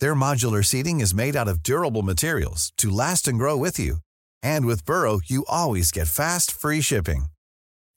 Their 0.00 0.14
modular 0.14 0.64
seating 0.64 1.00
is 1.00 1.14
made 1.14 1.36
out 1.36 1.48
of 1.48 1.62
durable 1.62 2.02
materials 2.02 2.72
to 2.78 2.90
last 2.90 3.28
and 3.28 3.38
grow 3.38 3.56
with 3.56 3.78
you. 3.78 3.98
And 4.42 4.66
with 4.66 4.86
Burrow, 4.86 5.20
you 5.26 5.44
always 5.48 5.92
get 5.92 6.08
fast, 6.08 6.50
free 6.50 6.80
shipping. 6.80 7.26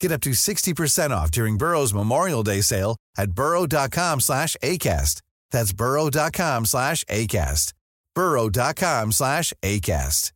Get 0.00 0.12
up 0.12 0.20
to 0.22 0.30
60% 0.30 1.10
off 1.10 1.30
during 1.30 1.58
Burrow's 1.58 1.94
Memorial 1.94 2.42
Day 2.42 2.60
sale 2.60 2.96
at 3.16 3.32
burrow.com 3.32 4.20
slash 4.20 4.56
ACAST. 4.62 5.22
That's 5.50 5.72
burrow.com 5.72 6.66
slash 6.66 7.04
ACAST. 7.04 7.72
burrow.com 8.14 9.12
slash 9.12 9.52
ACAST. 9.62 10.32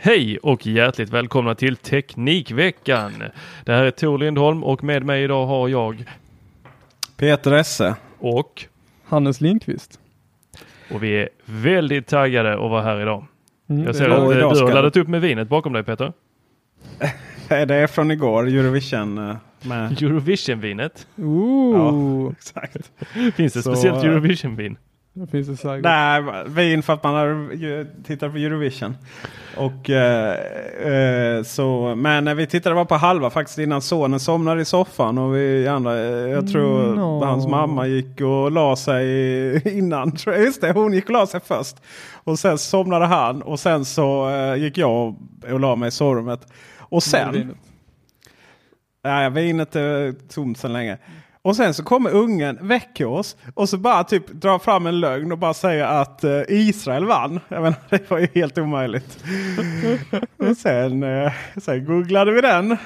Hej 0.00 0.38
och 0.38 0.66
hjärtligt 0.66 1.10
välkomna 1.10 1.54
till 1.54 1.76
Teknikveckan. 1.76 3.22
Det 3.64 3.72
här 3.72 3.84
är 3.84 3.90
Tor 3.90 4.18
Lindholm 4.18 4.64
och 4.64 4.84
med 4.84 5.04
mig 5.04 5.24
idag 5.24 5.46
har 5.46 5.68
jag 5.68 6.04
Peter 7.16 7.52
Esse. 7.52 7.96
Och 8.18 8.64
Hannes 9.04 9.40
Lindqvist. 9.40 10.00
och 10.92 11.02
vi 11.02 11.12
är 11.22 11.28
väldigt 11.44 12.06
taggade 12.06 12.52
att 12.54 12.58
vara 12.70 12.82
här 12.82 13.00
idag. 13.00 13.26
Mm, 13.70 13.84
Jag 13.84 13.96
ser 13.96 14.08
att 14.10 14.30
du 14.36 14.42
har 14.44 14.54
ska- 14.54 14.66
laddat 14.74 14.96
upp 14.96 15.08
med 15.08 15.20
vinet 15.20 15.48
bakom 15.48 15.72
dig 15.72 15.84
Peter. 15.84 16.12
Det 17.48 17.74
är 17.74 17.86
från 17.86 18.10
igår, 18.10 18.48
Eurovision. 18.48 19.18
eh, 19.30 19.36
Med. 19.62 20.02
Eurovision-vinet. 20.02 21.06
Ooh, 21.16 22.32
Exakt. 22.36 22.92
Finns 23.34 23.52
det 23.52 23.62
Så, 23.62 23.72
speciellt 23.74 24.04
eh, 24.04 24.10
Eurovision-vin? 24.10 24.76
Det 25.18 25.26
finns 25.26 25.48
det 25.48 25.56
säkert. 25.56 25.84
Nej, 25.84 26.22
vin 26.46 26.82
för 26.82 26.92
att 26.92 27.02
man 27.02 27.14
har 27.14 28.04
tittat 28.04 28.32
på 28.32 28.38
Eurovision. 28.38 28.96
Och, 29.56 29.90
eh, 29.90 31.36
eh, 31.36 31.42
så, 31.42 31.94
men 31.96 32.36
vi 32.36 32.46
tittade 32.46 32.74
bara 32.74 32.84
på 32.84 32.94
halva 32.94 33.30
faktiskt 33.30 33.58
innan 33.58 33.82
sonen 33.82 34.20
somnade 34.20 34.60
i 34.60 34.64
soffan. 34.64 35.18
Och 35.18 35.36
vi 35.36 35.68
andra, 35.68 35.98
eh, 35.98 36.30
jag 36.30 36.48
tror 36.52 36.96
No. 36.96 37.24
hans 37.24 37.46
mamma 37.46 37.86
gick 37.86 38.20
och 38.20 38.50
la 38.50 38.76
sig 38.76 39.68
innan. 39.78 40.12
Just 40.26 40.60
det, 40.60 40.72
hon 40.72 40.92
gick 40.92 41.04
och 41.04 41.10
la 41.12 41.26
sig 41.26 41.40
först. 41.44 41.76
Och 42.24 42.38
sen 42.38 42.58
somnade 42.58 43.06
han 43.06 43.42
och 43.42 43.60
sen 43.60 43.84
så 43.84 44.30
eh, 44.30 44.54
gick 44.54 44.78
jag 44.78 44.90
och, 45.08 45.14
och 45.52 45.60
la 45.60 45.76
mig 45.76 45.88
i 45.88 45.90
sovrummet. 45.90 46.52
Och 46.78 47.02
sen... 47.02 47.56
Nej, 49.04 49.30
vinet 49.30 49.76
är 49.76 50.14
tomt 50.28 50.58
sedan 50.58 50.72
länge. 50.72 50.98
Och 51.42 51.56
sen 51.56 51.74
så 51.74 51.84
kommer 51.84 52.10
ungen, 52.10 52.58
väcker 52.60 53.06
oss 53.06 53.36
och 53.54 53.68
så 53.68 53.78
bara 53.78 54.04
typ 54.04 54.32
drar 54.32 54.58
fram 54.58 54.86
en 54.86 55.00
lögn 55.00 55.32
och 55.32 55.38
bara 55.38 55.54
säger 55.54 55.84
att 55.84 56.24
eh, 56.24 56.42
Israel 56.48 57.04
vann. 57.04 57.40
Jag 57.48 57.62
menar, 57.62 57.78
det 57.90 58.10
var 58.10 58.18
ju 58.18 58.28
helt 58.34 58.58
omöjligt. 58.58 59.24
och 60.36 60.56
sen, 60.56 61.02
eh, 61.02 61.32
sen 61.56 61.84
googlade 61.84 62.32
vi 62.32 62.40
den. 62.40 62.76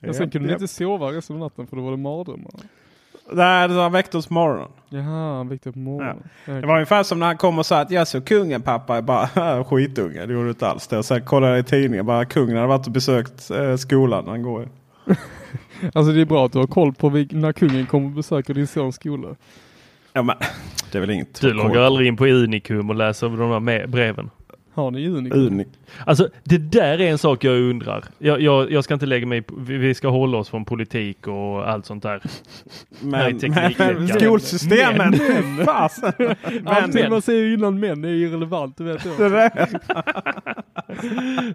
Men 0.00 0.14
sen 0.14 0.30
kunde 0.30 0.48
ni 0.48 0.52
inte 0.52 0.68
sova 0.68 1.12
resten 1.12 1.36
av 1.36 1.40
natten 1.40 1.66
för 1.66 1.76
då 1.76 1.82
var 1.82 1.90
det 1.90 1.96
mardrömmar. 1.96 2.50
Nej, 3.32 3.68
var 3.68 3.90
väckte 3.90 4.18
oss 4.18 4.26
på 4.26 4.34
morgonen. 4.34 4.68
Jaha, 4.88 5.36
han 5.36 5.48
väckte 5.48 5.72
på 5.72 5.78
morgonen. 5.78 6.22
Det 6.44 6.66
var 6.66 6.74
ungefär 6.74 7.02
som 7.02 7.18
när 7.18 7.26
han 7.26 7.36
kom 7.36 7.58
och 7.58 7.66
sa 7.66 7.80
att 7.80 7.90
jag 7.90 8.08
såg 8.08 8.24
kungen 8.24 8.62
pappa. 8.62 8.94
Jag 8.94 9.04
bara 9.04 9.64
skitunge, 9.64 10.26
det 10.26 10.32
gjorde 10.32 10.46
du 10.46 10.50
inte 10.50 10.68
alls 10.68 10.86
det. 10.86 10.98
Och 10.98 11.04
sen 11.04 11.24
kollade 11.24 11.52
jag 11.52 11.60
i 11.60 11.62
tidningen, 11.62 12.06
bara 12.06 12.24
kungen 12.24 12.56
hade 12.56 12.68
varit 12.68 12.86
och 12.86 12.92
besökt 12.92 13.50
eh, 13.50 13.76
skolan. 13.76 14.28
Han 14.28 14.42
går. 14.42 14.68
Alltså 15.94 16.12
det 16.12 16.20
är 16.20 16.24
bra 16.24 16.46
att 16.46 16.52
du 16.52 16.58
har 16.58 16.66
koll 16.66 16.92
på 16.94 17.10
när 17.10 17.52
kungen 17.52 17.86
kommer 17.86 18.06
och 18.06 18.12
besöker 18.12 18.54
din 18.54 18.66
sons 18.66 18.96
skola. 18.96 19.28
Ja 20.12 20.22
men, 20.22 20.36
det 20.92 20.98
är 20.98 21.00
väl 21.00 21.10
inget. 21.10 21.40
Du 21.40 21.52
loggar 21.52 21.80
aldrig 21.80 22.08
in 22.08 22.16
på 22.16 22.26
Unikum 22.26 22.90
och 22.90 22.96
läser 22.96 23.28
de 23.28 23.66
där 23.66 23.86
breven. 23.86 24.30
Har 24.74 24.90
ni 24.90 25.08
Unic? 25.08 25.32
Unik. 25.34 25.68
Alltså 26.06 26.28
det 26.44 26.58
där 26.58 27.00
är 27.00 27.10
en 27.10 27.18
sak 27.18 27.44
jag 27.44 27.60
undrar. 27.60 28.04
Jag, 28.18 28.40
jag, 28.40 28.70
jag 28.70 28.84
ska 28.84 28.94
inte 28.94 29.06
lägga 29.06 29.26
mig 29.26 29.42
vi 29.66 29.94
ska 29.94 30.08
hålla 30.08 30.38
oss 30.38 30.48
från 30.48 30.64
politik 30.64 31.26
och 31.26 31.68
allt 31.70 31.86
sånt 31.86 32.02
där. 32.02 32.20
Nej, 33.02 33.32
Men, 33.32 33.38
teknikveckan. 33.38 33.94
men 33.94 34.08
skolsystemen. 34.20 35.20
Men. 35.56 35.64
Fasen. 35.66 36.12
Allting 36.64 37.02
men- 37.02 37.10
man 37.10 37.22
säger 37.22 37.54
innan 37.54 37.80
män 37.80 38.04
är 38.04 38.08
irrelevant, 38.08 38.76
du 38.78 38.84
vet 38.84 39.02
Det 39.18 39.28
jag. 39.28 39.68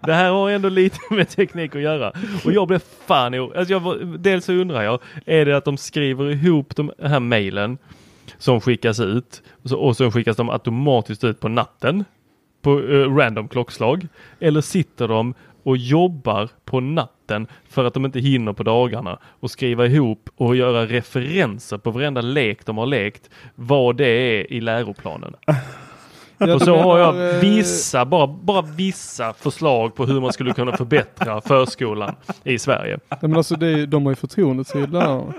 Det 0.02 0.14
här 0.14 0.30
har 0.30 0.50
ändå 0.50 0.68
lite 0.68 0.98
med 1.10 1.28
teknik 1.28 1.76
att 1.76 1.82
göra. 1.82 2.12
Och 2.44 2.52
jag 2.52 2.68
blev 2.68 2.78
fan 3.06 3.34
alltså 3.34 3.72
jag, 3.72 4.06
Dels 4.18 4.44
så 4.44 4.52
undrar 4.52 4.82
jag, 4.82 5.00
är 5.26 5.46
det 5.46 5.56
att 5.56 5.64
de 5.64 5.76
skriver 5.76 6.30
ihop 6.30 6.76
de 6.76 6.92
här 7.02 7.20
mejlen 7.20 7.78
som 8.38 8.60
skickas 8.60 9.00
ut 9.00 9.42
och 9.62 9.68
så, 9.70 9.78
och 9.78 9.96
så 9.96 10.10
skickas 10.10 10.36
de 10.36 10.50
automatiskt 10.50 11.24
ut 11.24 11.40
på 11.40 11.48
natten 11.48 12.04
på 12.62 12.80
eh, 12.80 13.14
random 13.16 13.48
klockslag? 13.48 14.06
Eller 14.40 14.60
sitter 14.60 15.08
de 15.08 15.34
och 15.62 15.76
jobbar 15.76 16.48
på 16.64 16.80
natten 16.80 17.46
för 17.68 17.84
att 17.84 17.94
de 17.94 18.04
inte 18.04 18.20
hinner 18.20 18.52
på 18.52 18.62
dagarna 18.62 19.18
och 19.24 19.50
skriva 19.50 19.86
ihop 19.86 20.30
och 20.36 20.56
göra 20.56 20.86
referenser 20.86 21.78
på 21.78 21.90
varenda 21.90 22.20
lek 22.20 22.66
de 22.66 22.78
har 22.78 22.86
lekt, 22.86 23.30
vad 23.54 23.96
det 23.96 24.08
är 24.08 24.52
i 24.52 24.60
läroplanen. 24.60 25.34
Ja, 26.38 26.54
Och 26.54 26.62
så 26.62 26.76
har 26.76 26.98
jag 26.98 27.34
eh, 27.34 27.40
vissa, 27.40 28.04
bara, 28.04 28.26
bara 28.26 28.62
vissa 28.62 29.32
förslag 29.32 29.94
på 29.94 30.06
hur 30.06 30.20
man 30.20 30.32
skulle 30.32 30.52
kunna 30.52 30.76
förbättra 30.76 31.40
förskolan 31.46 32.14
i 32.44 32.58
Sverige. 32.58 32.98
Nej, 33.10 33.18
men 33.20 33.36
alltså 33.36 33.56
det 33.56 33.66
är, 33.66 33.86
de 33.86 34.06
har 34.06 34.12
ju 34.12 34.16
förtroendetid 34.16 34.92
lärarna. 34.92 35.32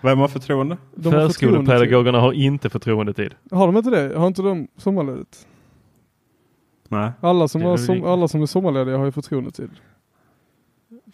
Vem 0.00 0.18
har 0.18 0.28
förtroende? 0.28 0.76
De 0.94 1.14
har 1.14 1.28
förtroendetid. 1.28 1.66
Förskolepedagogerna 1.66 2.20
har 2.20 2.32
inte 2.32 2.70
förtroendetid. 2.70 3.34
Har 3.50 3.66
de 3.66 3.76
inte 3.76 3.90
det? 3.90 4.18
Har 4.18 4.26
inte 4.26 4.42
de 4.42 4.68
sommarledigt? 4.76 5.46
Nej. 6.92 7.12
Alla 7.20 7.48
som, 7.48 7.62
har 7.62 7.76
som, 7.76 8.04
alla 8.04 8.28
som 8.28 8.42
är 8.42 8.46
sommarlediga 8.46 8.96
har 8.96 9.04
ju 9.04 9.12
förtroendetid. 9.12 9.70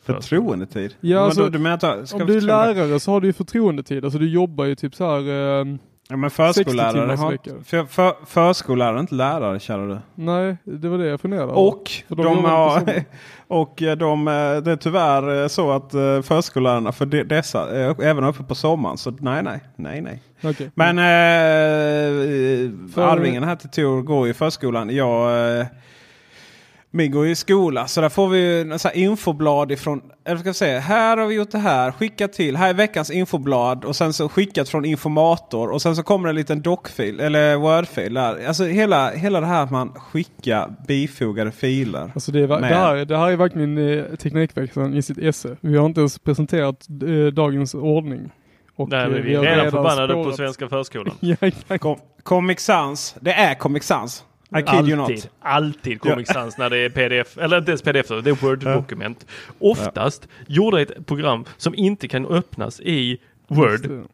Förtroendetid? 0.03 0.95
Ja, 1.01 1.21
alltså, 1.21 1.49
du 1.49 1.59
menar 1.59 2.15
Om 2.15 2.27
du 2.27 2.37
är 2.37 2.41
lärare 2.41 3.01
så 3.01 3.11
har 3.11 3.21
du 3.21 3.27
ju 3.27 3.33
förtroendetid. 3.33 4.05
Alltså 4.05 4.19
du 4.19 4.29
jobbar 4.29 4.65
ju 4.65 4.75
typ 4.75 4.95
så 4.95 5.05
här. 5.05 5.61
Eh, 5.61 5.77
Ja, 6.11 6.17
men 6.17 6.31
60 6.31 6.65
förskollärare 6.65 7.17
har... 7.17 7.65
För, 7.65 7.85
för, 7.85 8.15
förskollärare 8.27 8.97
är 8.97 9.01
inte 9.01 9.15
lärare, 9.15 9.61
kära 9.61 9.87
du. 9.87 9.99
nej, 10.15 10.57
det 10.65 10.89
var 10.89 10.99
det 10.99 11.07
jag 11.07 11.21
funderade. 11.21 11.53
Och 11.53 11.91
de, 12.09 12.17
de 12.23 12.45
har, 12.45 12.83
och 13.49 13.83
eh, 13.83 13.97
de, 13.97 14.29
eh, 14.29 14.57
det 14.57 14.73
är 14.73 14.77
tyvärr 14.77 15.43
eh, 15.43 15.49
så 15.49 15.71
att 15.71 15.91
förskollärarna 16.27 16.93
för 16.93 17.07
de, 17.07 17.25
dessa 17.25 17.77
är 17.77 18.03
även 18.03 18.25
uppe 18.25 18.43
på 18.43 18.55
sommaren. 18.55 18.97
Så 18.99 19.11
nej, 19.11 19.43
nej, 19.43 19.61
nej, 19.77 20.01
nej. 20.01 20.23
Okej. 20.45 20.71
Men 20.75 20.99
eh, 20.99 21.05
För- 22.95 23.03
Arvingen 23.09 23.45
här 23.45 23.57
till 23.57 23.71
Tor 23.71 24.03
går 24.03 24.29
i 24.29 24.35
förskolan. 24.35 24.97
Jag, 24.97 25.31
min 26.91 27.11
går 27.11 27.27
i 27.27 27.35
skola 27.35 27.87
så 27.87 28.01
där 28.01 28.09
får 28.09 28.29
vi 28.29 28.61
en 28.61 28.79
sån 28.79 28.89
här 28.95 28.97
infoblad 29.01 29.73
ifrån. 29.73 30.03
Eller 30.25 30.39
ska 30.39 30.49
jag 30.49 30.57
säga, 30.57 30.81
här 30.81 31.17
har 31.17 31.27
vi 31.27 31.35
gjort 31.35 31.51
det 31.51 31.59
här. 31.59 31.93
Skicka 31.93 32.29
till. 32.29 32.57
Här 32.57 32.71
är 32.71 32.75
veckans 32.75 33.11
infoblad 33.11 33.85
och 33.85 33.97
sen 33.97 34.13
så 34.13 34.29
skickat 34.29 34.69
från 34.69 34.85
informator. 34.85 35.69
Och 35.71 35.83
sen 35.83 35.97
så 35.97 36.03
kommer 36.03 36.29
en 36.29 36.35
liten 36.35 36.63
dockfil 36.63 37.21
eller 37.21 37.57
wordfil 37.57 38.15
där. 38.15 38.47
Alltså 38.47 38.65
hela, 38.65 39.11
hela 39.11 39.41
det 39.41 39.47
här 39.47 39.63
att 39.63 39.71
man 39.71 39.93
skickar 39.93 40.75
bifogade 40.89 41.51
filer. 41.53 42.11
Alltså 42.15 42.33
det, 42.33 42.41
är, 42.41 42.49
med- 42.49 42.63
det, 42.63 42.67
här, 42.77 43.05
det 43.05 43.17
här 43.19 43.31
är 43.31 43.37
verkligen 43.37 43.79
eh, 43.79 44.05
Teknikveckan 44.17 44.95
i 44.95 45.03
sitt 45.03 45.19
esse. 45.19 45.57
Vi 45.61 45.77
har 45.77 45.87
inte 45.87 46.01
ens 46.01 46.19
presenterat 46.19 46.87
eh, 47.03 47.27
dagens 47.33 47.75
ordning. 47.75 48.31
Och, 48.77 48.89
Nej, 48.89 49.03
eh, 49.05 49.11
men 49.11 49.23
vi 49.23 49.35
är 49.35 49.39
har 49.39 49.45
redan 49.45 49.71
förbannade 49.71 50.15
på 50.15 50.23
spårat- 50.25 50.37
Svenska 50.37 50.69
förskolan. 50.69 51.15
ja, 51.21 51.97
Comic 52.23 52.61
Sans. 52.61 53.17
Det 53.21 53.33
är 53.33 53.55
Comic 53.55 53.85
Sans. 53.85 54.25
I 54.57 54.63
kid 54.63 54.89
you 54.89 54.97
not. 54.97 55.11
Alltid, 55.11 55.31
alltid 55.41 56.01
Comic 56.01 56.29
Sans 56.29 56.59
när 56.59 56.71
det 56.71 56.79
är 56.79 56.91
pdf, 56.91 57.39
eller 57.39 57.59
inte 57.59 57.71
ens 57.71 57.83
pdf, 57.83 58.09
det 58.09 58.31
är 58.31 58.35
Word-dokument. 58.35 59.27
Oftast 59.59 60.29
gjorde 60.47 60.81
ett 60.81 61.07
program 61.07 61.45
som 61.57 61.75
inte 61.75 62.09
kan 62.09 62.27
öppnas 62.27 62.81
i 62.81 63.19
Word. 63.49 64.07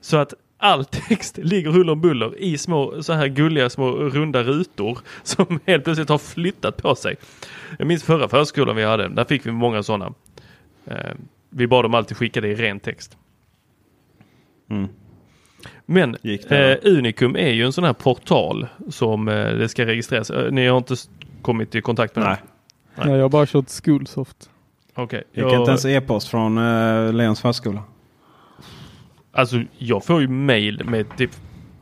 Så 0.00 0.16
att 0.16 0.34
all 0.58 0.84
text 0.84 1.38
ligger 1.38 1.70
huller 1.70 1.92
om 1.92 2.00
buller 2.00 2.38
i 2.38 2.58
små 2.58 3.02
så 3.02 3.12
här 3.12 3.26
gulliga 3.26 3.70
små 3.70 3.90
runda 3.90 4.42
rutor 4.42 4.98
som 5.22 5.60
helt 5.66 5.84
plötsligt 5.84 6.08
har 6.08 6.18
flyttat 6.18 6.76
på 6.82 6.94
sig. 6.94 7.16
Jag 7.78 7.86
minns 7.86 8.02
förra 8.02 8.28
förskolan 8.28 8.76
vi 8.76 8.84
hade, 8.84 9.08
där 9.08 9.24
fick 9.24 9.46
vi 9.46 9.52
många 9.52 9.82
sådana. 9.82 10.12
Eh, 10.86 11.14
vi 11.50 11.66
bad 11.66 11.84
dem 11.84 11.94
alltid 11.94 12.16
skicka 12.16 12.40
det 12.40 12.48
i 12.48 12.54
ren 12.54 12.80
text. 12.80 13.16
Mm. 14.70 14.88
Men 15.86 16.16
Gick 16.22 16.48
det 16.48 16.72
eh, 16.74 16.92
Unicum 16.92 17.36
är 17.36 17.50
ju 17.50 17.64
en 17.64 17.72
sån 17.72 17.84
här 17.84 17.92
portal 17.92 18.66
som 18.88 19.28
eh, 19.28 19.34
det 19.34 19.68
ska 19.68 19.86
registreras. 19.86 20.30
Eh, 20.30 20.52
ni 20.52 20.66
har 20.66 20.78
inte 20.78 20.94
kommit 21.42 21.74
i 21.74 21.80
kontakt 21.80 22.16
med 22.16 22.24
Nej. 22.24 22.36
den? 22.96 23.06
Nej, 23.08 23.16
jag 23.16 23.24
har 23.24 23.28
bara 23.28 23.46
kört 23.46 23.70
Schoolsoft. 23.84 24.50
Okej. 24.94 25.24
Gick 25.32 25.44
Jag- 25.44 25.60
inte 25.60 25.70
ens 25.70 25.84
e-post 25.84 26.28
från 26.28 26.58
uh, 26.58 27.12
Leons 27.12 27.40
förskola. 27.40 27.82
Alltså 29.32 29.62
jag 29.78 30.04
får 30.04 30.20
ju 30.20 30.28
mail 30.28 30.82
med 30.84 31.16
typ, 31.16 31.30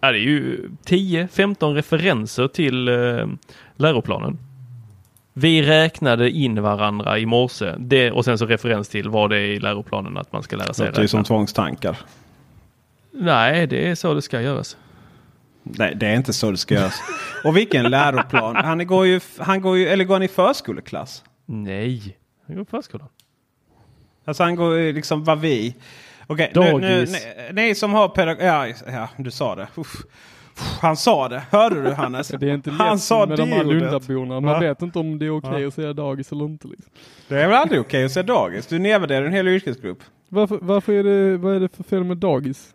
ja, 0.01 0.13
det 0.13 0.19
är 0.19 0.23
ju 0.23 0.69
10-15 0.87 1.75
referenser 1.75 2.49
till 2.49 2.89
eh, 2.89 3.27
läroplanen. 3.77 4.39
Vi 5.33 5.63
räknade 5.63 6.31
in 6.31 6.63
varandra 6.63 7.19
i 7.19 7.27
morse 7.27 7.75
det, 7.79 8.11
och 8.11 8.25
sen 8.25 8.39
så 8.39 8.47
referens 8.47 8.89
till 8.89 9.09
vad 9.09 9.31
det 9.31 9.37
är 9.37 9.41
i 9.41 9.61
läroplanen 9.61 10.17
att 10.17 10.33
man 10.33 10.43
ska 10.43 10.57
lära 10.57 10.75
sig 10.75 10.87
Låter 10.87 11.03
ju 11.03 11.09
som 11.09 11.25
tvångstankar. 11.25 11.97
Nej, 13.21 13.67
det 13.67 13.89
är 13.91 13.95
så 13.95 14.15
det 14.15 14.23
ska 14.23 14.41
göras. 14.41 14.77
Nej, 15.63 15.95
det 15.95 16.07
är 16.07 16.15
inte 16.15 16.33
så 16.33 16.51
det 16.51 16.57
ska 16.57 16.75
göras. 16.75 16.95
Och 17.45 17.57
vilken 17.57 17.91
läroplan? 17.91 18.57
Han 18.57 18.87
går 18.87 19.07
ju, 19.07 19.21
han 19.39 19.61
går 19.61 19.77
ju, 19.79 19.89
eller 19.89 20.05
går 20.05 20.15
han 20.15 20.23
i 20.23 20.29
förskoleklass? 20.29 21.25
Nej, 21.47 22.19
det 22.47 22.55
går 22.55 22.65
på 22.65 22.71
förskolan. 22.71 23.09
Alltså 24.25 24.43
han 24.43 24.55
går 24.57 24.77
ju 24.77 24.93
liksom 24.93 25.25
vad 25.25 25.41
vi. 25.41 25.75
Okej, 26.27 26.53
nu, 26.55 26.61
nu, 26.61 26.71
Dagis. 26.81 27.27
ni, 27.53 27.63
ni 27.69 27.75
som 27.75 27.93
har 27.93 28.09
pedagog... 28.09 28.43
Ja, 28.47 28.67
ja, 28.87 29.09
du 29.17 29.31
sa 29.31 29.55
det. 29.55 29.69
Uff. 29.75 29.97
Han 30.81 30.97
sa 30.97 31.29
det. 31.29 31.43
Hörde 31.51 31.83
du 31.83 31.91
Hannes? 31.93 32.29
Det 32.29 32.51
är 32.51 32.55
inte 32.55 32.71
han 32.71 32.93
lätt 32.93 33.03
sa 33.03 33.27
med 33.27 33.39
de 33.39 33.53
här. 33.53 33.65
Lundaborna. 33.65 34.41
Man 34.41 34.45
Va? 34.45 34.61
vet 34.61 34.83
inte 34.83 34.99
om 34.99 35.19
det 35.19 35.27
är 35.27 35.31
okej 35.39 35.61
Ja. 35.63 35.69
att 35.69 35.75
säga 35.75 35.93
dagis 35.93 36.33
eller 36.33 36.45
inte. 36.45 36.69
Liksom. 36.69 36.93
Det 37.29 37.43
är 37.43 37.47
väl 37.49 37.57
aldrig 37.57 37.81
okej 37.81 38.05
att 38.05 38.13
säga 38.13 38.23
dagis? 38.23 38.67
Du 38.67 38.79
nedvärderar 38.79 39.27
en 39.27 39.33
hel 39.33 39.49
yrkesgrupp. 39.49 39.99
Varför, 40.29 40.59
varför 40.63 40.93
är 40.93 41.03
det, 41.05 41.37
vad 41.37 41.57
är 41.57 41.61
det 41.61 41.77
för 41.77 41.83
fel 41.85 42.05
med 42.05 42.17
dagis? 42.17 42.75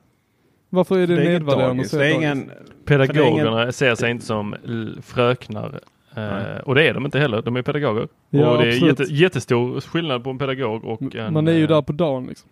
Varför 0.73 0.97
är 0.99 1.07
det, 1.07 1.15
Det 1.15 1.23
nedvärderande 1.23 1.81
att 1.81 1.89
säga 1.89 2.01
Det 2.01 2.07
är 2.07 2.13
dagis? 2.13 2.23
ingen... 2.23 2.51
Pedagogerna 2.85 3.71
ser 3.71 3.95
sig 3.95 4.11
inte 4.11 4.25
som 4.25 4.55
fröknar. 5.03 5.79
Eh, 6.15 6.57
och 6.63 6.75
det 6.75 6.87
är 6.87 6.93
de 6.93 7.05
inte 7.05 7.19
heller, 7.19 7.41
de 7.41 7.55
är 7.55 7.61
pedagoger. 7.61 8.07
Ja, 8.29 8.49
och 8.49 8.63
det 8.63 8.69
är 8.69 8.87
jätte, 8.87 9.03
jättestor 9.03 9.81
skillnad 9.81 10.23
på 10.23 10.29
en 10.29 10.37
pedagog 10.37 10.85
och 10.85 11.15
en... 11.15 11.33
Man 11.33 11.47
är 11.47 11.51
ju 11.51 11.63
eh, 11.63 11.67
där 11.67 11.81
på 11.81 11.91
dagen 11.91 12.25
liksom. 12.27 12.49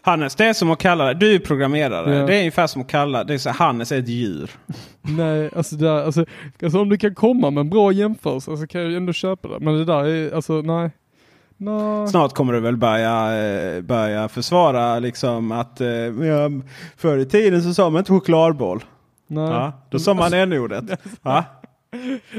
Hannes, 0.00 0.34
det 0.34 0.44
är 0.44 0.52
som 0.52 0.70
att 0.70 0.78
kalla 0.78 1.14
Du 1.14 1.34
är 1.34 1.38
programmerare. 1.38 2.16
Ja. 2.16 2.26
Det 2.26 2.34
är 2.34 2.38
ungefär 2.38 2.66
som 2.66 2.82
att 2.82 2.88
kalla... 2.88 3.24
Det 3.24 3.34
är 3.34 3.38
så, 3.38 3.50
Hannes 3.50 3.92
är 3.92 3.98
ett 3.98 4.08
djur. 4.08 4.50
Nej, 5.02 5.50
alltså, 5.56 5.76
där, 5.76 6.04
alltså, 6.04 6.24
alltså 6.62 6.80
om 6.80 6.88
du 6.88 6.98
kan 6.98 7.14
komma 7.14 7.50
med 7.50 7.60
en 7.60 7.70
bra 7.70 7.92
jämförelse 7.92 8.56
så 8.56 8.66
kan 8.66 8.80
jag 8.80 8.92
ändå 8.94 9.12
köpa 9.12 9.48
det. 9.48 9.60
Men 9.60 9.74
det 9.74 9.84
där 9.84 10.04
är, 10.04 10.34
alltså 10.34 10.52
nej. 10.52 10.90
Nej. 11.56 12.08
Snart 12.08 12.32
kommer 12.32 12.52
du 12.52 12.60
väl 12.60 12.76
börja, 12.76 13.44
eh, 13.76 13.80
börja 13.82 14.28
försvara 14.28 14.98
liksom 14.98 15.52
att 15.52 15.80
eh, 15.80 15.88
ja, 15.88 16.50
förr 16.96 17.18
i 17.18 17.24
tiden 17.26 17.62
så 17.62 17.74
sa 17.74 17.90
man 17.90 17.98
inte 17.98 18.12
chokladboll. 18.12 18.84
nej. 19.26 19.44
Ja, 19.50 19.72
då 19.90 19.98
sa 19.98 20.14
man 20.14 20.32
n-ordet. 20.34 20.84
Ja, 21.22 21.44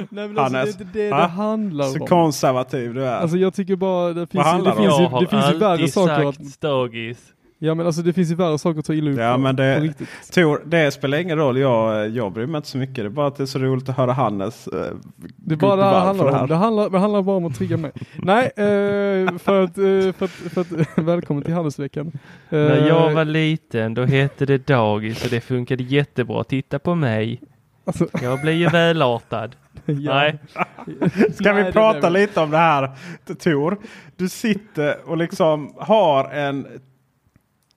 Nej 0.10 0.28
men 0.28 0.38
alltså, 0.40 0.54
det 0.54 0.60
är 0.60 0.68
inte 0.68 0.84
det 1.00 1.10
det 1.10 1.16
handlar 1.16 1.86
så 1.86 2.00
om. 2.02 2.08
konservativ 2.08 2.94
du 2.94 3.06
är. 3.06 3.16
Alltså 3.16 3.38
jag 3.38 3.54
tycker 3.54 3.76
bara 3.76 4.14
det 4.14 4.28
finns, 4.28 4.46
ju, 4.48 4.62
det 4.62 4.72
finns, 4.76 5.00
ju, 5.00 5.04
Jag 5.04 5.10
har 5.10 5.22
det 5.22 5.28
finns 5.28 5.52
ju 5.54 5.58
värre 5.58 5.72
alltid 5.72 5.94
saker 5.94 6.32
sagt 6.32 6.42
att, 6.42 6.62
dagis. 6.62 7.18
Ja 7.60 7.74
men 7.76 7.86
alltså 7.86 8.02
det 8.02 8.14
finns 8.14 8.32
ju 8.32 8.36
värre 8.36 8.58
saker 8.58 8.80
att 8.80 8.86
ta 8.86 8.94
illa 8.94 9.12
upp 9.12 9.18
Ja, 9.20 9.38
men 9.38 9.56
det- 9.56 9.76
på 9.78 9.84
riktigt. 9.84 10.10
Tor, 10.34 10.62
det 10.66 10.92
spelar 10.92 11.18
ingen 11.18 11.38
roll. 11.38 11.58
Jag, 11.58 12.10
jag 12.10 12.32
bryr 12.32 12.46
mig 12.46 12.58
inte 12.58 12.70
så 12.70 12.78
mycket. 12.78 12.96
Det 12.96 13.02
är 13.04 13.10
bara 13.10 13.28
att 13.28 13.36
det 13.36 13.44
är 13.44 13.48
så 13.48 13.60
roligt 13.60 13.90
att 13.90 13.98
höra 13.98 14.14
Hannes. 14.14 14.68
Eh, 14.68 14.80
Det 15.36 15.54
är 15.56 15.58
bara 15.58 15.76
det 15.76 15.84
handlar 15.84 16.32
för 16.32 16.42
om. 16.42 16.48
Det 16.48 16.56
handlar, 16.56 16.90
det 16.90 17.00
handlar 17.00 17.22
bara 17.22 17.38
om 17.38 17.46
att 17.46 17.56
trigga 17.56 17.78
mig. 17.78 17.92
Nej, 18.16 18.44
eh, 18.46 19.38
för 19.38 19.64
att, 19.64 19.78
eh, 19.78 20.14
för 20.18 20.26
att, 20.26 20.32
för 20.32 20.62
att 20.62 20.68
välkommen 20.96 21.44
till 21.44 21.54
Handelsveckan. 21.54 22.08
Eh, 22.08 22.60
När 22.60 22.88
jag 22.88 23.14
var 23.14 23.26
liten 23.26 23.94
då 23.94 24.04
hette 24.04 24.46
det 24.46 24.68
dagis 24.68 25.24
och 25.26 25.30
det 25.32 25.42
funkade 25.42 25.84
jättebra. 25.84 26.44
Titta 26.44 26.80
på 26.80 26.96
mig. 26.96 27.42
alltså, 27.86 28.08
Jag 28.22 28.42
blir 28.42 28.54
ju 28.54 28.68
välartad. 28.70 29.56
ja. 29.86 30.14
Nej. 30.14 30.38
Ska 31.34 31.54
Nej, 31.54 31.54
vi 31.54 31.64
det 31.64 31.72
prata 31.72 32.10
lite 32.10 32.40
om 32.40 32.52
det 32.52 32.58
här 32.58 32.90
Tor? 33.40 33.78
Du 34.16 34.30
sitter 34.30 34.96
och 35.10 35.18
liksom 35.18 35.74
har 35.78 36.30
en 36.30 36.68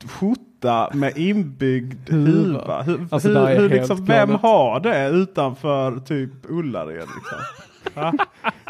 skjorta 0.07 0.91
med 0.95 1.17
inbyggd 1.19 2.11
Huva. 2.11 2.83
Hur, 2.83 3.07
Alltså, 3.11 3.29
hur, 3.29 3.57
hur, 3.57 3.69
liksom, 3.69 4.05
vem 4.05 4.29
galet. 4.29 4.43
har 4.43 4.81
det 4.81 5.09
utanför 5.09 5.99
typ 6.01 6.31
Ullared? 6.49 6.95
Liksom? 6.97 7.39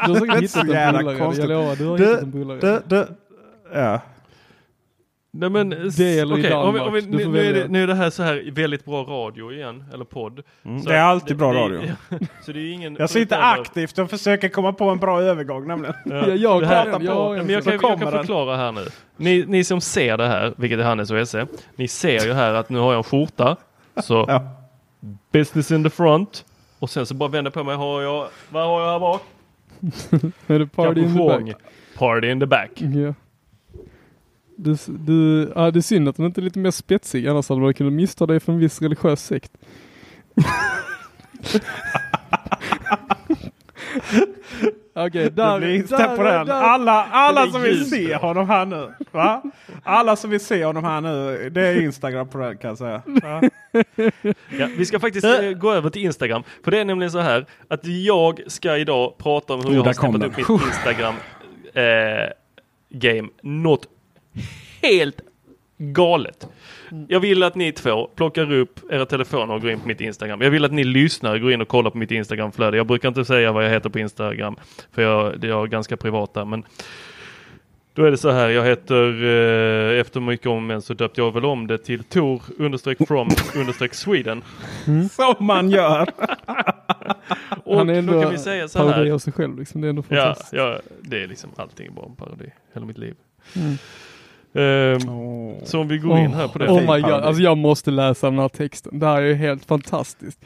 Du 0.05 0.11
har 0.11 0.19
säkert 0.19 0.41
hittat 0.41 0.63
en 0.63 0.97
bullare. 0.97 1.35
Jag 1.37 1.49
lovar, 1.49 1.75
du 1.75 1.85
har 1.87 1.97
Du- 1.97 2.05
hittat 2.05 2.21
en 2.23 2.31
bullare. 2.31 3.07
Ja. 3.73 3.99
Nej, 5.33 5.49
men, 5.49 5.69
Det 5.69 6.19
eller 6.19 6.37
i 6.37 6.41
okej, 6.41 6.53
om 6.53 6.73
vi, 6.73 6.79
om 6.79 6.93
vi, 6.93 7.01
Danmark. 7.01 7.27
Nu, 7.27 7.39
är 7.49 7.53
det, 7.53 7.67
nu 7.67 7.83
är 7.83 7.87
det 7.87 7.95
här 7.95 8.09
så 8.09 8.23
här 8.23 8.49
väldigt 8.51 8.85
bra 8.85 9.03
radio 9.03 9.53
igen, 9.53 9.83
eller 9.93 10.05
podd. 10.05 10.41
Mm, 10.65 10.81
Så 10.81 10.89
det 10.89 10.95
är 10.95 11.01
alltid 11.01 11.37
bra 11.37 11.53
det, 11.53 11.59
radio. 11.59 11.79
Det, 12.09 12.27
så 12.45 12.51
det 12.51 12.59
är 12.59 12.71
ingen... 12.73 12.95
Jag 12.99 13.09
sitter 13.09 13.35
utöver- 13.37 13.61
aktivt 13.61 13.97
och 13.99 14.09
försöker 14.09 14.49
komma 14.49 14.73
på 14.73 14.83
en 14.89 14.97
bra 14.97 15.21
övergång 15.21 15.67
nämligen. 15.67 15.95
Ja, 16.05 16.27
jag 16.27 16.61
det 16.61 16.67
här- 16.67 16.83
pratar 16.85 17.05
jag 17.05 17.37
en 17.37 17.45
men 17.45 17.53
jag 17.53 17.63
kan, 17.63 17.73
jag 17.73 17.99
kan 17.99 18.11
förklara 18.11 18.57
här 18.57 18.71
nu. 18.71 18.85
Ni, 19.17 19.45
ni 19.47 19.63
som 19.63 19.81
ser 19.81 20.17
det 20.17 20.27
här, 20.27 20.53
vilket 20.57 20.79
är 20.79 20.83
Hannes 20.83 21.11
och 21.11 21.17
Esse. 21.19 21.47
Ni 21.75 21.87
ser 21.87 22.25
ju 22.25 22.33
här 22.33 22.53
att 22.53 22.69
nu 22.69 22.79
har 22.79 22.91
jag 22.93 22.97
en 22.97 23.03
skjorta. 23.03 23.55
Så 24.03 24.25
Ja. 24.27 24.43
business 25.31 25.71
in 25.71 25.83
the 25.83 25.89
front. 25.89 26.45
Och 26.79 26.89
sen 26.89 27.05
så 27.05 27.13
bara 27.13 27.29
vänder 27.29 27.51
på 27.51 27.63
mig. 27.63 27.75
Har 27.75 28.01
jag, 28.01 28.27
vad 28.49 28.65
har 28.67 28.81
jag 28.81 28.91
här 28.91 28.99
bak? 28.99 29.21
Är 30.47 30.59
det 30.59 30.67
party 30.67 31.01
in 31.01 31.13
the 31.17 31.23
back? 31.27 31.55
Party 31.97 32.31
in 32.31 32.39
the 32.39 32.45
back. 32.45 32.71
Ja. 32.75 33.13
Du, 34.63 34.75
du, 34.87 35.51
ja, 35.55 35.71
det 35.71 35.79
är 35.79 35.81
synd 35.81 36.09
att 36.09 36.15
den 36.17 36.25
inte 36.25 36.41
är 36.41 36.43
lite 36.43 36.59
mer 36.59 36.71
spetsig, 36.71 37.27
annars 37.27 37.49
hade 37.49 37.61
man 37.61 37.73
kunnat 37.73 37.93
missta 37.93 38.25
dig 38.25 38.39
för 38.39 38.53
en 38.53 38.59
viss 38.59 38.81
religiös 38.81 39.25
sekt. 39.25 39.51
Okej, 44.93 45.31
där, 45.31 45.59
blir 45.59 45.83
på 46.17 46.23
där- 46.23 46.33
den. 46.37 46.47
där- 46.47 46.53
Alla, 46.53 47.05
alla 47.11 47.47
som 47.51 47.61
vill 47.61 47.89
se 47.89 48.15
honom 48.15 48.49
här 48.49 48.65
nu. 48.65 48.93
Va? 49.11 49.41
Alla 49.83 50.15
som 50.15 50.29
vill 50.29 50.39
se 50.39 50.65
honom 50.65 50.83
här 50.83 51.01
nu. 51.01 51.49
Det 51.49 51.61
är 51.67 51.81
Instagram 51.81 52.27
på 52.29 52.37
den 52.37 52.57
kan 52.57 52.67
jag 52.67 52.77
säga. 52.77 53.01
Va? 53.05 53.41
Ja, 54.59 54.67
vi 54.77 54.85
ska 54.85 54.99
faktiskt 54.99 55.25
eh, 55.25 55.51
gå 55.51 55.71
över 55.71 55.89
till 55.89 56.01
Instagram. 56.05 56.43
För 56.63 56.71
det 56.71 56.79
är 56.79 56.85
nämligen 56.85 57.11
så 57.11 57.19
här 57.19 57.45
att 57.67 57.85
jag 57.85 58.41
ska 58.47 58.77
idag 58.77 59.17
prata 59.17 59.53
om 59.53 59.59
hur 59.59 59.69
Oh, 59.69 59.73
jag 59.73 59.79
har 59.79 59.85
där 59.85 59.93
steppat 59.93 60.23
upp 60.23 60.37
mitt 60.37 60.49
Instagram 60.67 61.15
eh, 61.73 62.29
game. 62.89 63.27
Något 63.41 63.87
helt 64.81 65.21
galet. 65.77 66.47
Jag 67.07 67.19
vill 67.19 67.43
att 67.43 67.55
ni 67.55 67.71
två 67.71 68.07
plockar 68.15 68.51
upp 68.53 68.79
era 68.91 69.05
telefoner 69.05 69.53
och 69.53 69.61
går 69.61 69.71
in 69.71 69.79
på 69.79 69.87
mitt 69.87 70.01
Instagram. 70.01 70.41
Jag 70.41 70.51
vill 70.51 70.65
att 70.65 70.71
ni 70.71 70.83
lyssnar 70.83 71.33
och 71.33 71.41
går 71.41 71.51
in 71.51 71.61
och 71.61 71.67
kollar 71.67 71.89
på 71.89 71.97
mitt 71.97 72.11
Instagramflöde. 72.11 72.77
Jag 72.77 72.87
brukar 72.87 73.07
inte 73.07 73.25
säga 73.25 73.51
vad 73.51 73.65
jag 73.65 73.69
heter 73.69 73.89
på 73.89 73.99
Instagram 73.99 74.55
för 74.91 75.01
jag, 75.01 75.39
det 75.39 75.47
är 75.47 75.51
jag 75.51 75.69
ganska 75.69 75.97
privat 75.97 76.33
där. 76.33 76.45
Men 76.45 76.63
då 77.93 78.03
är 78.05 78.11
det 78.11 78.17
så 78.17 78.31
här, 78.31 78.49
jag 78.49 78.65
heter, 78.65 79.23
eh, 79.23 79.99
efter 79.99 80.19
mycket 80.19 80.47
om 80.47 80.67
men 80.67 80.81
så 80.81 80.93
döpte 80.93 81.21
jag 81.21 81.33
väl 81.33 81.45
om 81.45 81.67
det 81.67 81.77
till 81.77 82.03
Tor 82.03 82.41
understreck 82.57 83.07
from 83.07 83.29
understreck 83.55 83.93
Sweden. 83.93 84.43
Som 85.11 85.35
man 85.39 85.69
gör. 85.71 86.09
Och 87.63 87.77
Han 87.77 87.89
är 87.89 87.93
ändå 87.93 88.13
då 88.13 88.21
kan 88.21 88.31
vi 88.31 88.37
säga 88.37 88.67
så 88.67 88.79
parodi 88.79 88.93
här. 89.07 89.11
av 89.11 89.19
sig 89.19 89.33
själv 89.33 89.59
liksom. 89.59 89.81
Det 89.81 89.87
är 89.87 89.89
ändå 89.89 90.03
Ja, 90.09 90.15
fantastiskt. 90.17 90.53
ja, 90.53 90.79
det 91.01 91.23
är 91.23 91.27
liksom 91.27 91.49
allting 91.55 91.93
bara 91.95 92.05
en 92.05 92.15
parodi. 92.15 92.51
Hela 92.73 92.85
mitt 92.85 92.97
liv. 92.97 93.15
Mm. 93.55 93.77
Ehm, 94.53 95.09
Oh. 95.09 95.63
så 95.63 95.79
om 95.79 95.87
vi 95.87 95.97
går 95.97 96.17
in 96.19 96.33
här 96.33 96.47
på 96.47 96.59
det. 96.59 96.67
Oh 96.69 96.79
my 96.95 97.01
god, 97.01 97.11
alltså 97.11 97.41
jag 97.43 97.57
måste 97.57 97.91
läsa 97.91 98.29
den 98.29 98.39
här 98.39 98.49
texten. 98.49 98.99
Det 98.99 99.05
här 99.05 99.21
är 99.21 99.25
ju 99.27 99.33
helt 99.33 99.65
fantastiskt. 99.65 100.39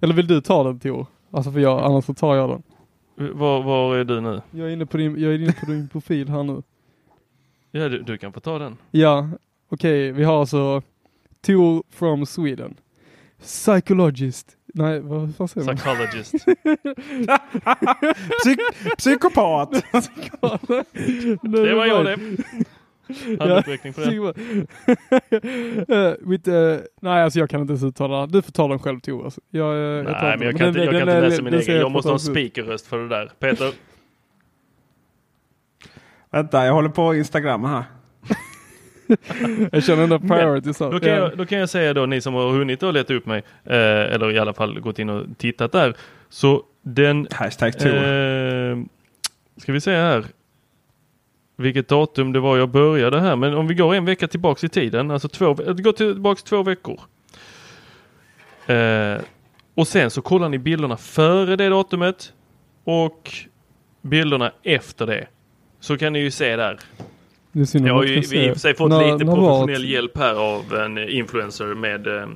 Eller 0.00 0.14
vill 0.14 0.26
du 0.26 0.40
ta 0.40 0.64
den 0.64 0.80
Tor? 0.80 1.06
Alltså 1.30 1.50
för 1.52 1.60
jag, 1.60 1.82
annars 1.84 2.04
så 2.04 2.14
tar 2.14 2.34
jag 2.36 2.50
den. 2.50 2.62
Var, 3.38 3.62
var 3.62 3.96
är 3.96 4.04
du 4.04 4.20
nu? 4.20 4.40
Jag 4.50 4.68
är 4.68 4.72
inne 4.72 4.86
på 4.86 4.96
din, 4.96 5.20
jag 5.22 5.32
är 5.34 5.38
inne 5.38 5.52
på 5.52 5.66
din 5.66 5.88
profil 5.88 6.28
här 6.28 6.42
nu. 6.42 6.62
Ja, 7.70 7.88
du, 7.88 8.02
du 8.02 8.18
kan 8.18 8.32
få 8.32 8.40
ta 8.40 8.58
den. 8.58 8.76
Ja, 8.90 9.28
okej, 9.68 10.12
vi 10.12 10.24
har 10.24 10.40
alltså 10.40 10.82
Tor 11.46 11.82
from 11.90 12.26
Sweden. 12.26 12.74
Psychologist. 13.42 14.56
Nej, 14.74 15.00
vad 15.00 15.36
fan 15.36 15.48
säger 15.48 15.66
man? 15.66 15.76
Psychologist. 15.76 16.34
Psyk- 18.44 18.96
psykopat. 18.98 19.70
Det 21.42 21.74
var 21.74 21.86
jag 21.86 22.04
det. 22.04 22.18
Handutveckling 23.40 23.92
på 23.92 24.00
det. 24.00 24.34
Eh, 25.94 26.12
with, 26.20 26.48
eh, 26.50 26.78
nej, 27.00 27.22
alltså 27.22 27.38
jag 27.38 27.50
kan 27.50 27.60
inte 27.60 27.70
ens 27.72 27.84
uttala. 27.84 28.26
Du 28.26 28.42
får 28.42 28.52
ta 28.52 28.68
den 28.68 28.78
själv 28.78 29.00
Tor. 29.00 29.24
Alltså. 29.24 29.40
Jag, 29.50 29.74
eh, 29.74 29.78
jag 29.80 30.04
Nej, 30.04 30.14
men 30.22 30.30
jag 30.30 30.40
den. 30.40 30.58
kan 30.58 30.68
inte, 30.68 30.80
Den- 30.80 30.86
jag 30.86 30.98
kan 30.98 31.06
den 31.08 31.16
inte 31.16 31.28
läsa 31.28 31.42
min 31.42 31.52
den 31.52 31.60
egen. 31.62 31.76
Jag 31.76 31.90
måste 31.90 32.08
ha 32.08 32.14
en 32.14 32.18
speakerröst 32.20 32.86
för 32.86 32.98
det 32.98 33.08
där. 33.08 33.30
Peter, 33.38 33.70
Vänta, 36.30 36.66
jag 36.66 36.72
håller 36.72 36.88
på 36.88 37.14
Instagram 37.14 37.64
här. 37.64 37.84
jag 39.72 39.84
känner 39.84 40.02
ändå 40.02 40.18
priority 40.18 40.72
så. 40.74 40.90
Då 40.90 41.00
kan, 41.00 41.08
jag, 41.10 41.36
då 41.38 41.46
kan 41.46 41.58
jag 41.58 41.68
säga 41.68 41.94
då, 41.94 42.06
ni 42.06 42.20
som 42.20 42.34
har 42.34 42.50
hunnit 42.50 42.82
att 42.82 42.94
leta 42.94 43.14
upp 43.14 43.26
mig, 43.26 43.38
eh, 43.64 43.76
eller 44.14 44.30
i 44.32 44.38
alla 44.38 44.54
fall 44.54 44.80
gått 44.80 44.98
in 44.98 45.08
och 45.10 45.26
tittat 45.38 45.72
där. 45.72 45.94
Så 46.28 46.62
den, 46.82 47.26
Hashtag 47.30 47.78
Tor. 47.78 47.94
eh, 47.96 48.76
ska 49.56 49.72
vi 49.72 49.80
se 49.80 49.96
här, 49.96 50.24
vilket 51.56 51.88
datum 51.88 52.32
det 52.32 52.40
var 52.40 52.56
jag 52.56 52.68
började 52.68 53.20
här. 53.20 53.36
Men 53.36 53.54
om 53.54 53.66
vi 53.66 53.74
går 53.74 53.94
en 53.94 54.04
vecka 54.04 54.28
tillbaks 54.28 54.64
i 54.64 54.68
tiden, 54.68 55.10
alltså 55.10 55.28
två, 55.28 55.54
går 55.54 55.92
tillbaks 55.92 56.42
två 56.42 56.62
veckor. 56.62 57.00
Eh, 58.66 59.16
och 59.74 59.88
sen 59.88 60.10
så 60.10 60.22
kollar 60.22 60.48
ni 60.48 60.58
bilderna 60.58 60.96
före 60.96 61.56
det 61.56 61.68
datumet 61.68 62.32
och 62.84 63.30
bilderna 64.02 64.52
efter 64.62 65.06
det. 65.06 65.26
Så 65.80 65.96
kan 65.96 66.12
ni 66.12 66.18
ju 66.18 66.30
se 66.30 66.56
där. 66.56 66.78
Det 67.52 67.74
Jag 67.74 67.94
har 67.94 68.04
ju 68.04 68.14
i 68.16 68.20
och 68.20 68.24
för 68.54 68.58
sig 68.58 68.74
fått 68.74 68.90
När- 68.90 69.12
lite 69.12 69.24
professionell 69.24 69.82
det? 69.82 69.88
hjälp 69.88 70.18
här 70.18 70.34
av 70.34 70.74
en 70.74 71.08
influencer 71.08 71.64
med 71.74 72.06
eh, 72.06 72.26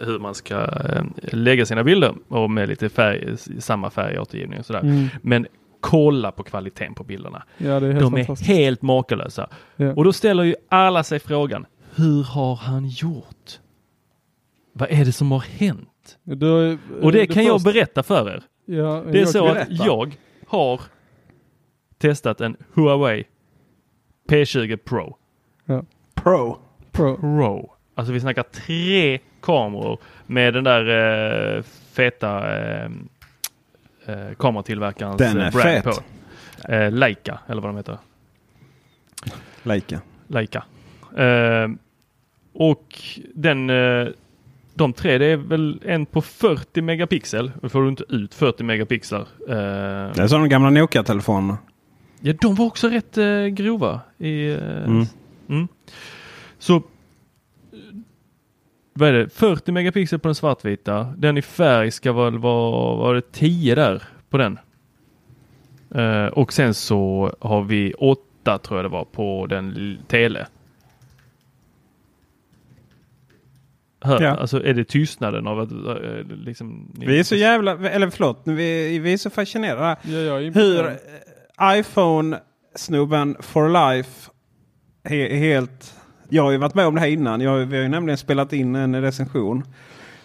hur 0.00 0.18
man 0.18 0.34
ska 0.34 0.54
eh, 0.54 1.02
lägga 1.20 1.66
sina 1.66 1.84
bilder 1.84 2.14
och 2.28 2.50
med 2.50 2.68
lite 2.68 2.88
färg, 2.88 3.36
samma 3.58 3.90
färgåtergivning 3.90 4.58
och 4.58 4.66
sådär. 4.66 4.80
Mm. 4.80 5.06
Men 5.22 5.46
kolla 5.80 6.32
på 6.32 6.42
kvaliteten 6.42 6.94
på 6.94 7.04
bilderna. 7.04 7.42
Ja, 7.58 7.80
det 7.80 7.86
är 7.86 7.92
helt 7.92 8.00
De 8.00 8.14
är 8.14 8.44
helt 8.44 8.82
makalösa. 8.82 9.48
Ja. 9.76 9.92
Och 9.92 10.04
då 10.04 10.12
ställer 10.12 10.42
ju 10.44 10.54
alla 10.68 11.04
sig 11.04 11.18
frågan, 11.18 11.66
hur 11.94 12.22
har 12.22 12.54
han 12.54 12.88
gjort? 12.88 13.60
Vad 14.72 14.90
är 14.90 15.04
det 15.04 15.12
som 15.12 15.32
har 15.32 15.40
hänt? 15.40 16.18
Då, 16.24 16.76
Och 17.02 17.12
det 17.12 17.26
kan 17.26 17.44
jag 17.44 17.54
första- 17.62 17.72
berätta 17.72 18.02
för 18.02 18.30
er. 18.30 18.42
Ja, 18.64 19.02
Det 19.06 19.18
är 19.18 19.20
jag 19.20 19.28
så 19.28 19.46
att 19.46 19.66
jag 19.70 20.16
har 20.46 20.80
testat 21.98 22.40
en 22.40 22.56
Huawei 22.74 23.24
P20 24.28 24.76
Pro. 24.76 25.16
Pro. 26.14 26.58
Pro. 26.92 27.16
Pro. 27.16 27.72
Alltså 27.94 28.12
vi 28.12 28.20
snackar 28.20 28.42
tre 28.42 29.18
kameror 29.42 29.98
med 30.26 30.54
den 30.54 30.64
där 30.64 31.56
eh, 31.56 31.62
feta 31.92 32.58
eh, 32.60 32.90
eh, 34.08 34.34
kameratillverkarens 34.38 35.18
Den 35.18 35.36
är 35.40 35.44
eh, 35.46 35.50
brand 35.50 35.62
fet. 35.62 35.84
på. 35.84 36.72
Eh, 36.72 36.92
Leica 36.92 37.38
eller 37.46 37.62
vad 37.62 37.68
de 37.70 37.76
heter. 37.76 37.98
Leica. 39.62 40.00
Leica. 40.26 40.64
Eh, 41.16 41.68
och 42.54 42.98
den, 43.34 43.70
eh, 43.70 44.08
de 44.74 44.92
tre 44.92 45.18
det 45.18 45.26
är 45.26 45.36
väl 45.36 45.80
en 45.84 46.06
på 46.06 46.22
40 46.22 46.82
megapixel. 46.82 47.52
Då 47.62 47.68
får 47.68 47.82
du 47.82 47.88
inte 47.88 48.04
ut 48.08 48.34
40 48.34 48.62
megapixlar. 48.64 49.20
Eh, 49.48 49.54
Det 50.14 50.18
är 50.22 50.26
som 50.26 50.40
de 50.40 50.48
gamla 50.48 50.70
Nokia-telefonerna. 50.70 51.58
Ja, 52.20 52.32
de 52.40 52.54
var 52.54 52.66
också 52.66 52.88
rätt 52.88 53.18
eh, 53.18 53.44
grova. 53.46 54.00
I, 54.18 54.50
eh, 54.50 54.58
Mm. 54.84 55.04
mm. 55.48 55.68
Så 56.58 56.82
vad 58.98 59.08
är 59.08 59.12
det? 59.12 59.28
40 59.28 59.72
megapixel 59.72 60.18
på 60.18 60.28
den 60.28 60.34
svartvita. 60.34 61.14
Den 61.16 61.38
i 61.38 61.42
färg 61.42 61.90
ska 61.90 62.12
väl 62.12 62.38
vara, 62.38 62.96
var 62.96 63.14
det 63.14 63.32
10 63.32 63.74
där 63.74 64.02
på 64.30 64.38
den. 64.38 64.58
Eh, 65.94 66.26
och 66.26 66.52
sen 66.52 66.74
så 66.74 67.32
har 67.40 67.62
vi 67.62 67.92
8 67.98 68.58
tror 68.58 68.78
jag 68.78 68.84
det 68.84 68.88
var 68.88 69.04
på 69.04 69.46
den 69.46 69.98
tele. 70.08 70.46
Hör, 74.00 74.22
Ja. 74.22 74.36
Alltså 74.36 74.64
är 74.64 74.74
det 74.74 74.84
tystnaden 74.84 75.46
av 75.46 75.60
att 75.60 75.70
eh, 75.72 76.36
liksom... 76.44 76.92
Vi 76.98 77.18
är 77.18 77.24
så 77.24 77.36
jävla, 77.36 77.88
eller 77.88 78.10
förlåt, 78.10 78.42
vi, 78.44 78.98
vi 78.98 79.12
är 79.12 79.16
så 79.16 79.30
fascinerade. 79.30 79.96
Ja, 80.02 80.40
är 80.40 80.54
Hur 80.54 80.86
eh, 80.86 81.78
iPhone-snubben 81.78 83.36
for 83.40 83.94
life 83.94 84.30
he, 85.04 85.36
helt... 85.36 85.97
Jag 86.28 86.42
har 86.42 86.50
ju 86.50 86.56
varit 86.56 86.74
med 86.74 86.86
om 86.86 86.94
det 86.94 87.00
här 87.00 87.08
innan. 87.08 87.40
Jag, 87.40 87.56
vi 87.56 87.76
har 87.76 87.82
ju 87.82 87.88
nämligen 87.88 88.18
spelat 88.18 88.52
in 88.52 88.74
en 88.74 89.02
recension. 89.02 89.62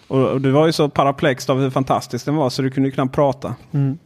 Och, 0.08 0.28
och 0.28 0.40
du 0.40 0.50
var 0.50 0.66
ju 0.66 0.72
så 0.72 0.88
paraplext 0.88 1.50
av 1.50 1.60
hur 1.60 1.70
fantastisk 1.70 2.24
den 2.24 2.36
var 2.36 2.50
så 2.50 2.62
du 2.62 2.70
kunde 2.70 2.88
ju 2.88 2.92
knappt 2.92 3.14
prata. 3.14 3.54
Mm. 3.72 3.98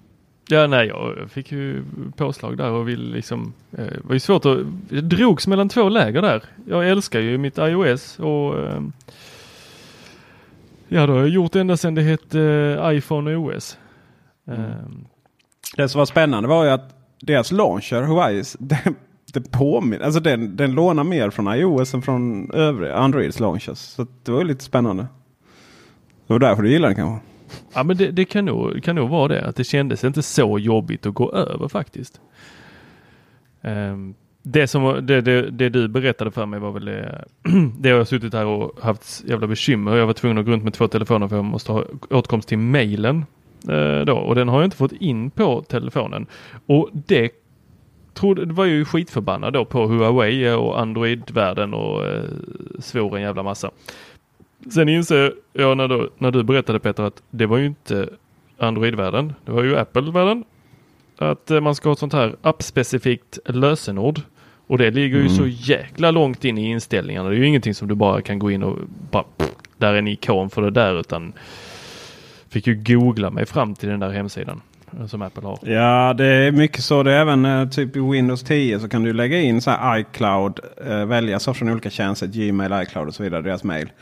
Ja, 0.50 0.66
nej, 0.66 0.86
jag 0.86 1.30
fick 1.30 1.52
ju 1.52 1.84
påslag 2.16 2.56
där 2.56 2.70
och 2.70 2.88
vill 2.88 3.12
liksom, 3.12 3.52
eh, 3.72 3.84
det 3.84 4.00
var 4.04 4.14
ju 4.14 4.20
svårt 4.20 4.44
att, 4.46 4.58
det 4.88 5.00
drogs 5.00 5.46
mellan 5.46 5.68
två 5.68 5.88
läger 5.88 6.22
där. 6.22 6.42
Jag 6.66 6.88
älskar 6.88 7.20
ju 7.20 7.38
mitt 7.38 7.58
iOS 7.58 8.18
och 8.18 8.58
eh, 8.58 8.80
ja, 10.88 11.06
det 11.06 11.12
har 11.12 11.18
jag 11.18 11.28
gjort 11.28 11.56
ända 11.56 11.76
sedan 11.76 11.94
det 11.94 12.02
hette 12.02 12.40
eh, 12.40 12.96
iPhone 12.96 13.36
och 13.36 13.44
OS. 13.44 13.78
Eh, 14.46 14.56
Det 15.76 15.88
som 15.88 15.98
var 15.98 16.06
spännande 16.06 16.48
var 16.48 16.64
ju 16.64 16.70
att 16.70 16.94
deras 17.20 17.52
launcher, 17.52 18.02
Huawei's, 18.02 18.56
den, 18.60 18.94
det 19.32 19.50
påminner, 19.50 20.04
alltså 20.04 20.20
den, 20.20 20.56
den 20.56 20.72
lånar 20.72 21.04
mer 21.04 21.30
från 21.30 21.54
iOS 21.54 21.94
än 21.94 22.02
från 22.02 22.50
övriga 22.50 22.94
Androids 22.94 23.40
launchers. 23.40 23.78
Så 23.78 24.06
det 24.22 24.32
var 24.32 24.44
lite 24.44 24.64
spännande. 24.64 25.02
Det 26.26 26.32
var 26.32 26.38
därför 26.38 26.62
du 26.62 26.70
gillade 26.70 26.94
den 26.94 27.04
kanske? 27.04 27.28
ja, 27.74 27.82
men 27.82 27.96
det, 27.96 28.10
det 28.10 28.24
kan, 28.24 28.44
nog, 28.44 28.82
kan 28.82 28.96
nog 28.96 29.08
vara 29.08 29.28
det, 29.28 29.46
att 29.46 29.56
det 29.56 29.64
kändes 29.64 30.04
inte 30.04 30.22
så 30.22 30.58
jobbigt 30.58 31.06
att 31.06 31.14
gå 31.14 31.32
över 31.32 31.68
faktiskt. 31.68 32.20
Um, 33.62 34.14
det, 34.42 34.66
som, 34.66 35.06
det, 35.06 35.20
det, 35.20 35.50
det 35.50 35.68
du 35.68 35.88
berättade 35.88 36.30
för 36.30 36.46
mig 36.46 36.60
var 36.60 36.72
väl 36.72 36.84
det, 36.84 37.24
det 37.78 37.88
jag 37.88 37.96
har 37.96 38.04
suttit 38.04 38.32
här 38.34 38.46
och 38.46 38.80
haft 38.82 39.24
jävla 39.26 39.46
bekymmer. 39.46 39.96
Jag 39.96 40.06
var 40.06 40.12
tvungen 40.12 40.38
att 40.38 40.44
gå 40.44 40.52
runt 40.52 40.64
med 40.64 40.74
två 40.74 40.88
telefoner 40.88 41.28
för 41.28 41.36
jag 41.36 41.44
måste 41.44 41.72
ha 41.72 41.84
åtkomst 42.10 42.48
till 42.48 42.58
mejlen. 42.58 43.24
Eh, 43.68 44.00
då, 44.00 44.16
och 44.16 44.34
den 44.34 44.48
har 44.48 44.58
jag 44.58 44.66
inte 44.66 44.76
fått 44.76 44.92
in 44.92 45.30
på 45.30 45.62
telefonen. 45.62 46.26
Och 46.66 46.88
det 46.92 47.30
trodde, 48.18 48.44
det 48.44 48.54
var 48.54 48.64
ju 48.64 48.84
skitförbannad 48.84 49.52
då 49.52 49.64
på 49.64 49.86
Huawei 49.86 50.50
och 50.50 50.80
Android-världen 50.80 51.74
och 51.74 52.06
eh, 52.06 52.22
svor 52.78 53.16
en 53.16 53.22
jävla 53.22 53.42
massa. 53.42 53.70
Sen 54.70 54.88
inser 54.88 55.34
jag 55.52 55.76
när 55.76 55.88
du, 55.88 56.10
när 56.18 56.30
du 56.30 56.42
berättade 56.42 56.80
Peter 56.80 57.02
att 57.02 57.22
det 57.30 57.46
var 57.46 57.58
ju 57.58 57.66
inte 57.66 58.08
Android-världen. 58.58 59.32
Det 59.44 59.52
var 59.52 59.62
ju 59.62 59.76
Apple-världen. 59.76 60.44
Att 61.18 61.50
eh, 61.50 61.60
man 61.60 61.74
ska 61.74 61.88
ha 61.88 61.92
ett 61.92 61.98
sånt 61.98 62.12
här 62.12 62.36
appspecifikt 62.42 63.38
lösenord. 63.44 64.20
Och 64.66 64.78
det 64.78 64.90
ligger 64.90 65.18
ju 65.18 65.28
så 65.28 65.46
jäkla 65.46 66.10
långt 66.10 66.44
in 66.44 66.58
i 66.58 66.70
inställningarna. 66.70 67.28
Det 67.28 67.34
är 67.34 67.38
ju 67.38 67.46
ingenting 67.46 67.74
som 67.74 67.88
du 67.88 67.94
bara 67.94 68.22
kan 68.22 68.38
gå 68.38 68.50
in 68.50 68.62
och 68.62 68.78
bara 69.10 69.22
pff, 69.22 69.50
där 69.76 69.94
är 69.94 69.98
en 69.98 70.08
ikon 70.08 70.50
för 70.50 70.62
det 70.62 70.70
där 70.70 71.00
utan 71.00 71.32
fick 72.48 72.66
ju 72.66 72.74
googla 72.74 73.30
mig 73.30 73.46
fram 73.46 73.74
till 73.74 73.88
den 73.88 74.00
där 74.00 74.10
hemsidan 74.10 74.60
som 75.08 75.22
Apple 75.22 75.46
har. 75.46 75.58
Ja, 75.62 76.14
det 76.14 76.26
är 76.26 76.52
mycket 76.52 76.84
så. 76.84 77.02
Det 77.02 77.12
är 77.12 77.20
även 77.20 77.44
eh, 77.44 77.68
typ 77.68 77.96
i 77.96 78.00
Windows 78.00 78.42
10 78.42 78.80
så 78.80 78.88
kan 78.88 79.02
du 79.02 79.12
lägga 79.12 79.40
in 79.40 79.60
så 79.60 79.70
här 79.70 79.98
iCloud. 79.98 80.60
Eh, 80.86 81.04
välja 81.04 81.38
så 81.38 81.54
från 81.54 81.68
olika 81.70 81.90
tjänster. 81.90 82.26
Gmail, 82.26 82.72
iCloud 82.82 83.08
och 83.08 83.14
så 83.14 83.22
vidare. 83.22 83.42
Deras 83.42 83.64
mail. 83.64 83.92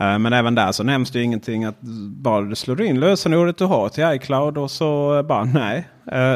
Eh, 0.00 0.18
men 0.18 0.32
även 0.32 0.54
där 0.54 0.72
så 0.72 0.82
nämns 0.82 1.10
det 1.10 1.22
ingenting 1.22 1.64
att 1.64 1.80
bara 2.16 2.40
du 2.42 2.54
slår 2.54 2.82
in 2.82 3.00
lösenordet 3.00 3.58
du 3.58 3.64
har 3.64 3.88
till 3.88 4.04
iCloud 4.16 4.58
och 4.58 4.70
så 4.70 5.22
bara 5.28 5.44
nej. 5.44 5.88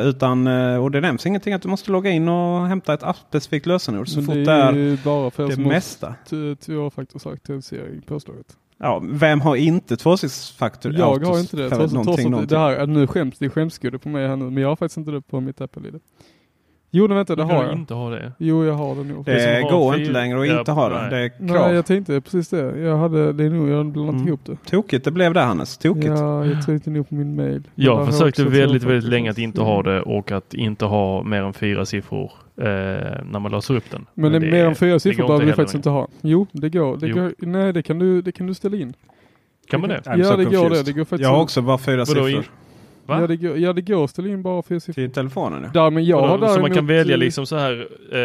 Utan, 0.03 0.47
och 0.81 0.91
det 0.91 1.01
nämns 1.01 1.27
ingenting 1.27 1.55
att 1.55 1.63
du 1.63 1.69
måste 1.69 1.91
logga 1.91 2.11
in 2.11 2.29
och 2.29 2.67
hämta 2.67 2.95
ett 2.95 3.03
appspecifikt 3.03 3.67
lösenord. 3.67 4.09
Så 4.09 4.17
Men 4.17 4.27
fort 4.27 4.35
det 4.35 4.45
det 4.45 4.53
är 4.53 4.69
är 4.69 4.73
ju 4.73 4.97
bara 5.05 5.31
för 5.31 5.45
er 5.53 5.57
det 5.57 5.63
har 5.63 5.69
mesta. 5.71 6.15
t- 6.31 6.57
tvåfaktorsautentisering 6.67 8.01
påslaget. 8.07 8.47
Ja, 8.81 9.03
vem 9.05 9.41
har 9.41 9.57
inte 9.57 9.97
tvåsiktsfaktor? 9.97 10.93
Jag 10.99 11.25
har 11.25 11.39
inte 11.41 11.57
det. 11.57 11.71
Trots, 11.71 11.93
någonting, 11.93 12.25
att 12.27 12.31
någonting. 12.31 12.59
det 12.59 12.59
här, 12.59 12.87
nu 12.87 13.07
skäms, 13.07 13.39
det 13.39 13.49
skämskudde 13.51 13.99
på 13.99 14.09
mig 14.09 14.29
här 14.29 14.37
nu, 14.37 14.45
men 14.45 14.63
jag 14.63 14.69
har 14.69 14.77
faktiskt 14.77 14.97
inte 14.97 15.11
det 15.11 15.21
på 15.21 15.41
mitt 15.41 15.61
Apple-ID. 15.61 16.01
Jo, 16.91 17.07
det 17.07 17.15
vänta, 17.15 17.37
det 17.37 17.43
Du 17.43 17.47
har 17.55 17.65
jag. 17.65 17.73
inte 17.73 17.95
ha 17.95 18.11
det. 18.11 18.33
Jo, 18.39 18.65
jag 18.65 18.75
har 18.75 18.95
det 18.95 19.05
nog. 19.05 19.25
Det 19.25 19.33
Det 19.33 19.63
går 19.71 19.97
inte 19.99 20.13
längre 20.13 20.41
att 20.41 20.49
Ja, 20.49 20.59
inte 20.59 20.73
ha 20.73 20.89
det. 20.89 20.95
nej. 21.01 21.11
Det 21.11 21.17
är 21.19 21.29
krav. 21.49 21.67
Nej, 21.67 21.75
jag 21.75 21.87
tänkte 21.87 22.21
precis 22.21 22.49
det. 22.49 22.79
Jag 22.81 22.97
hade, 22.99 23.33
det 23.33 23.45
är 23.45 23.51
nog, 23.51 23.69
jag 23.69 23.87
blandat 23.87 24.15
Mm. 24.15 24.29
ihop 24.29 24.41
det. 24.45 24.57
Tokigt 24.71 25.05
det 25.05 25.11
blev 25.11 25.35
det 25.35 25.41
Hannes. 25.41 25.79
Tokigt. 25.79 26.07
Ja, 26.07 26.47
jag 26.47 26.67
tänkte 26.67 26.91
nog 26.91 27.09
på 27.09 27.15
min 27.15 27.37
mail. 27.37 27.63
Jag 27.75 27.97
har 27.97 28.07
försökte 28.07 28.45
väldigt, 28.45 28.83
väldigt 28.83 29.11
länge 29.11 29.31
att 29.31 29.39
inte 29.39 29.61
ha 29.61 29.83
det 29.83 30.03
och 30.03 30.33
att 30.33 30.55
inte 30.55 30.85
ha 30.85 31.23
mer 31.23 31.43
än 31.43 31.53
fyra 31.53 31.85
siffror 31.87 32.33
eh, 32.59 32.65
när 33.25 33.39
man 33.39 33.53
låser 33.53 33.77
upp 33.77 33.91
den. 33.91 34.07
Men, 34.15 34.33
det, 34.33 34.41
mer 34.41 34.65
än 34.65 34.75
fyra 34.75 34.99
siffror 34.99 35.27
behöver 35.27 35.47
du 35.47 35.53
faktiskt 35.53 35.75
inte 35.75 35.91
ha. 35.91 36.09
Jo, 36.21 36.47
det 36.53 36.69
går. 36.69 36.97
Det 36.97 37.07
Jo. 37.09 37.17
går 37.17 37.33
nej, 37.39 37.73
det 37.73 37.83
kan, 37.83 37.99
du, 37.99 38.23
det 38.23 38.33
kan 38.33 38.47
du 38.47 38.55
ställa 38.55 38.77
in. 38.77 38.95
Kan 39.71 39.81
man 39.81 39.91
det? 39.91 40.01
I'm 40.05 40.19
Ja, 40.19 40.25
so 40.25 40.37
det 40.37 40.45
går 40.45 40.71
det. 40.71 40.83
Det 40.83 40.93
går 40.93 41.05
faktiskt 41.05 41.23
Jag 41.23 41.29
har 41.31 41.43
också 41.43 41.63
bara 41.63 41.79
fyra 41.79 42.07
siffror. 42.07 42.45
Va? 43.07 43.21
Ja 43.21 43.27
det, 43.27 43.37
går, 43.37 43.59
ja, 43.59 43.73
det 43.73 43.83
går 43.83 44.05
att 44.05 44.11
ställa 44.11 44.29
in 44.29 44.43
bara 44.43 44.63
fyra 44.63 44.81
siffror. 44.81 45.03
Till 45.03 45.11
telefonen 45.11 45.63
nu. 45.63 45.69
Där, 45.75 45.91
men 45.91 46.05
jag 46.05 46.21
har 46.29 46.55
så 46.55 46.61
man 46.61 46.71
kan 46.71 46.87
välja 46.87 47.15
eh, 47.15 47.19
liksom 47.19 47.47
så 47.47 47.57
här. 47.57 47.89
Eh, 48.13 48.19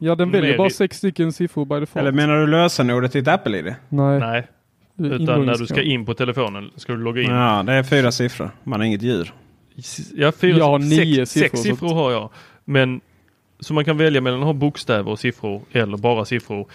Ja, 0.00 0.14
den 0.14 0.30
väljer 0.30 0.58
bara 0.58 0.66
i- 0.66 0.70
sex 0.70 0.96
stycken 0.98 1.32
siffror 1.32 1.64
by 1.64 1.74
default. 1.80 1.96
Eller 1.96 2.12
menar 2.12 2.40
du 2.40 2.46
lösenordet 2.46 3.12
till 3.12 3.20
ett 3.20 3.28
Apple-ID? 3.28 3.74
Nej. 3.88 4.20
Nej, 4.20 4.46
det 4.94 5.08
är 5.08 5.12
utan 5.22 5.46
när 5.46 5.54
du 5.58 5.66
ska 5.66 5.82
in 5.82 6.06
på 6.06 6.14
telefonen 6.14 6.70
ska 6.76 6.92
du 6.92 6.98
logga 6.98 7.22
in. 7.22 7.30
Ja, 7.30 7.62
det 7.62 7.72
är 7.72 7.82
fyra 7.82 8.12
siffror. 8.12 8.50
Man 8.64 8.80
är 8.80 8.84
inget 8.84 9.02
djur. 9.02 9.32
Ja, 10.14 10.32
fyra, 10.32 10.58
Jag 10.58 10.64
har 10.64 10.78
nio 10.78 11.26
sex, 11.26 11.30
siffror, 11.32 11.48
Sex 11.48 11.60
siffror 11.62 11.94
har 11.94 12.12
jag. 12.12 12.30
Men 12.64 13.00
så 13.62 13.74
man 13.74 13.84
kan 13.84 13.96
välja 13.96 14.20
mellan 14.20 14.40
att 14.40 14.46
ha 14.46 14.52
bokstäver 14.52 15.10
och 15.10 15.18
siffror 15.18 15.62
eller 15.72 15.96
bara 15.96 16.24
siffror. 16.24 16.66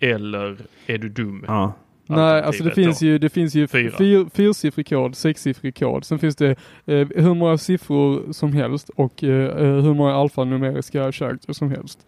Eller 0.00 0.58
är 0.86 0.98
du 0.98 1.08
dum? 1.08 1.44
Ja. 1.48 1.72
Nej, 2.06 2.42
alltså 2.42 2.64
det 2.64 2.70
finns 2.70 2.98
då. 3.00 3.06
ju, 3.06 3.18
det 3.18 3.28
finns 3.30 3.54
ju 3.54 3.68
Fyra. 3.68 3.96
fyr, 3.98 4.26
fyrsiffrig 4.34 4.88
kod, 4.88 5.16
sexsiffrig 5.16 5.76
kod. 5.78 6.04
Sen 6.04 6.18
finns 6.18 6.36
det 6.36 6.50
eh, 6.86 7.08
hur 7.16 7.34
många 7.34 7.58
siffror 7.58 8.32
som 8.32 8.52
helst 8.52 8.88
och 8.88 9.24
eh, 9.24 9.44
eh, 9.46 9.64
hur 9.82 9.94
många 9.94 10.14
alfanumeriska 10.14 11.12
characters 11.12 11.56
som 11.56 11.70
helst. 11.70 12.06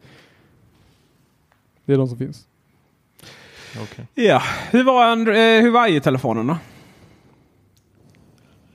Det 1.84 1.92
är 1.92 1.96
de 1.98 2.08
som 2.08 2.18
finns. 2.18 2.46
Okej. 3.82 4.06
Ja, 4.14 4.42
hur 4.70 4.84
var, 4.84 5.16
Andro- 5.16 5.34
eh, 5.56 5.62
hur 5.62 5.70
var 5.70 5.86
i-telefonen 5.86 6.46
då? 6.46 6.56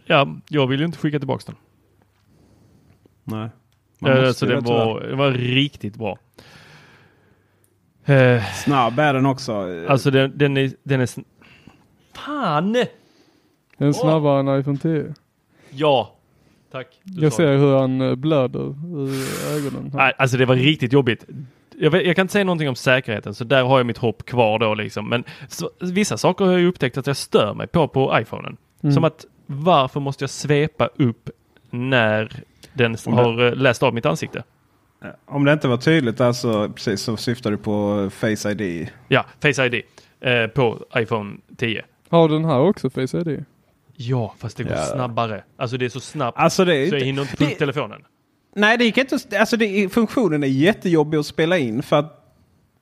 Ja, 0.05 0.35
jag 0.49 0.67
vill 0.67 0.79
ju 0.79 0.85
inte 0.85 0.97
skicka 0.97 1.19
tillbaka 1.19 1.43
den. 1.45 1.55
Nej. 3.23 3.49
Eh, 4.05 4.31
så 4.31 4.45
det 4.45 4.59
var, 4.59 5.01
det 5.01 5.15
var 5.15 5.31
riktigt 5.31 5.95
bra. 5.95 6.17
Eh, 8.05 8.43
Snabb 8.53 8.99
är 8.99 9.13
den 9.13 9.25
också. 9.25 9.67
Alltså 9.89 10.11
den, 10.11 10.37
den 10.37 10.57
är... 10.57 10.71
Den 10.83 11.01
är 11.01 11.09
Fan! 12.13 12.73
Den 13.77 13.87
är 13.87 13.91
snabbare 13.91 14.39
än 14.39 14.59
iPhone 14.59 14.77
10. 14.77 15.13
Ja. 15.69 16.15
Tack. 16.71 16.87
Jag 17.03 17.33
sa 17.33 17.41
det. 17.41 17.47
ser 17.47 17.57
hur 17.57 17.77
han 17.77 18.01
eh, 18.01 18.15
blöder 18.15 18.75
i 19.09 19.55
ögonen. 19.57 19.91
Nej, 19.93 20.13
alltså 20.17 20.37
det 20.37 20.45
var 20.45 20.55
riktigt 20.55 20.93
jobbigt. 20.93 21.25
Jag, 21.79 21.91
vet, 21.91 22.05
jag 22.05 22.15
kan 22.15 22.23
inte 22.23 22.31
säga 22.31 22.43
någonting 22.45 22.69
om 22.69 22.75
säkerheten 22.75 23.33
så 23.33 23.43
där 23.43 23.63
har 23.63 23.79
jag 23.79 23.85
mitt 23.85 23.97
hopp 23.97 24.25
kvar 24.25 24.59
då 24.59 24.73
liksom. 24.73 25.09
Men 25.09 25.23
så, 25.47 25.69
vissa 25.81 26.17
saker 26.17 26.45
har 26.45 26.51
jag 26.51 26.63
upptäckt 26.63 26.97
att 26.97 27.07
jag 27.07 27.17
stör 27.17 27.53
mig 27.53 27.67
på 27.67 27.87
på 27.87 28.19
iPhonen. 28.19 28.57
Mm. 28.83 28.93
Som 28.93 29.03
att 29.03 29.25
varför 29.45 29.99
måste 29.99 30.23
jag 30.23 30.29
svepa 30.29 30.89
upp 30.95 31.29
när 31.69 32.43
den 32.77 32.93
s- 32.93 33.07
Om 33.07 33.15
det- 33.15 33.21
har 33.23 33.45
eh, 33.47 33.53
läst 33.55 33.83
av 33.83 33.93
mitt 33.93 34.05
ansikte? 34.05 34.43
Om 35.25 35.45
det 35.45 35.53
inte 35.53 35.67
var 35.67 35.77
tydligt 35.77 36.17
där 36.17 36.31
så, 36.33 36.69
precis, 36.69 37.01
så 37.01 37.17
syftar 37.17 37.51
du 37.51 37.57
på 37.57 38.09
Face 38.13 38.51
ID. 38.51 38.89
Ja, 39.07 39.25
Face 39.41 39.65
ID 39.65 39.81
eh, 40.21 40.47
på 40.47 40.85
iPhone 40.97 41.37
10. 41.57 41.83
Har 42.09 42.29
den 42.29 42.45
här 42.45 42.59
också 42.59 42.89
Face 42.89 43.17
ID? 43.17 43.45
Ja, 43.95 44.33
fast 44.37 44.57
det 44.57 44.63
går 44.63 44.73
Ja. 44.73 44.83
snabbare. 44.85 45.43
Alltså 45.57 45.77
det 45.77 45.85
är 45.85 45.89
så 45.89 45.99
snabbt 45.99 46.37
Alltså 46.37 46.65
det 46.65 46.75
är 46.75 46.87
så 46.89 46.95
jag 46.95 46.99
inte, 46.99 47.05
hinner 47.05 47.21
inte 47.21 47.35
det- 47.45 47.55
telefonen. 47.55 48.01
Nej, 48.55 48.77
det 48.77 48.83
gick 48.85 48.97
inte. 48.97 49.17
Alltså 49.39 49.57
det, 49.57 49.89
funktionen 49.93 50.43
är 50.43 50.47
jättejobbig 50.47 51.17
att 51.17 51.25
spela 51.25 51.57
in 51.57 51.83
för 51.83 51.95
att 51.99 52.23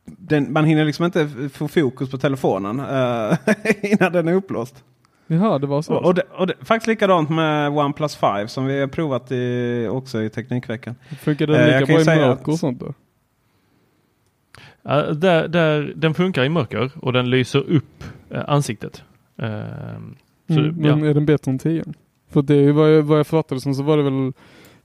den, 0.05 0.53
man 0.53 0.65
hinner 0.65 0.85
liksom 0.85 1.05
inte 1.05 1.29
få 1.53 1.67
fokus 1.67 2.11
på 2.11 2.17
telefonen 2.17 2.79
eh, 2.79 3.37
innan 3.91 4.11
den 4.13 4.27
är 4.27 4.33
upplåst. 4.33 4.83
Jaha, 5.27 5.59
det 5.59 5.67
var 5.67 5.81
så. 5.81 5.93
Och, 5.93 6.05
och, 6.05 6.13
det, 6.15 6.23
och 6.37 6.47
det, 6.47 6.53
faktiskt 6.61 6.87
likadant 6.87 7.29
med 7.29 7.69
OnePlus 7.69 8.15
5 8.15 8.47
som 8.47 8.65
vi 8.65 8.79
har 8.79 8.87
provat 8.87 9.31
i, 9.31 9.87
också 9.91 10.21
i 10.21 10.29
Teknikveckan. 10.29 10.95
Funkar 11.19 11.47
den 11.47 11.55
Eh, 11.55 11.65
lika 11.79 11.85
bra 11.93 12.01
i 12.01 12.05
mörker 12.05 12.29
att- 12.41 12.47
och 12.47 12.59
sånt 12.59 12.79
då? 12.79 12.93
Ja, 14.81 15.01
där, 15.13 15.47
där, 15.47 15.93
den 15.95 16.13
funkar 16.13 16.43
i 16.43 16.49
mörker 16.49 16.91
och 17.01 17.13
den 17.13 17.29
lyser 17.29 17.59
upp 17.59 18.03
eh, 18.29 18.43
ansiktet. 18.47 19.03
Så, 19.35 19.43
Mm, 20.59 20.75
men 20.75 20.99
ja. 20.99 21.05
är 21.09 21.13
den 21.13 21.25
bättre 21.25 21.51
än 21.51 21.59
10? 21.59 21.83
För 22.29 22.41
det 22.41 22.55
är 22.55 22.71
vad 22.71 22.93
jag, 22.95 23.01
vad 23.03 23.19
jag 23.19 23.27
fattade 23.27 23.61
som 23.61 23.73
så 23.75 23.83
var 23.83 23.97
det 23.97 24.03
väl 24.03 24.33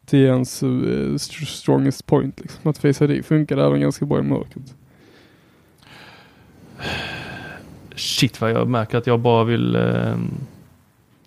10 0.06 0.35
uh, 0.35 1.16
strongest 1.47 2.06
point. 2.06 2.40
Liksom. 2.40 2.70
Att 2.70 2.78
Face 2.78 3.04
ID 3.04 3.25
funkar 3.25 3.56
även 3.56 3.80
ganska 3.80 4.06
bra 4.06 4.18
i 4.18 4.23
mörkret. 4.23 4.75
Shit 8.00 8.40
vad 8.40 8.50
jag 8.50 8.69
märker 8.69 8.99
att 8.99 9.07
jag 9.07 9.21
bara 9.21 9.45
vill... 9.45 9.76
ehm, 9.76 10.30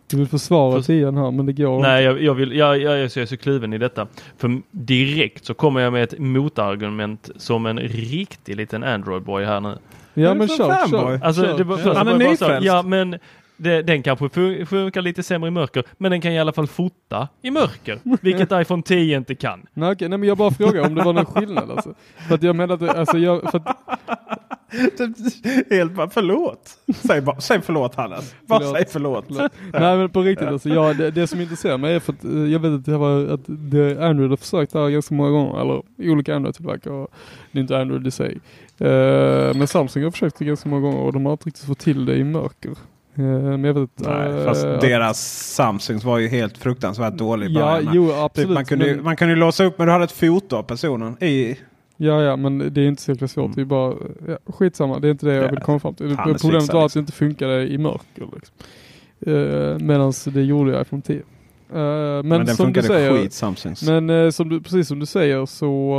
Du 0.08 0.18
vill 0.18 0.28
försvara 0.28 0.76
Fast- 0.76 0.88
10 0.88 1.12
här 1.12 1.32
men 1.32 1.46
det 1.46 1.54
går 1.54 1.82
nej, 1.82 2.04
jag, 2.04 2.22
jag 2.22 2.34
vill... 2.34 2.52
Jag, 2.56 2.78
jag, 2.78 2.98
jag 3.00 3.04
är 3.18 3.26
så 3.26 3.38
kluven 3.38 3.74
i 3.74 3.78
detta. 3.78 4.08
För 4.38 4.62
direkt 4.72 5.46
så 5.46 5.54
kommer 5.54 5.82
jag 5.82 5.94
med 5.94 6.04
ett 6.04 6.20
motargument 6.20 7.30
som 7.36 7.66
en 7.66 7.80
riktig 7.80 8.56
liten 8.56 8.84
Android-boy 8.84 9.46
här 9.46 9.60
nu. 9.60 9.78
Ja 10.14 10.30
är 10.32 10.36
men 10.36 10.48
för 10.48 10.56
kör, 10.58 10.88
kör. 10.90 11.20
Alltså, 11.24 11.42
kör. 11.44 11.58
det 11.58 11.64
var 11.64 11.78
Ja. 11.78 11.84
först 11.84 11.98
Han 11.98 12.08
är 12.08 12.12
jag 12.12 12.38
så 12.38 12.46
nyfrälst. 12.46 12.66
Ja, 12.68 12.82
men 12.84 13.18
det, 13.58 13.82
den 13.82 14.04
kanske 14.04 14.26
fun- 14.26 14.66
funkar 14.66 15.02
lite 15.02 15.24
sämre 15.24 15.48
i 15.48 15.52
mörker, 15.52 15.84
men 15.98 16.12
den 16.12 16.22
kan 16.22 16.32
i 16.32 16.40
alla 16.40 16.52
fall 16.54 16.68
fota 16.68 17.28
i 17.42 17.52
mörker, 17.52 18.00
vilket 18.22 18.52
iPhone 18.62 18.84
10 18.84 19.18
inte 19.18 19.36
kan. 19.36 19.66
Nej, 19.74 19.92
okej, 19.92 20.10
nej 20.10 20.18
men 20.20 20.30
jag 20.30 20.38
bara 20.38 20.52
frågar 20.52 20.86
om 20.88 20.96
det 20.96 21.04
var 21.04 21.14
någon 21.14 21.26
skillnad 21.26 21.72
alltså. 21.72 21.94
För 22.28 22.36
att 22.36 22.44
jag 22.44 22.56
menar 22.56 22.76
att, 22.76 22.96
alltså 22.98 23.18
jag, 23.18 23.52
för 23.52 23.58
att, 23.58 23.78
Helt 25.70 25.92
bara 25.92 26.10
förlåt. 26.10 26.70
Säg, 26.96 27.22
bara, 27.22 27.40
säg 27.42 27.62
förlåt 27.62 27.96
Hannes. 27.96 28.36
Bara 28.48 28.60
Förlåt. 28.60 28.76
säg 28.76 28.86
förlåt. 28.90 29.30
nej 29.30 29.98
men 29.98 30.10
på 30.10 30.22
riktigt 30.22 30.48
alltså, 30.48 30.70
jag, 30.70 30.98
det, 30.98 31.12
det 31.12 31.28
som 31.28 31.42
intresserar 31.42 31.78
mig 31.78 31.96
är 31.96 32.00
för 32.00 32.14
att 32.14 32.24
eh, 32.24 32.32
jag 32.32 32.60
vet 32.60 32.72
att 32.72 32.86
det 32.86 32.98
var 32.98 33.26
att 33.28 33.40
det, 33.46 34.06
Android 34.06 34.30
har 34.30 34.38
försökt 34.38 34.74
det 34.74 34.80
här 34.80 34.90
ganska 34.90 35.16
många 35.16 35.30
gånger, 35.30 35.62
eller 35.62 35.82
olika 36.12 36.36
Android-tillverkare, 36.36 37.08
det 37.52 37.60
är 37.60 37.62
inte 37.62 37.78
Android 37.78 38.08
i 38.08 38.12
sig. 38.12 38.40
Eh, 38.78 39.54
men 39.56 39.68
Samsung 39.68 40.04
har 40.04 40.12
försökt 40.12 40.40
det 40.40 40.46
ganska 40.46 40.70
många 40.70 40.82
gånger 40.82 41.00
och 41.00 41.14
de 41.14 41.26
har 41.26 41.32
inte 41.34 41.46
riktigt 41.46 41.66
fått 41.66 41.80
till 41.80 42.06
det 42.06 42.16
i 42.16 42.24
mörker. 42.24 42.72
Eh, 43.16 43.24
men 43.24 43.64
jag 43.64 43.74
vet 43.74 43.84
att, 44.02 44.08
Nej, 44.08 44.46
fast 44.46 44.64
eh, 44.66 44.80
deras 44.80 45.20
Samsungs 45.56 46.04
var 46.04 46.18
ju 46.18 46.28
helt 46.28 46.58
fruktansvärt 46.58 47.14
dålig 47.18 47.50
Ja, 47.52 47.60
början. 47.66 47.94
jo 47.96 48.08
Typ, 48.08 48.16
absolut. 48.18 48.50
man, 48.50 48.66
kunde, 48.66 48.88
ju- 48.88 48.96
men, 48.96 49.04
man 49.04 49.16
kunde 49.16 49.34
ju 49.34 49.40
låsa 49.40 49.64
upp 49.64 49.78
men 49.78 49.88
du 49.88 49.94
hade 49.94 50.04
ett 50.04 50.12
foto 50.12 50.56
av 50.56 50.64
personen 50.64 51.24
i. 51.24 51.58
ja, 52.06 52.22
ja, 52.22 52.36
men 52.36 52.58
det 52.74 52.82
är 52.82 52.88
inte 52.88 53.02
så 53.02 53.12
jäkla 53.12 53.28
svårt. 53.28 53.56
Det 53.56 53.62
är 53.62 53.66
bara, 53.66 53.96
ja, 54.28 54.38
skitsamma, 54.46 55.00
det 55.00 55.08
är 55.08 55.12
inte 55.12 55.26
det 55.26 55.34
jag 55.36 55.44
Ja, 55.46 55.50
vill 55.50 55.60
komma 55.60 55.80
fram 55.80 55.94
till. 55.94 56.10
det 56.10 56.16
Problemet 56.42 56.74
var 56.74 56.86
att 56.86 56.94
det 56.94 57.00
inte 57.00 57.12
funkade 57.12 57.68
i 57.68 57.78
mörker. 57.78 58.28
Liksom. 58.36 58.56
Eh, 59.26 59.80
Medan 59.80 60.14
det 60.26 60.42
gjorde 60.44 60.78
i 60.78 60.82
iPhone 60.82 61.02
10. 61.02 61.16
Eh, 61.16 61.24
men, 61.74 62.28
Men, 62.28 62.46
den 62.46 62.56
som 62.56 62.66
du 62.66 62.82
funkade 62.82 62.88
säger, 62.88 63.12
skit 63.22 63.34
Samsungs. 63.34 63.84
Men 63.84 64.10
eh, 64.10 64.30
som 64.30 64.50
du, 64.50 64.62
precis 64.62 64.88
som 64.88 65.00
du 65.00 65.06
säger 65.06 65.46
så 65.46 65.94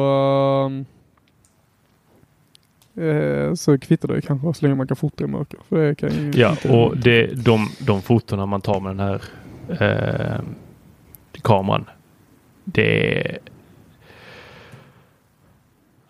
ehm, 0.67 0.85
eh, 3.05 3.55
så 3.55 3.79
kvittar 3.79 4.09
det 4.09 4.21
kanske 4.21 4.55
så 4.55 4.65
länge 4.65 4.75
man 4.75 4.87
kan 4.87 4.97
fota 4.97 5.25
i 5.25 5.27
mörker. 5.27 5.59
För 5.69 5.77
det 5.89 5.95
kan 5.95 6.11
ju 6.11 6.33
Ja, 6.41 6.51
inte- 6.51 6.69
och 6.73 6.97
det, 6.97 7.27
de, 7.45 7.69
de 7.81 8.03
fotona 8.03 8.47
man 8.47 8.61
tar 8.61 8.81
med 8.81 8.97
den 8.97 9.01
här 9.01 9.23
eh, 10.37 10.41
kameran. 11.43 11.85
Det... 12.65 13.39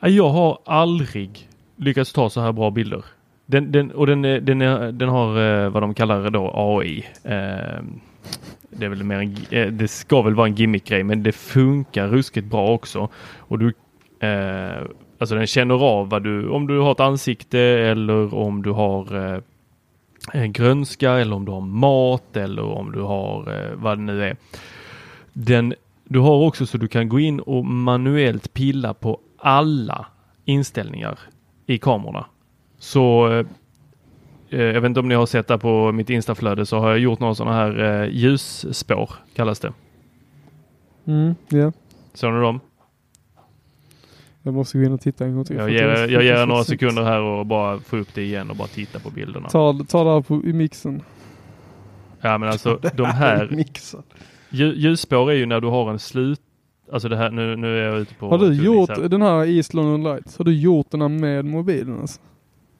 Jag 0.09 0.29
har 0.29 0.59
aldrig 0.65 1.49
lyckats 1.77 2.13
ta 2.13 2.31
så 2.31 2.41
här 2.41 2.53
bra 2.53 2.71
bilder. 2.71 3.05
Den, 3.47 3.73
den, 3.73 3.91
och 3.91 4.07
den, 4.07 4.25
eh, 4.25 4.43
den, 4.43 4.63
är, 4.63 4.93
den 4.93 5.09
har 5.09 5.65
eh, 5.65 5.71
vad 5.71 5.83
de 5.83 5.95
kallar 5.95 6.31
då 6.31 6.51
AI. 6.55 7.05
Ehm, 7.25 8.01
det 8.71 8.85
är 8.85 8.89
väl 8.89 9.05
mer 9.05 9.19
en, 9.51 9.79
det 9.79 9.89
ska 9.89 10.23
väl 10.23 10.35
vara 10.35 10.47
en 10.47 10.55
gimmick-grej 10.55 11.03
men 11.03 11.23
det 11.23 11.33
funkar 11.33 12.09
ruskigt 12.09 12.47
bra 12.47 12.69
också. 12.69 13.09
Och 13.39 13.59
du, 13.59 13.73
alltså 15.19 15.35
den 15.35 15.47
känner 15.47 15.75
av 15.75 16.09
vad 16.09 16.23
du, 16.23 16.49
om 16.49 16.67
du 16.67 16.79
har 16.79 16.93
ett 16.93 17.01
ansikte 17.01 17.59
eller 17.61 18.35
om 18.35 18.63
du 18.63 18.71
har 18.71 19.35
eh, 19.35 19.41
en 20.33 20.53
grönska 20.53 21.13
eller 21.13 21.37
om 21.37 21.45
du 21.45 21.53
har 21.53 21.61
mat 21.61 22.37
eller 22.37 22.63
om 22.63 22.93
du 22.93 23.01
har 23.01 23.75
vad 23.75 23.99
det 23.99 24.03
nu 24.03 24.25
är. 24.25 24.37
Den, 25.33 25.75
du 26.05 26.19
har 26.19 26.35
också 26.35 26.67
så 26.67 26.79
du 26.79 26.89
kan 26.89 27.09
gå 27.09 27.21
in 27.21 27.41
och 27.41 27.65
manuellt 27.65 28.55
pilla 28.55 28.95
på 28.95 29.21
alla 29.45 30.07
inställningar 30.45 31.19
i 31.67 31.79
kamerorna. 31.79 32.27
Så 32.79 33.33
eh, 33.33 33.47
eh, 34.51 34.61
jag 34.61 34.81
vet 34.81 34.89
inte 34.89 35.01
om 35.01 35.09
ni 35.09 35.15
har 35.15 35.27
sett 35.27 35.49
där 35.49 35.59
på 35.59 35.93
mitt 35.93 36.11
instaflöde 36.11 36.67
så 36.67 36.79
har 36.79 36.91
jag 36.91 36.99
gjort 36.99 37.21
några 37.21 37.35
sådana 37.35 37.57
här 37.57 38.03
eh, 38.03 38.09
ljusspår 38.09 39.11
kallas 39.35 39.61
det. 39.61 39.73
Mm, 41.05 41.35
ja. 41.49 41.73
Såg 42.15 42.33
ni 42.33 42.41
dem? 42.41 42.61
Jag 44.43 44.55
måste 44.55 44.79
gå 44.79 44.85
in 44.85 44.93
och 44.93 45.01
titta 45.01 45.25
en 45.25 45.35
gång 45.35 45.45
till. 45.45 45.57
Jag 45.57 45.69
för 45.69 45.75
att 45.75 45.81
ger, 45.81 45.89
det 45.89 45.99
är 45.99 46.09
jag 46.09 46.23
ger 46.23 46.35
er 46.35 46.47
några 46.47 46.65
sekunder 46.65 47.03
här 47.03 47.21
och 47.21 47.47
bara 47.47 47.79
få 47.79 47.97
upp 47.97 48.15
det 48.15 48.23
igen 48.23 48.51
och 48.51 48.57
bara 48.57 48.69
titta 48.69 48.99
på 48.99 49.11
bilderna. 49.11 49.49
Ta, 49.49 49.79
ta 49.89 50.05
det 50.05 50.11
här 50.11 50.21
på, 50.21 50.43
i 50.45 50.53
mixen. 50.53 51.03
Ja 52.21 52.39
men 52.39 52.49
alltså 52.49 52.81
de 52.95 53.05
här 53.05 53.65
Ljusspår 54.51 55.31
är 55.31 55.35
ju 55.35 55.47
när 55.47 55.61
du 55.61 55.69
har 55.69 55.91
en 55.91 55.99
slut... 55.99 56.41
Alltså 56.93 57.09
det 57.09 57.17
här, 57.17 57.31
nu, 57.31 57.57
nu 57.57 57.79
är 57.79 57.83
jag 57.83 57.99
ute 58.01 58.15
på... 58.15 58.29
Har 58.29 58.39
du 58.39 58.55
gjort 58.65 58.91
här. 58.91 59.09
den 59.09 59.23
här 59.23 59.47
East 59.47 59.75
London 59.75 60.03
Lights? 60.03 60.39
Har 60.39 60.45
du 60.45 60.55
gjort 60.55 60.91
den 60.91 61.01
här 61.01 61.09
med 61.09 61.45
mobilen 61.45 62.01
alltså? 62.01 62.21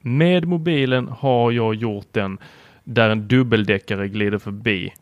Med 0.01 0.49
mobilen 0.49 1.09
har 1.09 1.53
jag 1.53 1.75
gjort 1.75 2.07
den 2.13 2.39
där 2.85 3.11
en 3.11 3.29
dubbeldäckare 3.29 4.09
glider 4.09 4.39
förbi. 4.39 4.93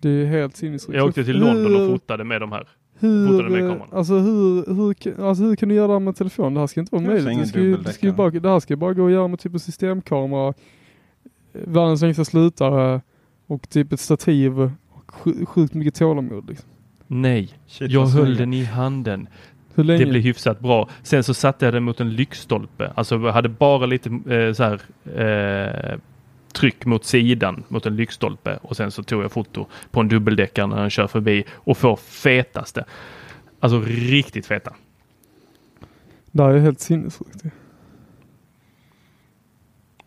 Det 0.00 0.08
är 0.10 0.26
helt 0.26 0.56
sinnessjukt. 0.56 0.96
Jag 0.96 1.06
åkte 1.08 1.24
till 1.24 1.36
London 1.38 1.80
och 1.82 1.88
fotade 1.90 2.24
med 2.24 2.40
de 2.40 2.52
här. 2.52 2.68
fotade 3.00 3.50
med 3.50 3.60
Hur, 3.60 3.68
kameran. 3.70 3.88
alltså 3.92 4.14
hur, 4.14 4.74
hur, 4.74 4.94
kan- 4.94 5.20
alltså 5.24 5.44
hur 5.44 5.56
kan 5.56 5.68
du 5.68 5.74
göra 5.74 5.86
det 5.86 5.92
här 5.92 6.00
med 6.00 6.16
telefon? 6.16 6.54
Det 6.54 6.60
här 6.60 6.66
ska 6.66 6.80
inte 6.80 6.94
vara 6.96 7.06
möjligt. 7.06 7.38
Det, 7.38 7.46
ska 7.46 7.60
ju, 7.60 7.76
det, 7.76 7.92
ska 7.92 8.06
ju 8.06 8.12
bara, 8.12 8.30
det 8.30 8.48
här 8.48 8.60
ska 8.60 8.76
bara 8.76 8.92
gå 8.94 9.06
att 9.06 9.12
göra 9.12 9.28
med 9.28 9.38
typ 9.38 9.52
en 9.52 9.60
systemkamera, 9.60 10.54
världens 11.52 12.02
längsta 12.02 12.24
slutare 12.24 13.00
och 13.46 13.68
typ 13.68 13.92
ett 13.92 14.00
stativ 14.00 14.60
och 14.60 14.70
sj- 15.06 15.44
sjukt 15.46 15.74
mycket 15.74 15.94
tålamod. 15.94 16.48
Liksom. 16.48 16.68
Nej, 17.14 17.48
Shit, 17.66 17.90
jag 17.90 18.06
höll 18.06 18.36
den 18.36 18.54
i 18.54 18.64
handen. 18.64 19.28
Hur 19.74 19.84
länge? 19.84 20.04
Det 20.04 20.10
blev 20.10 20.22
hyfsat 20.22 20.60
bra. 20.60 20.88
Sen 21.02 21.24
så 21.24 21.34
satte 21.34 21.64
jag 21.64 21.74
den 21.74 21.82
mot 21.82 22.00
en 22.00 22.14
lyktstolpe. 22.14 22.92
Alltså 22.94 23.14
jag 23.14 23.32
hade 23.32 23.48
bara 23.48 23.86
lite 23.86 24.08
eh, 24.08 24.52
så 24.52 24.62
här 24.62 24.80
eh, 25.92 25.98
tryck 26.52 26.84
mot 26.84 27.04
sidan 27.04 27.64
mot 27.68 27.86
en 27.86 27.96
lyktstolpe 27.96 28.58
och 28.62 28.76
sen 28.76 28.90
så 28.90 29.02
tog 29.02 29.24
jag 29.24 29.32
foto 29.32 29.66
på 29.90 30.00
en 30.00 30.08
dubbeldäckare 30.08 30.66
när 30.66 30.76
den 30.76 30.90
kör 30.90 31.06
förbi 31.06 31.44
och 31.50 31.78
får 31.78 31.96
fetaste. 31.96 32.84
Alltså 33.60 33.80
riktigt 33.86 34.46
feta. 34.46 34.74
Det 36.30 36.42
här 36.42 36.50
är 36.54 36.58
helt 36.58 36.80
sinnessjukt. 36.80 37.44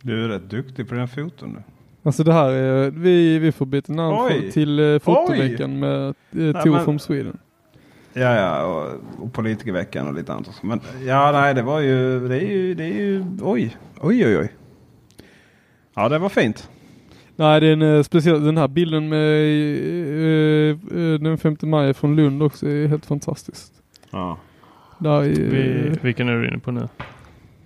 Du 0.01 0.23
är 0.23 0.27
rätt 0.27 0.49
duktig 0.49 0.87
på 0.87 0.93
dina 0.93 1.07
foton 1.07 1.49
nu. 1.49 1.74
Alltså 2.05 2.23
det 2.23 2.33
här 2.33 2.49
är, 2.51 2.91
vi, 2.91 3.39
vi 3.39 3.51
får 3.51 3.65
byta 3.65 3.93
namn 3.93 4.17
Oj. 4.19 4.51
till 4.51 4.79
eh, 4.79 4.99
fotoveckan 4.99 5.79
med 5.79 6.07
eh, 6.07 6.63
Tor 6.63 6.79
from 6.79 6.99
Sweden. 6.99 7.37
Ja, 8.13 8.35
ja, 8.35 8.65
och, 8.65 9.23
och 9.23 9.33
politikerveckan 9.33 10.07
och 10.07 10.13
lite 10.13 10.33
annat 10.33 10.47
också. 10.47 10.65
Men 10.65 10.81
ja, 11.05 11.31
nej, 11.31 11.53
det 11.53 11.61
var 11.61 11.79
ju, 11.79 12.27
det 12.27 12.35
är 12.35 12.47
ju, 12.47 12.73
det 12.73 12.83
är 12.83 12.93
ju, 12.93 13.25
oj, 13.41 13.77
oj, 14.01 14.25
oj, 14.25 14.37
oj. 14.37 14.51
Ja, 15.95 16.09
det 16.09 16.19
var 16.19 16.29
fint. 16.29 16.69
Nej, 17.35 17.59
det 17.61 17.67
är 17.67 17.73
en 17.73 17.81
eh, 17.81 18.03
speciell, 18.03 18.43
den 18.43 18.57
här 18.57 18.67
bilden 18.67 19.09
med 19.09 19.19
eh, 19.19 20.69
eh, 20.99 21.19
den 21.19 21.37
5 21.37 21.57
maj 21.61 21.93
från 21.93 22.15
Lund 22.15 22.43
också 22.43 22.67
är 22.67 22.87
helt 22.87 23.05
fantastisk. 23.05 23.71
Ja. 24.11 24.37
Där 24.99 25.21
är, 25.21 25.29
Vi, 25.29 25.91
vilken 26.01 26.29
är 26.29 26.41
du 26.41 26.47
inne 26.47 26.59
på 26.59 26.71
nu? 26.71 26.87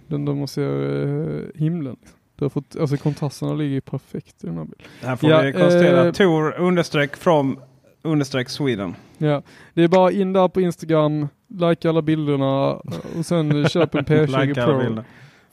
den 0.08 0.26
där 0.26 0.34
man 0.34 0.48
ser 0.48 1.04
eh, 1.08 1.42
himlen. 1.56 1.96
Du 2.40 2.46
har 2.46 2.50
fått, 2.50 2.76
alltså 2.80 2.98
kontrasterna 2.98 3.54
ligger 3.54 3.74
ju 3.74 3.82
perfekt 3.82 4.44
i 4.44 4.48
den 4.48 4.58
här 4.58 4.64
bilden. 4.64 4.88
Här 5.04 5.16
får 5.16 5.30
Ja, 5.30 5.42
vi 5.42 5.54
konstatera 5.54 6.06
eh, 6.06 6.12
Tor 6.12 6.60
understreck 6.60 7.18
from 7.18 7.60
understreck 8.02 8.50
Sweden. 8.50 8.96
Ja, 9.18 9.42
det 9.74 9.84
är 9.84 9.88
bara 9.88 10.12
in 10.12 10.34
där 10.34 10.48
på 10.48 10.62
Instagram, 10.62 11.28
like 11.48 11.90
alla 11.90 12.02
bilderna 12.02 12.74
och 13.18 13.26
sen 13.26 13.70
köp 13.70 13.96
en 13.96 14.06
P20 14.06 14.46
Like 14.46 14.66
Pro. 14.66 15.04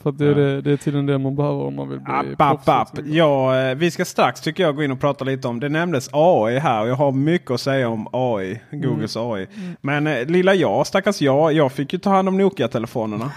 För 0.03 0.11
att 0.11 0.19
det 0.19 0.27
är, 0.27 0.35
det, 0.35 0.61
det 0.61 0.73
är 0.73 0.77
tydligen 0.77 1.07
det 1.07 1.19
man 1.19 1.37
behöver 1.37 1.63
om 1.65 1.75
man 1.75 1.89
vill 1.89 2.01
bli 2.01 2.13
App, 2.13 2.41
app, 2.41 2.69
app. 2.69 2.99
Ja, 3.05 3.61
eh, 3.61 3.75
vi 3.75 3.91
ska 3.91 4.05
strax 4.05 4.41
tycker 4.41 4.63
jag 4.63 4.77
gå 4.77 4.83
in 4.83 4.91
och 4.91 5.01
prata 5.01 5.25
lite 5.25 5.49
om. 5.49 5.61
Det 5.61 5.69
nämndes 5.69 6.09
AI 6.13 6.59
här 6.59 6.83
och 6.83 6.89
jag 6.89 6.95
har 6.95 7.13
mycket 7.13 7.51
att 7.51 7.61
säga 7.61 7.89
om 7.89 8.09
AI. 8.13 8.61
Googles 8.71 9.17
AI. 9.17 9.47
Men 9.81 10.07
eh, 10.07 10.27
lilla 10.27 10.55
jag, 10.55 10.87
stackars 10.87 11.23
jag. 11.23 11.53
Jag 11.53 11.73
fick 11.73 11.93
ju 11.93 11.99
ta 11.99 12.11
hand 12.11 12.29
om 12.29 12.37
Nokia-telefonerna. 12.37 13.33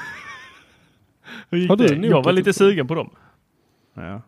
Har 1.51 1.75
du 1.75 1.93
en 1.93 2.03
Jag 2.03 2.23
var 2.23 2.31
lite 2.31 2.53
sugen 2.53 2.87
på 2.87 2.95
dem. 2.95 3.09
Ja. 3.93 4.21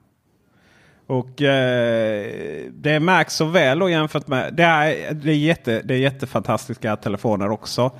Och 1.08 1.41
eh, 1.41 2.26
det 2.71 3.00
märks 3.00 3.36
så 3.36 3.45
väl 3.45 3.80
då 3.80 3.89
jämfört 3.89 4.28
med. 4.28 4.54
Det 4.54 4.63
är, 4.63 5.13
det 5.13 5.32
är, 5.32 5.36
jätte, 5.36 5.82
det 5.82 5.93
är 5.93 5.97
jättefantastiska 5.97 6.95
telefoner 6.95 7.52
också. 7.52 7.91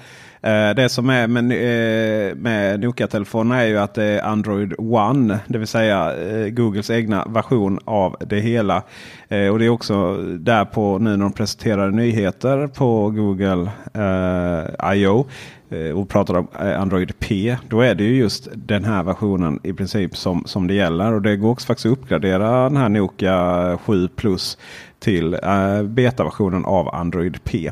Eh, 0.44 0.76
det 0.76 0.90
som 0.90 1.10
är 1.10 1.28
med, 1.28 1.44
eh, 1.52 2.36
med 2.36 2.80
Nokia-telefonerna 2.80 3.62
är 3.62 3.68
ju 3.68 3.78
att 3.78 3.94
det 3.94 4.04
är 4.04 4.22
Android 4.22 4.74
One. 4.78 5.40
Det 5.48 5.58
vill 5.58 5.68
säga 5.68 6.16
eh, 6.16 6.48
Googles 6.48 6.90
egna 6.90 7.26
version 7.26 7.80
av 7.86 8.16
det 8.20 8.40
hela. 8.40 8.84
Och 9.52 9.60
det 9.60 9.66
är 9.66 9.70
också 9.70 10.18
där 10.22 10.66
på 10.66 11.00
nu 11.00 11.10
när 11.10 11.18
de 11.18 11.34
presenterar 11.34 11.92
nyheter 11.92 12.68
på 12.68 13.10
Google 13.10 13.72
eh, 13.94 14.94
I.O. 14.96 15.26
och 15.96 16.10
pratar 16.10 16.38
om 16.38 16.48
Android 16.54 17.20
P. 17.20 17.58
Då 17.70 17.82
är 17.82 17.96
det 17.96 18.04
ju 18.04 18.16
just 18.16 18.48
den 18.54 18.84
här 18.84 19.04
versionen 19.04 19.60
i 19.64 19.74
princip 19.74 20.18
som, 20.18 20.44
som 20.46 20.68
det 20.68 20.74
gäller. 20.74 21.14
Och 21.14 21.22
det 21.22 21.36
går 21.36 21.50
också 21.50 21.68
faktiskt 21.68 21.86
att 21.86 21.92
uppgradera 21.92 22.70
den 22.70 22.78
här 22.78 22.90
Nokia 22.90 23.78
7 23.86 24.08
Plus 24.08 24.58
till 25.00 25.34
eh, 25.34 25.84
betaversionen 25.84 26.66
av 26.66 26.96
Android 26.96 27.44
P. 27.44 27.72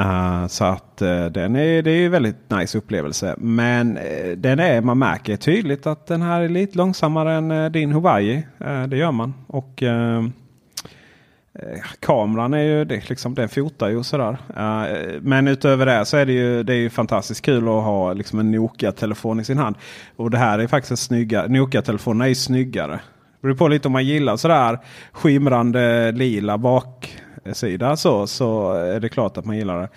Uh, 0.00 0.46
så 0.46 0.64
att 0.64 1.02
uh, 1.02 1.24
den 1.24 1.56
är, 1.56 1.82
det 1.82 1.90
är 1.90 1.96
ju 1.96 2.08
väldigt 2.08 2.50
nice 2.50 2.78
upplevelse. 2.78 3.34
Men 3.38 3.98
uh, 3.98 4.36
den 4.36 4.60
är, 4.60 4.80
man 4.80 4.98
märker 4.98 5.36
tydligt 5.36 5.86
att 5.86 6.06
den 6.06 6.22
här 6.22 6.40
är 6.40 6.48
lite 6.48 6.78
långsammare 6.78 7.32
än 7.32 7.72
din 7.72 7.92
Hawaii. 7.92 8.46
Det 8.88 8.96
gör 8.96 9.12
man. 9.12 9.34
Och 9.46 9.82
ehm, 9.82 10.32
kameran 12.00 12.54
är 12.54 12.62
ju 12.62 12.84
det, 12.84 13.08
liksom, 13.08 13.34
den 13.34 13.48
fotar 13.48 13.88
ju 13.88 13.96
och 13.96 14.06
sådär. 14.06 14.36
Men 15.20 15.48
utöver 15.48 15.86
det 15.86 16.04
så 16.04 16.16
är 16.16 16.26
det 16.26 16.32
ju, 16.32 16.62
det 16.62 16.72
är 16.72 16.76
ju 16.76 16.90
fantastiskt 16.90 17.44
kul 17.44 17.62
att 17.62 17.84
ha 17.84 18.12
liksom, 18.12 18.38
en 18.38 18.50
Nokia-telefon 18.50 19.40
i 19.40 19.44
sin 19.44 19.58
hand. 19.58 19.76
Och 20.16 20.30
det 20.30 20.38
här 20.38 20.58
är 20.58 20.66
faktiskt 20.66 20.90
en 20.90 20.96
snyggare. 20.96 21.48
Nokia-telefonerna 21.48 22.24
är 22.24 22.28
ju 22.28 22.34
snyggare. 22.34 23.00
Det 23.40 23.46
beror 23.46 23.54
på 23.54 23.68
lite 23.68 23.88
om 23.88 23.92
man 23.92 24.04
gillar 24.04 24.36
sådär 24.36 24.78
skimrande 25.12 26.12
lila 26.12 26.58
bak 26.58 27.21
baksida 27.44 27.96
så, 27.96 28.26
så 28.26 28.72
är 28.72 29.00
det 29.00 29.08
klart 29.08 29.36
att 29.36 29.44
man 29.44 29.56
gillar 29.56 29.80
det. 29.80 29.88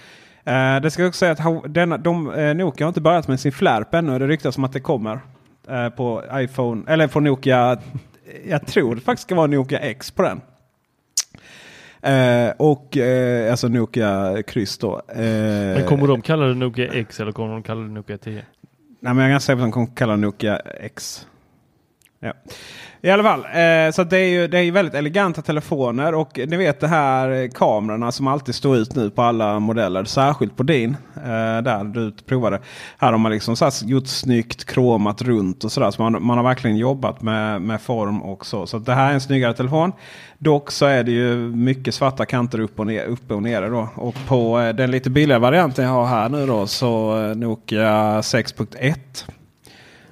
Eh, 0.51 0.81
det 0.81 0.91
ska 0.91 1.07
också 1.07 1.17
säga 1.19 1.31
att 1.31 1.73
denna, 1.73 1.97
de, 1.97 2.33
eh, 2.33 2.55
Nokia 2.55 2.85
har 2.85 2.89
inte 2.89 3.01
börjat 3.01 3.27
med 3.27 3.39
sin 3.39 3.51
flärp 3.51 3.93
ännu. 3.93 4.19
Det 4.19 4.27
ryktas 4.27 4.57
om 4.57 4.63
att 4.63 4.73
det 4.73 4.79
kommer 4.79 5.19
eh, 5.69 5.89
på 5.89 6.23
iPhone 6.33 6.83
eller 6.87 7.07
på 7.07 7.19
Nokia. 7.19 7.77
Jag 8.47 8.67
tror 8.67 8.95
det 8.95 9.01
faktiskt 9.01 9.27
ska 9.27 9.35
vara 9.35 9.47
Nokia 9.47 9.79
X 9.79 10.11
på 10.11 10.21
den. 10.23 10.41
Eh, 12.01 12.53
och 12.57 12.97
eh, 12.97 13.51
alltså 13.51 13.67
Nokia 13.67 14.43
kryss 14.43 14.77
då. 14.77 15.01
Eh, 15.07 15.17
Men 15.17 15.83
kommer 15.83 16.07
de 16.07 16.21
kalla 16.21 16.45
det 16.45 16.53
Nokia 16.53 16.93
X 16.93 17.19
eller 17.19 17.31
kommer 17.31 17.53
de 17.53 17.63
kalla 17.63 17.81
det 17.81 17.87
Nokia 17.91 18.17
10? 18.17 18.33
Nej, 18.33 18.43
men 18.99 19.17
jag 19.17 19.25
är 19.25 19.29
ganska 19.29 19.45
säker 19.45 19.57
på 19.57 19.61
att 19.63 19.67
de 19.67 19.71
kommer 19.71 19.95
kalla 19.95 20.15
Nokia 20.15 20.57
X. 20.79 21.27
Ja. 22.25 22.33
I 23.01 23.09
alla 23.09 23.23
fall, 23.23 23.39
eh, 23.39 23.91
så 23.91 24.03
det 24.03 24.17
är 24.17 24.29
ju 24.29 24.47
det 24.47 24.59
är 24.59 24.71
väldigt 24.71 24.95
eleganta 24.95 25.41
telefoner 25.41 26.13
och 26.13 26.39
ni 26.47 26.57
vet 26.57 26.79
det 26.79 26.87
här 26.87 27.47
kamerorna 27.47 28.11
som 28.11 28.27
alltid 28.27 28.55
står 28.55 28.77
ut 28.77 28.95
nu 28.95 29.09
på 29.09 29.21
alla 29.21 29.59
modeller. 29.59 30.03
Särskilt 30.03 30.57
på 30.57 30.63
din, 30.63 30.97
eh, 31.15 31.61
där 31.63 31.83
du 31.83 32.11
provade. 32.11 32.59
Här 32.97 33.11
har 33.11 33.17
man 33.17 33.31
liksom 33.31 33.55
så 33.55 33.65
här 33.65 33.73
gjort 33.85 34.07
snyggt 34.07 34.65
kromat 34.65 35.21
runt 35.21 35.63
och 35.63 35.71
sådär. 35.71 35.91
Så 35.91 36.01
man, 36.01 36.25
man 36.25 36.37
har 36.37 36.43
verkligen 36.43 36.77
jobbat 36.77 37.21
med, 37.21 37.61
med 37.61 37.81
form 37.81 38.21
och 38.21 38.45
så. 38.45 38.67
Så 38.67 38.79
det 38.79 38.93
här 38.93 39.09
är 39.09 39.13
en 39.13 39.21
snyggare 39.21 39.53
telefon. 39.53 39.91
Dock 40.37 40.71
så 40.71 40.85
är 40.85 41.03
det 41.03 41.11
ju 41.11 41.35
mycket 41.37 41.95
svarta 41.95 42.25
kanter 42.25 42.59
upp 42.59 42.79
och, 42.79 42.87
ner, 42.87 43.05
uppe 43.05 43.33
och 43.33 43.43
nere 43.43 43.69
då. 43.69 43.89
Och 43.95 44.15
på 44.27 44.59
eh, 44.59 44.75
den 44.75 44.91
lite 44.91 45.09
billigare 45.09 45.41
varianten 45.41 45.85
jag 45.85 45.91
har 45.91 46.05
här 46.05 46.29
nu 46.29 46.45
då 46.45 46.67
så 46.67 47.23
eh, 47.23 47.35
Nokia 47.35 48.21
6.1. 48.21 48.95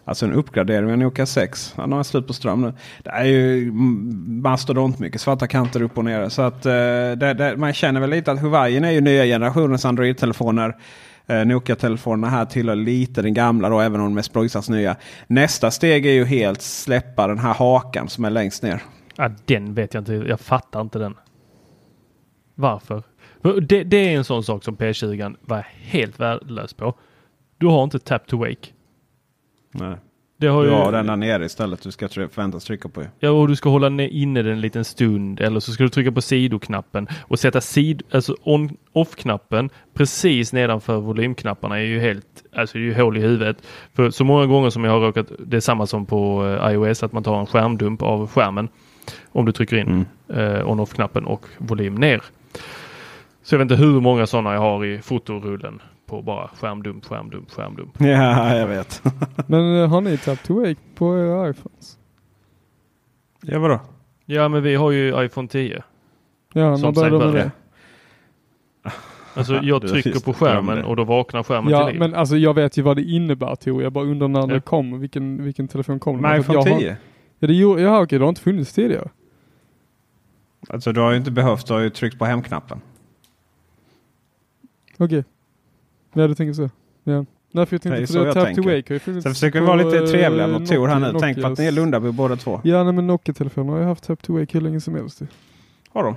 Alltså 0.05 0.25
en 0.25 0.33
uppgradering 0.33 0.91
av 0.91 0.97
Nokia 0.97 1.25
6. 1.25 1.73
Han 1.77 1.91
har 1.91 2.03
slut 2.03 2.27
på 2.27 2.33
ström 2.33 2.61
nu. 2.61 2.73
Det 3.03 3.09
är 3.09 3.23
ju 3.25 3.71
mastodont 4.41 4.99
mycket 4.99 5.21
svarta 5.21 5.47
kanter 5.47 5.81
upp 5.81 5.97
och 5.97 6.05
ner. 6.05 6.29
Så 6.29 6.41
att, 6.41 6.65
eh, 6.65 6.71
det, 6.71 7.33
det, 7.37 7.57
man 7.57 7.73
känner 7.73 8.01
väl 8.01 8.09
lite 8.09 8.31
att 8.31 8.41
Huawei 8.41 8.77
är 8.77 8.91
ju 8.91 9.01
nya 9.01 9.25
generationens 9.25 9.85
Android-telefoner. 9.85 10.75
Eh, 11.27 11.45
Nokia-telefonerna 11.45 12.29
här 12.29 12.45
tillhör 12.45 12.75
lite 12.75 13.21
den 13.21 13.33
gamla 13.33 13.69
då, 13.69 13.79
även 13.79 14.01
om 14.01 14.07
de 14.07 14.17
är 14.17 14.21
sprojsans 14.21 14.69
nya. 14.69 14.95
Nästa 15.27 15.71
steg 15.71 16.05
är 16.05 16.11
ju 16.11 16.25
helt 16.25 16.61
släppa 16.61 17.27
den 17.27 17.39
här 17.39 17.53
hakan 17.53 18.09
som 18.09 18.25
är 18.25 18.29
längst 18.29 18.63
ner. 18.63 18.83
Ja, 19.15 19.29
den 19.45 19.73
vet 19.73 19.93
jag 19.93 20.01
inte. 20.01 20.13
Jag 20.13 20.39
fattar 20.39 20.81
inte 20.81 20.99
den. 20.99 21.15
Varför? 22.55 23.03
Det, 23.61 23.83
det 23.83 23.97
är 23.97 24.17
en 24.17 24.23
sån 24.23 24.43
sak 24.43 24.63
som 24.63 24.77
P20 24.77 25.35
var 25.41 25.67
helt 25.71 26.19
värdelös 26.19 26.73
på. 26.73 26.93
Du 27.57 27.67
har 27.67 27.83
inte 27.83 27.99
tap 27.99 28.27
to 28.27 28.37
wake. 28.37 28.67
Nej. 29.73 29.95
Det 30.37 30.47
har 30.47 30.63
Du 30.63 30.69
ju, 30.69 30.91
den 30.91 31.07
där 31.07 31.15
nere 31.15 31.45
istället. 31.45 31.81
Du 31.81 31.91
ska 31.91 32.07
förväntas 32.07 32.63
trycka 32.65 32.89
på. 32.89 33.03
Ja, 33.19 33.29
och 33.29 33.47
du 33.47 33.55
ska 33.55 33.69
hålla 33.69 33.89
ne- 33.89 34.09
inne 34.09 34.41
den 34.41 34.51
en 34.51 34.61
liten 34.61 34.85
stund 34.85 35.39
eller 35.39 35.59
så 35.59 35.71
ska 35.71 35.83
du 35.83 35.89
trycka 35.89 36.11
på 36.11 36.21
sidoknappen 36.21 37.07
och 37.21 37.39
sätta 37.39 37.61
sid, 37.61 38.03
alltså 38.11 38.35
on, 38.43 38.77
off-knappen 38.93 39.69
precis 39.93 40.53
nedanför 40.53 40.97
volymknapparna 40.97 41.79
är 41.79 41.83
ju 41.83 41.99
helt, 41.99 42.25
alltså 42.55 42.77
det 42.77 42.83
är 42.83 42.85
ju 42.85 42.93
hål 43.01 43.17
i 43.17 43.21
huvudet. 43.21 43.57
För 43.93 44.09
så 44.09 44.23
många 44.23 44.45
gånger 44.45 44.69
som 44.69 44.83
jag 44.83 44.91
har 44.91 44.99
råkat, 44.99 45.31
det 45.39 45.57
är 45.57 45.61
samma 45.61 45.87
som 45.87 46.05
på 46.05 46.45
eh, 46.61 46.71
iOS, 46.71 47.03
att 47.03 47.11
man 47.11 47.23
tar 47.23 47.39
en 47.39 47.45
skärmdump 47.45 48.01
av 48.01 48.27
skärmen 48.27 48.67
om 49.31 49.45
du 49.45 49.51
trycker 49.51 49.77
in 49.77 50.05
eh, 50.33 50.69
on-off-knappen 50.69 51.25
och 51.25 51.45
volym 51.57 51.95
ner. 51.95 52.21
Så 53.43 53.55
jag 53.55 53.59
vet 53.59 53.71
inte 53.71 53.85
hur 53.85 54.01
många 54.01 54.27
sådana 54.27 54.53
jag 54.53 54.61
har 54.61 54.85
i 54.85 55.01
fotorullen 55.01 55.81
på 56.13 56.21
bara 56.21 56.47
skärmdump, 56.47 57.05
skärmdump, 57.05 57.51
skärmdump. 57.51 57.95
Ja, 57.99 58.55
jag 58.57 58.67
vet. 58.67 59.03
Men 59.47 59.77
eh, 59.77 59.89
har 59.89 60.01
ni 60.01 60.17
tap 60.17 60.43
to 60.43 60.53
wake 60.61 60.75
på 60.95 61.17
era 61.19 61.49
iPhones? 61.49 61.97
ja, 63.41 63.59
vadå? 63.59 63.79
Ja, 64.25 64.47
men 64.49 64.63
vi 64.63 64.75
har 64.75 64.91
ju 64.91 65.25
iPhone 65.25 65.47
10. 65.47 65.83
Ja, 66.53 66.77
när 66.77 66.91
började 66.91 67.19
de 67.19 67.31
med 67.33 67.33
det? 67.33 67.51
Alltså 69.35 69.55
jag 69.55 69.81
trycker 69.87 70.19
på 70.25 70.33
skärmen 70.33 70.83
och 70.85 70.95
då 70.95 71.03
vaknar 71.03 71.43
skärmen 71.43 71.71
Ja, 71.71 71.83
till 71.85 71.91
liv. 71.93 71.99
men 71.99 72.15
alltså 72.15 72.37
jag 72.37 72.53
vet 72.53 72.77
ju 72.77 72.81
vad 72.81 72.97
det 72.97 73.03
innebär 73.03 73.55
Tor. 73.55 73.83
Jag 73.83 73.91
bara 73.93 74.05
undrar 74.05 74.27
när 74.27 74.39
Ja. 74.39 74.45
det 74.47 74.61
kom. 74.61 74.99
Vilken, 74.99 75.43
vilken 75.43 75.67
telefon 75.67 75.99
kom 75.99 76.21
det 76.21 76.37
iPhone 76.37 76.59
jag 76.59 76.71
har- 76.71 76.79
10? 76.79 76.97
Ja, 77.39 77.47
det 77.47 77.53
gjorde, 77.53 77.81
ja 77.81 78.01
okej, 78.03 78.19
det 78.19 78.25
har 78.25 78.29
inte 78.29 78.41
funnits 78.41 78.73
tidigare. 78.73 79.09
Alltså 80.69 80.91
du 80.91 81.01
har 81.01 81.11
ju 81.11 81.17
inte 81.17 81.31
behövt. 81.31 81.67
Du 81.67 81.73
har 81.73 81.79
ju 81.79 81.89
tryckt 81.89 82.19
på 82.19 82.25
hemknappen. 82.25 82.81
Okej. 84.97 85.23
Ja, 86.13 86.27
du 86.27 86.35
tänker 86.35 86.53
så. 86.53 86.69
Ja. 87.03 87.25
Därför 87.51 87.75
jag 87.75 87.81
Det 87.81 87.89
är 87.89 87.91
tänkte 87.95 88.07
så 88.07 88.13
för 88.13 88.19
det 88.19 88.25
jag 88.25 88.33
tap 88.35 88.45
tänker. 88.45 88.61
to 88.89 88.93
wake 88.93 89.21
Sen 89.21 89.33
försöker 89.33 89.59
vi 89.61 89.65
vara 89.67 89.75
lite 89.83 89.97
eh, 89.97 90.05
trevliga 90.05 90.47
mot 90.47 90.67
Tor 90.69 90.87
här 90.87 90.99
nu. 90.99 91.05
Nokia- 91.07 91.19
Tänk 91.19 91.41
på 91.41 91.47
att 91.47 91.57
ni 91.57 91.65
är 91.65 91.71
Nokias- 91.71 91.75
Lundabo 91.75 92.11
båda 92.11 92.35
två. 92.35 92.61
Ja, 92.63 92.83
nej, 92.83 92.93
men 92.93 93.07
Nokia-telefoner 93.07 93.71
har 93.73 93.79
ju 93.79 93.85
haft 93.85 94.03
tap 94.03 94.21
to 94.23 94.33
wake 94.39 94.53
hur 94.57 94.61
länge 94.61 94.81
som 94.81 94.95
helst. 94.95 95.21
Har 95.93 96.03
de? 96.03 96.15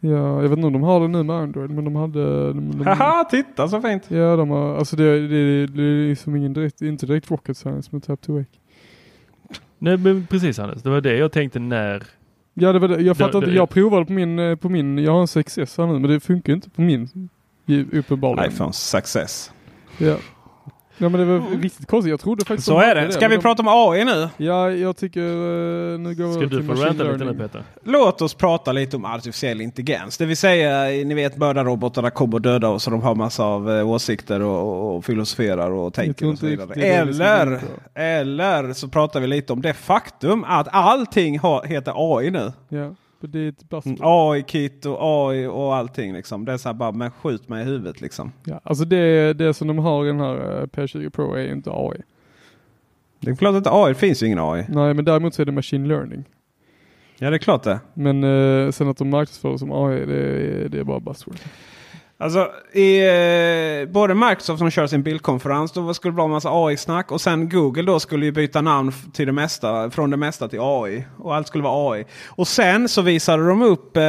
Ja, 0.00 0.42
jag 0.42 0.48
vet 0.48 0.52
inte 0.52 0.66
om 0.66 0.72
de 0.72 0.82
har 0.82 1.00
det 1.00 1.08
nu 1.08 1.22
med 1.22 1.36
Android, 1.36 1.70
men 1.70 1.84
de 1.84 1.96
hade... 1.96 2.52
De, 2.52 2.70
de, 2.78 2.86
Haha, 2.86 3.24
titta 3.24 3.68
så 3.68 3.80
fint! 3.80 4.10
ja, 4.10 4.36
de 4.36 4.50
har, 4.50 4.76
alltså 4.76 4.96
det, 4.96 5.28
det, 5.28 5.66
det 5.66 5.82
är 5.82 6.08
liksom 6.08 6.36
ingen 6.36 6.52
direkt, 6.52 6.82
inte 6.82 7.06
direkt 7.06 7.30
rocket 7.30 7.56
science 7.56 7.88
med 7.92 8.02
tap 8.02 8.20
to 8.20 8.32
wake. 8.38 8.50
Nej 9.78 9.96
men 9.96 10.26
precis 10.26 10.58
Hannes, 10.58 10.82
det 10.82 10.90
var 10.90 11.00
det 11.00 11.16
jag 11.16 11.32
tänkte 11.32 11.58
när. 11.58 12.02
Ja, 12.54 12.72
det 12.72 12.78
var 12.78 12.88
det. 12.88 13.00
Jag 13.02 13.16
fattar 13.16 13.38
inte. 13.38 13.50
Jag 13.50 13.68
provade 13.70 14.04
på 14.06 14.12
min, 14.12 14.38
eh, 14.38 14.56
på 14.56 14.68
min, 14.68 14.98
jag 14.98 15.12
har 15.12 15.20
en 15.20 15.26
6S 15.26 15.78
här 15.78 15.86
nu, 15.86 15.92
men 15.98 16.10
det 16.10 16.20
funkar 16.20 16.52
inte 16.52 16.70
på 16.70 16.82
min. 16.82 17.28
Uppenbarligen. 17.92 18.52
iPhone 18.52 18.72
success. 18.72 19.50
Ja. 19.98 20.16
Ja 20.98 21.08
men 21.08 21.20
det 21.20 21.26
var 21.26 21.60
riktigt 21.62 21.86
konstigt. 21.86 22.10
Jag 22.10 22.20
trodde 22.20 22.44
faktiskt 22.44 22.66
Så 22.66 22.80
de 22.80 22.86
är 22.86 22.94
det. 22.94 23.12
Ska 23.12 23.20
men 23.20 23.30
vi 23.30 23.36
de- 23.36 23.42
prata 23.42 23.62
om 23.62 23.68
AI 23.68 24.04
nu? 24.04 24.28
Ja, 24.36 24.70
jag 24.70 24.96
tycker 24.96 25.20
uh, 25.20 25.98
nu 25.98 26.14
går 26.14 26.26
vi 26.26 26.32
Ska 26.34 26.56
du 26.56 26.64
få 26.64 26.72
ranta 26.74 27.04
lite 27.04 27.24
nu. 27.24 27.34
Peter? 27.34 27.62
Låt 27.84 28.22
oss 28.22 28.34
prata 28.34 28.72
lite 28.72 28.96
om 28.96 29.04
artificiell 29.04 29.60
intelligens. 29.60 30.18
Det 30.18 30.26
vill 30.26 30.36
säga, 30.36 31.04
ni 31.06 31.14
vet 31.14 31.36
mördarrobotarna 31.36 32.10
kommer 32.10 32.34
och 32.34 32.40
döda 32.42 32.68
oss 32.68 32.86
och 32.86 32.90
de 32.90 33.02
har 33.02 33.14
massa 33.14 33.44
av 33.44 33.70
eh, 33.70 33.88
åsikter 33.88 34.40
och, 34.42 34.58
och, 34.90 34.96
och 34.96 35.04
filosoferar 35.04 35.70
och 35.70 35.94
tänker 35.94 36.28
och 36.32 36.38
så 36.38 36.46
vidare. 36.46 36.66
det 36.74 36.80
det 36.80 36.86
Eller, 36.94 37.60
eller 37.94 38.72
så 38.72 38.88
pratar 38.88 39.20
vi 39.20 39.26
lite 39.26 39.52
om 39.52 39.62
det 39.62 39.74
faktum 39.74 40.44
att 40.44 40.68
allting 40.70 41.38
har, 41.38 41.64
heter 41.64 41.92
AI 41.96 42.30
nu. 42.30 42.52
Ja, 42.68 42.94
ett 43.24 43.68
buzzword. 43.68 43.86
Mm, 43.86 43.98
AI-kit 44.00 44.86
och 44.86 44.98
AI 45.00 45.46
och 45.46 45.74
allting 45.74 46.12
liksom. 46.12 46.44
Det 46.44 46.52
är 46.52 46.56
så 46.56 46.68
här 46.68 46.74
bara, 46.74 46.92
men 46.92 47.10
skjut 47.10 47.48
mig 47.48 47.62
i 47.62 47.64
huvudet 47.64 48.00
liksom. 48.00 48.32
Ja, 48.44 48.60
alltså 48.64 48.84
det, 48.84 49.32
det 49.32 49.54
som 49.54 49.68
de 49.68 49.78
har 49.78 50.04
i 50.04 50.08
den 50.08 50.20
här 50.20 50.60
eh, 50.60 50.66
P20 50.66 51.10
Pro 51.10 51.32
är 51.34 51.52
inte 51.52 51.70
AI. 51.72 51.98
Det 53.20 53.30
är 53.30 53.34
klart 53.34 53.54
att 53.54 53.66
AI, 53.72 53.88
det 53.88 53.94
finns 53.98 54.22
ju 54.22 54.26
ingen 54.26 54.38
AI. 54.38 54.64
Nej, 54.68 54.94
men 54.94 55.04
däremot 55.04 55.34
så 55.34 55.42
är 55.42 55.46
det 55.46 55.52
machine 55.52 55.88
learning. 55.88 56.24
Ja 57.18 57.30
det 57.30 57.36
är 57.36 57.38
klart 57.38 57.62
det. 57.62 57.80
Men 57.94 58.24
eh, 58.24 58.70
sen 58.70 58.88
att 58.88 58.96
de 58.96 59.10
marknadsför 59.10 59.52
det 59.52 59.58
som 59.58 59.72
AI, 59.72 60.06
det, 60.06 60.16
är- 60.20 60.68
det 60.68 60.78
är 60.78 60.84
bara 60.84 61.00
buzzword. 61.00 61.36
Alltså 62.18 62.50
i 62.72 62.98
eh, 63.08 63.88
både 63.88 64.14
Microsoft 64.14 64.58
som 64.58 64.70
kör 64.70 64.86
sin 64.86 65.02
bildkonferens 65.02 65.72
då 65.72 65.94
skulle 65.94 66.12
det 66.12 66.16
vara 66.16 66.24
en 66.24 66.30
massa 66.30 66.48
AI-snack 66.52 67.12
och 67.12 67.20
sen 67.20 67.48
Google 67.48 67.82
då 67.82 68.00
skulle 68.00 68.24
ju 68.26 68.32
byta 68.32 68.60
namn 68.60 68.92
till 69.12 69.26
det 69.26 69.32
mesta, 69.32 69.90
från 69.90 70.10
det 70.10 70.16
mesta 70.16 70.48
till 70.48 70.58
AI. 70.62 71.04
Och 71.18 71.34
allt 71.34 71.46
skulle 71.46 71.64
vara 71.64 71.92
AI. 71.92 72.04
Och 72.26 72.48
sen 72.48 72.88
så 72.88 73.02
visade 73.02 73.48
de 73.48 73.62
upp, 73.62 73.96
eh, 73.96 74.02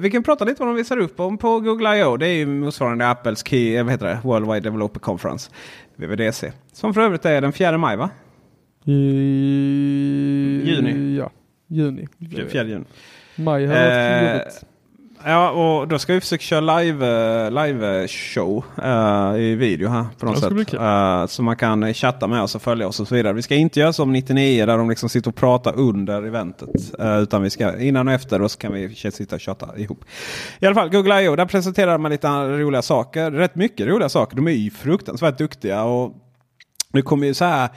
vi 0.00 0.10
kan 0.12 0.22
prata 0.22 0.44
lite 0.44 0.62
vad 0.62 0.68
de 0.68 0.76
visar 0.76 0.98
upp 0.98 1.20
om 1.20 1.38
på 1.38 1.60
Google 1.60 1.96
I.O. 1.98 2.16
Det 2.16 2.26
är 2.26 2.34
ju 2.34 2.46
motsvarande 2.46 3.08
Apples 3.10 3.46
Key, 3.46 3.76
eh, 3.76 3.84
vad 3.84 3.92
heter 3.92 4.06
det? 4.06 4.18
Worldwide 4.24 4.60
Developer 4.60 5.00
Conference. 5.00 5.50
WWDC. 5.96 6.52
Som 6.72 6.94
för 6.94 7.00
övrigt 7.00 7.24
är 7.24 7.40
den 7.40 7.52
4 7.52 7.78
maj 7.78 7.96
va? 7.96 8.10
I 8.84 8.92
Juni. 10.64 11.16
Ja, 11.18 11.30
juni. 11.68 12.08
4 12.50 12.64
juni. 12.64 12.84
Maj 13.36 13.66
har 13.66 13.74
Eh. 13.76 14.40
Ja, 15.24 15.50
och 15.50 15.88
då 15.88 15.98
ska 15.98 16.14
vi 16.14 16.20
försöka 16.20 16.42
köra 16.42 16.78
live, 16.78 17.06
eh, 17.46 17.50
live 17.50 18.08
show 18.08 18.64
eh, 18.82 19.40
i 19.40 19.54
video 19.54 19.88
här 19.88 20.06
på 20.18 20.26
något 20.26 20.38
sätt. 20.38 20.74
Eh, 20.74 21.26
så 21.26 21.42
man 21.42 21.56
kan 21.56 21.94
chatta 21.94 22.26
med 22.26 22.42
oss 22.42 22.54
och 22.54 22.62
följa 22.62 22.88
oss 22.88 23.00
och 23.00 23.08
så 23.08 23.14
vidare. 23.14 23.32
Vi 23.32 23.42
ska 23.42 23.54
inte 23.54 23.80
göra 23.80 23.92
som 23.92 24.12
99 24.12 24.66
där 24.66 24.78
de 24.78 24.90
liksom 24.90 25.08
sitter 25.08 25.30
och 25.30 25.36
pratar 25.36 25.78
under 25.78 26.22
eventet. 26.22 26.68
eh, 26.98 27.18
utan 27.18 27.42
vi 27.42 27.50
ska 27.50 27.80
innan 27.80 28.08
och 28.08 28.14
efter 28.14 28.42
och 28.42 28.50
så 28.50 28.58
kan 28.58 28.72
vi 28.72 28.94
sitta 28.94 29.34
och 29.34 29.42
chatta 29.42 29.78
ihop. 29.78 30.04
I 30.60 30.66
alla 30.66 30.74
fall 30.74 30.90
Google 30.90 31.22
I.O. 31.22 31.36
Där 31.36 31.46
presenterar 31.46 31.98
man 31.98 32.10
lite 32.10 32.28
roliga 32.28 32.82
saker. 32.82 33.30
Rätt 33.30 33.54
mycket 33.54 33.86
roliga 33.86 34.08
saker. 34.08 34.36
De 34.36 34.46
är 34.48 34.52
ju 34.52 34.70
fruktansvärt 34.70 35.38
duktiga. 35.38 35.82
och 35.84 36.14
Nu 36.92 37.02
kommer 37.02 37.26
ju 37.26 37.34
så 37.34 37.44
här 37.44 37.68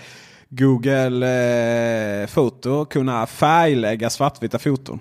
Google 0.49 2.21
eh, 2.21 2.27
Foto 2.27 2.85
kunna 2.85 3.25
färglägga 3.25 4.09
svartvita 4.09 4.59
foton. 4.59 4.99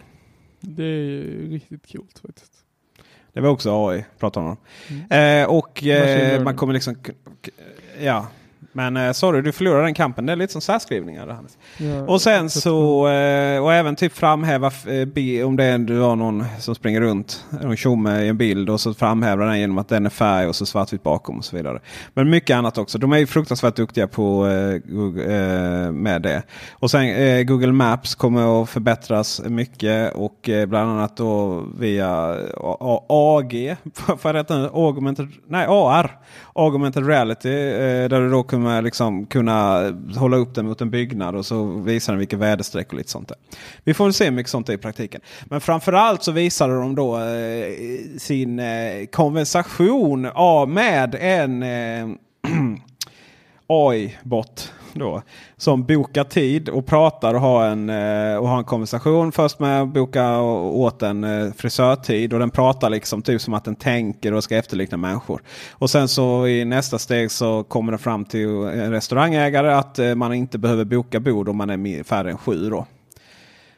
Det 0.63 0.85
är 0.85 1.49
riktigt 1.49 1.93
coolt 1.93 2.19
faktiskt. 2.19 2.53
Det 3.33 3.41
var 3.41 3.49
också 3.49 3.89
AI 3.89 4.05
pratade 4.19 4.47
om. 4.47 4.57
Mm. 4.89 5.43
Eh, 5.43 5.51
och 5.51 5.85
eh, 5.85 6.43
man 6.43 6.57
kommer 6.57 6.73
liksom... 6.73 6.97
Ja. 8.01 8.27
Men 8.73 8.97
eh, 8.97 9.13
sorry, 9.13 9.43
du 9.43 9.53
förlorar 9.53 9.83
den 9.83 9.95
kampen. 9.95 10.27
Det 10.27 10.33
är 10.33 10.37
lite 10.37 10.53
som 10.53 10.63
särskrivningar. 10.63 11.39
Ja, 11.77 12.03
Och 12.03 12.21
sen 12.23 12.51
så... 12.51 13.09
Eh, 13.09 13.63
och 13.63 13.73
även 13.73 13.97
typ 13.97 14.13
framhäva 14.13 14.67
eh, 14.67 15.47
om 15.47 15.57
det 15.57 15.65
är 15.65 15.79
du 15.79 15.99
har 16.01 16.17
någon 16.17 16.45
som 16.59 16.75
springer 16.75 17.01
runt. 17.01 17.45
Någon 17.63 17.77
tjomme 17.77 18.21
i 18.21 18.29
en 18.29 18.37
bild 18.37 18.71
och 18.71 18.81
så 18.81 18.95
framhäver 18.95 19.47
den 19.47 19.61
genom 19.61 19.79
att 19.79 19.89
den 19.89 20.07
är 20.07 20.11
färg 20.11 20.47
och 20.47 20.57
så 20.57 20.67
svartvitt 20.67 21.03
bakom 21.03 21.39
och 21.39 21.45
så 21.45 21.57
vidare. 21.57 21.81
Men 22.15 22.31
mycket 22.31 22.57
annat 22.57 22.79
också. 22.79 22.99
De 22.99 23.13
är 23.13 23.19
ju 23.19 23.27
fruktansvärt 23.27 23.77
duktiga 23.77 24.07
på 24.09 24.47
eh, 24.47 24.93
Google, 24.93 25.25
eh, 25.25 25.93
med 25.93 26.23
det. 26.23 26.43
Och 26.73 26.91
sen 26.91 27.15
eh, 27.15 27.43
Google 27.43 27.73
Maps 27.73 28.15
kommer 28.15 28.63
att 28.63 28.71
förbättras 28.71 29.43
mycket 29.45 30.15
och 30.15 30.51
bland 30.67 30.91
annat 30.91 31.17
då 31.17 31.65
via 31.79 32.37
AG. 33.09 33.77
Rätta 34.23 34.59
nu? 34.59 34.71
Augmented, 34.73 35.29
nej, 35.49 35.67
AR. 35.69 36.19
Augmented 36.55 37.07
reality. 37.07 37.49
Där 37.49 38.21
du 38.21 38.31
då 38.31 38.43
kommer 38.43 38.62
liksom 38.81 39.27
kunna 39.27 39.91
hålla 40.17 40.37
upp 40.37 40.55
den 40.55 40.67
mot 40.67 40.81
en 40.81 40.91
byggnad 40.91 41.37
och 41.37 41.47
så 41.47 41.65
visar 41.65 42.13
den 42.13 42.19
vilka 42.19 42.37
väderstreck 42.37 42.89
och 42.89 42.95
lite 42.95 43.11
sånt 43.11 43.29
där. 43.29 43.37
Vi 43.85 43.95
får 43.95 44.05
väl 44.05 44.13
se 44.13 44.25
hur 44.25 44.31
mycket 44.31 44.51
sånt 44.51 44.69
är 44.69 44.73
i 44.73 44.79
praktiken. 44.79 45.21
Men 45.45 45.61
framförallt 45.61 46.23
så 46.23 46.33
visade 46.33 46.75
de 46.75 46.95
då 46.95 47.19
eh, 47.19 48.19
sin 48.19 48.59
eh, 48.59 49.07
konversation 49.13 50.25
ja, 50.35 50.67
med 50.67 51.15
en 51.15 51.63
eh, 51.63 52.17
AI-bot. 53.67 54.73
Då, 54.95 55.23
som 55.57 55.85
bokar 55.85 56.25
tid 56.25 56.69
och 56.69 56.87
pratar 56.87 57.35
och 57.35 57.41
har 57.41 57.67
en, 57.67 57.91
eh, 57.91 58.37
och 58.37 58.49
har 58.49 58.59
en 58.59 58.65
konversation. 58.65 59.33
Först 59.33 59.59
med 59.59 59.83
att 59.83 59.89
boka 59.89 60.41
åt 60.41 61.03
en 61.03 61.25
eh, 61.25 61.53
frisörtid 61.53 62.33
och 62.33 62.39
den 62.39 62.51
pratar 62.51 62.91
liksom 62.91 63.23
typ 63.23 63.41
som 63.41 63.55
att 63.55 63.65
den 63.65 63.77
tänker 63.77 64.35
och 64.35 64.45
ska 64.45 64.57
efterlikna 64.57 64.97
människor. 64.97 65.43
Och 65.73 65.91
sen 65.91 66.09
så 66.09 66.47
i 66.47 66.65
nästa 66.65 66.99
steg 66.99 67.31
så 67.31 67.63
kommer 67.63 67.93
det 67.93 67.99
fram 67.99 68.25
till 68.25 68.49
en 68.49 68.91
restaurangägare 68.91 69.73
att 69.73 69.99
eh, 69.99 70.15
man 70.15 70.35
inte 70.35 70.59
behöver 70.59 70.85
boka 70.85 71.21
bord 71.21 71.49
om 71.49 71.57
man 71.57 71.71
är 71.71 72.03
färre 72.03 72.31
än 72.31 72.39
sju. 72.39 72.71
Då. 72.71 72.87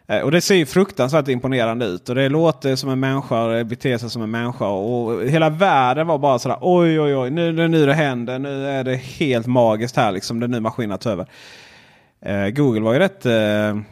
Eh, 0.06 0.20
och 0.20 0.30
det 0.30 0.40
ser 0.40 0.54
ju 0.54 0.66
fruktansvärt 0.66 1.28
imponerande 1.28 1.86
ut. 1.86 2.08
Och 2.08 2.14
det 2.14 2.28
låter 2.28 2.76
som 2.76 2.90
en 2.90 3.00
människa 3.00 3.44
och 3.44 3.52
det 3.52 3.64
beter 3.64 3.98
sig 3.98 4.10
som 4.10 4.22
en 4.22 4.30
människa. 4.30 4.66
Och 4.66 5.22
hela 5.22 5.50
världen 5.50 6.06
var 6.06 6.18
bara 6.18 6.38
sådär 6.38 6.58
oj 6.60 7.00
oj 7.00 7.16
oj 7.16 7.30
nu, 7.30 7.52
nu, 7.52 7.68
nu 7.68 7.86
det 7.86 7.94
händer. 7.94 8.38
Nu 8.38 8.66
är 8.66 8.84
det 8.84 8.96
helt 8.96 9.46
magiskt 9.46 9.96
här 9.96 10.12
liksom. 10.12 10.40
Det 10.40 10.46
är 10.46 10.48
nu 10.48 10.60
maskinen 10.60 10.98
tar 10.98 11.10
över. 11.10 11.26
Eh, 12.20 12.48
Google 12.48 12.80
var 12.80 12.92
ju 12.92 12.98
rätt 12.98 13.26
eh, 13.26 13.82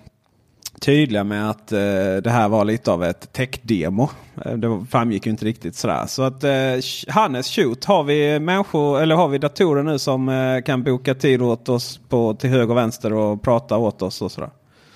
tydliga 0.81 1.25
med 1.25 1.51
att 1.51 1.73
eh, 1.73 1.79
det 2.23 2.31
här 2.31 2.49
var 2.49 2.65
lite 2.65 2.93
av 2.93 3.05
ett 3.05 3.33
tech-demo. 3.33 4.09
Eh, 4.45 4.53
det 4.53 4.87
framgick 4.91 5.27
ju 5.27 5.31
inte 5.31 5.45
riktigt 5.45 5.77
sådär. 5.77 6.07
Så 6.07 6.23
att 6.23 6.45
eh, 6.45 7.15
Hannes 7.15 7.49
shoot, 7.51 7.85
har 7.85 8.03
vi 8.03 8.39
människor 8.39 9.01
eller 9.01 9.15
har 9.15 9.29
vi 9.29 9.39
datorer 9.39 9.83
nu 9.83 9.99
som 9.99 10.29
eh, 10.29 10.63
kan 10.63 10.83
boka 10.83 11.15
tid 11.15 11.43
åt 11.43 11.69
oss 11.69 12.01
på, 12.09 12.35
till 12.35 12.51
höger 12.51 12.71
och 12.71 12.77
vänster 12.77 13.13
och 13.13 13.43
prata 13.43 13.77
åt 13.77 14.03
oss 14.03 14.23
och 14.23 14.33
sådär? 14.33 14.51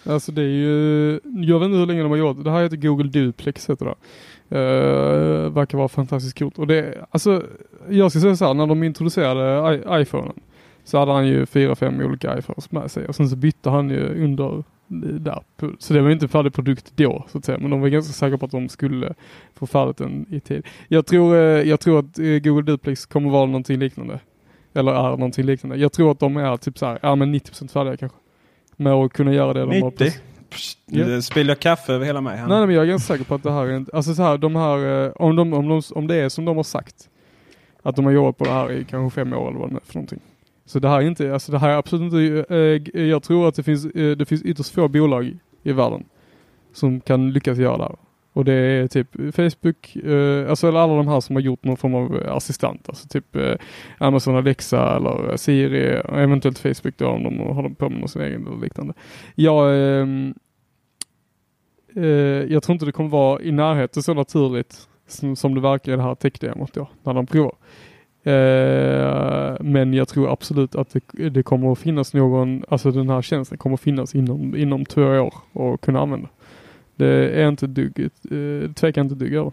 Alltså 0.09 0.33
det 0.33 0.43
är 0.43 0.47
ju, 0.47 1.21
jag 1.25 1.59
vet 1.59 1.67
inte 1.67 1.79
hur 1.79 1.87
länge 1.87 2.03
de 2.03 2.11
har 2.11 2.19
gjort 2.19 2.37
det. 2.37 2.43
Det 2.43 2.51
här 2.51 2.63
heter 2.63 2.77
Google 2.77 3.09
Duplex 3.09 3.71
heter 3.71 3.85
det. 3.87 3.95
Uh, 4.59 5.51
verkar 5.51 5.79
vara 5.79 5.89
fantastiskt 5.89 6.39
coolt. 6.39 6.59
Och 6.59 6.67
det, 6.67 7.07
alltså, 7.11 7.43
jag 7.89 8.11
ska 8.11 8.21
säga 8.21 8.37
så 8.37 8.47
här, 8.47 8.55
när 8.55 8.67
de 8.67 8.83
introducerade 8.83 9.75
I- 9.77 10.03
iPhonen 10.03 10.41
så 10.85 10.99
hade 10.99 11.13
han 11.13 11.27
ju 11.27 11.47
fyra, 11.47 11.75
fem 11.75 12.01
olika 12.01 12.39
iPhones 12.39 12.71
med 12.73 12.91
sig 12.91 13.07
och 13.07 13.15
sen 13.15 13.29
så 13.29 13.37
bytte 13.37 13.71
han 13.71 13.91
ju 13.91 14.25
under 14.25 14.65
där. 15.21 15.43
Så 15.79 15.95
det 15.95 16.01
var 16.01 16.11
inte 16.11 16.25
en 16.25 16.29
färdig 16.29 16.55
produkt 16.55 16.93
då 16.97 17.25
så 17.29 17.39
att 17.39 17.45
säga. 17.45 17.59
Men 17.59 17.71
de 17.71 17.81
var 17.81 17.89
ganska 17.89 18.13
säkra 18.13 18.39
på 18.39 18.45
att 18.45 18.51
de 18.53 18.69
skulle 18.69 19.15
få 19.55 19.67
färdigt 19.67 19.97
den 19.97 20.27
i 20.31 20.41
tid. 20.41 20.67
Jag 20.89 21.07
tror, 21.07 21.35
eh, 21.37 21.41
jag 21.43 21.81
tror 21.81 21.99
att 21.99 22.19
eh, 22.19 22.25
Google 22.25 22.63
Duplex 22.63 23.07
kommer 23.07 23.31
vara 23.31 23.47
någonting 23.47 23.79
liknande. 23.79 24.21
Eller 24.75 24.93
är 24.93 25.11
någonting 25.11 25.45
liknande. 25.47 25.77
Jag 25.77 25.93
tror 25.93 26.11
att 26.11 26.21
de 26.21 26.37
är 26.37 26.57
typ 26.57 26.79
så 26.79 26.87
här, 26.87 26.99
ja 27.03 27.15
men 27.15 27.35
90% 27.35 27.73
färdiga 27.73 27.97
kanske. 27.97 28.19
Med 28.77 28.93
att 28.93 29.13
kunna 29.13 29.33
göra 29.33 29.53
det 29.53 29.61
de 29.61 29.83
har 29.83 29.91
90? 29.91 30.11
Psst, 30.51 30.79
Nu 30.87 31.11
Ja. 31.15 31.23
spiller 31.23 31.51
jag 31.51 31.61
kaffe 31.61 31.93
över 31.93 32.07
hela 32.07 32.21
mig. 32.21 32.37
här. 32.39 32.49
Nej, 32.49 32.67
men 32.67 32.75
jag 32.75 32.85
är 32.85 32.89
ganska 32.89 33.13
säker 33.15 33.25
på 33.25 33.35
att 33.35 33.43
det 33.43 33.53
här 33.53 33.67
är 33.67 33.85
alltså 33.93 34.15
så 34.15 34.23
här, 34.23 34.39
de 34.39 34.57
här, 34.57 35.05
eh, 35.07 35.13
om, 35.17 35.37
de, 35.37 35.53
om, 35.53 35.69
de, 35.69 35.83
om 35.95 36.07
det 36.07 36.15
är 36.17 36.29
som 36.29 36.45
de 36.45 36.57
har 36.57 36.65
sagt, 36.65 37.09
att 37.83 37.97
de 37.97 38.05
har 38.05 38.13
jobbat 38.13 38.37
på 38.39 38.45
det 38.45 38.51
här 38.51 38.73
i 38.73 38.85
kanske 38.85 39.15
fem 39.21 39.33
år 39.33 39.49
eller 39.49 39.59
vad 39.61 39.71
det 39.71 39.77
är 39.77 39.81
för 39.87 39.95
någonting. 39.95 40.21
Så 40.67 40.79
det 40.79 40.89
här 40.89 40.97
är 40.97 41.03
inte, 41.07 41.33
alltså 41.33 41.53
det 41.53 41.59
här 41.59 41.69
är 41.69 41.77
absolut 41.77 42.13
inte, 42.13 42.55
eh, 42.95 43.03
jag 43.07 43.23
tror 43.23 43.49
att 43.49 43.55
det 43.55 43.63
finns, 43.63 43.85
eh, 43.87 44.17
det 44.17 44.25
finns 44.27 44.43
ytterst 44.43 44.75
få 44.75 44.89
bolag 44.89 45.39
i 45.63 45.73
världen 45.73 46.05
som 46.75 47.01
kan 47.01 47.33
lyckas 47.33 47.59
göra 47.59 47.77
det 47.77 47.83
här. 47.85 47.97
Och 48.37 48.45
det 48.45 48.53
är 48.53 48.87
typ 48.87 49.09
Facebook, 49.13 49.97
eh, 49.97 50.51
alltså 50.51 50.69
eller 50.69 50.79
alla 50.79 50.97
de 50.97 51.09
här 51.09 51.21
som 51.21 51.37
har 51.37 51.41
gjort 51.41 51.65
någon 51.65 51.77
form 51.77 51.95
av 51.95 52.23
assistent, 52.29 52.89
alltså 52.89 53.09
typ 53.09 53.37
eh, 53.37 53.55
Amazon 53.99 54.37
Alexa 54.37 54.97
eller 54.97 55.37
Siri, 55.37 56.03
och 56.05 56.21
eventuellt 56.21 56.59
Facebook 56.59 56.95
då 56.97 57.09
om 57.09 57.23
de 57.23 57.39
håller 57.39 57.69
på 57.69 57.89
med 57.89 58.01
någon 58.01 58.09
sin 58.09 58.23
egen 58.23 58.47
eller 58.47 58.61
liknande. 58.61 58.95
Jag, 59.35 59.69
eh, 59.69 60.07
eh, 61.97 62.05
jag 62.53 62.63
tror 62.63 62.73
inte 62.73 62.87
det 62.87 62.93
kommer 62.93 63.11
vara 63.11 63.43
i 63.43 63.53
närheten 63.53 64.03
så 64.03 64.15
naturligt 64.15 64.89
som, 65.07 65.37
som 65.37 65.55
det 65.55 65.61
verkar 65.61 65.93
i 65.93 65.97
det 65.97 66.03
här 66.03 66.15
tech-demot 66.15 66.75
då, 66.75 66.89
när 67.03 67.15
de 67.15 67.27
provar. 67.27 67.55
Eh, 68.23 69.57
men 69.61 69.95
jag 69.95 70.09
tror 70.09 70.33
absolut 70.33 70.75
att 70.75 70.97
det, 71.13 71.29
det 71.29 71.43
kommer 71.43 71.73
att 71.73 71.79
finnas 71.79 72.15
någon, 72.15 72.65
alltså 72.69 72.91
den 72.91 73.11
här 73.11 73.23
tjänsten 73.23 73.59
kommer 73.59 73.75
att 73.75 73.81
finnas 73.81 74.15
inom, 74.15 74.57
inom 74.57 74.85
två 74.85 75.03
år 75.03 75.35
och 75.53 75.81
kunna 75.81 76.01
använda. 76.01 76.29
Det 76.97 77.31
är 77.43 77.49
inte 77.49 77.67
dugg, 77.67 78.01
eh, 78.01 78.73
tvekar 78.73 79.01
inte 79.01 79.15
dugg 79.15 79.35
över. 79.35 79.53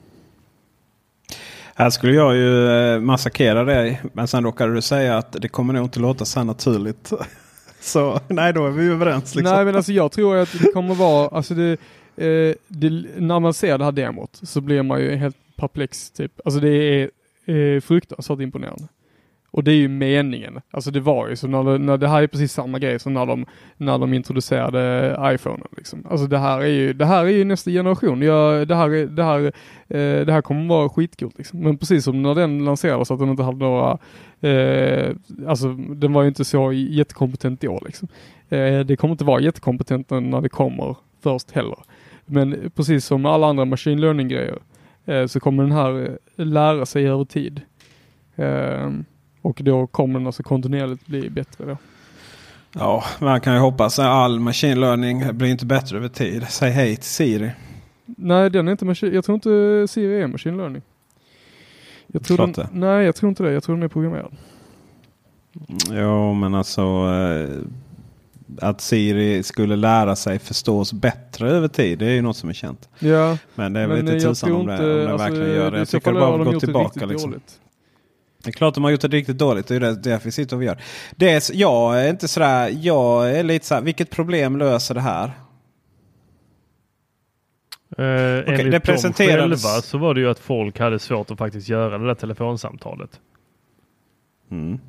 Här 1.75 1.89
skulle 1.89 2.13
jag 2.13 2.35
ju 2.35 2.67
eh, 2.67 2.99
massakera 2.99 3.63
dig. 3.63 4.01
Men 4.13 4.27
sen 4.27 4.43
råkade 4.43 4.73
du 4.73 4.81
säga 4.81 5.17
att 5.17 5.41
det 5.41 5.47
kommer 5.47 5.73
nog 5.73 5.85
inte 5.85 5.99
låta 5.99 6.25
så 6.25 6.43
naturligt. 6.43 7.13
så 7.79 8.19
nej, 8.27 8.53
då 8.53 8.67
är 8.67 8.71
vi 8.71 8.87
överens. 8.87 9.35
Liksom. 9.35 9.55
Nej 9.55 9.65
men 9.65 9.75
alltså 9.75 9.91
jag 9.91 10.11
tror 10.11 10.37
att 10.37 10.51
det 10.51 10.71
kommer 10.73 10.95
vara, 10.95 11.27
alltså 11.27 11.53
det, 11.53 11.71
eh, 12.15 12.55
det, 12.67 13.05
när 13.17 13.39
man 13.39 13.53
ser 13.53 13.77
det 13.77 13.85
här 13.85 13.91
demot 13.91 14.39
så 14.43 14.61
blir 14.61 14.83
man 14.83 14.99
ju 15.01 15.15
helt 15.15 15.37
perplex 15.55 16.11
typ. 16.11 16.39
Alltså 16.45 16.59
det 16.59 16.69
är 16.69 17.09
eh, 17.45 17.81
fruktansvärt 17.81 18.39
imponerande. 18.39 18.87
Och 19.53 19.63
det 19.63 19.71
är 19.71 19.75
ju 19.75 19.87
meningen. 19.87 20.61
Alltså 20.71 20.91
det 20.91 20.99
var 20.99 21.29
ju 21.29 21.35
så 21.35 21.47
när 21.47 21.63
det, 21.63 21.77
när 21.77 21.97
det 21.97 22.07
här 22.07 22.23
är 22.23 22.27
precis 22.27 22.53
samma 22.53 22.79
grej 22.79 22.99
som 22.99 23.13
när 23.13 23.25
de, 23.25 23.45
när 23.77 23.97
de 23.97 24.13
introducerade 24.13 25.15
iPhone. 25.35 25.63
Liksom. 25.77 26.07
Alltså 26.09 26.27
det 26.27 26.37
här 26.37 26.59
är 26.59 26.67
ju, 26.67 26.93
det 26.93 27.05
här 27.05 27.25
är 27.25 27.29
ju 27.29 27.43
nästa 27.43 27.71
generation. 27.71 28.21
Jag, 28.21 28.67
det, 28.67 28.75
här, 28.75 28.89
det, 28.89 29.23
här, 29.23 29.39
eh, 29.87 30.25
det 30.25 30.33
här 30.33 30.41
kommer 30.41 30.67
vara 30.67 30.89
skitcoolt. 30.89 31.37
Liksom. 31.37 31.59
Men 31.59 31.77
precis 31.77 32.03
som 32.03 32.21
när 32.21 32.35
den 32.35 32.65
lanserades 32.65 33.11
att 33.11 33.19
den 33.19 33.29
inte 33.29 33.43
hade 33.43 33.57
några, 33.57 33.97
eh, 34.41 35.15
alltså 35.47 35.73
den 35.73 36.13
var 36.13 36.21
ju 36.21 36.27
inte 36.27 36.45
så 36.45 36.71
jättekompetent 36.73 37.63
i 37.63 37.67
år. 37.67 37.83
Liksom. 37.85 38.07
Eh, 38.49 38.79
det 38.79 38.95
kommer 38.95 39.11
inte 39.11 39.25
vara 39.25 39.41
jättekompetent 39.41 40.09
när 40.09 40.41
det 40.41 40.49
kommer 40.49 40.95
först 41.23 41.51
heller. 41.51 41.77
Men 42.25 42.71
precis 42.75 43.05
som 43.05 43.25
alla 43.25 43.47
andra 43.47 43.65
machine 43.65 44.01
learning 44.01 44.27
grejer 44.27 44.59
eh, 45.05 45.25
så 45.25 45.39
kommer 45.39 45.63
den 45.63 45.71
här 45.71 46.17
eh, 46.37 46.45
lära 46.45 46.85
sig 46.85 47.07
över 47.07 47.25
tid. 47.25 47.61
Eh, 48.35 48.89
och 49.43 49.59
då 49.63 49.87
kommer 49.87 50.19
den 50.19 50.27
alltså 50.27 50.43
kontinuerligt 50.43 51.07
bli 51.07 51.29
bättre 51.29 51.65
då. 51.65 51.77
Ja, 52.73 53.03
man 53.19 53.41
kan 53.41 53.53
ju 53.53 53.59
hoppas 53.59 53.99
att 53.99 54.05
all 54.05 54.39
machine 54.39 54.79
learning 54.79 55.37
blir 55.37 55.49
inte 55.49 55.65
bättre 55.65 55.97
över 55.97 56.07
tid. 56.07 56.45
Säg 56.49 56.71
hej 56.71 56.95
till 56.95 57.05
Siri. 57.05 57.51
Nej, 58.05 58.49
den 58.49 58.67
är 58.67 58.71
inte 58.71 58.85
machine, 58.85 59.13
jag 59.13 59.25
tror 59.25 59.35
inte 59.35 59.85
Siri 59.89 60.21
är 60.21 60.27
machine 60.27 60.57
learning. 60.57 60.81
Jag 62.07 62.23
tror 62.23 62.37
den, 62.37 62.67
nej, 62.71 63.05
jag 63.05 63.15
tror 63.15 63.29
inte 63.29 63.43
det. 63.43 63.51
Jag 63.51 63.63
tror 63.63 63.75
den 63.75 63.83
är 63.83 63.87
programmerad. 63.87 64.35
Jo, 65.91 66.33
men 66.33 66.55
alltså 66.55 66.81
eh, 66.81 67.59
att 68.61 68.81
Siri 68.81 69.43
skulle 69.43 69.75
lära 69.75 70.15
sig 70.15 70.39
förstås 70.39 70.93
bättre 70.93 71.49
över 71.49 71.67
tid. 71.67 71.99
Det 71.99 72.05
är 72.05 72.13
ju 72.13 72.21
något 72.21 72.37
som 72.37 72.49
är 72.49 72.53
känt. 72.53 72.89
Ja, 72.99 73.37
Men 73.55 73.73
det 73.73 73.79
är 73.79 73.87
väl 73.87 73.97
eh, 73.97 73.99
inte 73.99 74.13
jag 74.13 74.21
tusan 74.21 74.51
om 74.51 74.67
det, 74.67 74.73
om 74.73 74.79
det 74.79 75.11
alltså, 75.11 75.17
verkligen 75.17 75.51
gör 75.51 75.71
det. 75.71 75.77
Jag 75.77 75.89
tycker 75.89 76.13
det 76.13 76.19
bara 76.19 76.37
gjort 76.37 76.53
det 76.53 76.59
tillbaka. 76.59 77.05
Liksom. 77.05 77.31
dåligt. 77.31 77.59
Det 78.43 78.49
är 78.49 78.51
klart 78.51 78.73
de 78.73 78.83
har 78.83 78.91
gjort 78.91 79.01
det 79.01 79.07
riktigt 79.07 79.37
dåligt. 79.37 79.67
Det 79.67 79.75
är 79.75 79.79
det- 79.79 79.95
därför 79.95 80.25
vi 80.25 80.31
sitter 80.31 80.55
och 80.55 80.63
gör. 80.63 80.77
Det 81.15 81.29
är, 81.29 81.41
jag 81.53 82.05
är 82.05 82.09
inte 82.09 82.27
sådär, 82.27 82.77
jag 82.81 83.31
är 83.39 83.43
lite 83.43 83.65
såhär, 83.65 83.81
vilket 83.81 84.09
problem 84.09 84.57
löser 84.57 84.95
det 84.95 85.01
här? 85.01 85.31
Eh, 87.97 88.05
enligt 88.05 88.57
det 88.57 88.69
dem 88.71 88.81
presenterades- 88.81 89.63
själva 89.63 89.81
så 89.81 89.97
var 89.97 90.13
det 90.13 90.19
ju 90.21 90.29
att 90.29 90.39
folk 90.39 90.79
hade 90.79 90.99
svårt 90.99 91.31
att 91.31 91.37
faktiskt 91.37 91.69
göra 91.69 91.97
det 91.97 92.07
där 92.07 92.15
telefonsamtalet. 92.15 93.19
Mm. 94.51 94.79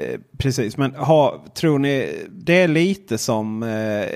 Eh, 0.00 0.20
precis, 0.38 0.76
men 0.76 0.94
ha, 0.94 1.44
tror 1.54 1.78
ni 1.78 2.24
det 2.30 2.54
är 2.54 2.68
lite 2.68 3.18
som 3.18 3.62
eh, 3.62 4.08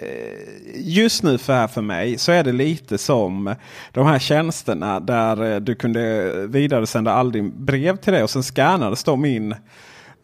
just 0.75 1.23
nu 1.23 1.39
för 1.39 1.53
här 1.53 1.69
för 1.69 1.83
mig 1.83 2.19
så 2.19 2.33
är 2.33 2.45
det 2.45 2.53
lite 2.53 2.99
som 2.99 3.55
de 3.93 4.07
här 4.07 4.19
tjänsterna 4.19 5.01
där 5.01 5.53
eh, 5.53 5.61
du 5.61 5.75
kunde 5.75 6.31
vidaresända 6.47 7.13
all 7.13 7.33
din 7.33 7.65
brev 7.65 7.97
till 7.97 8.13
dig 8.13 8.23
och 8.23 8.31
sen 8.31 8.43
scannades 8.43 9.05
de 9.05 9.25
in. 9.25 9.55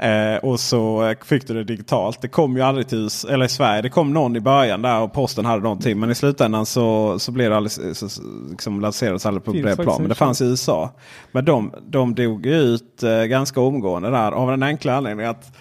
Eh, 0.00 0.36
och 0.36 0.60
så 0.60 1.14
fick 1.24 1.46
du 1.46 1.54
det 1.54 1.64
digitalt. 1.64 2.22
Det 2.22 2.28
kom 2.28 2.56
ju 2.56 2.62
aldrig 2.62 2.88
till 2.88 2.98
US- 2.98 3.24
eller 3.24 3.44
i 3.44 3.48
Sverige. 3.48 3.82
Det 3.82 3.88
kom 3.88 4.12
någon 4.12 4.36
i 4.36 4.40
början 4.40 4.82
där 4.82 5.00
och 5.00 5.12
posten 5.12 5.44
hade 5.44 5.62
någonting. 5.62 6.00
Men 6.00 6.10
i 6.10 6.14
slutändan 6.14 6.66
så, 6.66 7.18
så 7.18 7.32
blev 7.32 7.50
det 7.50 7.56
aldrig, 7.56 7.96
så, 7.96 8.08
liksom 8.50 8.80
lanserades 8.80 9.26
aldrig 9.26 9.44
på 9.44 9.52
bred 9.52 9.76
plan. 9.76 9.94
Men 9.96 10.02
en 10.02 10.08
det 10.08 10.14
fanns 10.14 10.40
i 10.40 10.44
USA. 10.44 10.90
Men 11.32 11.44
de, 11.44 11.72
de 11.88 12.14
dog 12.14 12.46
ut 12.46 13.02
eh, 13.02 13.22
ganska 13.24 13.60
omgående 13.60 14.10
där 14.10 14.32
av 14.32 14.50
den 14.50 14.62
enkla 14.62 14.96
anledningen 14.96 15.30
att 15.30 15.52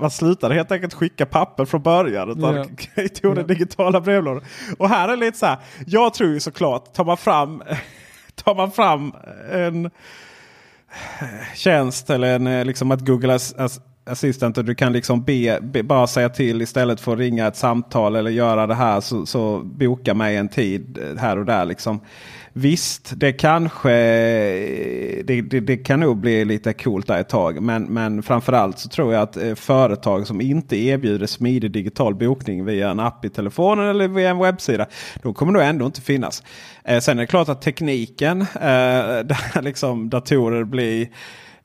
man 0.00 0.10
slutade 0.10 0.54
helt 0.54 0.72
enkelt 0.72 0.94
skicka 0.94 1.26
papper 1.26 1.64
från 1.64 1.82
början. 1.82 2.30
Utan 2.30 2.56
Ja. 2.96 3.08
tog 3.22 3.36
den 3.36 3.46
digitala 3.46 4.00
brevlådan. 4.00 4.42
Och 4.78 4.88
här 4.88 5.08
är 5.08 5.16
lite 5.16 5.38
så 5.38 5.46
här. 5.46 5.58
Jag 5.86 6.14
tror 6.14 6.30
ju 6.30 6.40
såklart, 6.40 6.94
tar 6.94 7.04
man 7.04 7.16
fram, 7.16 7.62
tar 8.34 8.54
man 8.54 8.70
fram 8.70 9.12
en 9.52 9.90
tjänst 11.54 12.10
eller 12.10 12.34
en, 12.34 12.46
eh, 12.46 12.64
liksom 12.64 12.90
att 12.90 13.00
Google 13.00 13.34
As- 13.34 13.80
Assistant 14.06 14.58
och 14.58 14.64
du 14.64 14.74
kan 14.74 14.92
liksom 14.92 15.22
be, 15.22 15.58
be, 15.62 15.82
bara 15.82 16.06
säga 16.06 16.28
till 16.28 16.62
istället 16.62 17.00
för 17.00 17.12
att 17.12 17.18
ringa 17.18 17.46
ett 17.46 17.56
samtal 17.56 18.16
eller 18.16 18.30
göra 18.30 18.66
det 18.66 18.74
här 18.74 19.00
så, 19.00 19.26
så 19.26 19.58
boka 19.64 20.14
mig 20.14 20.36
en 20.36 20.48
tid 20.48 20.98
eh, 20.98 21.20
här 21.20 21.38
och 21.38 21.44
där. 21.44 21.64
Liksom. 21.64 22.00
Visst, 22.56 23.12
det 23.16 23.32
kanske 23.32 23.90
det, 25.24 25.42
det, 25.42 25.60
det 25.60 25.76
kan 25.76 26.00
nog 26.00 26.16
bli 26.16 26.44
lite 26.44 26.72
coolt 26.72 27.06
där 27.06 27.20
ett 27.20 27.28
tag. 27.28 27.62
Men, 27.62 27.84
men 27.84 28.22
framförallt 28.22 28.78
så 28.78 28.88
tror 28.88 29.12
jag 29.12 29.22
att 29.22 29.36
eh, 29.36 29.54
företag 29.54 30.26
som 30.26 30.40
inte 30.40 30.76
erbjuder 30.76 31.26
smidig 31.26 31.70
digital 31.70 32.14
bokning 32.14 32.64
via 32.64 32.90
en 32.90 33.00
app 33.00 33.24
i 33.24 33.30
telefonen 33.30 33.88
eller 33.88 34.08
via 34.08 34.30
en 34.30 34.38
webbsida. 34.38 34.86
De 35.22 35.34
kommer 35.34 35.52
nog 35.52 35.62
ändå 35.62 35.86
inte 35.86 36.00
finnas. 36.00 36.42
Eh, 36.84 37.00
sen 37.00 37.18
är 37.18 37.22
det 37.22 37.26
klart 37.26 37.48
att 37.48 37.62
tekniken, 37.62 38.40
eh, 38.40 38.46
där 39.24 39.62
liksom 39.62 40.10
datorer 40.10 40.64
blir 40.64 41.08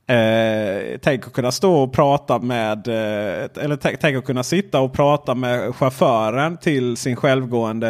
Eh, 0.10 0.98
tänk 1.02 1.28
att 1.28 1.34
kunna 1.34 1.52
stå 1.52 1.74
och 1.84 1.94
prata 1.94 2.40
med, 2.40 2.88
eh, 2.88 3.64
eller 3.64 3.76
tänk, 3.76 4.00
tänk 4.00 4.18
att 4.18 4.26
kunna 4.26 4.44
sitta 4.44 4.80
och 4.80 4.94
prata 4.94 5.36
med 5.36 5.76
chauffören 5.76 6.58
till 6.58 6.98
sin 6.98 7.16
självgående, 7.16 7.90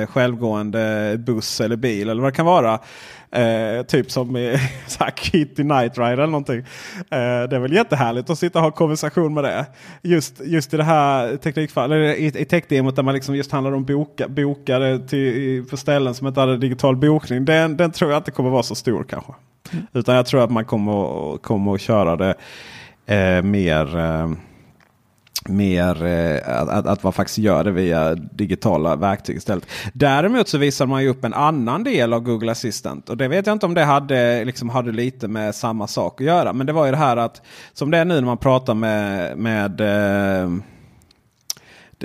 eh, 0.00 0.12
självgående 0.12 1.14
buss 1.18 1.60
eller 1.60 1.76
bil 1.76 2.08
eller 2.08 2.22
vad 2.22 2.32
det 2.32 2.36
kan 2.36 2.46
vara. 2.46 2.78
Eh, 3.32 3.82
typ 3.82 4.10
som 4.10 4.34
här 5.00 5.10
Kitty 5.16 5.62
Night 5.64 5.98
Rider 5.98 6.12
eller 6.12 6.26
någonting. 6.26 6.58
Eh, 6.98 7.48
det 7.50 7.56
är 7.56 7.58
väl 7.58 7.72
jättehärligt 7.72 8.30
att 8.30 8.38
sitta 8.38 8.58
och 8.58 8.64
ha 8.64 8.70
konversation 8.70 9.34
med 9.34 9.44
det. 9.44 9.66
Just, 10.02 10.40
just 10.44 10.74
i 10.74 10.76
det 10.76 10.84
här 10.84 11.36
teknikfallet, 11.36 11.94
eller 11.96 12.14
i, 12.14 12.26
i 12.26 12.44
techdemot 12.44 12.96
där 12.96 13.02
man 13.02 13.14
liksom 13.14 13.36
just 13.36 13.52
handlar 13.52 13.72
om 13.72 13.84
boka, 13.84 14.28
bokade 14.28 15.08
till, 15.08 15.18
i- 15.18 15.64
på 15.70 15.76
ställen 15.76 16.14
som 16.14 16.26
inte 16.26 16.40
hade 16.40 16.56
digital 16.56 16.96
bokning. 16.96 17.44
Den, 17.44 17.76
den 17.76 17.90
tror 17.92 18.10
jag 18.10 18.18
inte 18.20 18.30
kommer 18.30 18.50
vara 18.50 18.62
så 18.62 18.74
stor 18.74 19.04
kanske. 19.10 19.32
Utan 19.92 20.14
jag 20.14 20.26
tror 20.26 20.44
att 20.44 20.50
man 20.50 20.64
kommer, 20.64 21.34
att- 21.34 21.42
kommer 21.42 21.74
att 21.74 21.80
köra 21.80 22.16
det 22.16 22.34
eh, 23.06 23.42
mer, 23.42 23.98
eh, 23.98 24.30
mer 25.48 26.04
eh, 26.06 26.60
att, 26.60 26.86
att, 26.86 27.02
man 27.02 27.12
faktiskt 27.12 27.38
gör 27.38 27.64
det 27.64 27.70
via 27.70 28.14
digitala 28.14 28.96
verktyg 28.96 29.36
istället. 29.36 29.66
Däremot 29.92 30.48
så 30.48 30.58
visar 30.58 30.86
man 30.86 31.02
ju 31.02 31.08
upp 31.08 31.24
en 31.24 31.34
annan 31.34 31.84
del 31.84 32.12
av 32.12 32.20
Google 32.20 32.52
Assistant. 32.52 33.08
Och 33.08 33.16
det 33.16 33.28
vet 33.28 33.46
jag 33.46 33.54
inte 33.54 33.66
om 33.66 33.74
det 33.74 33.84
hade, 33.84 34.44
liksom, 34.44 34.68
hade 34.68 34.92
lite 34.92 35.28
med 35.28 35.54
samma 35.54 35.86
sak 35.86 36.20
att 36.20 36.26
göra. 36.26 36.52
Men 36.52 36.66
det 36.66 36.72
var 36.72 36.84
ju 36.86 36.90
det 36.90 36.96
här 36.98 37.16
att 37.16 37.42
som 37.72 37.90
det 37.90 37.98
är 37.98 38.04
nu 38.04 38.14
när 38.14 38.20
man 38.26 38.38
pratar 38.38 38.74
med, 38.74 39.38
med 39.38 39.80
eh, 39.80 40.50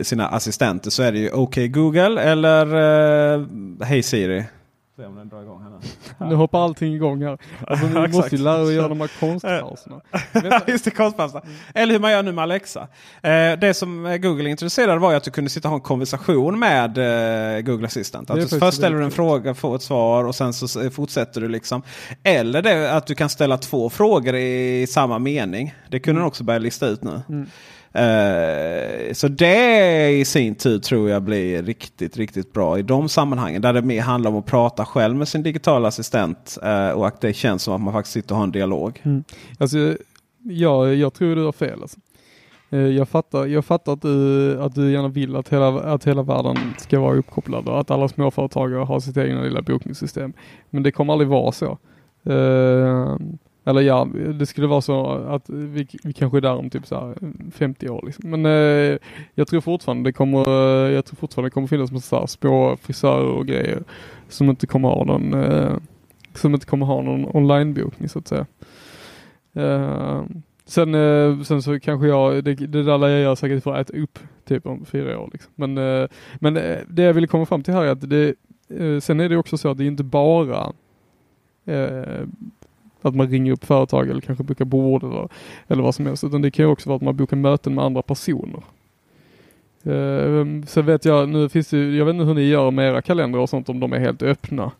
sina 0.01 0.27
assistenter 0.27 0.89
så 0.89 1.03
är 1.03 1.11
det 1.11 1.19
ju 1.19 1.31
OK 1.31 1.55
Google 1.55 2.21
eller 2.21 2.65
eh, 3.35 3.45
Hey 3.87 4.03
Siri. 4.03 4.43
Se 4.97 5.05
om 5.05 5.15
den 5.15 5.29
drar 5.29 5.41
igång 5.41 5.61
här 5.63 5.69
nu. 5.69 5.77
Nu 6.29 6.35
hoppar 6.35 6.63
allting 6.63 6.93
igång 6.93 7.23
här. 7.23 7.37
Alltså, 7.67 7.87
ni 7.87 8.07
måste 8.13 8.35
ju 8.35 8.41
lära 8.43 8.61
er 8.61 8.65
att 8.65 8.73
göra 8.73 8.87
de 8.87 9.01
här 9.01 9.09
konstpauserna. 9.19 10.01
Just 10.67 10.85
det, 10.85 10.91
konstpasta. 10.91 11.41
Eller 11.73 11.93
hur 11.93 11.99
man 11.99 12.11
gör 12.11 12.23
nu 12.23 12.31
med 12.31 12.41
Alexa. 12.43 12.87
Eh, 13.21 13.53
det 13.59 13.73
som 13.75 14.05
eh, 14.05 14.17
Google 14.17 14.49
introducerade 14.49 14.99
var 14.99 15.11
ju 15.11 15.17
att 15.17 15.23
du 15.23 15.31
kunde 15.31 15.49
sitta 15.49 15.67
och 15.67 15.69
ha 15.69 15.75
en 15.77 15.81
konversation 15.81 16.59
med 16.59 16.97
eh, 17.57 17.61
Google 17.61 17.85
Assistant. 17.87 18.27
Det 18.27 18.33
är 18.33 18.41
Alltså, 18.41 18.59
först 18.59 18.77
ställer 18.77 18.97
du 18.97 19.03
en 19.03 19.11
fråga, 19.11 19.53
får 19.53 19.75
ett 19.75 19.81
svar 19.81 20.23
och 20.23 20.35
sen 20.35 20.53
så 20.53 20.89
fortsätter 20.89 21.41
du. 21.41 21.47
liksom. 21.47 21.81
Eller 22.23 22.61
det, 22.61 22.93
att 22.93 23.07
du 23.07 23.15
kan 23.15 23.29
ställa 23.29 23.57
två 23.57 23.89
frågor 23.89 24.35
i 24.35 24.87
samma 24.89 25.19
mening. 25.19 25.75
Det 25.89 25.99
kunde 25.99 26.21
den 26.21 26.27
också 26.27 26.43
börja 26.43 26.59
lista 26.59 26.87
ut 26.87 27.03
nu. 27.03 27.21
Mm. 27.29 27.49
Eh, 27.95 29.13
så 29.13 29.27
det 29.27 30.09
i 30.09 30.25
sin 30.25 30.55
tur 30.55 30.79
tror 30.79 31.09
jag 31.09 31.23
blir 31.23 31.63
riktigt, 31.63 32.17
riktigt 32.17 32.53
bra 32.53 32.79
i 32.79 32.81
de 32.81 33.09
sammanhangen. 33.09 33.61
Där 33.61 33.73
det 33.73 33.81
mer 33.81 34.01
handlar 34.01 34.31
om 34.31 34.37
att 34.37 34.45
prata 34.45 34.85
själv 34.85 35.15
med 35.15 35.27
sin 35.27 35.43
digitala 35.43 35.87
assistent. 35.87 36.57
eh, 36.63 36.89
och 36.89 37.07
att 37.07 37.21
det 37.21 37.33
känns 37.33 37.63
som 37.63 37.73
att 37.73 37.81
man 37.81 37.93
faktiskt 37.93 38.13
sitter 38.13 38.31
och 38.31 38.37
har 38.37 38.43
en 38.43 38.51
dialog. 38.51 39.01
Mm. 39.03 39.23
Alltså, 39.57 39.97
jag, 40.43 40.95
jag 40.95 41.13
tror 41.13 41.35
du 41.35 41.45
har 41.45 41.51
fel. 41.51 41.81
Alltså. 41.81 41.99
Eh, 42.69 42.79
jag 42.79 43.09
fattar, 43.09 43.45
jag 43.45 43.65
fattar 43.65 43.93
att, 43.93 44.01
du, 44.01 44.61
att 44.61 44.75
du 44.75 44.91
gärna 44.91 45.07
vill 45.07 45.35
att 45.35 45.49
hela, 45.49 45.67
att 45.67 46.07
hela 46.07 46.21
världen 46.23 46.57
ska 46.77 46.99
vara 46.99 47.17
uppkopplad 47.17 47.67
och 47.67 47.79
att 47.79 47.91
alla 47.91 48.07
småföretagare 48.07 48.83
har 48.83 48.99
sitt 48.99 49.17
egna 49.17 49.41
lilla 49.41 49.61
bokningssystem. 49.61 50.33
Men 50.69 50.83
det 50.83 50.91
kommer 50.91 51.13
aldrig 51.13 51.29
vara 51.29 51.51
så. 51.51 51.77
Eh, 52.25 53.17
eller 53.67 53.81
ja, 53.81 54.07
det 54.39 54.45
skulle 54.45 54.67
vara 54.67 54.81
så 54.81 55.05
att 55.07 55.49
vi, 55.49 55.87
vi 56.03 56.13
kanske 56.13 56.37
är 56.37 56.41
där 56.41 56.55
om 56.55 56.69
typ 56.69 56.87
så 56.87 56.95
här 56.95 57.15
50 57.51 57.89
år. 57.89 58.03
Liksom. 58.05 58.29
Men 58.29 58.45
eh, 58.45 58.97
jag 59.35 59.47
tror 59.47 59.61
fortfarande 59.61 60.09
det 60.09 60.13
kommer, 60.13 60.47
eh, 60.47 60.93
jag 60.93 61.05
tror 61.05 61.15
fortfarande 61.15 61.49
det 61.49 61.53
kommer 61.53 61.67
finnas 61.67 61.91
massa 61.91 62.21
så 62.21 62.27
små 62.27 62.77
frisörer 62.81 63.27
och 63.27 63.47
grejer 63.47 63.83
som 64.29 64.49
inte 64.49 64.67
kommer 64.67 64.89
ha 64.89 65.03
någon, 65.03 65.33
eh, 65.33 65.77
som 66.33 66.53
inte 66.53 66.65
kommer 66.65 66.85
ha 66.85 67.01
någon 67.01 67.25
onlinebokning 67.33 68.09
så 68.09 68.19
att 68.19 68.27
säga. 68.27 68.45
Eh, 69.53 70.23
sen, 70.65 70.95
eh, 70.95 71.41
sen 71.41 71.61
så 71.61 71.79
kanske 71.79 72.07
jag, 72.07 72.43
det, 72.43 72.55
det 72.55 72.83
där 72.83 72.97
lär 72.97 73.07
jag 73.07 73.21
göra 73.21 73.35
säkert 73.35 73.63
för 73.63 73.73
att 73.73 73.89
äta 73.89 73.99
upp 73.99 74.19
typ 74.45 74.65
om 74.65 74.85
fyra 74.85 75.19
år. 75.19 75.29
Liksom. 75.33 75.51
Men, 75.55 75.77
eh, 75.77 76.07
men 76.35 76.53
det 76.87 77.03
jag 77.03 77.13
ville 77.13 77.27
komma 77.27 77.45
fram 77.45 77.63
till 77.63 77.73
här 77.73 77.83
är 77.83 77.91
att 77.91 78.09
det, 78.09 78.35
sen 79.03 79.19
är 79.19 79.29
det 79.29 79.37
också 79.37 79.57
så 79.57 79.71
att 79.71 79.77
det 79.77 79.83
är 79.83 79.87
inte 79.87 80.03
bara 80.03 80.73
att 83.05 83.15
man 83.15 83.27
ringer 83.27 83.51
upp 83.51 83.65
företag 83.65 84.09
eller 84.09 84.21
kanske 84.21 84.43
bokar 84.43 84.65
bord 84.65 85.03
eller, 85.03 85.29
eller 85.67 85.83
vad 85.83 85.95
som 85.95 86.05
helst. 86.05 86.23
Utan 86.23 86.41
det 86.41 86.51
kan 86.51 86.65
ju 86.65 86.71
också 86.71 86.89
vara 86.89 86.95
att 86.95 87.01
man 87.01 87.15
bokar 87.15 87.37
möten 87.37 87.75
med 87.75 87.83
andra 87.83 88.01
personer. 88.01 88.63
Eh, 89.83 89.93
uh, 89.93 90.63
sen 90.63 90.85
vet 90.85 91.05
jag, 91.05 91.29
nu 91.29 91.49
finns 91.49 91.69
det, 91.69 91.95
jag 91.95 92.05
vet 92.05 92.13
inte 92.13 92.25
hur 92.25 92.33
ni 92.33 92.47
gör 92.47 92.71
med 92.71 92.89
era 92.89 93.01
kalendrar 93.01 93.39
och 93.39 93.49
sånt 93.49 93.69
om 93.69 93.79
de 93.79 93.93
är 93.93 93.99
helt 93.99 94.23
öppna. 94.23 94.71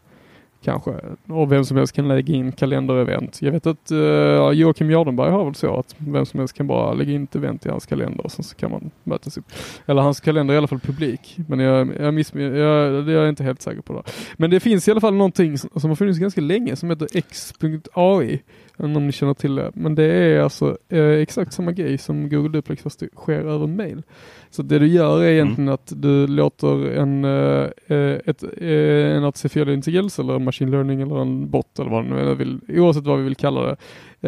Kanske. 0.66 0.92
Och 1.28 1.52
vem 1.52 1.66
som 1.66 1.78
helst 1.78 1.96
kan 1.96 2.08
lägga 2.08 2.34
in 2.34 2.52
kalenderevent. 2.52 3.42
Jag 3.42 3.52
vet 3.52 3.66
att 3.66 3.92
uh, 3.92 4.52
Joakim 4.52 4.90
Jardenberg 4.90 5.32
har 5.32 5.46
väl 5.46 5.56
så 5.56 5.80
att 5.80 5.96
vem 5.98 6.26
som 6.26 6.40
helst 6.40 6.58
kan 6.58 6.68
bara 6.68 6.94
lägga 6.94 7.12
in 7.12 7.24
ett 7.24 7.36
event 7.36 7.66
i 7.66 7.70
hans 7.70 7.86
kalender 7.86 8.26
och 8.26 8.32
sen 8.32 8.44
så 8.44 8.56
kan 8.56 8.72
man 8.72 8.92
mötas 9.04 9.38
upp. 9.38 9.46
Eller 9.86 10.02
hans 10.02 10.20
kalender 10.20 10.54
är 10.54 10.56
i 10.56 10.58
alla 10.58 10.68
fall 10.68 10.80
publik. 10.80 11.38
Men 11.48 11.60
jag, 11.60 11.90
jag, 12.00 12.14
miss, 12.14 12.34
jag, 12.34 13.10
jag 13.10 13.10
är 13.10 13.30
inte 13.30 13.44
helt 13.44 13.62
säker 13.62 13.82
på 13.82 13.94
det. 13.94 14.12
Men 14.38 14.50
det 14.50 14.60
finns 14.60 14.88
i 14.88 14.92
alla 14.92 15.02
fall 15.02 15.14
någonting 15.14 15.58
som, 15.58 15.70
som 15.76 15.90
har 15.90 15.96
funnits 15.96 16.20
ganska 16.20 16.42
länge 16.42 16.76
som 16.76 16.90
heter 16.90 17.08
x.ai. 17.14 18.40
Om 18.78 19.08
ni 19.08 19.12
känner 19.12 19.34
till 19.34 19.56
det. 19.56 19.72
Men 19.74 19.96
det 19.96 20.04
är 20.04 20.40
alltså 20.40 20.78
eh, 20.90 21.10
exakt 21.10 21.54
samma 21.54 21.72
grej 21.72 21.98
som 21.98 22.30
Google 22.30 22.50
Duplex 22.50 22.84
fast 22.84 23.00
det 23.00 23.10
sker 23.16 23.40
över 23.40 23.68
mail. 23.68 24.04
Så 24.50 24.62
det 24.62 24.80
du 24.80 24.88
gör 24.88 25.24
är 25.24 25.30
egentligen 25.30 25.68
mm. 25.68 25.74
att 25.74 25.94
du 25.96 26.28
låter 26.28 26.92
en, 26.92 27.26
eh, 27.26 28.20
ett, 28.26 28.44
en 28.62 29.24
artificiell 29.24 29.70
intelligens 29.70 30.20
eller 30.20 30.40
machine 30.56 30.72
learning 30.72 31.02
eller 31.02 31.22
en 31.22 31.50
bot 31.50 31.80
eller 31.80 31.92
vad 31.92 32.06
nu 32.06 32.36
vill, 32.36 32.60
oavsett 32.70 33.04
vad 33.04 33.18
vi 33.18 33.24
vill 33.24 33.36
kalla 33.36 33.62
det, 33.62 33.78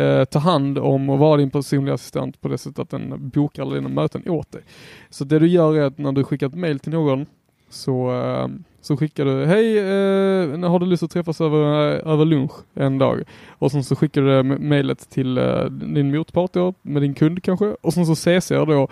eh, 0.03 0.25
ta 0.25 0.39
hand 0.39 0.77
om 0.77 1.09
och 1.09 1.19
vara 1.19 1.37
din 1.37 1.49
personliga 1.49 1.93
assistent 1.93 2.41
på 2.41 2.47
det 2.47 2.57
sättet 2.57 2.79
att 2.79 2.89
den 2.89 3.29
bokar 3.29 3.63
alla 3.63 3.75
dina 3.75 3.89
möten 3.89 4.29
åt 4.29 4.51
dig. 4.51 4.61
Så 5.09 5.23
det 5.23 5.39
du 5.39 5.47
gör 5.47 5.75
är 5.75 5.81
att 5.81 5.97
när 5.97 6.11
du 6.11 6.23
skickar 6.23 6.47
ett 6.47 6.55
mail 6.55 6.79
till 6.79 6.91
någon 6.91 7.25
så, 7.69 8.11
eh, 8.11 8.47
så 8.81 8.97
skickar 8.97 9.25
du, 9.25 9.45
hej, 9.45 9.77
eh, 9.77 10.69
har 10.69 10.79
du 10.79 10.85
lust 10.85 11.03
att 11.03 11.11
träffas 11.11 11.41
över, 11.41 11.95
eh, 11.95 12.11
över 12.13 12.25
lunch 12.25 12.51
en 12.73 12.97
dag? 12.97 13.23
Och 13.49 13.71
sen 13.71 13.83
så 13.83 13.95
skickar 13.95 14.21
du 14.21 14.43
mejlet 14.43 15.09
till 15.09 15.37
eh, 15.37 15.65
din 15.65 16.15
motpart 16.15 16.53
då, 16.53 16.73
med 16.81 17.01
din 17.01 17.13
kund 17.13 17.43
kanske. 17.43 17.75
Och 17.81 17.93
sen 17.93 18.05
så 18.05 18.15
CCar 18.15 18.65
då 18.65 18.87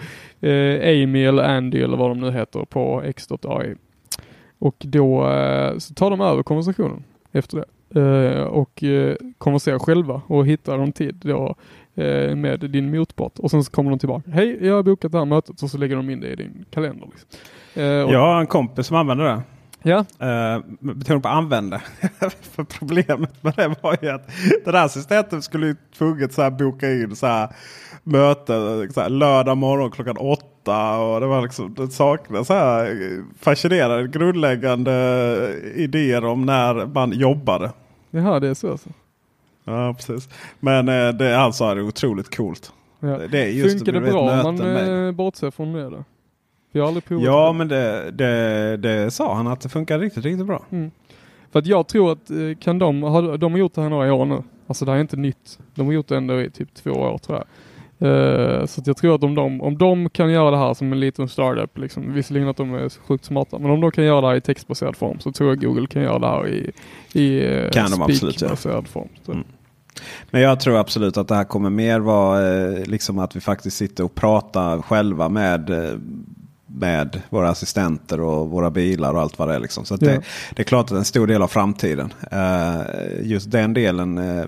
eh, 0.48 1.04
Amy 1.04 1.24
eller 1.24 1.44
Andy 1.44 1.82
eller 1.82 1.98
vad 1.98 2.10
de 2.12 2.20
nu 2.20 2.32
heter 2.32 2.66
på 2.66 3.02
x.ai. 3.06 3.76
Och 4.60 4.76
då 4.80 5.28
eh, 5.28 5.78
så 5.78 5.94
tar 5.94 6.10
de 6.10 6.22
över 6.22 6.44
konversationen 6.44 7.04
efter 7.36 7.58
det. 7.58 7.66
Uh, 7.96 8.44
och 8.44 8.84
uh, 8.84 9.80
själva 9.80 10.22
och 10.28 10.48
hittar 10.48 10.80
en 10.80 10.92
tid 10.92 11.16
då 11.16 11.56
uh, 11.98 12.36
med 12.36 12.60
din 12.60 12.92
motpart 12.92 13.40
och 13.40 13.52
sen 13.52 13.64
så 13.64 13.72
kommer 13.72 13.90
de 13.90 14.00
tillbaka. 14.00 14.32
Hej, 14.32 14.58
jag 14.62 14.76
har 14.76 14.84
bokat 14.84 15.12
det 15.12 15.18
här 15.18 15.26
mötet 15.26 15.64
och 15.64 15.70
så 15.70 15.78
lägger 15.78 15.96
de 15.96 16.10
in 16.10 16.20
det 16.20 16.28
i 16.28 16.36
din 16.36 16.66
kalender. 16.72 17.08
Liksom. 17.12 17.40
jag 18.12 18.20
har 18.20 18.40
en 18.40 18.48
kompis 18.48 18.88
som 18.88 18.98
använder 18.98 19.26
det. 19.26 19.42
Ja. 19.88 19.98
Uh, 19.98 20.64
betoning 20.80 21.22
på 21.22 21.28
använda. 21.28 21.82
För 22.42 22.64
problemet 22.64 23.44
med 23.44 23.54
det 23.56 23.76
var 23.82 23.98
ju 24.02 24.10
att 24.10 24.30
den 24.66 24.76
här 24.76 24.86
assistenten 24.86 25.42
skulle 25.42 25.76
tvunget 25.98 26.34
så 26.34 26.42
här 26.42 26.50
boka 26.52 26.92
in 26.92 27.16
så 27.16 27.28
här 27.28 27.50
möte 28.04 28.54
så 28.94 29.02
här, 29.02 29.10
lördag 29.10 29.58
morgon 29.58 29.92
klockan 29.92 30.18
åtta. 30.18 30.98
Och 30.98 31.22
det 31.22 31.28
var 31.28 31.42
liksom, 31.42 31.74
det 31.74 31.88
saknades 31.88 32.48
så 32.48 32.54
här 32.54 33.24
fascinerande 33.40 34.08
grundläggande 34.08 35.56
idéer 35.76 36.26
om 36.26 36.46
när 36.46 36.86
man 36.86 37.12
jobbade. 37.12 37.72
Jaha, 38.12 38.40
det 38.40 38.48
är 38.48 38.54
så 38.54 38.72
alltså. 38.72 38.90
Ja, 39.64 39.94
precis. 39.94 40.30
Men 40.60 40.90
uh, 40.90 41.14
det 41.14 41.36
han 41.36 41.54
sa 41.54 41.72
är 41.72 41.82
otroligt 41.82 42.36
coolt. 42.36 42.74
Ja. 43.00 43.20
Det 43.32 43.44
är 43.44 43.48
just 43.48 43.78
Funkar 43.78 43.94
det, 43.94 44.02
bra 44.02 44.42
om 44.42 44.56
man. 44.56 45.06
Eh, 45.08 45.12
bortser 45.12 45.52
från 45.52 45.74
det 45.74 45.90
då? 45.90 46.04
Jag 46.76 46.84
har 46.84 46.88
aldrig 46.88 47.06
provat 47.06 47.26
Ja, 47.26 47.54
men 47.54 47.68
det, 47.68 48.12
det, 48.12 48.78
det, 48.78 49.12
sa 49.12 49.36
han 49.36 49.48
att 49.48 49.62
det 49.62 49.70
funkar 49.70 50.00
riktigt, 50.00 50.26
riktigt 50.26 50.48
bra. 50.48 50.66
Mm. 50.70 50.92
För 51.52 51.60
att 51.60 51.66
jag 51.66 51.88
tror 51.88 52.12
att 52.12 52.30
eh, 52.30 52.38
kan 52.60 52.80
de, 52.80 53.04
har, 53.04 53.38
de 53.38 53.52
har 53.52 53.60
gjort 53.60 53.74
det 53.74 53.82
här 53.82 53.90
några 53.90 54.14
år 54.14 54.26
nu. 54.26 54.44
Alltså 54.68 54.86
det 54.86 54.92
här 54.92 54.98
är 54.98 55.02
inte 55.02 55.18
nytt. 55.18 55.60
De 55.76 55.86
har 55.86 55.94
gjort 55.94 56.08
det 56.08 56.18
ändå 56.18 56.42
i 56.42 56.50
typ 56.50 56.74
två 56.74 56.92
år 56.92 57.18
tror 57.18 57.38
jag. 57.38 57.48
Uh, 58.02 58.66
så 58.66 58.82
jag 58.86 58.98
tror 58.98 59.16
att 59.16 59.24
om 59.24 59.36
de, 59.36 59.62
om 59.62 59.78
de 59.78 60.10
kan 60.10 60.32
göra 60.32 60.52
det 60.52 60.58
här 60.58 60.74
som 60.74 60.94
en 60.94 61.00
liten 61.00 61.30
startup, 61.30 61.78
liksom, 61.78 62.14
visserligen 62.14 62.48
att 62.48 62.58
de 62.58 62.74
är 62.74 62.90
sjukt 63.08 63.26
smarta, 63.26 63.60
men 63.60 63.72
om 63.72 63.82
de 63.82 63.92
kan 63.92 64.04
göra 64.04 64.22
det 64.22 64.28
här 64.28 64.36
i 64.36 64.42
textbaserad 64.42 64.96
form 64.96 65.20
så 65.20 65.32
tror 65.32 65.50
jag 65.50 65.62
Google 65.62 65.88
kan 65.88 66.02
göra 66.02 66.20
det 66.20 66.28
här 66.28 66.48
i, 66.48 66.72
i 67.14 67.48
uh, 67.48 67.70
kan 67.70 67.92
de 67.92 68.02
absolut, 68.02 68.42
ja. 68.42 68.56
form. 68.56 69.08
Mm. 69.28 69.44
Men 70.32 70.42
jag 70.42 70.60
tror 70.60 70.78
absolut 70.78 71.18
att 71.18 71.28
det 71.28 71.36
här 71.36 71.44
kommer 71.44 71.70
mer 71.70 72.00
vara 72.00 72.56
eh, 72.56 72.86
liksom 72.86 73.20
att 73.20 73.36
vi 73.36 73.42
faktiskt 73.42 73.78
sitter 73.78 74.04
och 74.04 74.16
pratar 74.16 74.82
själva 74.82 75.30
med 75.30 75.70
eh, 75.70 76.00
med 76.80 77.22
våra 77.30 77.50
assistenter 77.50 78.22
och 78.22 78.50
våra 78.50 78.72
bilar 78.72 79.14
och 79.14 79.22
allt 79.22 79.40
vad 79.40 79.48
det 79.48 79.56
är. 79.56 79.60
Liksom. 79.60 79.86
Så 79.86 79.94
ja. 79.94 79.98
det, 80.08 80.22
det, 80.56 80.62
är 80.62 80.64
klart 80.64 80.84
att 80.84 80.90
det 80.90 80.96
är 80.96 81.00
en 81.00 81.06
stor 81.06 81.28
del 81.28 81.42
av 81.42 81.48
framtiden. 81.48 82.14
Uh, 82.34 82.82
just 83.22 83.52
den 83.52 83.74
delen. 83.74 84.18
Uh, 84.18 84.48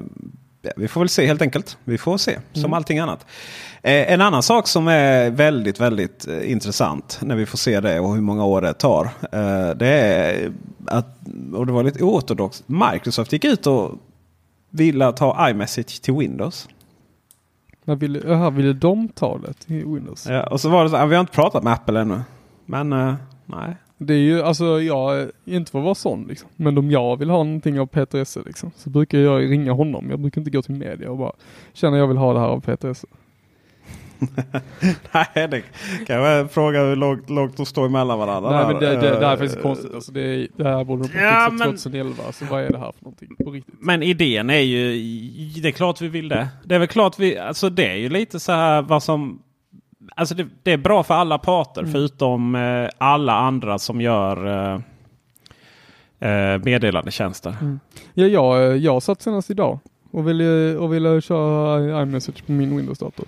vi 0.76 0.88
får 0.88 1.02
väl 1.02 1.10
se 1.10 1.26
helt 1.26 1.42
enkelt. 1.42 1.78
Vi 1.84 1.98
får 1.98 2.18
se 2.18 2.40
som 2.54 2.62
mm. 2.62 2.74
allting 2.74 3.00
annat. 3.00 3.20
Uh, 3.20 4.12
en 4.14 4.22
annan 4.22 4.44
sak 4.44 4.68
som 4.68 4.88
är 4.88 5.30
väldigt, 5.30 5.80
väldigt 5.80 6.28
intressant 6.44 7.20
när 7.22 7.36
vi 7.36 7.46
får 7.46 7.58
se 7.58 7.80
det 7.80 8.00
och 8.00 8.14
hur 8.14 8.22
många 8.22 8.46
år 8.46 8.62
det 8.62 8.74
tar. 8.74 9.10
det 9.74 9.88
är 9.88 10.52
att, 10.88 11.08
och 11.54 11.66
det 11.66 11.72
var 11.72 11.84
lite 11.84 12.04
oortodoxt, 12.04 12.64
Microsoft 12.68 13.34
gick 13.34 13.46
ut 13.46 13.68
och 13.68 13.92
ville 14.70 15.06
ha 15.06 15.50
iMessage 15.50 16.02
till 16.02 16.14
Windows. 16.14 16.68
Vad 17.88 18.00
ville, 18.00 18.34
aha, 18.34 18.50
ville 18.50 18.74
de 18.74 19.08
ta 19.08 19.38
det 19.38 19.54
till 19.54 19.86
Windows? 19.86 20.28
Ja, 20.30 20.48
och 20.48 20.62
så 20.62 20.70
var 20.70 20.84
det 20.84 20.90
så 20.90 21.06
vi 21.06 21.16
har 21.16 21.22
inte 21.22 21.34
pratat 21.34 21.64
med 21.64 21.74
Apple 21.74 22.00
ännu. 22.00 22.20
Men 22.66 22.94
uh, 22.94 23.14
nej. 23.46 23.76
Det 23.98 24.14
är 24.14 24.18
ju, 24.18 24.42
alltså 24.42 24.82
jag, 24.82 25.30
inte 25.46 25.72
för 25.72 25.80
att 25.80 25.86
vara 25.86 25.96
sån 25.96 26.24
liksom. 26.24 26.50
Men 26.56 26.78
om 26.78 26.92
jag 26.92 27.18
vill 27.18 27.30
ha 27.30 27.44
någonting 27.44 27.80
av 27.80 27.86
Peter 27.86 28.22
Esse 28.22 28.42
liksom, 28.46 28.72
så 28.76 28.90
brukar 28.90 29.18
jag 29.18 29.52
ringa 29.52 29.72
honom. 29.72 30.10
Jag 30.10 30.20
brukar 30.20 30.42
inte 30.42 30.52
gå 30.52 30.62
till 30.62 30.76
media 30.76 31.12
och 31.12 31.18
bara 31.18 31.32
känna 31.74 31.98
jag 31.98 32.08
vill 32.08 32.18
ha 32.18 32.34
det 32.34 32.40
här 32.40 32.48
av 32.48 32.60
Peter 32.60 32.90
Esse. 32.90 33.08
Nej, 35.12 35.48
det 35.48 35.64
kan 36.08 36.16
jag 36.16 36.52
fråga 36.52 36.84
hur 36.84 36.96
långt, 36.96 37.30
långt 37.30 37.58
de 37.58 37.66
står 37.66 37.86
emellan 37.86 38.20
varandra. 38.20 38.52
Nej, 38.52 38.68
men 38.68 38.84
det, 38.84 38.90
det, 38.90 39.20
det 39.20 39.26
här 39.26 39.34
är 39.34 39.38
faktiskt 39.38 39.62
konstigt. 39.62 39.94
Alltså 39.94 40.12
det, 40.12 40.48
det 40.56 40.64
här 40.64 40.84
borde 40.84 41.08
de 41.08 41.20
ja, 41.20 41.50
men... 41.50 41.68
2011. 41.68 42.24
Så 42.32 42.46
vad 42.46 42.64
är 42.64 42.70
det 42.70 42.78
här 42.78 42.92
för 42.92 43.04
någonting 43.04 43.30
på 43.46 43.52
riktigt? 43.52 43.76
Men 43.80 44.04
idén 44.04 44.50
är 44.50 44.60
ju, 44.60 44.92
det 45.62 45.68
är 45.68 45.72
klart 45.72 46.02
vi 46.02 46.08
vill 46.08 46.30
det. 46.30 46.48
Det 46.64 46.76
är 46.76 46.80
väl 46.80 46.88
klart 46.88 47.20
vi, 47.20 47.38
alltså 47.38 47.70
det 47.70 47.88
är 47.88 47.96
ju 47.96 48.10
lite 48.10 48.40
så 48.40 48.52
här 48.52 48.82
vad 48.82 49.04
som 49.04 49.40
Alltså 50.16 50.36
det, 50.36 50.48
det 50.64 50.72
är 50.72 50.78
bra 50.78 51.04
för 51.04 51.14
alla 51.14 51.38
parter 51.38 51.82
mm. 51.82 51.94
förutom 51.94 52.56
eh, 52.56 52.90
alla 52.98 53.34
andra 53.34 53.80
som 53.80 54.02
gör 54.02 54.48
eh, 54.48 54.80
eh 56.30 56.64
meddelandetjänster. 56.64 57.56
Mm. 57.62 57.80
Ja, 58.14 58.26
jag, 58.28 58.78
jag 58.78 59.04
satt 59.04 59.22
senast 59.22 59.50
idag 59.50 59.80
och 60.12 60.28
ville, 60.28 60.76
och 60.78 60.94
ville 60.94 61.22
köra 61.22 62.02
iMessage 62.02 62.46
på 62.46 62.52
min 62.52 62.78
Windows-dator. 62.78 63.26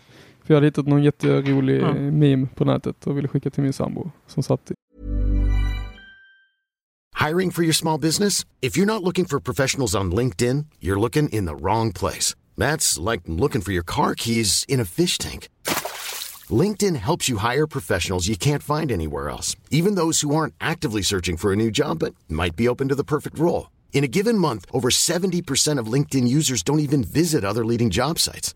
För 0.50 0.54
jag 0.54 0.58
hade 0.58 0.68
hittat 0.68 0.88
någon 0.88 1.04
jätterolig 1.04 1.82
mm. 1.82 2.20
meme 2.20 2.47
på 2.56 2.66
nätet 2.66 3.08
och 3.08 3.18
ville 3.18 3.28
skicka 3.28 3.50
till 3.50 3.64
min 3.64 3.74
sambo 3.74 4.12
som 4.28 4.43
satt 4.43 4.72
i. 4.72 4.74
Hiring 7.28 7.52
for 7.52 7.64
your 7.64 7.74
small 7.74 8.00
business? 8.00 8.45
If 8.62 8.78
you're 8.78 8.93
not 8.93 9.04
looking 9.04 9.26
for 9.26 9.39
professionals 9.39 9.95
on 9.95 10.16
LinkedIn, 10.16 10.66
you're 10.80 11.00
looking 11.00 11.30
in 11.30 11.45
the 11.45 11.56
wrong 11.56 11.93
place. 11.93 12.36
That's 12.58 13.12
like 13.12 13.22
looking 13.26 13.62
for 13.62 13.74
your 13.74 13.84
car 13.86 14.16
keys 14.16 14.66
in 14.68 14.80
a 14.80 14.86
fish 14.86 15.18
tank. 15.18 15.50
LinkedIn 16.64 16.95
helps 16.95 17.30
you 17.30 17.38
hire 17.38 17.68
professionals 17.68 18.28
you 18.28 18.38
can't 18.38 18.64
find 18.64 18.91
anywhere 18.91 19.30
else, 19.30 19.56
even 19.70 19.95
those 19.95 20.26
who 20.26 20.36
aren't 20.36 20.54
actively 20.60 21.04
searching 21.04 21.38
for 21.38 21.54
a 21.54 21.56
new 21.56 21.70
job 21.70 22.00
but 22.00 22.16
might 22.28 22.56
be 22.56 22.68
open 22.68 22.89
to 22.89 22.95
the 22.95 23.04
perfect 23.04 23.38
role. 23.38 23.70
In 23.93 24.04
a 24.04 24.14
given 24.18 24.38
month, 24.38 24.66
over 24.72 24.89
70% 24.89 25.82
of 25.82 25.93
LinkedIn 25.93 26.28
users 26.38 26.64
don't 26.64 26.80
even 26.88 27.04
visit 27.04 27.43
other 27.45 27.66
leading 27.66 27.89
job 27.91 28.20
sites. 28.20 28.56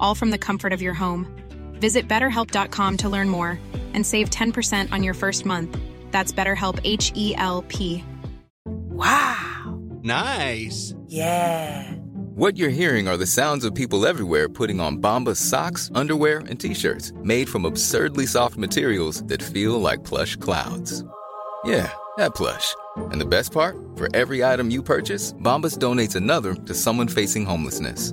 all 0.00 0.14
from 0.14 0.30
the 0.30 0.38
comfort 0.38 0.72
of 0.72 0.82
your 0.82 0.94
home. 0.94 1.26
Visit 1.80 2.08
betterhelp.com 2.08 2.96
to 2.98 3.08
learn 3.08 3.28
more 3.28 3.58
and 3.94 4.04
save 4.04 4.30
10% 4.30 4.92
on 4.92 5.02
your 5.02 5.14
first 5.14 5.46
month. 5.46 5.78
That's 6.10 6.32
BetterHelp 6.32 6.80
H 6.84 7.12
E 7.14 7.34
L 7.36 7.62
P. 7.68 8.04
Wow! 8.64 9.78
Nice! 10.02 10.94
Yeah! 11.06 11.92
What 12.36 12.58
you're 12.58 12.68
hearing 12.68 13.08
are 13.08 13.16
the 13.16 13.26
sounds 13.26 13.64
of 13.64 13.74
people 13.74 14.06
everywhere 14.06 14.48
putting 14.48 14.78
on 14.78 14.98
Bombas 14.98 15.36
socks, 15.36 15.90
underwear, 15.94 16.40
and 16.40 16.60
t 16.60 16.74
shirts 16.74 17.12
made 17.22 17.48
from 17.48 17.64
absurdly 17.64 18.26
soft 18.26 18.58
materials 18.58 19.22
that 19.24 19.42
feel 19.42 19.80
like 19.80 20.04
plush 20.04 20.36
clouds. 20.36 21.02
Yeah, 21.64 21.90
that 22.18 22.34
plush. 22.34 22.74
And 23.10 23.20
the 23.20 23.26
best 23.26 23.52
part? 23.52 23.76
For 23.96 24.14
every 24.14 24.44
item 24.44 24.70
you 24.70 24.82
purchase, 24.82 25.32
Bombas 25.34 25.78
donates 25.78 26.14
another 26.14 26.54
to 26.54 26.74
someone 26.74 27.08
facing 27.08 27.46
homelessness. 27.46 28.12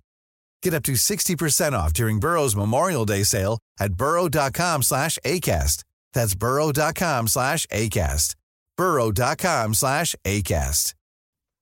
Get 0.63 0.73
up 0.73 0.83
to 0.83 0.93
60% 0.93 1.73
off 1.73 1.93
during 1.93 2.19
Burrow's 2.19 2.55
Memorial 2.55 3.05
Day 3.05 3.23
sale 3.23 3.59
at 3.79 3.93
burrow.com 3.93 4.83
slash 4.83 5.17
ACAST. 5.25 5.83
That's 6.13 6.35
burrow.com 6.35 7.27
slash 7.27 7.65
ACAST. 7.67 8.35
burrow.com 8.77 9.73
slash 9.73 10.15
ACAST. 10.25 10.93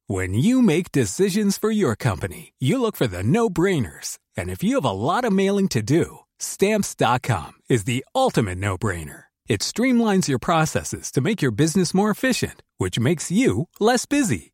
When 0.07 0.33
you 0.33 0.63
make 0.63 0.91
decisions 0.91 1.59
for 1.59 1.69
your 1.69 1.95
company, 1.95 2.53
you 2.59 2.81
look 2.81 2.95
for 2.95 3.05
the 3.05 3.21
no-brainers. 3.21 4.17
And 4.35 4.49
if 4.49 4.63
you 4.63 4.75
have 4.75 4.85
a 4.85 4.91
lot 4.91 5.23
of 5.23 5.31
mailing 5.31 5.67
to 5.69 5.83
do, 5.83 6.19
stamps.com 6.39 7.51
is 7.69 7.83
the 7.83 8.03
ultimate 8.15 8.57
no-brainer. 8.57 9.25
It 9.47 9.61
streamlines 9.61 10.27
your 10.27 10.39
processes 10.39 11.11
to 11.11 11.21
make 11.21 11.41
your 11.41 11.51
business 11.51 11.93
more 11.93 12.09
efficient, 12.09 12.63
which 12.77 12.99
makes 12.99 13.29
you 13.29 13.67
less 13.79 14.05
busy. 14.07 14.53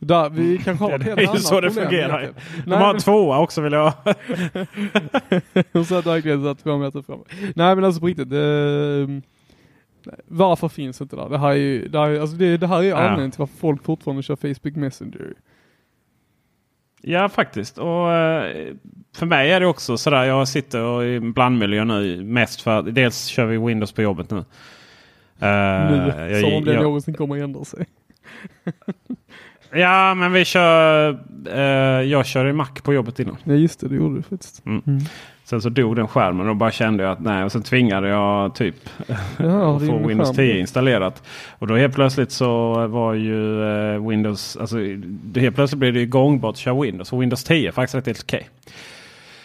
Där, 0.00 0.30
vi 0.30 0.58
kanske 0.58 0.84
har 0.84 0.92
ett 0.92 1.00
Det 1.00 1.04
helt 1.04 1.18
är 1.18 1.22
ju 1.22 1.28
annat 1.28 1.42
så 1.42 1.60
det 1.60 1.68
problem 1.68 1.86
fungerar. 1.88 2.20
egentligen. 2.20 2.34
De 2.64 2.70
Nej, 2.70 2.78
har 2.78 2.86
en 2.86 2.92
men- 2.92 3.00
tvåa 3.02 3.38
också 3.38 3.60
vill 3.60 3.72
jag 3.72 3.90
ha. 3.90 4.14
Hon 5.72 5.84
satt 5.84 6.06
verkligen 6.06 6.42
satt 6.44 6.62
två 6.62 6.76
meter 6.78 7.02
fram. 7.02 7.18
Nej 7.54 7.74
men 7.74 7.84
alltså 7.84 8.00
på 8.00 8.06
riktigt. 8.06 8.30
Det, 8.30 9.20
varför 10.28 10.68
finns 10.68 11.00
inte 11.00 11.16
det? 11.16 11.28
Det 11.28 11.38
här 11.38 11.48
är 11.50 11.54
ju, 11.54 11.88
det 11.88 11.98
här, 11.98 12.08
är- 12.10 12.20
alltså 12.20 12.36
det, 12.36 12.56
det 12.56 12.66
här 12.66 12.78
är 12.78 12.82
Ja. 12.82 12.96
anledningen 12.96 13.30
till 13.30 13.38
varför 13.38 13.56
folk 13.56 13.84
fortfarande 13.84 14.22
kör 14.22 14.36
Facebook 14.36 14.76
Messenger. 14.76 15.34
Ja 17.02 17.28
faktiskt. 17.28 17.78
Och 17.78 18.12
eh, 18.12 18.72
för 19.16 19.26
mig 19.26 19.50
är 19.52 19.60
det 19.60 19.66
också 19.66 19.96
sådär. 19.96 20.24
Jag 20.24 20.48
sitter 20.48 20.82
och 20.82 21.04
i 21.04 21.20
blandmiljö 21.20 21.84
nu. 21.84 22.24
Mest 22.24 22.60
för 22.60 22.82
dels 22.82 23.26
kör 23.26 23.46
vi 23.46 23.56
Windows 23.58 23.92
på 23.92 24.02
jobbet 24.02 24.30
nu. 24.30 24.38
Eh, 24.38 24.44
nu, 25.90 26.12
jag- 26.30 26.40
som 26.40 26.52
om 26.54 26.64
det 26.64 26.74
jag- 26.74 26.82
någonsin 26.82 27.14
kommer 27.14 27.36
att 27.36 27.42
ändra 27.42 27.64
sig. 27.64 27.86
Ja 29.72 30.14
men 30.14 30.32
vi 30.32 30.44
kör. 30.44 31.18
Eh, 31.52 31.60
jag 32.02 32.26
kör 32.26 32.46
i 32.46 32.52
Mac 32.52 32.68
på 32.82 32.94
jobbet 32.94 33.20
innan. 33.20 33.36
Ja 33.44 33.52
just 33.54 33.80
det, 33.80 33.88
det 33.88 33.94
gjorde 33.94 34.16
du 34.16 34.22
faktiskt. 34.22 34.66
Mm. 34.66 34.82
Mm. 34.86 35.00
Sen 35.44 35.62
så 35.62 35.68
dog 35.68 35.96
den 35.96 36.08
skärmen 36.08 36.48
och 36.48 36.56
bara 36.56 36.70
kände 36.70 37.02
jag 37.02 37.12
att 37.12 37.20
nej. 37.20 37.44
Och 37.44 37.52
sen 37.52 37.62
tvingade 37.62 38.08
jag 38.08 38.54
typ 38.54 38.74
Ja, 39.38 39.76
att 39.76 39.86
få 39.86 40.06
Windows 40.06 40.28
skärm. 40.28 40.36
10 40.36 40.58
installerat. 40.60 41.22
Och 41.58 41.66
då 41.66 41.76
helt 41.76 41.94
plötsligt 41.94 42.30
så 42.30 42.86
var 42.86 43.14
ju 43.14 43.62
eh, 43.94 44.08
Windows, 44.08 44.56
alltså 44.56 44.76
helt 45.36 45.54
plötsligt 45.54 45.78
blev 45.78 45.92
det 45.92 46.00
ju 46.00 46.06
gångbart 46.06 46.52
att 46.52 46.58
köra 46.58 46.82
Windows. 46.82 47.12
Och 47.12 47.22
Windows 47.22 47.44
10 47.44 47.68
är 47.68 47.72
faktiskt 47.72 47.94
rätt 47.94 48.06
helt 48.06 48.22
okej. 48.22 48.48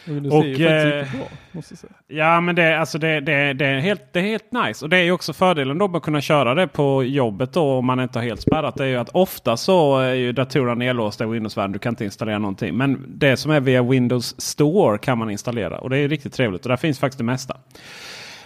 Men 0.06 0.24
det 0.24 0.30
Och, 0.30 0.43
ser 0.43 0.49
ju 0.49 0.99
eh, 0.99 1.16
bra, 1.16 1.28
måste 1.51 1.76
säga. 1.76 1.93
Ja 2.08 2.41
men 2.41 2.56
det, 2.56 2.80
alltså 2.80 2.97
det, 2.97 3.20
det, 3.20 3.54
det, 3.54 3.66
är 3.66 3.80
helt, 3.80 4.01
det 4.12 4.20
är 4.20 4.24
helt 4.24 4.51
nice. 4.51 4.86
Och 4.86 4.89
det 4.89 4.97
är 4.97 5.04
ju 5.04 5.12
också 5.12 5.34
fördelen 5.34 5.78
då 5.78 5.88
med 5.88 5.97
att 5.97 6.04
kunna 6.04 6.22
köra 6.22 6.56
det 6.56 6.68
på 6.68 7.04
jobbet 7.04 7.54
då 7.54 7.64
om 7.64 7.86
man 7.86 7.99
inte 7.99 8.20
har 8.20 8.24
helt 8.24 8.41
spärrat. 8.41 8.76
Det 8.76 8.84
är 8.84 8.88
ju 8.88 8.97
att 8.97 9.10
ofta 9.10 9.58
så 9.58 9.99
är 9.99 10.14
ju 10.14 10.32
datorerna 10.32 10.74
nedlåsta 10.74 11.24
i 11.24 11.28
Windows-världen. 11.28 11.72
Du 11.72 11.80
kan 11.80 11.91
inte 11.91 12.06
installera 12.06 12.39
någonting. 12.39 12.78
Men 12.78 13.06
det 13.08 13.38
som 13.38 13.51
är 13.51 13.60
via 13.60 13.84
Windows 13.84 14.41
Store 14.41 14.97
kan 14.97 15.18
man 15.18 15.30
installera. 15.30 15.80
Och 15.80 15.89
det 15.89 15.97
är 15.97 16.08
riktigt 16.08 16.34
trevligt. 16.34 16.66
Och 16.66 16.70
där 16.70 16.78
finns 16.78 16.99
faktiskt 16.99 17.18
det 17.18 17.24
mesta. 17.24 17.58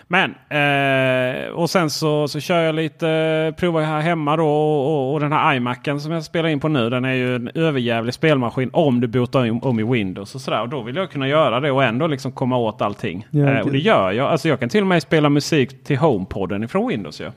Men 0.09 0.35
eh, 0.49 1.49
och 1.49 1.69
sen 1.69 1.89
så, 1.89 2.27
så 2.27 2.39
kör 2.39 2.59
jag 2.59 2.75
lite, 2.75 3.53
provar 3.57 3.81
jag 3.81 3.87
här 3.87 4.01
hemma 4.01 4.37
då. 4.37 4.47
Och, 4.47 5.13
och, 5.13 5.19
den 5.19 5.31
här 5.31 5.55
iMacen 5.55 6.01
som 6.01 6.11
jag 6.11 6.23
spelar 6.23 6.49
in 6.49 6.59
på 6.59 6.67
nu. 6.67 6.89
Den 6.89 7.05
är 7.05 7.13
ju 7.13 7.35
en 7.35 7.51
överjävlig 7.55 8.13
spelmaskin 8.13 8.69
om 8.73 9.01
du 9.01 9.07
botar 9.07 9.49
om, 9.49 9.63
om 9.63 9.79
i 9.79 9.83
Windows. 9.83 10.35
och 10.35 10.41
sådär. 10.41 10.61
Och 10.61 10.69
då 10.69 10.81
vill 10.81 10.95
jag 10.95 11.11
kunna 11.11 11.27
göra 11.27 11.59
det 11.59 11.71
och 11.71 11.83
ändå 11.83 12.07
liksom 12.07 12.31
komma 12.31 12.57
åt 12.57 12.81
allting. 12.81 13.27
Ja, 13.29 13.49
eh, 13.49 13.59
och 13.59 13.71
det 13.71 13.79
gör 13.79 14.11
jag. 14.11 14.27
Alltså 14.27 14.47
jag 14.47 14.59
kan 14.59 14.69
till 14.69 14.81
och 14.81 14.87
med 14.87 15.03
spela 15.03 15.29
musik 15.29 15.83
till 15.83 15.97
HomePodden 15.97 16.63
ifrån 16.63 16.87
Windows. 16.87 17.19
Ja. 17.19 17.31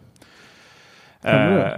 Kan 1.23 1.53
du 1.53 1.61
Eh, 1.61 1.71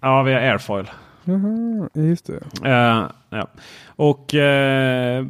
ja, 0.00 0.22
via 0.22 0.38
Airfoil. 0.38 0.90
Jaha, 1.24 1.88
ja, 1.92 2.02
just 2.02 2.26
det. 2.26 2.68
Eh, 2.68 3.06
ja. 3.30 3.46
Och 3.86 4.34
eh, 4.34 5.26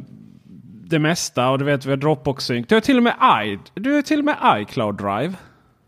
det 0.89 0.99
mesta 0.99 1.49
och 1.49 1.59
du 1.59 1.65
vet 1.65 1.85
vi 1.85 1.89
har 1.89 1.97
Dropbox 1.97 2.45
Sync. 2.45 2.67
Du 2.67 2.75
har 2.75 2.81
till 2.81 2.97
och 2.97 3.03
med, 3.03 3.13
I, 3.45 3.59
du 3.73 3.93
har 3.93 4.01
till 4.01 4.19
och 4.19 4.25
med 4.25 4.37
iCloud 4.61 4.97
Drive 4.97 5.33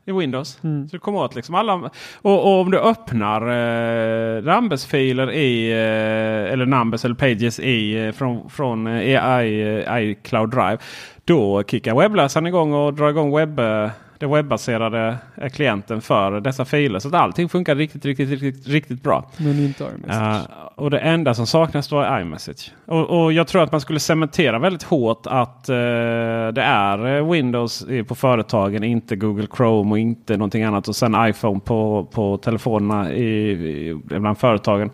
i 0.06 0.12
Windows. 0.12 0.60
Mm. 0.64 0.88
Så 0.88 0.96
du 0.96 1.00
kommer 1.00 1.20
åt 1.20 1.36
liksom 1.36 1.56
alla. 1.56 1.74
Och, 2.22 2.44
och 2.44 2.60
om 2.60 2.72
du 2.72 2.80
öppnar 2.80 3.42
eh, 3.42 4.44
Numbers-filer 4.44 5.32
i 5.32 5.72
eh, 5.72 6.54
eller 6.54 6.66
Numbers 6.66 7.06
eller 7.06 7.16
Pages 7.16 7.60
i 7.60 8.06
eh, 8.06 8.12
från, 8.12 8.50
från 8.50 8.88
eh, 8.88 9.02
i, 9.02 9.14
i, 9.48 10.12
iCloud 10.12 10.50
Drive. 10.50 10.78
Då 11.26 11.64
kickar 11.64 11.96
webbläsaren 11.96 12.48
igång 12.48 12.74
och 12.74 12.94
drar 12.94 13.10
igång 13.10 13.36
webb, 13.36 13.60
eh, 13.60 13.90
den 14.18 14.32
webbaserade 14.32 15.18
klienten 15.54 16.02
för 16.02 16.40
dessa 16.40 16.66
filer. 16.66 17.00
Så 17.00 17.08
att 17.08 17.14
allting 17.14 17.50
funkar 17.50 17.76
riktigt, 17.76 18.06
riktigt, 18.06 18.30
riktigt, 18.30 18.68
riktigt 18.68 19.04
bra. 19.04 19.30
Men 19.38 19.60
inte 19.60 19.84
iMessage. 19.84 20.48
Ja, 20.50 20.72
och 20.76 20.90
det 20.90 21.00
enda 21.00 21.34
som 21.34 21.48
saknas 21.48 21.88
då 21.88 22.00
är 22.00 22.22
iMessage. 22.22 22.72
Och, 22.86 23.24
och 23.24 23.34
jag 23.34 23.48
tror 23.48 23.64
att 23.64 23.72
man 23.72 23.82
skulle 23.82 24.00
cementera 24.00 24.60
väldigt 24.60 24.84
hårt 24.84 25.28
att 25.28 25.70
eh, 25.70 25.76
det 25.76 26.62
är 26.62 27.16
eh, 27.16 27.32
Windows 27.32 27.86
på 28.08 28.16
företagen, 28.16 28.84
inte 28.84 29.16
Google 29.16 29.48
Chrome 29.58 29.92
och 29.92 30.00
inte 30.00 30.38
någonting 30.38 30.64
annat. 30.64 30.88
Och 30.88 30.96
sen 30.96 31.16
iPhone 31.30 31.60
på, 31.60 32.08
på 32.12 32.38
telefonerna 32.38 33.14
i, 33.14 33.52
i, 33.52 34.02
bland 34.06 34.38
företagen. 34.38 34.92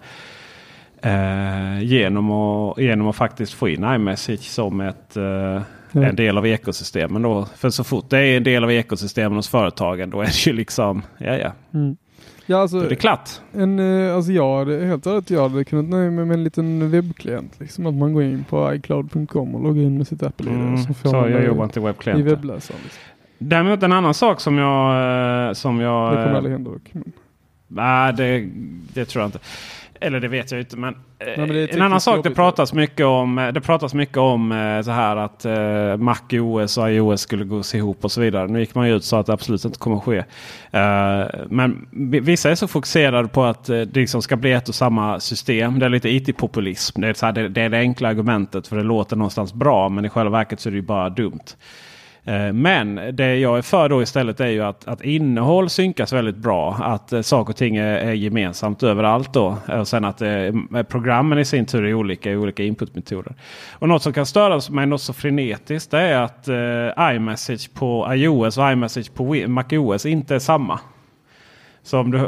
Eh, 1.04 1.84
genom, 1.84 2.32
att, 2.32 2.78
genom 2.78 3.08
att 3.08 3.16
faktiskt 3.16 3.54
få 3.54 3.70
in 3.70 3.84
iMessage 3.84 4.44
som 4.44 4.82
ett, 4.82 5.18
eh, 5.94 6.02
Ja. 6.02 6.08
en 6.10 6.16
del 6.16 6.38
av 6.38 6.48
ekosystemen. 6.48 7.22
Då. 7.22 7.46
För 7.56 7.70
så 7.70 7.84
fort 7.84 8.10
det 8.10 8.18
är 8.20 8.38
en 8.38 8.44
del 8.44 8.64
av 8.64 8.72
ekosystemen 8.72 9.36
hos 9.36 9.48
företagen 9.50 10.10
då 10.10 10.22
är 10.22 10.26
det 10.26 10.46
ju 10.48 10.54
liksom, 10.54 11.02
ja 11.18 11.38
ja, 11.38 11.52
Mm. 11.74 11.96
Ja, 12.46 12.58
alltså, 12.58 12.78
då 12.80 12.86
är 12.86 12.90
det 12.90 12.96
klart. 12.96 13.30
En, 13.54 13.80
eh, 13.80 14.16
alltså 14.16 14.32
jag 14.32 14.58
hade 14.60 14.86
helt 14.86 15.06
ärligt, 15.06 15.30
jag 15.30 15.50
hade 15.50 15.64
kunnat 15.64 15.86
nöja 15.86 16.12
mig 16.12 16.26
med 16.26 16.34
en 16.34 16.44
liten 16.44 16.92
webbklient. 16.92 17.60
Liksom 17.60 17.86
att 17.86 17.94
man 17.94 18.14
går 18.14 18.24
in 18.24 18.44
på 18.50 18.74
iCloud.com 18.74 19.56
och 19.56 19.64
loggar 19.64 19.82
in 19.82 19.98
med 19.98 20.08
sitt 20.08 20.24
Apple-ID. 20.24 20.56
Mm, 20.56 20.78
så 20.78 20.94
man 21.12 21.30
jag 21.32 21.42
det 21.42 21.46
jobbar 21.48 21.64
inte 21.64 21.80
i 21.80 21.84
i 22.20 22.22
webbläsaren. 22.22 22.80
Liksom. 22.84 23.02
Däremot 23.38 23.84
en 23.84 23.92
annan 23.92 24.14
sak 24.14 24.40
som 24.42 24.58
jag... 24.58 25.48
eh, 25.48 25.54
Som 25.54 25.80
jag 25.80 26.12
Det 26.12 26.16
kommer 26.16 26.30
eh, 26.32 26.36
aldrig 26.38 26.54
hända 26.54 26.72
dock. 26.72 26.90
Men, 26.92 27.12
Nej, 27.68 28.14
det, 28.14 28.50
det 28.94 29.06
tror 29.06 29.22
jag 29.22 29.28
inte. 29.28 29.40
Eller 30.04 30.20
det 30.20 30.28
vet 30.28 30.52
jag 30.52 30.60
inte. 30.62 30.78
Men, 30.78 30.96
eh, 31.20 31.48
det 31.48 31.58
är 31.64 31.76
en 31.76 31.82
annan 31.82 32.02
sak 32.02 32.14
det 32.14 32.18
jobbigt. 32.18 32.36
pratas 32.36 32.74
mycket 32.74 33.06
om. 33.06 33.38
eh, 33.38 33.48
Det 33.48 33.62
pratas 33.62 33.94
mycket 33.94 34.18
om 34.18 34.52
eh, 34.52 34.82
så 34.82 34.92
här 34.92 35.16
att 35.18 35.46
eh, 35.46 35.98
Mac 35.98 36.18
OS 36.32 36.78
och 36.78 36.92
iOS 36.92 37.22
skulle 37.22 37.46
gås 37.46 37.76
ihop 37.76 38.04
och 38.04 38.12
så 38.12 38.22
vidare. 38.22 38.48
Nu 38.48 38.60
gick 38.60 38.76
man 38.76 38.88
ju 38.88 38.94
ut 38.96 38.98
och 39.02 39.04
sa 39.04 39.20
att 39.20 39.26
det 39.26 39.34
absolut 39.34 39.66
inte 39.66 39.80
kommer 39.80 39.98
att 39.98 40.04
ske. 40.04 40.18
Eh, 40.72 41.26
men 41.50 41.88
vi- 41.92 42.20
vissa 42.20 42.52
är 42.52 42.56
så 42.56 42.68
fokuserade 42.68 43.28
på 43.28 43.44
att 43.44 43.70
eh, 43.70 43.76
det 43.82 44.00
liksom 44.00 44.22
ska 44.22 44.36
bli 44.36 44.52
ett 44.52 44.70
och 44.70 44.76
samma 44.76 45.20
system. 45.20 45.80
Det 45.80 45.86
är 45.86 45.90
lite 45.90 46.10
IT-populism. 46.10 47.02
Det 47.02 47.08
är, 47.08 47.14
så 47.14 47.26
här, 47.26 47.34
det, 47.34 47.48
det 47.48 47.62
är 47.62 47.70
det 47.70 47.78
enkla 47.80 48.10
argumentet 48.10 48.68
för 48.68 48.76
det 48.78 48.84
låter 48.84 49.16
någonstans 49.16 49.54
bra. 49.54 49.90
Men 49.90 50.06
i 50.06 50.10
själva 50.10 50.38
verket 50.38 50.60
så 50.60 50.70
är 50.70 50.72
det 50.72 50.78
ju 50.78 50.82
bara 50.86 51.10
dumt. 51.10 51.40
Eh, 52.24 52.54
Men 52.54 52.96
det 53.14 53.36
jag 53.36 53.58
är 53.58 53.62
för 53.62 53.90
då 53.90 54.02
istället 54.02 54.40
är 54.40 54.48
ju 54.48 54.62
att, 54.62 54.88
att 54.88 55.02
innehåll 55.02 55.70
synkas 55.70 56.14
väldigt 56.14 56.36
bra. 56.36 56.74
Att 56.74 57.14
eh, 57.14 57.22
saker 57.22 57.54
och 57.54 57.58
ting 57.58 57.76
är, 57.76 57.98
är 57.98 58.14
gemensamt 58.14 58.84
överallt 58.84 59.34
då. 59.34 59.58
Och 59.68 59.88
sen 59.88 60.06
att 60.06 60.22
eh, 60.22 60.84
programmen 60.90 61.40
i 61.40 61.46
sin 61.46 61.66
tur 61.66 61.86
är 61.86 61.94
olika 61.94 62.32
i 62.32 62.36
olika 62.36 62.64
inputmetoder. 62.64 63.36
Och 63.72 63.90
något 63.90 64.04
som 64.04 64.14
kan 64.14 64.26
störa 64.26 64.62
mig 64.72 64.86
något 64.86 65.02
så 65.02 65.14
frenetiskt 65.14 65.92
det 65.92 66.00
är 66.00 66.22
att 66.22 66.48
eh, 66.48 67.16
iMessage 67.16 67.74
på 67.74 68.14
iOS 68.14 68.58
och 68.58 68.72
iMessage 68.72 69.14
på 69.14 69.36
MacOS 69.48 70.06
inte 70.06 70.36
är 70.36 70.40
samma. 70.40 70.80
Så 71.84 72.00
om 72.00 72.12
du, 72.12 72.26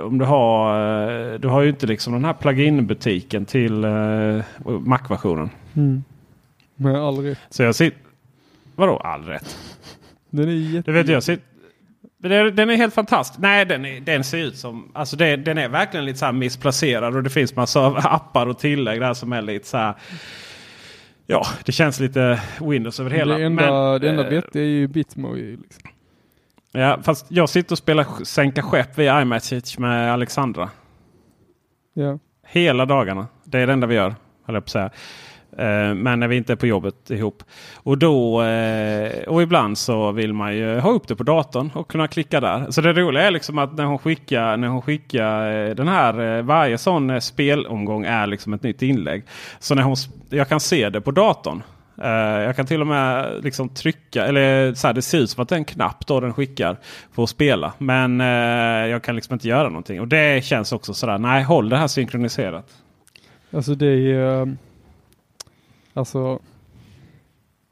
om 0.00 0.18
du 0.18 0.24
har, 0.24 1.32
eh, 1.32 1.40
du 1.40 1.48
har 1.48 1.62
ju 1.62 1.68
inte 1.68 1.86
liksom 1.86 2.12
den 2.12 2.24
här 2.24 2.32
plugin-butiken 2.32 3.44
till 3.44 3.84
uh, 3.84 4.42
Mac-versionen. 4.64 5.50
Mm. 5.76 6.04
Med 6.76 6.96
all 6.96 7.18
rätt. 7.18 7.38
Så 7.50 7.62
jag 7.62 7.74
sitter... 7.74 8.03
Vadå 8.74 8.96
all 8.96 9.24
rätt? 9.24 9.56
Den 10.30 10.48
är 10.48 10.52
jätte... 10.52 10.92
Det 10.92 11.02
vet 11.02 11.08
jag. 11.28 11.38
Den 12.54 12.70
är 12.70 12.76
helt 12.76 12.94
fantastisk. 12.94 13.40
Nej, 13.40 13.66
den, 13.66 13.84
är, 13.84 14.00
den 14.00 14.24
ser 14.24 14.38
ut 14.38 14.56
som... 14.56 14.90
Alltså 14.94 15.16
det, 15.16 15.36
den 15.36 15.58
är 15.58 15.68
verkligen 15.68 16.04
lite 16.06 16.18
så 16.18 16.32
missplacerad. 16.32 17.16
Och 17.16 17.22
det 17.22 17.30
finns 17.30 17.56
massa 17.56 17.86
appar 17.96 18.46
och 18.46 18.58
tillägg 18.58 19.00
där 19.00 19.14
som 19.14 19.32
är 19.32 19.42
lite 19.42 19.66
så 19.66 19.76
här... 19.76 19.94
Ja, 21.26 21.46
det 21.64 21.72
känns 21.72 22.00
lite 22.00 22.40
Windows 22.60 23.00
över 23.00 23.10
hela. 23.10 23.38
Det 23.38 23.44
enda, 23.44 23.90
Men, 23.90 24.00
det 24.00 24.08
enda 24.08 24.24
eh, 24.24 24.30
vettiga 24.30 24.62
är 24.62 24.66
ju 24.66 24.88
Bitmoji. 24.88 25.56
Liksom. 25.56 25.90
Ja, 26.72 26.98
fast 27.02 27.26
jag 27.28 27.48
sitter 27.48 27.72
och 27.72 27.78
spelar 27.78 28.24
sänka 28.24 28.62
skepp 28.62 28.98
via 28.98 29.22
iMessage 29.22 29.78
med 29.78 30.12
Alexandra. 30.12 30.70
Ja. 31.94 32.18
Hela 32.46 32.86
dagarna. 32.86 33.26
Det 33.44 33.58
är 33.58 33.66
det 33.66 33.72
enda 33.72 33.86
vi 33.86 33.94
gör. 33.94 34.14
Höll 34.44 34.54
jag 34.54 34.64
på 34.64 34.66
att 34.66 34.70
säga. 34.70 34.90
Eh, 35.58 35.94
men 35.94 36.20
när 36.20 36.28
vi 36.28 36.36
inte 36.36 36.52
är 36.52 36.56
på 36.56 36.66
jobbet 36.66 37.10
ihop. 37.10 37.42
Och, 37.74 37.98
då, 37.98 38.42
eh, 38.42 39.22
och 39.26 39.42
ibland 39.42 39.78
så 39.78 40.12
vill 40.12 40.32
man 40.32 40.56
ju 40.56 40.78
ha 40.78 40.90
upp 40.90 41.08
det 41.08 41.16
på 41.16 41.22
datorn 41.22 41.70
och 41.74 41.90
kunna 41.90 42.08
klicka 42.08 42.40
där. 42.40 42.70
Så 42.70 42.80
det 42.80 42.92
roliga 42.92 43.22
är 43.22 43.30
liksom 43.30 43.58
att 43.58 43.76
när 43.76 43.84
hon 43.84 43.98
skickar, 43.98 44.56
när 44.56 44.68
hon 44.68 44.82
skickar 44.82 45.52
eh, 45.52 45.74
den 45.74 45.88
här, 45.88 46.42
varje 46.42 46.78
sån 46.78 47.20
spelomgång 47.20 48.04
är 48.04 48.26
liksom 48.26 48.52
ett 48.52 48.62
nytt 48.62 48.82
inlägg. 48.82 49.24
Så 49.58 49.74
när 49.74 49.82
hon, 49.82 49.96
jag 50.28 50.48
kan 50.48 50.60
se 50.60 50.90
det 50.90 51.00
på 51.00 51.10
datorn. 51.10 51.62
Jag 51.96 52.56
kan 52.56 52.66
till 52.66 52.80
och 52.80 52.86
med 52.86 53.40
liksom 53.42 53.68
trycka, 53.68 54.26
eller 54.26 54.74
så 54.74 54.86
här, 54.86 54.94
det 54.94 55.02
ser 55.02 55.18
ut 55.18 55.30
som 55.30 55.42
att 55.42 55.48
det 55.48 55.54
är 55.54 55.58
en 55.58 55.64
knapp 55.64 56.06
då 56.06 56.20
den 56.20 56.34
skickar 56.34 56.76
för 57.12 57.22
att 57.22 57.28
spela. 57.28 57.72
Men 57.78 58.20
jag 58.90 59.02
kan 59.02 59.14
liksom 59.14 59.32
inte 59.34 59.48
göra 59.48 59.68
någonting. 59.68 60.00
Och 60.00 60.08
det 60.08 60.44
känns 60.44 60.72
också 60.72 60.94
sådär, 60.94 61.18
nej 61.18 61.42
håll 61.42 61.68
det 61.68 61.76
här 61.76 61.86
synkroniserat. 61.86 62.66
Alltså 63.52 63.74
det 63.74 63.86
är... 63.86 63.96
ju... 63.96 64.56
Alltså... 65.94 66.38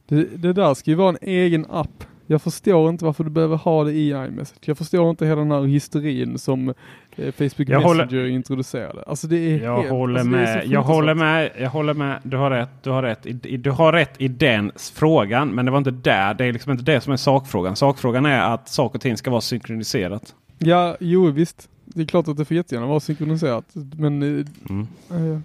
Det, 0.09 0.25
det 0.37 0.53
där 0.53 0.75
ska 0.75 0.91
ju 0.91 0.95
vara 0.97 1.09
en 1.09 1.19
egen 1.29 1.67
app. 1.71 2.05
Jag 2.27 2.43
förstår 2.43 2.91
inte 2.91 3.05
varför 3.05 3.25
du 3.25 3.31
behöver 3.31 3.57
ha 3.57 3.85
det 3.85 3.93
i 3.93 4.09
iMessage. 4.11 4.59
Jag 4.69 4.79
förstår 4.79 5.11
inte 5.11 5.27
hela 5.27 5.41
den 5.41 5.51
här 5.51 5.63
hysterin 5.63 6.39
som 6.39 6.69
eh, 6.69 7.33
Facebook 7.33 7.69
Jag 7.69 7.81
håller- 7.81 8.05
Messenger 8.05 8.27
introducerade. 8.27 9.03
Alltså 9.07 9.27
det 9.27 9.37
är 9.37 9.63
Jag 9.65 9.77
helt, 9.77 9.91
håller 9.91 10.21
alltså 10.21 10.33
det 10.37 10.39
är 10.43 10.47
så 10.47 10.59
med. 10.59 10.67
Jag 10.75 10.83
håller 10.83 11.15
med. 11.15 11.51
Jag 11.59 11.71
håller 11.71 11.95
med. 11.95 12.19
Du 12.23 12.37
har 12.37 12.51
rätt. 12.51 12.69
Du 12.83 12.91
har 12.91 13.03
rätt. 13.03 13.27
I, 13.27 13.57
du 13.57 13.71
har 13.71 13.93
rätt 13.93 14.21
i 14.21 14.29
den 14.29 14.73
frågan. 14.93 15.49
Men 15.49 15.65
det 15.65 15.71
var 15.71 15.79
inte 15.79 15.91
där. 15.91 16.35
Det 16.35 16.45
är 16.45 16.53
liksom 16.53 16.73
inte 16.73 16.85
det 16.85 17.01
som 17.01 17.13
är 17.13 17.17
sakfrågan. 17.17 17.77
Sakfrågan 17.77 18.27
är 18.27 18.55
att 18.55 18.69
saker 18.69 18.99
och 18.99 19.03
ting 19.03 19.17
ska 19.17 19.31
vara 19.31 19.41
synkroniserat. 19.41 20.35
Ja, 20.59 20.97
jo 21.01 21.31
visst. 21.31 21.69
Det 21.85 22.03
är 22.03 22.07
klart 22.07 22.29
att 22.29 22.37
det 22.37 22.45
får 22.45 22.57
jättegärna 22.57 22.87
vara 22.87 23.01
synkroniserat. 23.01 23.65
Men... 23.99 24.23
eh, 24.23 24.47
Mm. 24.71 24.87
eh, 25.11 25.41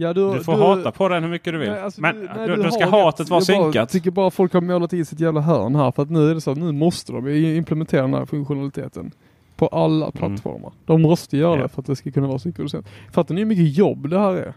ja, 0.00 0.12
du, 0.12 0.32
Du 0.34 0.44
får 0.44 0.52
hata 0.52 0.92
på 0.92 1.08
den 1.08 1.22
hur 1.22 1.30
mycket 1.30 1.52
du 1.52 1.58
vill. 1.58 1.70
Nej, 1.70 1.80
alltså, 1.80 2.00
men 2.00 2.16
du- 2.20 2.28
nej, 2.36 2.48
du, 2.48 2.56
du 2.56 2.62
du 2.62 2.70
ska 2.70 2.86
hatet 2.86 3.20
rätt. 3.20 3.28
vara 3.30 3.40
Jag 3.48 3.58
bara 3.58 3.64
synkat. 3.72 3.90
tycker 3.90 4.10
bara 4.10 4.30
folk 4.30 4.52
har 4.52 4.60
målat 4.60 4.92
i 4.92 5.04
sitt 5.04 5.20
jävla 5.20 5.40
hörn 5.40 5.74
här. 5.74 5.90
För 5.90 6.02
att 6.02 6.10
nu 6.10 6.30
är 6.30 6.34
det 6.34 6.40
så 6.40 6.54
nu 6.54 6.72
måste 6.72 7.12
de 7.12 7.28
implementera 7.28 8.02
den 8.02 8.14
här 8.14 8.24
funktionaliteten. 8.26 9.10
På 9.56 9.66
alla 9.66 10.10
plattformar. 10.10 10.72
De 10.86 11.02
måste 11.02 11.36
göra 11.36 11.48
Mm. 11.52 11.60
Ja. 11.60 11.66
det 11.66 11.68
för 11.74 11.80
att 11.82 11.86
det 11.86 11.96
ska 11.96 12.10
kunna 12.10 12.26
vara 12.26 12.38
synkroniserat. 12.38 12.86
Fattar 13.12 13.34
ni 13.34 13.40
hur 13.40 13.48
mycket 13.48 13.76
jobb 13.78 14.08
det 14.10 14.18
här 14.18 14.32
är? 14.34 14.52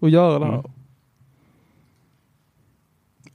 Att 0.00 0.10
göra 0.10 0.38
det 0.38 0.44
här. 0.46 0.52
Mm. 0.58 0.70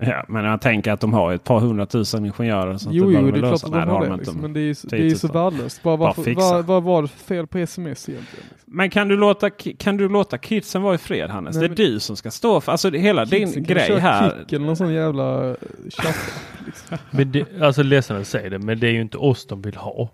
Ja, 0.02 0.26
men 0.28 0.46
jag 0.46 0.62
tänker 0.62 0.92
att 0.92 1.00
de 1.02 1.14
har 1.14 1.34
ett 1.34 1.44
par 1.44 1.60
hundratusen 1.60 2.26
ingenjörer. 2.26 2.78
Så 2.78 2.90
att 2.90 2.96
Jo, 2.96 3.06
det 3.10 3.14
jo, 3.14 3.32
det 3.32 3.38
är 3.38 3.42
klart 3.42 3.54
att 3.64 3.72
Nej, 3.72 3.80
de 3.80 3.90
har 3.90 4.00
de 4.02 4.10
det. 4.12 4.18
Liksom. 4.18 4.38
Men 4.42 4.54
det 4.54 4.60
är 4.60 4.62
ju 4.62 4.76
så- 4.76 4.88
det 4.88 4.98
10 4.98 5.06
är 5.06 5.10
000. 5.10 5.18
så 5.18 5.28
värdelöst. 5.28 5.84
Bara, 5.84 5.98
Bara 5.98 6.08
varför, 6.08 6.24
fixa. 6.24 6.42
vad, 6.54 6.66
vad 6.66 6.84
var 6.84 7.02
det 7.02 7.08
för 7.08 7.20
fel 7.26 7.48
på 7.48 7.58
sms 7.58 8.10
egentligen? 8.10 8.46
Liksom? 8.52 8.76
Men 8.78 8.90
kan 8.90 9.08
du, 9.08 9.18
låta, 9.18 9.50
kan 9.78 9.98
du 9.98 10.10
låta 10.10 10.38
kidsen 10.38 10.82
vara 10.82 10.96
i 10.96 10.98
fred 10.98 11.30
Hannes? 11.30 11.56
Nej, 11.56 11.62
det 11.62 11.66
är 11.66 11.86
men- 11.88 11.94
du 11.94 12.00
som 12.00 12.16
ska 12.16 12.32
stå 12.32 12.62
för 12.62 12.72
alltså, 12.72 12.90
det- 12.90 13.00
hela 13.00 13.26
Kidsen 13.26 13.40
din 13.64 13.66
kan 13.66 13.76
grej 13.88 14.00
här. 14.00 14.36
Kick 14.40 14.54
eller 14.54 14.66
någon 14.66 14.76
sån 14.76 14.94
jävla 14.94 15.56
chatt. 15.90 16.34
Liksom. 16.66 16.98
Men 17.12 17.32
det, 17.32 17.62
alltså 17.62 17.84
ledsen 17.84 18.18
att 18.18 18.28
säga 18.28 18.50
det, 18.50 18.60
men 18.60 18.80
det 18.80 18.88
är 18.88 18.92
ju 18.92 19.02
inte 19.02 19.18
oss 19.18 19.46
de 19.48 19.62
vill 19.62 19.76
ha. 19.76 20.10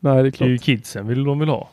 Nej, 0.00 0.12
det 0.14 0.18
är 0.18 0.22
Det 0.22 0.28
är 0.28 0.30
klart. 0.30 0.48
ju 0.48 0.58
kidsen 0.58 1.06
vill 1.08 1.24
de 1.24 1.38
vill 1.38 1.48
ha. 1.48 1.68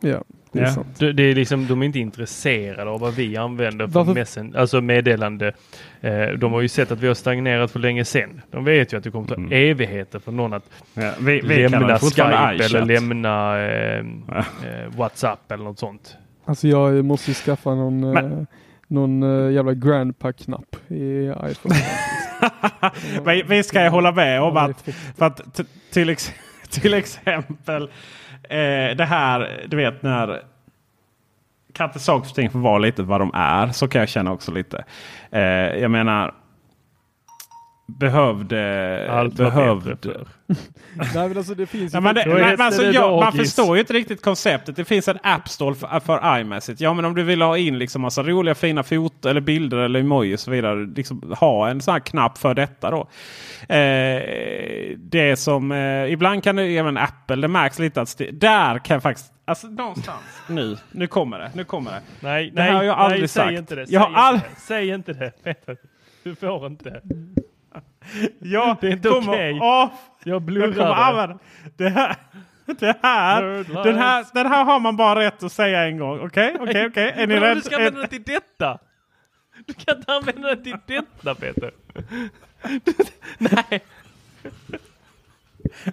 Ja, 0.00 0.22
det 0.58 0.64
är 0.64 0.66
Ja. 0.68 0.72
sant. 0.74 0.98
Det, 0.98 1.12
det 1.12 1.22
är 1.22 1.34
liksom, 1.34 1.66
de 1.66 1.82
är 1.82 1.86
inte 1.86 1.98
intresserade 1.98 2.90
av 2.90 3.00
vad 3.00 3.14
vi 3.14 3.36
använder 3.36 3.86
för 3.86 3.92
Varför- 3.94 4.14
messen, 4.14 4.54
alltså 4.56 4.80
meddelande. 4.80 5.52
Eh, 6.00 6.26
de 6.38 6.52
har 6.52 6.60
ju 6.60 6.68
sett 6.68 6.92
att 6.92 7.00
vi 7.00 7.06
har 7.06 7.14
stagnerat 7.14 7.70
för 7.70 7.78
länge 7.78 8.04
sedan. 8.04 8.40
De 8.50 8.64
vet 8.64 8.92
ju 8.92 8.96
att 8.96 9.04
det 9.04 9.10
kommer 9.10 9.26
ta 9.28 9.34
Mm. 9.34 9.52
evigheter 9.70 10.18
för 10.18 10.32
någon 10.32 10.52
att 10.52 10.64
Ja, 10.94 11.12
vi, 11.20 11.40
vi 11.40 11.68
lämna 11.68 11.98
Skype 11.98 12.64
eller 12.64 12.84
lämna 12.84 13.58
eh, 13.60 14.04
Ja. 14.28 14.38
eh, 14.38 14.96
WhatsApp 14.96 15.52
eller 15.52 15.64
något 15.64 15.78
sånt. 15.78 16.16
Alltså 16.44 16.68
jag 16.68 17.04
måste 17.04 17.30
ju 17.30 17.34
skaffa 17.34 17.74
någon, 17.74 18.16
eh, 18.16 18.30
någon 18.88 19.22
eh, 19.46 19.52
jävla 19.54 19.74
grandpa-knapp 19.74 20.76
i 20.88 21.32
iPhone. 21.50 21.74
Vi 23.48 23.62
ska 23.62 23.82
ju 23.82 23.88
hålla 23.88 24.12
med 24.12 24.42
om 24.42 24.56
att, 24.56 24.88
för 25.18 25.26
att 25.26 25.60
till, 25.92 26.08
ex, 26.08 26.32
till 26.70 26.94
exempel 26.94 27.90
eh, 28.48 28.96
det 28.96 29.04
här, 29.04 29.66
du 29.68 29.76
vet 29.76 30.02
när 30.02 30.42
kan 31.72 31.86
inte 31.86 31.98
saker 31.98 32.28
och 32.28 32.34
ting 32.34 32.50
få 32.50 32.58
vara 32.58 32.78
lite 32.78 33.02
vad 33.02 33.20
de 33.20 33.30
är? 33.34 33.68
Så 33.68 33.88
kan 33.88 33.98
jag 34.00 34.08
känna 34.08 34.32
också 34.32 34.52
lite. 34.52 34.84
Eh, 35.30 35.42
jag 35.80 35.90
menar 35.90 36.34
behövde... 37.88 39.06
Allt 39.10 39.34
behövde. 39.34 39.96
Nej 41.14 41.28
men 41.28 41.36
alltså 41.36 41.54
det 41.54 41.66
finns 41.66 41.94
ju 41.94 41.96
Ja, 41.96 42.00
men 42.00 42.14
det, 42.14 42.24
men, 42.26 42.36
men 42.40 42.60
alltså, 42.60 42.82
jag, 42.82 43.20
man 43.20 43.32
förstår 43.32 43.76
ju 43.76 43.80
inte 43.80 43.92
riktigt 43.92 44.22
konceptet. 44.22 44.76
Det 44.76 44.84
finns 44.84 45.08
en 45.08 45.18
App 45.22 45.48
Store 45.48 45.74
för, 45.74 46.00
för 46.00 46.40
iMessage. 46.40 46.76
Ja 46.80 46.94
men 46.94 47.04
om 47.04 47.14
du 47.14 47.22
vill 47.22 47.42
ha 47.42 47.58
in 47.58 47.78
liksom 47.78 48.02
massa 48.02 48.22
roliga 48.22 48.54
fina 48.54 48.82
foton 48.82 49.30
eller 49.30 49.40
bilder 49.40 49.76
eller 49.78 50.00
emoji 50.00 50.34
och 50.34 50.40
så 50.40 50.50
vidare. 50.50 50.86
Liksom, 50.96 51.34
ha 51.40 51.68
en 51.68 51.80
sån 51.80 51.92
här 51.92 52.00
knapp 52.00 52.38
för 52.38 52.54
detta 52.54 52.90
då. 52.90 53.00
Eh, 53.74 54.22
det 54.98 55.36
som 55.38 55.72
eh, 55.72 56.12
ibland 56.12 56.44
kan 56.44 56.56
det 56.56 56.62
även 56.62 56.96
Apple. 56.96 57.36
Det 57.36 57.48
märks 57.48 57.78
lite 57.78 58.00
att 58.00 58.20
där 58.32 58.78
kan 58.78 58.94
jag 58.94 59.02
faktiskt. 59.02 59.32
Alltså 59.44 59.66
någonstans 59.66 60.22
nu. 60.48 60.76
Nu 60.92 61.06
kommer 61.06 61.38
det. 61.38 61.50
Nu 61.54 61.64
kommer 61.64 61.90
det. 61.90 62.00
Nej, 62.20 62.50
Det 62.50 62.62
nej, 62.62 62.72
har 62.72 62.82
jag 62.82 62.98
aldrig 62.98 63.20
nej, 63.20 63.28
sagt. 63.28 63.48
säg 63.48 63.56
inte 63.56 63.74
det. 63.74 63.84
Jag 63.88 64.00
har 64.00 64.08
säg, 64.08 64.14
inte 64.14 64.20
all- 64.20 64.34
det. 64.34 64.60
säg 64.60 64.88
inte 64.88 65.12
det. 65.12 65.32
Du 66.24 66.34
får 66.34 66.66
inte. 66.66 67.00
Ja, 68.38 68.76
Det 68.80 68.86
är 68.86 68.90
inte 68.90 69.08
kommer 69.08 69.32
okej. 69.32 69.58
av- 69.62 69.90
Jag 70.24 70.34
Jag 70.34 70.40
kommer 70.40 70.40
blurrade. 70.40 70.94
använda 70.94 71.38
det 71.76 71.88
här. 71.88 72.16
Det 72.80 72.96
här, 73.02 73.42
den, 73.84 73.96
här 73.98 74.26
den 74.34 74.46
här 74.46 74.64
har 74.64 74.80
man 74.80 74.96
bara 74.96 75.20
rätt 75.20 75.42
att 75.42 75.52
säga 75.52 75.82
en 75.84 75.98
gång. 75.98 76.20
Okej, 76.20 76.56
okej, 76.60 76.86
okej. 76.86 77.12
Är 77.16 77.26
ni 77.26 77.34
rädda? 77.40 77.54
Du 77.54 77.60
ska 77.60 77.76
använda 77.76 78.00
den 78.00 78.08
till 78.08 78.22
detta. 78.22 78.78
Du 79.66 79.74
kan 79.74 79.96
inte 79.98 80.12
använda 80.12 80.54
den 80.54 80.62
till 80.62 80.76
detta 80.86 81.34
Peter. 81.34 81.70
Nej. 83.38 83.80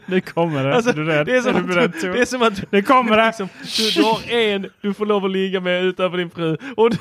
Nu 0.05 0.21
kommer 0.21 0.63
det. 0.63 0.75
Alltså, 0.75 0.91
du 0.91 1.05
rädd? 1.05 1.25
det, 1.25 1.35
är 1.37 1.41
som 1.41 1.55
är 1.55 1.61
du 1.61 1.67
beredd 1.67 1.95
att, 1.95 2.01
Tor? 2.01 2.09
det 2.13 2.21
är 2.21 2.25
som 2.25 2.41
att 2.41 2.71
Nu 2.71 2.81
kommer 2.81 3.17
det. 3.17 3.25
liksom, 3.25 3.49
du, 3.77 3.91
du 4.01 4.03
har 4.07 4.31
en 4.31 4.69
du 4.81 4.93
får 4.93 5.05
lov 5.05 5.25
att 5.25 5.31
ligga 5.31 5.59
med 5.59 5.83
utanför 5.83 6.17
din 6.17 6.29
fru. 6.29 6.57
Och 6.77 6.89
du, 6.89 6.97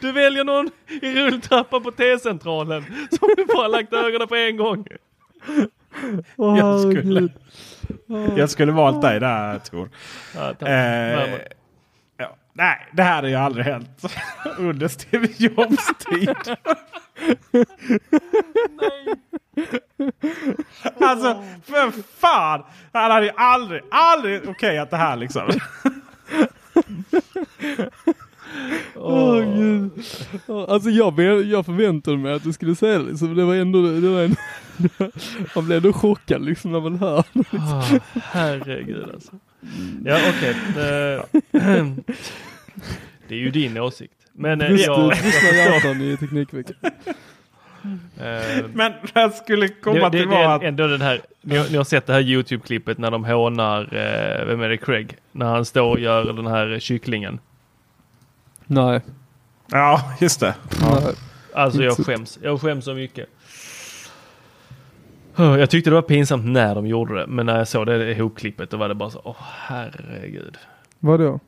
du 0.00 0.12
väljer 0.12 0.44
någon 0.44 0.70
i 1.02 1.14
rulltrappan 1.14 1.82
på 1.82 1.90
T-centralen 1.90 2.84
som 3.10 3.28
du 3.36 3.44
bara 3.44 3.68
lagt 3.68 3.92
ögonen 3.92 4.28
på 4.28 4.34
en 4.36 4.56
gång. 4.56 4.86
Åh, 6.36 6.58
Jag 6.58 6.80
skulle, 6.80 7.28
herregud. 8.08 8.38
jag 8.38 8.50
skulle 8.50 8.72
valt 8.72 9.02
dig 9.02 9.20
där 9.20 9.58
Tor. 9.58 9.90
Ja, 10.34 10.54
tack. 10.54 10.68
Eh, 10.68 11.38
ja. 12.16 12.36
Nej, 12.52 12.86
det 12.92 13.02
här 13.02 13.22
har 13.22 13.28
ju 13.28 13.34
aldrig 13.36 13.64
hänt 13.66 14.02
under 14.58 14.88
Steve 14.88 15.28
Jobs 15.36 15.86
tid. 15.98 16.34
Alltså, 21.00 21.42
för 21.64 21.92
fan! 22.20 22.62
Han 22.92 23.10
hade 23.10 23.26
ju 23.26 23.32
aldrig, 23.36 23.82
aldrig 23.90 24.48
okej 24.48 24.78
att 24.78 24.90
det 24.90 24.96
här 24.96 25.16
liksom. 25.16 25.48
Åh 28.94 29.56
gud. 29.56 29.90
Åh, 30.46 30.64
Alltså 30.68 30.90
jag, 30.90 31.20
jag 31.42 31.66
förväntade 31.66 32.16
mig 32.16 32.32
att 32.32 32.44
du 32.44 32.52
skulle 32.52 32.74
säga 32.74 32.98
det 32.98 33.04
liksom. 33.04 33.34
Det 33.34 33.44
var 33.44 33.54
ändå, 33.54 33.82
det 33.82 34.08
var 34.08 34.22
ändå 34.22 34.36
man 35.54 35.66
blev 35.66 35.76
ändå 35.76 35.92
chockad 35.92 36.44
liksom 36.44 36.72
när 36.72 36.80
man 36.80 36.98
hör. 36.98 37.24
Ah, 37.52 37.98
herregud 38.14 39.10
alltså. 39.14 39.32
Ja 40.04 40.18
okej. 40.28 40.56
Eh, 40.76 41.42
det 43.28 43.34
är 43.34 43.38
ju 43.38 43.50
din 43.50 43.78
åsikt. 43.78 44.14
Men 44.32 44.60
eh, 44.60 44.70
Just 44.70 44.86
jag, 44.86 45.10
det, 45.10 45.56
hjärtan 45.56 46.00
i 46.00 46.16
Teknikveckan. 46.16 46.76
Eh, 48.20 48.64
Men 48.74 48.92
jag 49.14 49.34
skulle 49.34 49.68
komma 49.68 49.94
det, 49.98 50.04
det, 50.04 50.10
till 50.10 50.20
det 50.20 50.26
var 50.26 50.56
att... 50.56 50.62
ändå 50.62 50.86
den 50.86 51.00
här, 51.00 51.20
ni 51.42 51.56
har, 51.56 51.68
ni 51.70 51.76
har 51.76 51.84
sett 51.84 52.06
det 52.06 52.12
här 52.12 52.20
Youtube-klippet 52.20 52.98
när 52.98 53.10
de 53.10 53.24
hånar, 53.24 53.80
eh, 53.82 54.46
vem 54.46 54.60
är 54.60 54.68
det, 54.68 54.76
Craig? 54.76 55.16
När 55.32 55.46
han 55.46 55.64
står 55.64 55.90
och 55.90 56.00
gör 56.00 56.32
den 56.32 56.46
här 56.46 56.78
kycklingen. 56.78 57.38
Nej. 58.66 59.00
Ja, 59.70 60.12
just 60.20 60.40
det. 60.40 60.54
Alltså 61.54 61.82
jag 61.82 61.96
skäms. 61.96 62.38
Jag 62.42 62.60
skäms 62.60 62.84
så 62.84 62.94
mycket. 62.94 63.28
Jag 65.36 65.70
tyckte 65.70 65.90
det 65.90 65.94
var 65.94 66.02
pinsamt 66.02 66.44
när 66.44 66.74
de 66.74 66.86
gjorde 66.86 67.14
det, 67.20 67.26
men 67.26 67.46
när 67.46 67.58
jag 67.58 67.68
såg 67.68 67.86
det 67.86 68.12
ihopklippet 68.12 68.70
då 68.70 68.76
var 68.76 68.88
det 68.88 68.94
bara 68.94 69.10
så, 69.10 69.20
åh 69.24 69.36
herregud. 69.40 70.56
Vadå? 70.98 71.40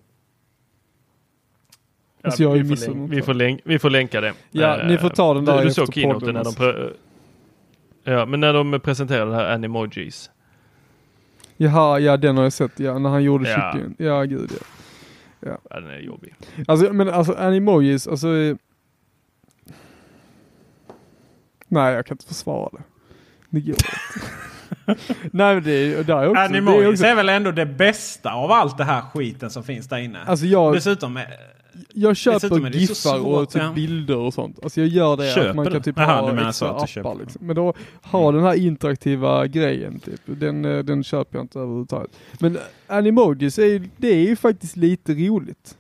Alltså, 2.23 2.43
jag 2.43 2.49
har 2.51 2.57
ju 2.57 2.63
vi, 2.63 2.77
får 2.77 2.85
länk, 2.95 3.13
vi, 3.13 3.23
får 3.23 3.35
länk, 3.35 3.61
vi 3.65 3.79
får 3.79 3.91
länka 3.91 4.21
det. 4.21 4.33
Ja, 4.51 4.81
Eh, 4.81 4.87
ni 4.87 4.99
får 4.99 5.09
ta 5.11 5.35
den 5.35 5.45
där 5.45 5.57
Du, 5.57 5.63
du 5.63 5.69
efter 5.69 5.85
såg 5.87 5.95
keynoten 5.95 6.35
när 6.35 6.45
de 6.45 6.51
pre- 6.53 6.93
Ja, 8.05 8.27
men 8.27 8.41
när 8.41 8.53
de 8.53 8.81
presenterade 8.81 9.31
det 9.31 9.37
här 9.37 9.55
Animojis. 9.55 10.31
Jaha, 11.57 11.99
ja 11.99 12.17
den 12.17 12.37
har 12.37 12.45
jag 12.45 12.53
sett, 12.53 12.81
ja, 12.81 12.99
när 12.99 13.11
han 13.11 13.23
gjorde 13.23 13.51
Ja. 13.51 13.57
kycklingen. 13.73 13.95
Ja, 13.99 14.23
gud 14.25 14.51
ja. 14.61 14.67
Ja, 15.41 15.59
den 15.71 15.87
är 15.91 15.99
jobbig. 15.99 16.35
Alltså, 16.69 16.93
men 16.93 17.09
alltså 17.09 17.33
animojis, 17.35 18.09
alltså... 18.09 18.37
eh, 18.37 18.57
Nej, 21.69 21.95
jag 21.95 22.07
kan 22.07 22.15
inte 22.15 22.27
försvara 22.27 22.71
det. 22.73 22.83
Det 23.51 23.61
går 23.61 23.71
inte. 23.71 23.87
Nej, 25.33 25.55
men 25.55 25.63
det 25.65 25.71
är, 25.73 26.05
det 26.05 26.13
är 26.13 26.29
också... 26.29 26.35
det 26.35 26.41
är 26.41 26.45
Animojis 26.45 26.89
också 26.91 27.05
är 27.05 27.15
väl 27.15 27.29
ändå 27.29 27.51
det 27.51 27.67
bästa 27.67 28.33
av 28.33 28.53
allt 28.53 28.79
det 28.79 28.85
här 28.85 29.01
skiten 29.01 29.51
som 29.51 29.65
finns 29.65 29.89
där 29.89 29.99
inne. 29.99 30.19
alltså 30.27 30.47
jag, 30.47 30.75
Dessutom 30.75 31.17
är, 31.17 31.27
jag 31.93 32.17
köper 32.17 32.71
giffar 32.71 33.27
och 33.27 33.51
typ 33.51 33.63
ja. 33.63 33.73
bilder 33.73 34.17
och 34.17 34.35
sånt. 34.35 34.59
Alltså 34.63 34.81
jag 34.81 34.89
gör 34.89 35.17
det 35.17 35.35
Köper 35.35 35.49
att 35.49 35.57
man 35.57 35.67
kan 35.67 35.83
typ 35.83 35.97
Jaha, 35.99 36.21
ha 36.21 36.49
extra 36.49 36.69
appar 36.71 37.19
liksom. 37.21 37.47
Men 37.47 37.57
då 37.57 37.75
ha 38.03 38.33
den 38.33 38.43
här 38.43 38.55
interaktiva 38.55 39.47
grejen 39.47 39.99
typ. 39.99 40.21
Den, 40.25 40.65
eh, 40.65 40.79
den 40.79 41.05
köper 41.05 41.39
jag 41.39 41.45
inte 41.45 41.59
överhuvudtaget. 41.59 42.11
Men 42.41 42.59
animojis 42.87 43.59
är 43.59 43.89
det 43.97 44.09
är 44.09 44.29
ju 44.29 44.37
faktiskt 44.37 44.77
lite 44.77 45.15
roligt. 45.15 45.77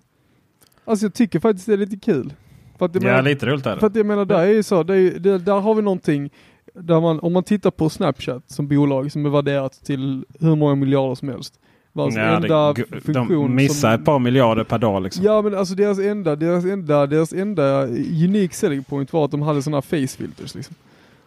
Alltså 0.84 1.06
jag 1.06 1.14
tycker 1.14 1.40
faktiskt 1.40 1.66
det 1.66 1.72
är 1.72 1.76
lite 1.76 1.96
kul. 1.96 2.32
För 2.78 2.86
att 2.86 2.94
jag 2.94 3.04
ja, 3.04 3.08
menar- 3.08 3.22
lite 3.22 3.46
roligt 3.46 3.66
är 3.66 3.74
För 3.74 3.80
det. 3.80 3.86
att 3.86 3.96
jag 3.96 4.06
menar, 4.06 4.24
där 4.24 4.38
är 4.38 4.52
ju 4.52 4.62
så, 4.62 4.80
är, 4.80 5.38
där 5.38 5.60
har 5.60 5.74
vi 5.74 5.82
någonting 5.82 6.30
där 6.74 7.00
man, 7.00 7.20
om 7.20 7.32
man 7.32 7.42
tittar 7.42 7.70
på 7.70 7.88
Snapchat 7.88 8.50
som 8.50 8.68
bolag 8.68 9.12
som 9.12 9.26
är 9.26 9.30
värderat 9.30 9.72
till 9.84 10.24
hur 10.40 10.56
många 10.56 10.74
miljarder 10.74 11.14
som 11.14 11.28
helst. 11.28 11.60
Vars 11.96 12.14
Ja, 12.14 12.36
enda 12.36 12.72
det, 12.72 13.00
funktion 13.00 13.28
de 13.28 13.54
missar 13.54 13.74
som, 13.74 14.00
ett 14.00 14.04
par 14.04 14.18
miljarder 14.18 14.64
per 14.64 14.78
dag 14.78 15.02
liksom. 15.02 15.24
Ja 15.24 15.42
men 15.42 15.54
alltså 15.54 15.74
deras 15.74 15.98
enda, 15.98 16.36
deras 16.36 16.64
enda, 16.64 17.06
deras 17.06 17.32
enda 17.32 17.86
unique 18.24 18.54
selling 18.54 18.84
point 18.84 19.12
var 19.12 19.24
att 19.24 19.30
de 19.30 19.42
hade 19.42 19.62
sådana 19.62 19.82
face 19.82 20.06
filters 20.06 20.54
liksom. 20.54 20.74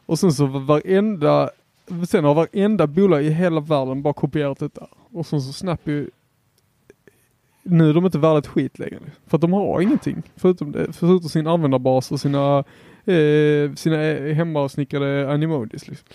Och 0.05 0.19
sen 0.19 0.31
så 0.33 0.45
var 0.45 0.59
varenda, 0.59 1.49
sen 2.07 2.23
har 2.23 2.33
varenda 2.33 2.87
bolag 2.87 3.23
i 3.23 3.29
hela 3.29 3.59
världen 3.59 4.01
bara 4.01 4.13
kopierat 4.13 4.59
detta. 4.59 4.87
Och 5.13 5.25
sen 5.25 5.41
så 5.41 5.53
Snap 5.53 5.87
är 5.87 5.91
ju, 5.91 6.09
nu 7.63 7.89
är 7.89 7.93
de 7.93 8.05
inte 8.05 8.17
värda 8.17 8.39
ett 8.39 8.47
skit 8.47 8.79
längre. 8.79 8.99
För 9.27 9.37
att 9.37 9.41
de 9.41 9.53
har 9.53 9.81
ingenting 9.81 10.23
förutom, 10.35 10.71
det, 10.71 10.93
förutom 10.93 11.29
sin 11.29 11.47
användarbas 11.47 12.11
och 12.11 12.19
sina, 12.19 12.63
eh, 13.05 13.73
sina 13.75 13.97
hemmasnickrade 14.33 15.31
animojis. 15.33 15.87
Liksom. 15.87 16.07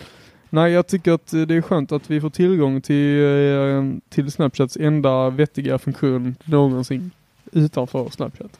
Nej, 0.55 0.71
jag 0.71 0.87
tycker 0.87 1.11
att 1.11 1.31
det 1.31 1.55
är 1.55 1.61
skönt 1.61 1.91
att 1.91 2.09
vi 2.09 2.21
får 2.21 2.29
tillgång 2.29 2.81
till, 2.81 3.23
eh, 3.23 3.83
till 4.09 4.31
Snapchats 4.31 4.77
enda 4.77 5.29
vettiga 5.29 5.79
funktion 5.79 6.35
någonsin 6.43 7.11
utanför 7.51 8.09
Snapchat. 8.09 8.59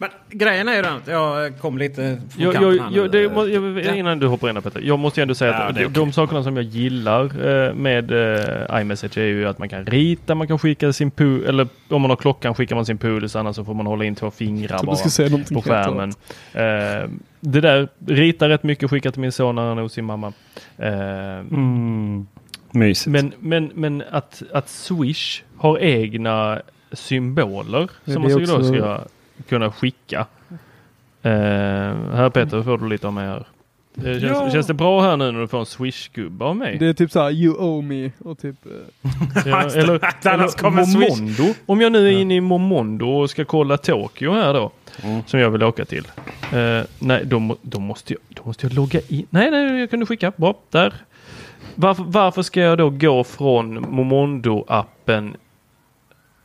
Men 0.00 0.10
grejen 0.30 0.68
är 0.68 0.76
ju 0.76 0.82
den 0.82 0.96
att 0.96 1.06
jag 1.06 1.58
kom 1.58 1.78
lite 1.78 2.20
från 2.30 2.44
Jag, 2.44 2.52
kanten 2.54 2.76
jag, 2.76 2.82
här 2.84 2.96
jag, 2.96 3.10
det, 3.12 3.28
må- 3.28 3.46
jag, 3.80 3.96
innan 3.98 4.18
du 4.18 4.26
hoppar 4.26 4.48
in 4.48 4.56
här, 4.56 4.62
Peter. 4.62 4.80
Jag 4.84 4.98
måste 4.98 5.20
ju 5.20 5.22
ändå 5.22 5.34
säga 5.34 5.52
Ja, 5.52 5.58
att 5.58 5.74
de, 5.74 5.80
okej. 5.84 5.94
de 5.94 6.12
sakerna 6.12 6.42
som 6.42 6.56
jag 6.56 6.64
gillar 6.64 7.24
eh, 7.24 7.74
med 7.74 8.12
eh, 8.12 8.80
iMessage 8.80 9.18
är 9.18 9.24
ju 9.24 9.46
att 9.48 9.58
man 9.58 9.68
kan 9.68 9.86
rita, 9.86 10.34
man 10.34 10.48
kan 10.48 10.58
skicka 10.58 10.92
sin 10.92 11.10
pool, 11.10 11.44
eller 11.44 11.68
om 11.88 12.02
man 12.02 12.10
har 12.10 12.16
klockan 12.16 12.54
skickar 12.54 12.76
man 12.76 12.86
sin 12.86 12.98
puls, 12.98 13.36
annars 13.36 13.56
så 13.56 13.64
får 13.64 13.74
man 13.74 13.86
hålla 13.86 14.04
in 14.04 14.14
två 14.14 14.30
fingrar 14.30 14.82
bara 14.82 15.44
på 15.54 15.62
skärmen. 15.62 16.12
Eh, 16.52 17.10
det 17.40 17.60
där, 17.60 17.88
ritar 18.06 18.48
rätt 18.48 18.62
mycket, 18.62 18.90
skickar 18.90 19.10
till 19.10 19.20
min 19.20 19.32
son 19.32 19.54
när 19.54 19.62
han 19.68 19.78
är 19.78 19.82
hos 19.82 19.92
sin 19.92 20.04
mamma. 20.04 20.32
Mm. 20.78 22.26
Mysigt. 22.70 23.06
Men, 23.06 23.32
men, 23.38 23.70
men 23.74 24.02
att, 24.10 24.42
att 24.52 24.68
Swish 24.68 25.42
har 25.56 25.78
egna 25.78 26.60
symboler 26.92 27.88
Ja, 28.04 28.12
som 28.12 28.22
det 28.22 28.28
man 28.28 28.44
då 28.46 28.54
också- 28.56 28.74
ska 28.74 29.00
kunna 29.48 29.72
skicka. 29.72 30.26
Eh, 31.22 31.32
här 32.14 32.30
Peter 32.30 32.62
får 32.62 32.78
du 32.78 32.88
lite 32.88 33.06
av 33.06 33.12
mig 33.12 33.26
här. 33.26 33.46
Eh, 33.96 34.02
känns, 34.04 34.22
Ja. 34.22 34.50
känns 34.50 34.66
det 34.66 34.74
bra 34.74 35.02
här 35.02 35.16
nu 35.16 35.32
när 35.32 35.40
du 35.40 35.48
får 35.48 35.58
en 35.58 35.64
Swish-gubbe 35.64 36.44
av 36.44 36.56
mig? 36.56 36.78
Det 36.78 36.86
är 36.86 36.92
typ 36.92 37.10
såhär 37.10 37.30
you 37.30 37.54
owe 37.54 37.82
me 37.82 38.10
och 38.24 38.38
typ 38.38 38.56
eh, 38.66 38.72
Ja, 39.46 39.64
det. 39.64 39.76
eller 39.80 40.00
eller. 40.26 40.70
Momondo. 40.70 41.54
Om 41.66 41.80
jag 41.80 41.92
nu 41.92 42.08
är 42.08 42.12
inne 42.12 42.34
i 42.36 42.40
Momondo 42.40 43.06
och 43.10 43.30
ska 43.30 43.44
kolla 43.44 43.76
Tokyo 43.76 44.32
här 44.32 44.54
då. 44.54 44.70
Mm. 45.02 45.22
Som 45.26 45.40
jag 45.40 45.50
vill 45.50 45.62
åka 45.62 45.84
till. 45.84 46.04
Eh, 46.52 46.82
nej, 46.98 47.22
då, 47.24 47.56
då, 47.62 47.80
måste 47.80 48.12
jag, 48.12 48.20
då 48.28 48.42
måste 48.44 48.66
jag 48.66 48.74
logga 48.74 49.00
in. 49.08 49.26
Nej, 49.30 49.50
nej, 49.50 49.80
jag 49.80 49.90
kunde 49.90 50.06
skicka. 50.06 50.32
Bra, 50.36 50.54
där. 50.70 50.94
Varför, 51.74 52.04
varför 52.06 52.42
ska 52.42 52.60
jag 52.60 52.78
då 52.78 52.90
gå 52.90 53.24
från 53.24 53.78
Momondo-appen 53.86 55.34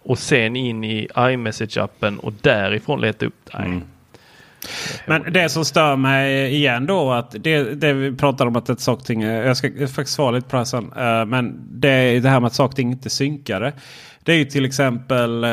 och 0.04 0.20
sen 0.20 0.56
in 0.56 0.84
i 0.84 1.08
iMessage-appen 1.16 2.18
och 2.18 2.34
därifrån 2.41 3.01
leta 3.01 3.26
upp? 3.26 3.49
Nej. 3.54 3.66
Mm. 3.66 3.84
Men 5.08 5.34
det 5.34 5.49
som 5.49 5.66
stör 5.66 5.95
mig 5.95 6.54
igen 6.56 6.86
då 6.86 7.12
att 7.12 7.36
det, 7.39 7.64
det 7.64 7.93
vi 7.93 8.16
pratar 8.18 8.45
om 8.45 8.56
att 8.56 8.70
ett 8.70 8.80
saker 8.80 9.01
och 9.01 9.06
ting, 9.06 9.22
jag 9.22 9.58
ska 9.58 9.70
faktiskt 9.88 10.16
svara 10.16 10.32
lite 10.32 10.49
på 10.49 10.56
det 10.56 10.60
här 10.60 10.66
sen. 10.66 10.91
eh, 10.97 11.26
Men 11.26 11.68
det, 11.72 11.89
är 11.89 12.20
det 12.22 12.30
här 12.30 12.39
med 12.39 12.47
att 12.47 12.54
saker 12.56 12.76
ting 12.76 12.91
inte 12.91 13.08
är 13.08 13.10
synkade. 13.10 13.74
Det 14.24 14.34
är 14.34 14.38
ju 14.38 14.45
till 14.45 14.66
exempel 14.66 15.43
eh, 15.43 15.49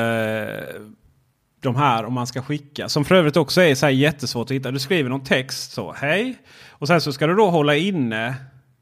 de 1.62 1.76
här 1.76 2.04
om 2.04 2.12
man 2.12 2.26
ska 2.26 2.42
skicka. 2.42 2.88
Som 2.88 3.04
för 3.04 3.14
övrigt 3.14 3.36
också 3.36 3.62
är 3.62 3.74
så 3.74 3.86
här 3.86 3.92
jättesvårt 3.92 4.44
att 4.46 4.50
hitta. 4.50 4.70
Du 4.70 4.78
skriver 4.78 5.10
någon 5.10 5.24
text 5.24 5.72
så 5.72 5.94
hej. 5.98 6.34
Och 6.70 6.86
sen 6.86 7.00
så 7.00 7.12
ska 7.12 7.26
du 7.26 7.34
då 7.34 7.50
hålla 7.50 7.76
inne. 7.76 8.34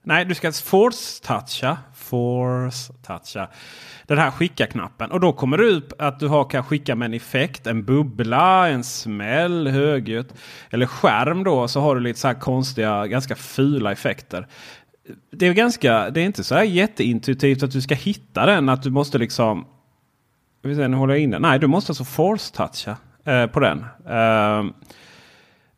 Nej, 0.02 0.24
du 0.24 0.34
ska 0.34 0.50
force-toucha. 0.50 1.76
Force-toucha. 2.10 3.48
Den 4.08 4.18
här 4.18 4.30
skicka-knappen. 4.30 5.10
Och 5.10 5.20
då 5.20 5.32
kommer 5.32 5.58
det 5.58 5.64
upp 5.64 5.92
att 5.98 6.20
du 6.20 6.28
har, 6.28 6.50
kan 6.50 6.64
skicka 6.64 6.94
med 6.94 7.06
en 7.06 7.14
effekt. 7.14 7.66
En 7.66 7.84
bubbla, 7.84 8.68
en 8.68 8.84
smäll, 8.84 9.66
högljutt. 9.66 10.34
Eller 10.70 10.86
skärm 10.86 11.44
då. 11.44 11.68
Så 11.68 11.80
har 11.80 11.94
du 11.94 12.00
lite 12.00 12.20
så 12.20 12.28
här 12.28 12.34
konstiga, 12.34 13.06
ganska 13.06 13.34
fula 13.34 13.92
effekter. 13.92 14.46
Det 15.30 15.46
är, 15.46 15.52
ganska, 15.52 16.10
det 16.10 16.20
är 16.20 16.24
inte 16.24 16.44
så 16.44 16.54
här 16.54 16.62
jätteintuitivt 16.62 17.62
att 17.62 17.70
du 17.70 17.80
ska 17.80 17.94
hitta 17.94 18.46
den. 18.46 18.68
Att 18.68 18.82
du 18.82 18.90
måste 18.90 19.18
liksom 19.18 19.66
vi 20.62 20.88
nu 20.88 20.96
håller 20.96 21.14
jag 21.14 21.22
inne. 21.22 21.38
Nej, 21.38 21.58
du 21.58 21.66
måste 21.66 21.90
alltså 21.90 22.04
force-toucha 22.04 22.96
eh, 23.24 23.46
på 23.46 23.60
den. 23.60 23.78
Eh, 24.06 24.72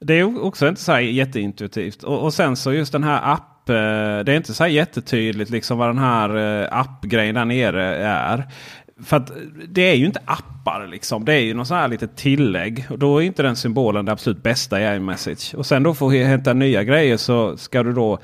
det 0.00 0.14
är 0.14 0.44
också 0.44 0.68
inte 0.68 0.80
så 0.80 0.92
här 0.92 1.00
jätteintuitivt. 1.00 2.02
Och, 2.02 2.22
och 2.22 2.34
sen 2.34 2.56
så 2.56 2.72
just 2.72 2.92
den 2.92 3.04
här 3.04 3.32
app. 3.32 3.49
Eh, 3.70 4.24
det 4.24 4.32
är 4.32 4.36
inte 4.36 4.54
så 4.54 4.64
här 4.64 4.70
jättetydligt 4.70 5.50
liksom 5.50 5.78
vad 5.78 5.88
den 5.88 5.98
här 5.98 6.36
eh, 6.62 6.78
appgrejen 6.78 7.34
där 7.34 7.44
nere 7.44 7.96
är. 7.96 8.46
För 9.04 9.16
att 9.16 9.32
det 9.68 9.82
är 9.82 9.94
ju 9.94 10.06
inte 10.06 10.20
appar 10.24 10.86
liksom. 10.86 11.24
Det 11.24 11.34
är 11.34 11.40
ju 11.40 11.54
något 11.54 11.68
så 11.68 11.74
här 11.74 11.88
litet 11.88 12.16
tillägg. 12.16 12.86
Och 12.90 12.98
då 12.98 13.22
är 13.22 13.26
inte 13.26 13.42
den 13.42 13.56
symbolen 13.56 14.04
det 14.04 14.12
absolut 14.12 14.42
bästa 14.42 14.80
i 14.80 14.96
iMessage. 14.96 15.54
Och 15.54 15.66
sen 15.66 15.82
då 15.82 15.94
för 15.94 16.06
att 16.06 16.12
hämta 16.12 16.52
nya 16.52 16.84
grejer 16.84 17.16
så 17.16 17.56
ska 17.56 17.82
du 17.82 17.92
då 17.92 18.18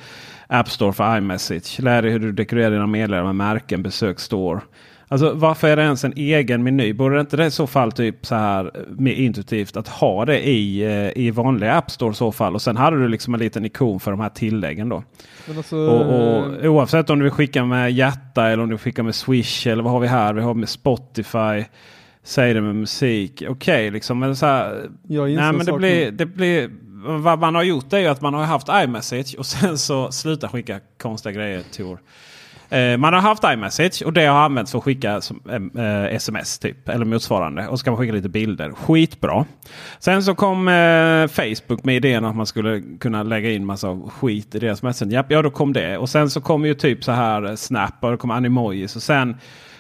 App 0.47 0.71
Store 0.71 0.93
för 0.93 1.17
iMessage. 1.17 1.81
Lär 1.81 2.03
dig 2.03 2.11
hur 2.11 2.19
du 2.19 2.33
dekorerar 2.33 2.71
dina 2.71 2.87
meddelanden 2.87 3.37
med 3.37 3.47
märken, 3.47 3.83
besök 3.83 4.21
store. 4.21 4.61
Alltså 5.09 5.33
varför 5.35 5.69
är 5.69 5.77
det 5.77 5.83
ens 5.83 6.05
en 6.05 6.13
egen 6.17 6.63
meny? 6.63 6.93
Borde 6.93 7.15
det 7.15 7.21
inte 7.21 7.37
det 7.37 7.47
i 7.47 7.51
så 7.51 7.67
fall 7.67 7.93
typ 7.93 8.27
så 8.27 8.35
här 8.35 8.71
mer 8.99 9.13
intuitivt 9.13 9.77
att 9.77 9.89
ha 9.89 10.25
det 10.25 10.49
i, 10.49 10.83
eh, 10.85 11.23
i 11.25 11.31
vanliga 11.31 11.75
App 11.75 11.91
Store 11.91 12.11
i 12.11 12.15
så 12.15 12.33
fall. 12.33 12.55
Och 12.55 12.63
sen 12.63 12.77
hade 12.77 12.99
du 12.99 13.09
liksom 13.09 13.35
en 13.35 13.41
liten 13.41 13.65
ikon 13.65 14.01
för 14.01 14.11
de 14.11 14.21
här 14.21 14.29
tilläggen 14.29 14.89
då. 14.89 15.03
Alltså, 15.57 15.77
Och, 15.77 16.01
och, 16.01 16.65
oavsett 16.65 17.11
om 17.11 17.19
du 17.19 17.23
vill 17.23 17.33
skicka 17.33 17.65
med 17.65 17.93
hjärta 17.93 18.49
eller 18.49 18.63
om 18.63 18.69
du 18.69 18.75
vill 18.75 18.83
skicka 18.83 19.03
med 19.03 19.15
Swish 19.15 19.67
eller 19.67 19.83
vad 19.83 19.93
har 19.93 20.01
vi 20.01 20.07
här? 20.07 20.35
Vi 20.35 20.41
har 20.43 20.55
med 20.55 20.69
Spotify. 20.69 21.65
Säg 22.23 22.55
det 22.55 22.61
med 22.61 22.75
musik. 22.75 23.43
Okej, 23.49 23.91
liksom. 23.91 24.19
Men 24.19 24.37
så 24.37 24.47
här, 24.47 24.89
nej, 25.03 25.53
men 25.53 25.67
det 25.67 25.73
blir, 25.73 26.11
det 26.11 26.27
blir, 26.27 26.71
vad 27.23 27.39
man 27.39 27.55
har 27.55 27.63
gjort 27.63 27.93
är 27.93 27.99
ju 27.99 28.07
att 28.07 28.21
man 28.21 28.35
har 28.35 28.45
haft 28.45 28.69
iMessage 28.69 29.35
och 29.39 29.47
sen 29.57 29.79
så 29.79 30.13
sluta 30.13 30.49
skicka 30.49 30.81
konstiga 30.99 31.33
grejer 31.33 31.63
Tor. 31.77 31.93
Eh, 31.93 31.99
Eh, 32.69 32.97
man 32.97 33.15
har 33.15 33.21
haft 33.21 33.45
iMessage 33.45 34.03
och 34.07 34.13
det 34.13 34.27
har 34.27 34.39
använts 34.39 34.71
för 34.71 34.79
att 34.79 34.85
skicka 34.85 35.21
sms 36.11 36.65
eh, 36.65 36.69
eh, 36.69 36.73
typ. 36.73 36.89
Eller 36.89 37.05
motsvarande. 37.05 37.69
Och 37.69 37.79
så 37.79 37.85
kan 37.85 37.93
man 37.93 38.01
skicka 38.01 38.13
lite 38.13 38.29
bilder. 38.29 38.71
Skitbra. 38.71 39.45
Sen 39.99 40.23
så 40.23 40.35
kom 40.35 40.67
Facebook 41.31 41.85
med 41.85 41.97
idén 41.97 42.25
att 42.25 42.37
man 42.37 42.47
skulle 42.47 42.83
kunna 43.01 43.23
lägga 43.23 43.51
in 43.51 43.67
massa 43.67 44.01
skit 44.09 44.55
i 44.55 44.59
deras 44.59 44.83
Messenger. 44.83 45.25
Ja, 45.29 45.43
då 45.43 45.51
kom 45.51 45.73
det. 45.73 45.99
Och 45.99 46.09
sen 46.09 46.31
så 46.31 46.41
kom 46.41 46.67
ju 46.67 46.75
typ 46.75 47.05
så 47.05 47.13
här 47.13 47.57
Snap 47.57 47.95
och 48.01 48.11
det 48.11 48.17
kom 48.17 48.31
Animojis. 48.31 48.97
Och 48.97 49.03
sen 49.03 49.37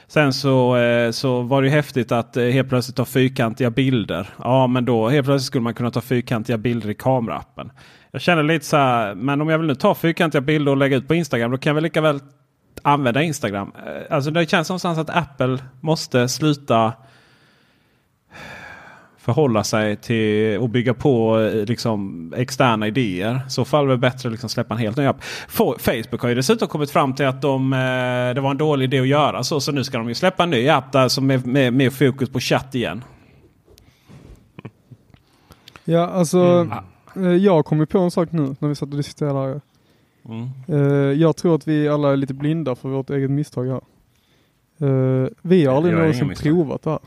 Sen 0.08 0.32
så, 0.32 0.76
så 1.12 1.42
var 1.42 1.62
det 1.62 1.68
ju 1.68 1.74
häftigt 1.74 2.12
att 2.12 2.36
helt 2.36 2.68
plötsligt 2.68 2.96
ta 2.96 3.04
fyrkantiga 3.04 3.70
bilder. 3.70 4.28
Ja, 4.38 4.66
men 4.66 4.84
då 4.84 5.08
helt 5.08 5.26
plötsligt 5.26 5.46
skulle 5.46 5.62
man 5.62 5.74
kunna 5.74 5.90
ta 5.90 6.00
fyrkantiga 6.00 6.58
bilder 6.58 6.90
i 6.90 6.94
kameraappen. 6.94 7.70
Jag 8.10 8.20
känner 8.20 8.42
lite 8.42 8.64
så 8.64 8.76
här, 8.76 9.14
men 9.14 9.40
om 9.40 9.48
jag 9.48 9.58
vill 9.58 9.66
nu 9.66 9.74
ta 9.74 9.94
fyrkantiga 9.94 10.40
bilder 10.40 10.72
och 10.72 10.78
lägga 10.78 10.96
ut 10.96 11.08
på 11.08 11.14
Instagram, 11.14 11.50
då 11.50 11.58
kan 11.58 11.70
jag 11.70 11.74
väl 11.74 11.84
lika 11.84 12.00
väl 12.00 12.20
använda 12.82 13.22
Instagram. 13.22 13.72
Eh, 13.86 14.14
Alltså 14.16 14.30
det 14.30 14.50
känns 14.50 14.68
någonstans 14.68 14.98
att 14.98 15.10
Apple 15.10 15.58
måste 15.80 16.28
sluta 16.28 16.92
förhålla 19.18 19.64
sig 19.64 19.96
till 19.96 20.58
och 20.58 20.68
bygga 20.68 20.94
på 20.94 21.40
eh, 21.40 21.64
liksom, 21.64 22.32
externa 22.36 22.86
idéer. 22.86 23.40
I 23.46 23.50
så 23.50 23.64
fall 23.64 23.84
är 23.84 23.88
det 23.88 23.96
bättre 23.96 24.28
att 24.28 24.32
liksom 24.32 24.48
släppa 24.50 24.74
en 24.74 24.80
helt 24.80 24.96
ny 24.96 25.06
app. 25.06 25.24
Facebook 25.78 26.20
har 26.22 26.28
ju 26.28 26.34
dessutom 26.34 26.68
kommit 26.68 26.90
fram 26.90 27.14
till 27.14 27.26
att 27.26 27.42
de, 27.42 27.72
eh, 27.72 27.78
det 28.34 28.40
var 28.40 28.50
en 28.50 28.56
dålig 28.58 28.84
idé 28.84 29.00
att 29.00 29.06
göra 29.08 29.44
så. 29.44 29.60
Så 29.60 29.72
nu 29.72 29.84
ska 29.84 29.98
de 29.98 30.08
ju 30.08 30.14
släppa 30.14 30.42
en 30.42 30.50
ny 30.50 30.68
app 30.68 30.92
där 30.92 31.08
som 31.08 31.30
är 31.30 31.38
med, 31.38 31.72
med 31.72 31.92
fokus 31.92 32.30
på 32.30 32.40
chatt 32.40 32.74
igen. 32.74 33.04
Ja, 35.84 36.06
alltså 36.08 36.38
Mm. 37.16 37.42
jag 37.42 37.64
kom 37.64 37.78
ju 37.80 37.86
på 37.86 37.98
en 37.98 38.10
sak 38.10 38.32
nu 38.32 38.56
när 38.58 38.68
vi 38.68 38.74
satt 38.74 38.88
och 38.90 38.96
diskuterade. 38.96 39.60
Mm. 40.28 40.48
Eh, 40.68 41.12
jag 41.20 41.36
tror 41.36 41.54
att 41.54 41.68
vi 41.68 41.88
alla 41.88 42.12
är 42.12 42.16
lite 42.16 42.34
blinda 42.34 42.74
för 42.74 42.88
vårt 42.88 43.10
eget 43.10 43.30
misstag 43.30 43.66
här. 43.66 43.80
Eh, 44.78 45.28
vi 45.42 45.66
har 45.66 45.76
aldrig 45.76 45.94
någonsin 45.94 46.34
provat 46.36 46.82
det 46.82 46.90
här. 46.90 46.98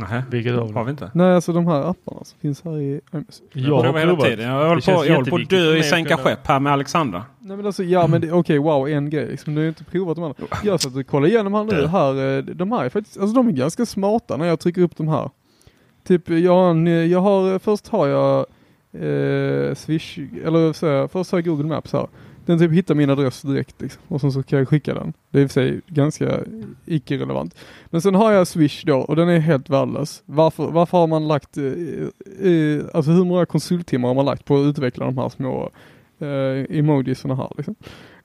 Nähä. 0.00 0.24
Vilket 0.30 0.54
av 0.54 0.74
Har 0.74 0.84
vi 0.84 0.90
inte? 0.90 1.10
Nej, 1.14 1.34
alltså 1.34 1.52
de 1.52 1.66
här 1.66 1.90
apparna 1.90 2.24
som 2.24 2.38
finns 2.38 2.64
här 2.64 2.78
i 2.78 3.00
iMessage. 3.12 3.48
Jag 3.52 3.82
har 3.82 3.92
provat. 3.92 4.24
tiden. 4.24 4.48
Jag 4.48 4.68
håller 4.68 4.96
på, 4.96 5.06
jag 5.06 5.14
håller 5.14 5.30
på 5.30 5.36
att 5.36 5.50
dö 5.50 5.76
i 5.76 5.82
sänka 5.82 6.16
skepp 6.16 6.46
här 6.46 6.60
med 6.60 6.72
Alexandra. 6.72 7.24
Nej 7.38 7.56
men 7.56 7.66
alltså, 7.66 7.82
ja 7.82 8.06
men 8.06 8.32
okej 8.32 8.58
wow, 8.58 8.88
en 8.88 9.10
grej 9.10 9.26
liksom. 9.26 9.54
Du 9.54 9.60
har 9.60 9.62
ju 9.62 9.68
inte 9.68 9.84
provat 9.84 10.16
de 10.16 10.24
andra. 10.24 10.36
Jag 10.64 10.80
satt 10.80 10.96
och 10.96 11.06
kollade 11.06 11.32
igenom 11.32 11.54
här 11.54 11.64
nu, 11.64 11.86
här, 11.86 12.38
eh, 12.38 12.44
de 12.44 12.72
här 12.72 12.84
är 12.84 12.88
faktiskt, 12.88 13.18
alltså 13.18 13.34
de 13.34 13.48
är 13.48 13.52
ganska 13.52 13.86
smarta 13.86 14.36
när 14.36 14.46
jag 14.46 14.60
trycker 14.60 14.82
upp 14.82 14.96
de 14.96 15.08
här. 15.08 15.30
Typ, 16.04 16.28
jag 16.28 16.52
har, 16.52 16.70
en, 16.70 17.10
jag 17.10 17.20
har 17.20 17.58
först 17.58 17.88
har 17.88 18.06
jag 18.06 18.46
eh, 18.92 19.74
Swish, 19.74 20.18
eller 20.44 20.72
så 20.72 20.86
här, 20.86 21.08
först 21.08 21.30
har 21.32 21.38
jag 21.38 21.44
Google 21.44 21.66
Maps 21.66 21.92
här. 21.92 22.08
Den 22.46 22.58
typ 22.58 22.72
hittar 22.72 22.94
min 22.94 23.10
adress 23.10 23.42
direkt 23.42 23.80
liksom. 23.80 24.02
Och 24.08 24.20
sen 24.20 24.32
så 24.32 24.42
kan 24.42 24.58
jag 24.58 24.68
skicka 24.68 24.94
den. 24.94 25.12
Det 25.30 25.38
är 25.38 25.42
i 25.42 25.46
och 25.46 25.50
för 25.50 25.60
sig 25.60 25.80
ganska 25.86 26.40
icke-relevant. 26.86 27.54
Men 27.86 28.02
sen 28.02 28.14
har 28.14 28.32
jag 28.32 28.46
Swish 28.46 28.84
då 28.86 28.98
och 28.98 29.16
den 29.16 29.28
är 29.28 29.38
helt 29.38 29.70
värdelös. 29.70 30.22
Varför, 30.26 30.70
varför 30.70 30.98
har 30.98 31.06
man 31.06 31.28
lagt, 31.28 31.56
eh, 31.56 31.64
eh, 31.64 32.52
eh 32.52 32.84
alltså 32.94 33.10
hur 33.10 33.24
många 33.24 33.46
konsulttimmar 33.46 34.08
har 34.08 34.14
man 34.14 34.24
lagt 34.24 34.44
på 34.44 34.56
att 34.56 34.66
utveckla 34.66 35.04
de 35.04 35.18
här 35.18 35.28
små 35.28 35.70
eh, 36.18 36.78
emojisarna 36.78 37.34
här 37.34 37.52
liksom. 37.56 37.74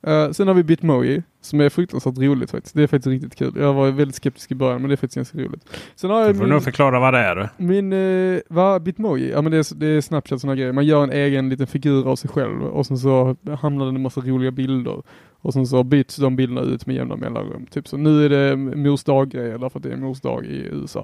Eh, 0.05 0.31
sen 0.31 0.47
har 0.47 0.55
vi 0.55 0.63
Bitmoji 0.63 1.23
som 1.41 1.61
är 1.61 1.69
fruktansvärt 1.69 2.17
roligt 2.17 2.51
faktiskt. 2.51 2.75
Det 2.75 2.83
är 2.83 2.87
faktiskt 2.87 3.07
riktigt 3.07 3.35
kul. 3.35 3.53
Jag 3.55 3.73
var 3.73 3.91
väldigt 3.91 4.15
skeptisk 4.15 4.51
i 4.51 4.55
början 4.55 4.81
men 4.81 4.89
det 4.89 4.93
är 4.93 4.97
faktiskt 4.97 5.15
ganska 5.15 5.37
roligt. 5.37 5.69
Sen 5.95 6.09
har 6.09 6.27
Du 6.27 6.33
får 6.33 6.41
min, 6.41 6.49
nog 6.49 6.63
förklara 6.63 6.99
vad 6.99 7.13
det 7.13 7.19
är. 7.19 7.35
Du. 7.35 7.65
min 7.65 7.93
eh, 7.93 8.41
vad, 8.49 8.83
Bitmoji? 8.83 9.31
Ja 9.31 9.41
men 9.41 9.51
det 9.51 9.57
är, 9.57 9.75
det 9.75 9.87
är 9.87 10.01
Snapchat 10.01 10.41
sådana 10.41 10.55
grejer. 10.55 10.71
Man 10.71 10.85
gör 10.85 11.03
en 11.03 11.11
egen 11.11 11.49
liten 11.49 11.67
figur 11.67 12.07
av 12.07 12.15
sig 12.15 12.29
själv 12.29 12.63
och 12.63 12.85
sen 12.85 12.97
så 12.97 13.35
hamnar 13.59 13.85
det 13.85 13.91
en 13.91 14.01
massa 14.01 14.21
roliga 14.21 14.51
bilder. 14.51 15.01
Och 15.45 15.53
sen 15.53 15.67
så 15.67 15.83
byts 15.83 16.15
de 16.15 16.35
bilderna 16.35 16.61
ut 16.61 16.85
med 16.85 16.95
jämna 16.95 17.15
mellanrum. 17.15 17.65
Typ 17.65 17.87
så 17.87 17.97
nu 17.97 18.25
är 18.25 18.29
det 18.29 18.55
mors 18.55 19.03
dag-grejer 19.03 19.57
därför 19.57 19.79
att 19.79 19.83
det 19.83 19.91
är 19.91 19.97
mors 19.97 20.21
dag 20.21 20.45
i 20.45 20.69
USA. 20.71 20.99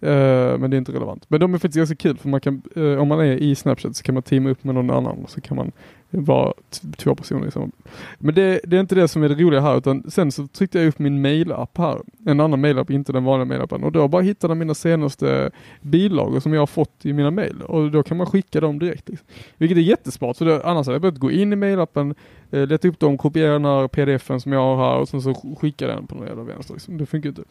Eh, 0.00 0.58
men 0.58 0.70
det 0.70 0.76
är 0.76 0.78
inte 0.78 0.92
relevant. 0.92 1.24
Men 1.28 1.40
de 1.40 1.54
är 1.54 1.58
faktiskt 1.58 1.76
ganska 1.76 1.96
kul 1.96 2.18
för 2.18 2.28
man 2.28 2.40
kan, 2.40 2.62
eh, 2.76 2.82
om 2.82 3.08
man 3.08 3.20
är 3.20 3.36
i 3.36 3.54
Snapchat 3.54 3.96
så 3.96 4.02
kan 4.02 4.14
man 4.14 4.22
teama 4.22 4.50
upp 4.50 4.64
med 4.64 4.74
någon 4.74 4.90
annan 4.90 5.18
och 5.18 5.30
så 5.30 5.40
kan 5.40 5.56
man 5.56 5.72
det 6.10 6.20
var 6.20 6.54
två 6.96 7.14
personer 7.14 7.46
i 7.46 7.50
samma 7.50 7.70
Men 8.18 8.34
det, 8.34 8.60
det 8.64 8.76
är 8.76 8.80
inte 8.80 8.94
det 8.94 9.08
som 9.08 9.22
är 9.22 9.28
det 9.28 9.34
roliga 9.34 9.60
här 9.60 9.78
utan 9.78 10.10
sen 10.10 10.32
så 10.32 10.46
tryckte 10.46 10.78
jag 10.78 10.88
upp 10.88 10.98
min 10.98 11.22
mailapp 11.22 11.78
här. 11.78 12.00
En 12.26 12.40
annan 12.40 12.60
mailapp, 12.60 12.90
inte 12.90 13.12
den 13.12 13.24
vanliga 13.24 13.44
mailappen. 13.44 13.84
Och 13.84 13.92
då 13.92 14.08
bara 14.08 14.22
hittade 14.22 14.50
jag 14.50 14.58
mina 14.58 14.74
senaste 14.74 15.50
bilagor 15.80 16.40
som 16.40 16.52
jag 16.52 16.60
har 16.60 16.66
fått 16.66 17.06
i 17.06 17.12
mina 17.12 17.30
mail. 17.30 17.62
Och 17.62 17.90
då 17.90 18.02
kan 18.02 18.16
man 18.16 18.26
skicka 18.26 18.60
dem 18.60 18.78
direkt. 18.78 19.08
Liksom. 19.08 19.26
Vilket 19.56 19.78
är 19.78 19.82
jättesmart 19.82 20.36
för 20.36 20.44
det, 20.44 20.62
annars 20.64 20.86
hade 20.86 20.94
jag 20.94 21.02
behövt 21.02 21.18
gå 21.18 21.30
in 21.30 21.52
i 21.52 21.56
mailappen, 21.56 22.14
eh, 22.50 22.66
leta 22.66 22.88
upp 22.88 22.98
dem, 22.98 23.18
kopiera 23.18 23.52
den 23.52 23.64
här 23.64 23.88
pdfen 23.88 24.40
som 24.40 24.52
jag 24.52 24.60
har 24.60 24.76
här 24.76 24.98
och 24.98 25.08
sen 25.08 25.22
så 25.22 25.56
skicka 25.60 25.86
den 25.86 26.06
på 26.06 26.14
någon 26.14 26.26
jävla 26.26 26.42
vänster. 26.42 26.74
Liksom. 26.74 26.98
Det 26.98 27.06
funkar 27.06 27.28
inte. 27.28 27.44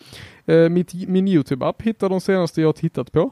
Eh, 0.46 0.70
mitt, 0.70 0.94
min 1.08 1.28
YouTube-app 1.28 1.84
hittar 1.84 2.10
de 2.10 2.22
senaste 2.22 2.62
jag 2.62 2.68
har 2.68 2.74
tittat 2.74 3.12
på. 3.12 3.32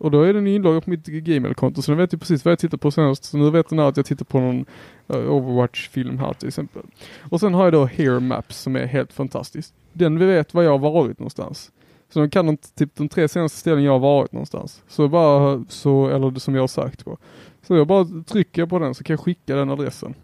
Och 0.00 0.10
då 0.10 0.22
är 0.22 0.34
den 0.34 0.46
inloggad 0.46 0.84
på 0.84 0.90
mitt 0.90 1.06
Gmail-konto 1.06 1.82
så 1.82 1.90
den 1.90 1.98
vet 1.98 2.14
ju 2.14 2.18
precis 2.18 2.44
vad 2.44 2.52
jag 2.52 2.58
tittar 2.58 2.78
på 2.78 2.90
senast. 2.90 3.24
Så 3.24 3.36
nu 3.36 3.50
vet 3.50 3.68
den 3.68 3.78
här 3.78 3.86
att 3.86 3.96
jag 3.96 4.06
tittar 4.06 4.24
på 4.24 4.40
någon 4.40 4.64
eh, 5.08 5.16
Overwatch-film 5.16 6.18
här 6.18 6.32
till 6.32 6.48
exempel. 6.48 6.82
Och 7.30 7.40
sen 7.40 7.54
har 7.54 7.64
jag 7.64 7.72
då 7.72 7.84
Hear 7.84 8.20
Maps 8.20 8.58
som 8.58 8.76
är 8.76 8.86
helt 8.86 9.12
fantastiskt. 9.12 9.74
Den 9.92 10.18
vi 10.18 10.26
vet 10.26 10.54
var 10.54 10.62
jag 10.62 10.70
har 10.70 10.78
varit 10.78 11.18
någonstans. 11.18 11.72
Så 12.12 12.20
de 12.20 12.30
kan 12.30 12.46
de, 12.46 12.56
typ 12.56 12.96
de 12.96 13.08
tre 13.08 13.28
senaste 13.28 13.58
ställen 13.58 13.84
jag 13.84 13.92
har 13.92 13.98
varit 13.98 14.32
någonstans. 14.32 14.82
Så 14.88 15.08
bara, 15.08 15.64
så, 15.68 16.08
eller 16.08 16.38
som 16.38 16.54
jag 16.54 16.62
har 16.62 16.68
sagt 16.68 17.04
på. 17.04 17.18
Så 17.62 17.76
jag 17.76 17.86
bara 17.86 18.06
trycker 18.26 18.66
på 18.66 18.78
den 18.78 18.94
så 18.94 19.04
kan 19.04 19.14
jag 19.14 19.20
skicka 19.20 19.56
den 19.56 19.70
adressen. 19.70 20.14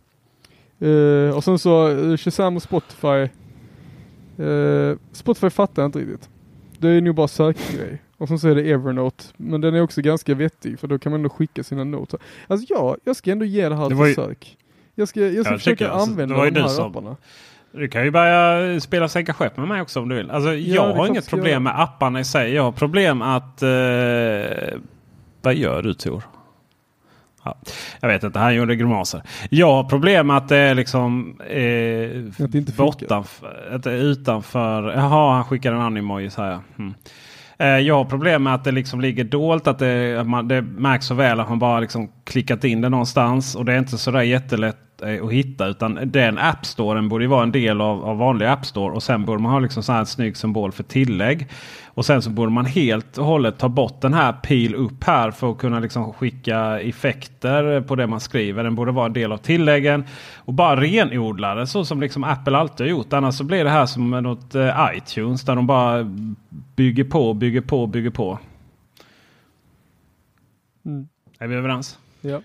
Uh, 0.83 1.37
och 1.37 1.45
sen 1.45 1.59
så 1.59 1.89
eh, 1.89 2.17
Shazam 2.17 2.57
och 2.57 2.63
Spotify. 2.63 3.29
Uh, 4.41 4.97
Spotify 5.13 5.51
fattar 5.51 5.83
jag 5.83 5.89
inte 5.89 5.99
riktigt. 5.99 6.29
Det 6.79 6.89
är 6.89 7.01
nog 7.01 7.15
bara 7.15 7.29
sökgrej. 7.29 8.03
Och 8.19 8.29
sen 8.29 8.39
så 8.39 8.49
är 8.49 8.55
det 8.55 8.71
Evernote. 8.71 9.25
Men 9.37 9.61
den 9.61 9.75
är 9.75 9.81
också 9.81 10.01
ganska 10.01 10.35
vettig 10.35 10.79
för 10.79 10.89
då 10.89 10.99
kan 10.99 11.13
man 11.13 11.19
ändå 11.21 11.29
skicka 11.31 11.63
sina 11.65 11.85
noter. 11.85 12.21
Alltså 12.47 12.67
ja, 12.75 12.97
jag 13.05 13.17
ska 13.17 13.31
ändå 13.33 13.45
ge 13.45 13.69
det 13.69 13.75
här 13.77 13.83
Det 13.89 13.95
ett 13.95 13.99
var 13.99 14.07
ju- 14.07 14.15
försök. 14.15 14.57
Jag 14.95 15.09
ska, 15.09 15.21
jag 15.21 15.45
ska 15.45 15.53
Jag 15.55 15.61
försöka 15.61 15.89
alltså, 15.91 16.11
använda 16.11 16.45
ju 16.45 16.51
de 16.51 16.61
här 16.61 16.69
som- 16.69 16.91
apparna. 16.91 17.17
Du 17.73 17.89
kan 17.89 18.05
ju 18.05 18.11
börja 18.11 18.81
spela 18.81 19.09
sänka 19.09 19.35
skepp 19.35 19.57
med 19.57 19.69
mig 19.69 19.81
också 19.83 20.01
om 20.01 20.09
du 20.09 20.17
vill. 20.17 20.31
Alltså, 20.31 20.51
är 20.51 20.55
jag 20.75 20.83
har 20.83 20.97
jag 20.97 21.09
inget 21.09 21.31
problem 21.31 21.51
göra. 21.51 21.61
med 21.61 21.81
apparna 21.81 22.21
i 22.21 22.25
sig. 22.25 22.53
Jag 22.55 22.63
har 22.63 22.73
problem 22.73 23.23
att... 23.23 23.63
Eh, 23.63 24.79
vad 25.43 25.55
gör 25.55 25.83
du 25.83 25.95
Tor? 25.95 26.23
Ja, 27.47 27.57
jag 28.01 28.09
vet 28.09 28.25
inte, 28.25 28.39
han 28.39 28.55
gjorde 28.55 28.77
grimaser. 28.77 29.23
Jag 29.51 29.73
har 29.73 29.85
problem 29.85 30.27
med 30.27 30.37
att 30.37 30.49
det 30.49 30.57
är 30.57 30.75
liksom 30.75 31.37
eh, 31.41 32.45
Att 32.45 32.53
det 32.53 32.59
inte 32.59 32.73
bortanför, 32.73 33.69
att 33.73 33.83
det 33.83 33.91
är 33.93 33.97
utanför. 33.97 34.93
Jaha, 34.93 35.35
han 35.35 35.45
skickade 35.45 35.77
en 35.77 35.83
animojis 35.83 36.37
här. 36.37 36.51
ja. 36.51 36.61
Mm. 36.79 36.95
Eh, 37.59 37.79
Jag 37.87 37.95
har 37.95 38.05
problem 38.05 38.43
med 38.43 38.55
att 38.55 38.65
det 38.65 38.73
liksom 38.73 39.01
ligger 39.01 39.25
dolt. 39.25 39.67
Att 39.67 39.79
det, 39.79 40.21
att 40.21 40.27
man, 40.27 40.49
det 40.49 40.63
märks 40.63 41.07
så 41.07 41.15
väl 41.15 41.41
att 41.41 41.49
man 41.49 41.59
bara 41.59 41.81
liksom 41.81 42.09
klickat 42.25 42.65
in 42.65 42.81
det 42.81 42.89
någonstans. 42.89 43.55
Och 43.55 43.65
det 43.65 43.73
är 43.75 43.79
inte 43.79 43.99
så 43.99 44.11
där 44.11 44.23
jättelätt 44.23 45.03
eh, 45.03 45.25
att 45.25 45.33
hitta. 45.33 45.67
Utan 45.67 45.99
den 46.05 46.39
App 46.39 46.67
Storen 46.67 47.09
borde 47.09 47.27
vara 47.27 47.43
en 47.43 47.53
del 47.53 47.81
av, 47.81 48.05
av 48.05 48.19
vanlig 48.19 48.47
App 48.47 48.67
Store. 48.67 48.95
Och 48.95 49.03
sen 49.03 49.25
borde 49.25 49.43
man 49.43 49.53
ha 49.53 49.59
liksom 49.59 49.83
så 49.83 49.93
här 49.93 50.01
en 50.01 50.07
snygg 50.07 50.37
symbol 50.37 50.73
för 50.73 50.83
tillägg. 50.83 51.49
Och 51.97 52.07
sen 52.07 52.23
så 52.23 52.31
borde 52.31 52.53
man 52.53 52.67
helt 52.67 53.19
och 53.19 53.25
hållet 53.25 53.59
ta 53.59 53.69
bort 53.69 54.01
den 54.01 54.15
här 54.15 54.33
pil 54.33 54.75
upp 54.75 55.05
här 55.05 55.31
för 55.31 55.51
att 55.51 55.59
kunna 55.59 55.81
liksom 55.81 56.13
skicka 56.13 56.81
effekter 56.81 57.81
på 57.81 57.97
det 57.97 58.07
man 58.07 58.21
skriver. 58.21 58.65
Den 58.65 58.75
borde 58.75 58.93
vara 58.93 59.07
en 59.07 59.13
del 59.13 59.33
av 59.33 59.39
tilläggen. 59.39 60.05
Och 60.37 60.53
bara 60.53 60.81
renodla 60.81 61.55
det 61.55 61.67
så 61.67 61.85
som 61.85 62.01
liksom 62.01 62.25
Apple 62.25 62.59
alltid 62.59 62.87
har 62.87 62.91
gjort. 62.91 63.13
Annars 63.13 63.35
så 63.35 63.45
blir 63.45 63.65
det 63.65 63.71
här 63.71 63.87
som 63.87 64.11
något 64.11 64.55
eh, 64.55 64.91
iTunes 64.97 65.43
där 65.43 65.57
de 65.57 65.67
bara 65.67 66.05
bygger 66.77 67.05
på, 67.05 67.35
bygger 67.35 67.61
på, 67.61 67.87
bygger 67.87 68.11
på. 68.11 68.39
Mm. 70.87 71.09
Är 71.39 71.47
vi 71.47 71.55
överens? 71.55 71.99
Ja. 72.21 72.41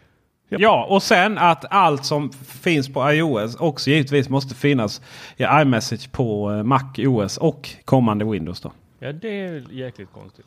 Ja, 0.49 0.85
och 0.89 1.03
sen 1.03 1.37
att 1.37 1.65
allt 1.69 2.05
som 2.05 2.31
finns 2.33 2.93
på 2.93 3.11
iOS 3.11 3.55
också 3.55 3.89
givetvis 3.89 4.29
måste 4.29 4.55
finnas 4.55 5.01
i 5.37 5.43
iMessage 5.43 6.11
på 6.11 6.51
eh, 6.51 6.63
Mac 6.63 6.93
OS 6.97 7.37
och 7.37 7.69
kommande 7.85 8.25
Windows. 8.25 8.61
Då. 8.61 8.71
Ja, 9.03 9.11
det 9.11 9.29
är 9.29 9.71
jäkligt 9.71 10.11
konstigt. 10.13 10.45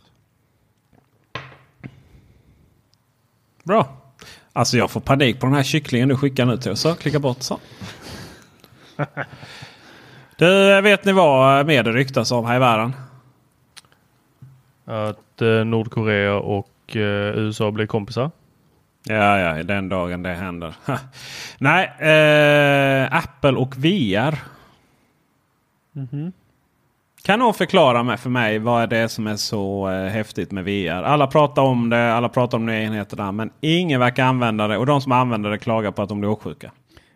Bra. 3.65 3.97
Alltså 4.53 4.77
jag 4.77 4.91
får 4.91 5.01
panik 5.01 5.41
på 5.41 5.47
den 5.47 5.55
här 5.55 5.63
kycklingen 5.63 6.09
du 6.09 6.17
skickar 6.17 6.47
nu 6.47 6.57
till 6.57 6.73
oss. 6.73 6.81
Så 6.81 6.95
klicka 6.95 7.19
bort 7.19 7.43
så. 7.43 7.59
Du, 10.37 10.81
vet 10.81 11.05
ni 11.05 11.13
vad 11.13 11.67
mer 11.67 11.83
det 11.83 11.93
ryktas 11.93 12.31
om 12.31 12.45
här 12.45 12.57
i 12.57 12.59
världen? 12.59 12.93
Att 14.85 15.43
eh, 15.43 15.65
Nordkorea 15.65 16.35
och 16.35 16.97
eh, 16.97 17.39
USA 17.39 17.71
blir 17.71 17.87
kompisar. 17.87 18.31
Ja, 19.05 19.39
ja, 19.39 19.63
den 19.63 19.89
dagen 19.89 20.23
det 20.23 20.35
händer. 20.35 20.75
Nej, 21.59 21.85
eh, 21.99 23.17
Apple 23.17 23.53
och 23.53 23.77
VR. 23.77 24.39
Kan 27.25 27.39
någon 27.39 27.55
förklara 27.55 28.17
för 28.17 28.31
mig 28.31 28.59
vad 28.59 28.91
det 28.91 28.97
är 28.97 29.09
som 29.09 29.27
är 29.27 29.37
så 29.37 29.91
eh, 29.91 30.09
häftigt 30.09 30.51
med 30.53 30.65
VR? 30.65 31.03
Alla 31.03 31.27
pratar 31.27 31.63
om 31.63 31.91
det, 31.91 32.15
alla 32.15 32.29
pratar 32.29 32.59
om 32.59 32.67
nya 32.67 32.83
enheterna, 32.83 33.33
men 33.33 33.51
ingen 33.61 34.01
verkar 34.01 34.25
använda 34.25 34.69
det. 34.69 34.79
Och 34.79 34.87
de 34.87 35.01
som 35.01 35.13
använder 35.13 35.51
det 35.51 35.59
klagar 35.59 35.91
på 35.91 36.03
att 36.03 36.09
de 36.09 36.21
blir 36.21 36.31
åksjuka. 36.31 36.71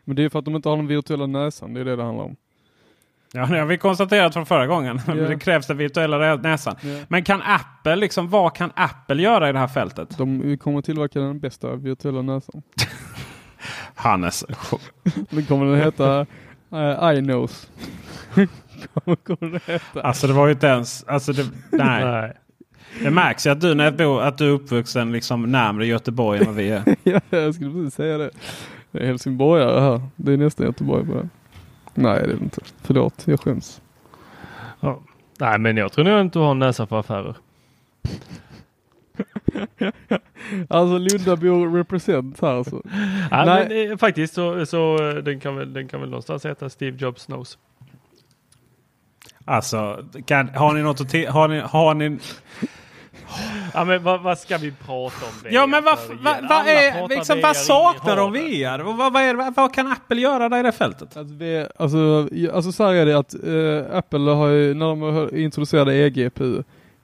Men 0.04 0.16
det 0.16 0.24
är 0.24 0.28
för 0.28 0.38
att 0.38 0.44
de 0.44 0.56
inte 0.56 0.68
har 0.68 0.76
den 0.76 0.86
virtuella 0.86 1.26
näsan, 1.26 1.74
det 1.74 1.80
är 1.80 1.84
det 1.84 1.96
det 1.96 2.02
handlar 2.02 2.24
om. 2.24 2.36
Ja, 3.32 3.46
det 3.46 3.59
har 3.59 3.66
vi 3.66 3.78
konstaterat 3.78 4.34
från 4.34 4.46
förra 4.46 4.66
gången. 4.66 5.00
Ja. 5.06 5.14
det 5.14 5.38
krävs 5.38 5.66
den 5.66 5.76
virtuella 5.76 6.18
nä- 6.18 6.36
näsan. 6.36 6.76
Ja. 6.80 7.04
Men 7.09 7.24
kan 7.24 7.42
Apple, 7.42 7.96
liksom, 7.96 8.28
vad 8.28 8.54
kan 8.54 8.70
Apple 8.76 9.22
göra 9.22 9.48
i 9.48 9.52
det 9.52 9.59
här 9.59 9.68
fältet? 9.68 10.18
De 10.18 10.59
kommer 10.59 10.82
tillverka 10.82 11.20
den 11.20 11.40
bästa 11.40 11.74
virtuella 11.76 12.22
näsan. 12.22 12.62
Hannes. 13.94 14.44
Den 15.30 15.46
kommer 15.46 15.66
den 15.66 15.76
heta 15.76 16.26
uh, 16.72 17.18
iNose. 17.18 17.66
Kommer, 19.16 19.61
heta. 19.66 20.01
Alltså 20.03 20.26
det 20.26 20.33
var 20.33 20.47
ju 20.47 20.53
inte 20.53 20.66
ens... 20.66 21.05
Alltså 21.05 21.33
det, 21.33 21.47
nej. 21.70 22.05
Nej. 22.05 22.33
Det 23.03 23.11
märks 23.11 23.47
ju 23.47 23.51
att 23.51 23.61
du, 23.61 23.74
när 23.74 23.91
bor, 23.91 24.22
att 24.22 24.39
du 24.39 24.47
är 24.47 24.51
uppvuxen 24.51 25.12
liksom 25.12 25.53
närmare 25.53 25.87
Göteborg 25.87 26.41
än 26.41 26.47
vad 26.47 26.55
vi 26.55 26.70
är. 26.70 26.83
ja, 27.03 27.20
jag 27.31 27.55
skulle 27.55 27.70
precis 27.70 27.95
säga 27.95 28.18
det. 28.18 28.31
Det 28.91 28.99
är 28.99 29.07
helsingborgare 29.07 29.81
här. 29.81 30.03
Det 30.16 30.33
är 30.33 30.37
nästan 30.37 30.66
Göteborg 30.66 31.05
det. 31.05 31.29
Nej, 31.95 32.14
det 32.14 32.24
är 32.24 32.26
det 32.26 32.45
inte. 32.45 32.61
Förlåt, 32.83 33.22
jag 33.24 33.41
skäms. 33.41 33.81
Ja. 34.81 35.01
Nej, 35.41 35.59
men 35.59 35.76
jag 35.76 35.93
tror 35.93 36.05
nog 36.05 36.20
inte 36.20 36.39
du 36.39 36.43
har 36.43 36.51
en 36.51 36.59
näsa 36.59 36.87
för 36.87 37.01
affärer. 37.01 37.37
alltså 40.68 40.99
Lundabo 40.99 41.76
represent 41.76 42.41
här 42.41 42.55
alltså. 42.55 42.83
Ja, 43.31 43.45
Nej. 43.45 43.66
men, 43.68 43.93
eh, 43.93 43.97
faktiskt 43.97 44.35
så, 44.35 44.66
så 44.66 45.09
eh, 45.09 45.14
den, 45.14 45.41
kan 45.41 45.57
väl, 45.57 45.72
den 45.72 45.89
kan 45.89 46.01
väl 46.01 46.11
någonstans 46.11 46.47
heta 46.47 46.68
Steve 46.68 46.97
Jobs 47.01 47.26
Knows. 47.26 47.59
Alltså, 49.49 50.05
kan, 50.26 50.49
har 50.49 50.74
ni 50.74 50.82
något 50.82 51.01
att 51.01 51.12
har 51.28 51.49
ni, 51.49 51.61
har 51.61 51.94
ni, 51.94 52.18
Ja 53.74 53.84
men 53.84 54.03
vad, 54.03 54.22
vad 54.22 54.38
ska 54.38 54.59
vi 54.59 54.72
prata 54.72 55.26
om? 55.26 55.32
VR 55.42 55.55
Ja 55.55 55.66
men 55.66 55.84
vad, 55.84 55.99
igen? 55.99 56.18
vad, 56.22 56.49
vad, 56.49 56.66
är, 56.66 57.09
liksom, 57.09 57.40
vad 57.42 57.51
in 57.51 57.55
saknar 57.55 58.16
de. 58.16 58.32
VR? 58.32 58.78
Vad, 58.78 59.12
vad, 59.12 59.22
är, 59.22 59.34
vad, 59.34 59.55
vad 59.55 59.74
kan 59.74 59.92
Apple 59.92 60.20
göra 60.20 60.49
där 60.49 60.59
i 60.59 60.62
det 60.62 60.72
fältet? 60.72 61.16
Att 61.16 61.30
vi, 61.30 61.66
alltså, 61.76 62.28
alltså 62.55 62.72
så 62.72 62.84
här 62.86 62.94
är 62.94 63.07
det 63.07 63.18
att 63.18 63.34
eh, 63.34 63.96
Apple 63.99 64.30
har 64.30 64.49
ju, 64.49 64.74
när 64.74 64.86
de 64.86 65.01
har 65.03 65.34
introducerade 65.34 65.94
eGPU, 65.94 66.62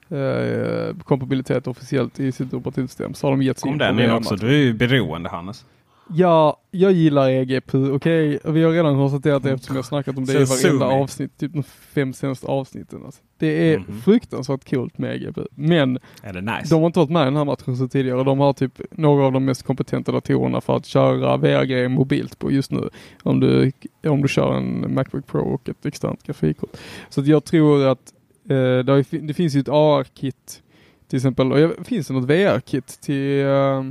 eh, 0.09 0.95
kompatibilitet 1.03 1.67
officiellt 1.67 2.19
i 2.19 2.31
sitt 2.31 2.53
operativsystem, 2.53 3.13
så 3.13 3.27
har 3.27 3.31
de 3.31 3.41
gett 3.41 3.59
sig 3.59 3.67
Kom 3.67 3.73
in 3.73 3.79
på 3.79 3.85
den 3.85 3.99
in 3.99 4.09
VR. 4.09 4.15
också. 4.17 4.35
Du 4.35 4.47
är 4.47 4.51
ju 4.63 4.73
beroende 4.73 5.29
Hannes. 5.29 5.65
Ja, 6.09 6.61
jag 6.71 6.91
gillar 6.91 7.29
eGPU, 7.29 7.91
okej? 7.91 8.39
Vi 8.43 8.63
har 8.63 8.71
redan 8.71 8.95
konstaterat 8.95 9.43
det 9.43 9.51
eftersom 9.51 9.75
jag 9.75 9.83
har 9.83 9.87
snackat 9.87 10.17
om 10.17 10.25
det 10.25 10.33
i 10.41 10.45
varenda 10.45 10.85
avsnitt, 10.85 11.37
typ 11.37 11.53
de 11.53 11.63
fem 11.63 12.13
senaste 12.13 12.47
avsnitten. 12.47 13.01
Alltså. 13.05 13.21
Det 13.37 13.73
är 13.73 13.77
Mhm. 13.79 14.01
fruktansvärt 14.01 14.69
coolt 14.69 14.97
med 14.97 15.15
eGPU. 15.15 15.45
Men 15.55 15.93
nice? 16.23 16.65
de 16.69 16.79
har 16.79 16.85
inte 16.85 16.99
varit 16.99 17.09
med 17.09 17.21
i 17.21 17.25
den 17.25 17.35
här 17.35 17.45
matchen 17.45 17.77
så 17.77 17.87
tidigare. 17.87 18.23
De 18.23 18.39
har 18.39 18.53
typ 18.53 18.81
några 18.91 19.25
av 19.25 19.31
de 19.31 19.45
mest 19.45 19.63
kompetenta 19.63 20.11
datorerna 20.11 20.61
för 20.61 20.75
att 20.77 20.85
köra 20.85 21.37
VR-grejer 21.37 21.87
mobilt 21.89 22.39
på 22.39 22.51
just 22.51 22.71
nu. 22.71 22.89
Om 23.23 23.39
du, 23.39 23.71
om 24.07 24.21
du 24.21 24.27
kör 24.27 24.53
en 24.57 24.93
Macbook 24.93 25.27
Pro 25.27 25.39
och 25.53 25.69
ett 25.69 25.85
externt 25.85 26.23
grafikkort. 26.23 26.77
Så 27.09 27.21
jag 27.21 27.43
tror 27.45 27.85
att 27.87 28.13
eh, 28.49 28.55
det, 28.55 28.91
har, 28.91 29.27
det 29.27 29.33
finns 29.33 29.55
ju 29.55 29.59
ett 29.59 29.69
AR-kit 29.69 30.61
till 31.07 31.17
exempel. 31.17 31.51
Och 31.51 31.59
jag, 31.59 31.71
finns 31.85 32.07
det 32.07 32.13
något 32.13 32.29
VR-kit 32.29 32.87
till 33.01 33.45
eh, 33.45 33.83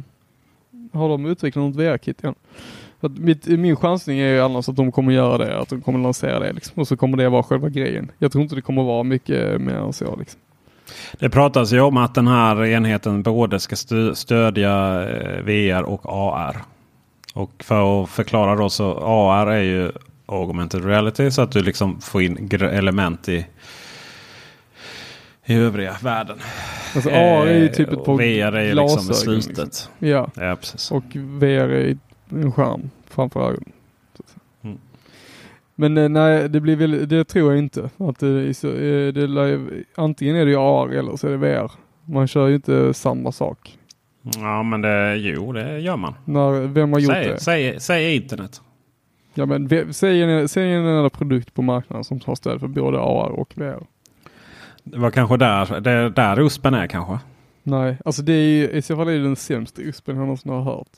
har 0.95 1.09
de 1.09 1.27
utvecklat 1.27 1.65
något 1.65 1.77
VR-kit 1.77 2.23
igen? 2.23 2.35
Att 3.01 3.19
mitt, 3.19 3.47
min 3.47 3.77
chansning 3.77 4.19
är 4.19 4.29
ju 4.29 4.41
annars 4.41 4.69
att 4.69 4.77
de 4.77 4.93
kommer 4.93 5.13
göra 5.13 5.39
det, 5.39 5.59
att 5.59 5.69
de 5.69 5.81
kommer 5.81 5.99
lansera 5.99 6.39
det 6.39 6.53
liksom. 6.53 6.81
Och 6.81 6.89
så 6.89 6.97
kommer 6.97 7.17
det 7.17 7.29
vara 7.29 7.43
själva 7.43 7.69
grejen. 7.69 8.11
Jag 8.19 8.33
tror 8.33 8.43
inte 8.43 8.55
det 8.55 8.63
kommer 8.63 8.83
vara 8.83 9.03
mycket 9.03 9.61
mer 9.61 9.75
än 9.75 9.93
så 9.93 10.17
liksom. 10.17 10.41
Det 11.19 11.31
pratas 11.31 11.73
ju 11.73 11.81
om 11.81 11.97
att 11.97 12.15
den 12.15 12.29
här 12.29 12.65
enheten 12.65 13.23
både 13.23 13.61
ska 13.61 13.77
stödja 14.15 15.03
eh, 15.09 15.43
VR 15.43 15.83
och 15.83 16.03
AR. 16.07 16.57
Och 17.35 17.65
för 17.65 18.03
att 18.03 18.11
förklara 18.11 18.57
då 18.57 18.71
så 18.71 18.99
AR 19.05 19.47
är 19.47 19.63
ju 19.63 19.93
augmented 20.27 20.85
reality 20.85 21.31
så 21.31 21.43
att 21.43 21.53
du 21.53 21.63
liksom 21.63 22.01
får 22.01 22.23
in 22.23 22.49
element 22.53 23.29
i, 23.29 23.47
i 25.47 25.55
övriga 25.55 25.97
världen. 26.03 26.39
Alltså 26.95 27.11
AR 27.11 27.47
är 27.47 27.59
ju 27.59 27.65
Eh, 27.67 27.73
typ 27.73 27.89
ett 27.89 27.95
och 27.99 28.05
par 28.07 28.15
VR 28.17 28.53
är 28.57 28.63
ju 28.63 28.75
liksom 28.75 29.05
glasögon, 29.07 29.43
slutet. 29.43 29.65
liksom. 29.65 29.93
Ja, 29.99 30.31
Ja, 30.37 30.57
och 30.91 31.05
VR 31.17 31.69
är 31.69 31.97
en 32.31 32.53
skärm 32.53 32.91
framför 33.09 33.41
ögonen. 33.41 33.73
Mm. 34.65 34.79
Men 35.75 35.97
eh, 35.99 36.09
nej, 36.09 36.49
det 36.49 36.61
blir 36.61 36.77
väl, 36.77 37.09
det 37.09 37.25
tror 37.25 37.53
jag 37.53 37.59
inte. 37.59 37.91
Att 37.97 38.19
det, 38.19 38.29
eh, 38.65 39.13
det, 39.13 39.27
lär- 39.27 39.85
antingen 39.95 40.37
är 40.37 40.47
det 40.47 40.55
AR 40.57 40.89
eller 40.93 41.17
så 41.17 41.27
är 41.27 41.31
det 41.31 41.37
VR. 41.37 41.71
Man 42.05 42.29
kör 42.29 42.49
ju 42.49 42.55
inte 42.55 42.95
samma 42.95 43.33
sak. 43.33 43.79
Ja 44.37 44.63
men 44.63 44.81
det, 44.81 45.17
jo 45.17 45.53
det 45.53 45.79
gör 45.79 45.97
man. 45.97 46.15
När, 46.25 46.61
vem 46.67 46.93
har 46.93 47.01
gjort 47.01 47.13
Säg, 47.13 47.29
det? 47.29 47.41
säg, 47.41 47.81
säg 47.81 48.17
internet. 48.17 48.61
Ja, 49.35 49.47
men 49.47 49.95
säg 49.95 50.23
en, 50.23 50.49
säg 50.49 50.73
en 50.73 50.85
enda 50.87 51.11
produkt 51.11 51.55
på 51.55 51.63
marknaden 51.63 52.05
som 52.05 52.21
har 52.27 52.35
stöd 52.35 52.61
för 52.61 52.67
både 52.69 52.99
AR 52.99 53.29
och 53.31 53.53
VR. 53.57 53.83
Det 54.85 54.99
var 54.99 55.11
kanske 55.11 55.37
där, 55.37 55.81
det 55.81 55.91
är 55.91 56.11
där 56.11 56.41
USPen 56.41 56.75
är 56.75 56.87
kanske. 56.87 57.19
Nej, 57.63 57.97
alltså 58.05 58.23
det 58.23 58.33
är 58.33 58.49
ju, 58.49 58.71
i 58.71 58.83
så 58.83 58.97
fall 58.97 59.09
är 59.09 59.13
det 59.13 59.23
den 59.23 59.37
sämsta 59.37 59.83
USPen 59.83 60.17
jag 60.17 60.23
någonsin 60.23 60.51
har 60.53 60.63
hört. 60.63 60.89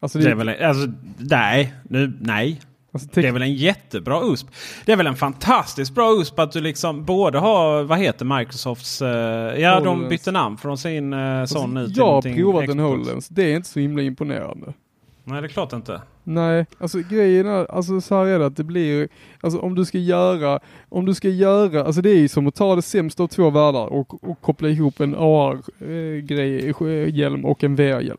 Alltså 0.00 0.18
Det 0.18 0.30
är 0.30 0.34
väl, 0.34 0.48
alltså, 0.48 0.92
nej, 1.18 1.74
nu, 1.88 2.12
nej. 2.20 2.60
alltså, 2.92 3.08
Det 3.12 3.28
är 3.28 3.32
väl 3.32 3.42
en 3.42 3.54
jättebra 3.54 4.20
USP. 4.24 4.46
Det 4.84 4.92
är 4.92 4.96
väl 4.96 5.06
en 5.06 5.16
fantastiskt 5.16 5.94
bra 5.94 6.12
USP 6.20 6.38
att 6.38 6.52
du 6.52 6.60
liksom 6.60 7.04
både 7.04 7.38
har, 7.38 7.82
vad 7.82 7.98
heter 7.98 8.24
Microsofts, 8.38 9.02
eh, 9.02 9.08
ja 9.60 9.80
de 9.80 9.86
HoloLens. 9.86 10.10
bytte 10.10 10.32
namn 10.32 10.56
från 10.56 10.78
sin 10.78 11.12
eh, 11.12 11.44
sån 11.44 11.74
nu 11.74 11.86
till 11.86 11.96
jag 11.98 12.12
har 12.12 12.22
provat 12.22 12.68
en. 12.68 12.78
HoloLens. 12.78 13.28
Det 13.28 13.42
är 13.42 13.56
inte 13.56 13.68
så 13.68 13.80
himla 13.80 14.02
imponerande. 14.02 14.72
Nej 15.24 15.40
det 15.42 15.46
är 15.46 15.48
klart 15.48 15.72
inte. 15.72 16.00
Nej, 16.30 16.66
alltså 16.78 16.98
grejen 17.10 17.46
är, 17.46 17.70
alltså 17.70 18.00
så 18.00 18.14
här 18.14 18.26
är 18.26 18.38
det 18.38 18.46
att 18.46 18.56
det 18.56 18.64
blir, 18.64 19.08
alltså 19.40 19.58
om 19.58 19.74
du 19.74 19.84
ska 19.84 19.98
göra, 19.98 20.60
om 20.88 21.06
du 21.06 21.14
ska 21.14 21.28
göra, 21.28 21.84
alltså 21.84 22.02
det 22.02 22.10
är 22.10 22.18
ju 22.18 22.28
som 22.28 22.46
att 22.46 22.54
ta 22.54 22.76
det 22.76 22.82
sämsta 22.82 23.22
av 23.22 23.28
två 23.28 23.50
världar 23.50 23.86
och, 23.86 24.30
och 24.30 24.40
koppla 24.40 24.68
ihop 24.68 25.00
en 25.00 25.14
AR-hjälm 25.18 26.64
eh, 27.34 27.44
eh, 27.44 27.50
och 27.50 27.64
en 27.64 27.76
VR-hjälm. 27.76 28.18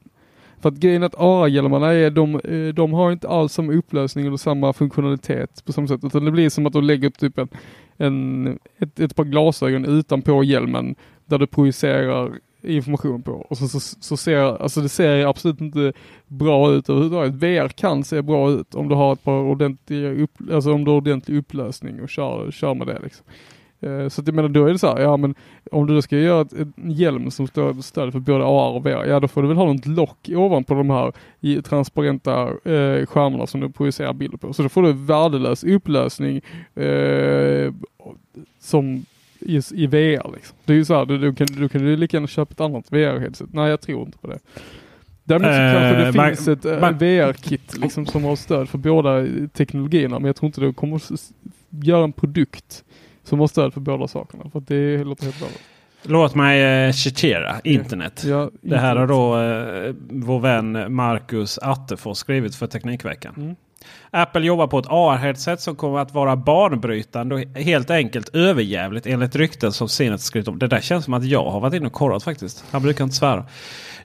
För 0.62 0.70
att 0.70 0.76
grejen 0.76 1.04
är 1.04 1.06
att 1.06 1.16
AR-hjälmarna 1.18 1.94
är, 1.94 2.10
de, 2.10 2.36
eh, 2.36 2.74
de 2.74 2.94
har 2.94 3.12
inte 3.12 3.28
alls 3.30 3.54
samma 3.54 3.74
upplösning 3.74 4.26
eller 4.26 4.38
samma 4.38 4.74
funktionalitet 4.74 5.66
på 5.66 5.74
samma 5.74 5.88
sätt, 5.88 6.04
utan 6.04 6.26
det 6.26 6.32
blir 6.32 6.50
som 6.50 6.66
att 6.66 6.74
du 6.74 6.82
lägger 6.82 7.08
upp 7.08 7.18
typ 7.18 7.38
en, 7.38 7.50
en 7.98 8.60
ett, 8.78 9.00
ett 9.00 9.16
par 9.16 9.24
glasögon 9.24 9.86
utanpå 9.86 10.44
hjälmen 10.44 10.96
där 11.26 11.38
du 11.38 11.48
projicerar 11.48 12.32
information 12.64 13.22
på. 13.22 13.32
Och 13.32 13.58
så, 13.58 13.68
så, 13.68 13.80
så 13.80 14.18
ser, 14.18 14.62
alltså 14.62 14.82
det 14.82 14.90
ser 14.90 15.26
absolut 15.26 15.62
inte 15.62 15.94
bra 16.28 16.72
ut 16.72 16.90
överhuvudtaget. 16.90 17.34
VR 17.34 17.68
kan 17.68 18.04
se 18.04 18.22
bra 18.22 18.52
ut 18.52 18.76
om 18.76 18.90
du 18.90 18.96
har 18.96 19.14
ett 19.14 19.24
par 19.24 19.40
ordentliga, 19.40 20.12
upp, 20.12 20.32
alltså 20.52 20.74
om 20.74 20.86
du 20.86 20.92
har 20.92 20.98
ordentlig 20.98 21.38
upplösning 21.38 22.02
och 22.02 22.10
kör, 22.10 22.52
kör 22.52 22.74
med 22.74 22.88
det 22.88 23.00
liksom. 23.04 23.26
Eh, 23.82 24.08
så 24.08 24.22
att 24.22 24.28
jag 24.28 24.36
menar 24.36 24.50
då 24.50 24.66
är 24.66 24.74
det 24.74 24.80
så 24.80 24.88
här, 24.88 25.00
ja 25.00 25.18
men 25.18 25.36
om 25.72 25.88
du 25.88 25.96
då 25.96 26.02
ska 26.02 26.18
göra 26.18 26.42
ett, 26.42 26.54
en 26.54 26.74
hjälm 26.92 27.32
som 27.32 27.48
står 27.48 27.82
stöd 27.82 28.12
för 28.12 28.20
både 28.20 28.46
AR 28.46 28.72
och 28.72 28.86
VR, 28.86 29.06
ja 29.06 29.20
då 29.20 29.28
får 29.28 29.42
du 29.42 29.48
väl 29.48 29.58
ha 29.58 29.74
något 29.74 29.86
lock 29.86 30.30
ovanpå 30.36 30.74
de 30.74 30.90
här 30.90 31.12
transparenta 31.62 32.42
eh, 32.48 33.06
skärmarna 33.06 33.48
som 33.48 33.62
du 33.62 33.70
projicerar 33.70 34.14
bilder 34.14 34.38
på. 34.38 34.54
Så 34.54 34.64
då 34.64 34.70
får 34.70 34.82
du 34.82 34.94
värdelös 34.94 35.64
upplösning 35.64 36.42
eh, 36.76 37.74
som 38.60 39.06
i, 39.42 39.62
i 39.72 39.88
VR 39.88 40.34
liksom. 40.36 40.58
Det 40.66 40.74
är 40.74 40.78
ju 40.78 40.86
så 40.86 40.96
här, 40.96 41.06
då, 41.06 41.18
då, 41.18 41.34
kan, 41.34 41.48
då 41.52 41.70
kan 41.70 41.82
du 41.86 41.98
lika 41.98 42.18
gärna 42.18 42.28
köpa 42.28 42.52
ett 42.54 42.60
annat 42.62 42.86
VR-headset. 42.92 43.50
Nej 43.54 43.70
jag 43.70 43.82
tror 43.82 44.06
inte 44.06 44.18
på 44.18 44.28
det. 44.28 44.40
Däremot 45.24 45.48
så 45.48 45.52
Eh, 45.54 45.74
kanske 45.74 46.04
det 46.06 46.18
man- 46.18 46.28
finns 46.36 46.48
ett 46.48 46.66
eh, 46.66 46.90
VR-kit 46.92 47.78
liksom, 47.78 48.06
som 48.06 48.24
har 48.24 48.36
stöd 48.36 48.70
för 48.70 48.78
båda 48.78 49.26
teknologierna 49.54 50.20
men 50.20 50.26
jag 50.26 50.36
tror 50.36 50.48
inte 50.48 50.62
det 50.62 50.74
kommer 50.74 50.96
att 50.96 51.32
göra 51.70 52.04
en 52.04 52.12
produkt 52.14 52.84
som 53.24 53.40
har 53.40 53.48
stöd 53.48 53.74
för 53.74 53.82
båda 53.82 54.08
sakerna. 54.08 54.44
För 54.54 54.60
det 54.68 55.04
låter 55.04 55.24
helt 55.24 55.40
bra. 55.40 55.48
Låt 56.04 56.36
mig 56.36 56.86
eh, 56.88 56.92
citera 56.92 57.60
internet. 57.64 58.24
Ja, 58.28 58.50
Det 58.62 58.78
här 58.78 58.96
har 58.96 59.08
då 59.08 59.38
eh, 59.42 59.96
vår 60.10 60.40
vän 60.40 60.94
Marcus 60.94 61.58
Attefors 61.58 62.18
skrivit 62.18 62.56
för 62.56 62.68
Teknikveckan. 62.68 63.34
Mm. 63.38 63.56
Apple 64.12 64.46
jobbar 64.46 64.68
på 64.68 64.80
ett 64.80 64.88
AR-headset 64.90 65.58
som 65.58 65.76
kommer 65.76 66.00
att 66.00 66.14
vara 66.14 66.36
banbrytande 66.36 67.36
och 67.36 67.42
helt 67.62 67.90
enkelt 67.90 68.36
överjävligt 68.36 69.06
enligt 69.06 69.36
rykten 69.36 69.72
som 69.72 69.90
Zenit 69.90 70.22
skrivit 70.22 70.48
om. 70.48 70.60
Det 70.60 70.68
där 70.68 70.82
känns 70.82 71.06
som 71.06 71.14
att 71.14 71.26
jag 71.26 71.46
har 71.46 71.60
varit 71.60 71.74
inne 71.74 71.86
och 71.88 71.94
kollat 71.94 72.24
faktiskt. 72.24 72.64
Han 72.72 72.82
brukar 72.82 73.04
inte 73.04 73.16
svära. 73.16 73.46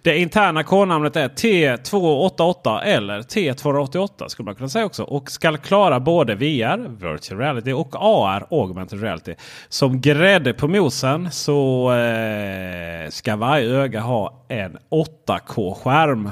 Det 0.02 0.18
interna 0.18 0.62
kodnamnet 0.62 1.16
är 1.16 1.28
T288 1.28 2.82
eller 2.82 3.20
T288 3.20 4.28
skulle 4.28 4.44
man 4.44 4.54
kunna 4.54 4.68
säga 4.68 4.84
också. 4.84 5.02
Och 5.02 5.30
ska 5.30 5.56
klara 5.56 6.00
både 6.00 6.34
VR, 6.34 6.88
virtual 6.88 7.40
reality 7.40 7.72
och 7.72 7.94
AR, 7.94 8.46
augmented 8.50 9.02
reality. 9.02 9.34
Som 9.68 10.00
grädde 10.00 10.52
på 10.52 10.68
mosen 10.68 11.30
så 11.30 11.92
eh, 11.92 13.10
ska 13.10 13.36
varje 13.36 13.68
öga 13.68 14.00
ha 14.00 14.46
en 14.48 14.78
8K-skärm 14.90 16.30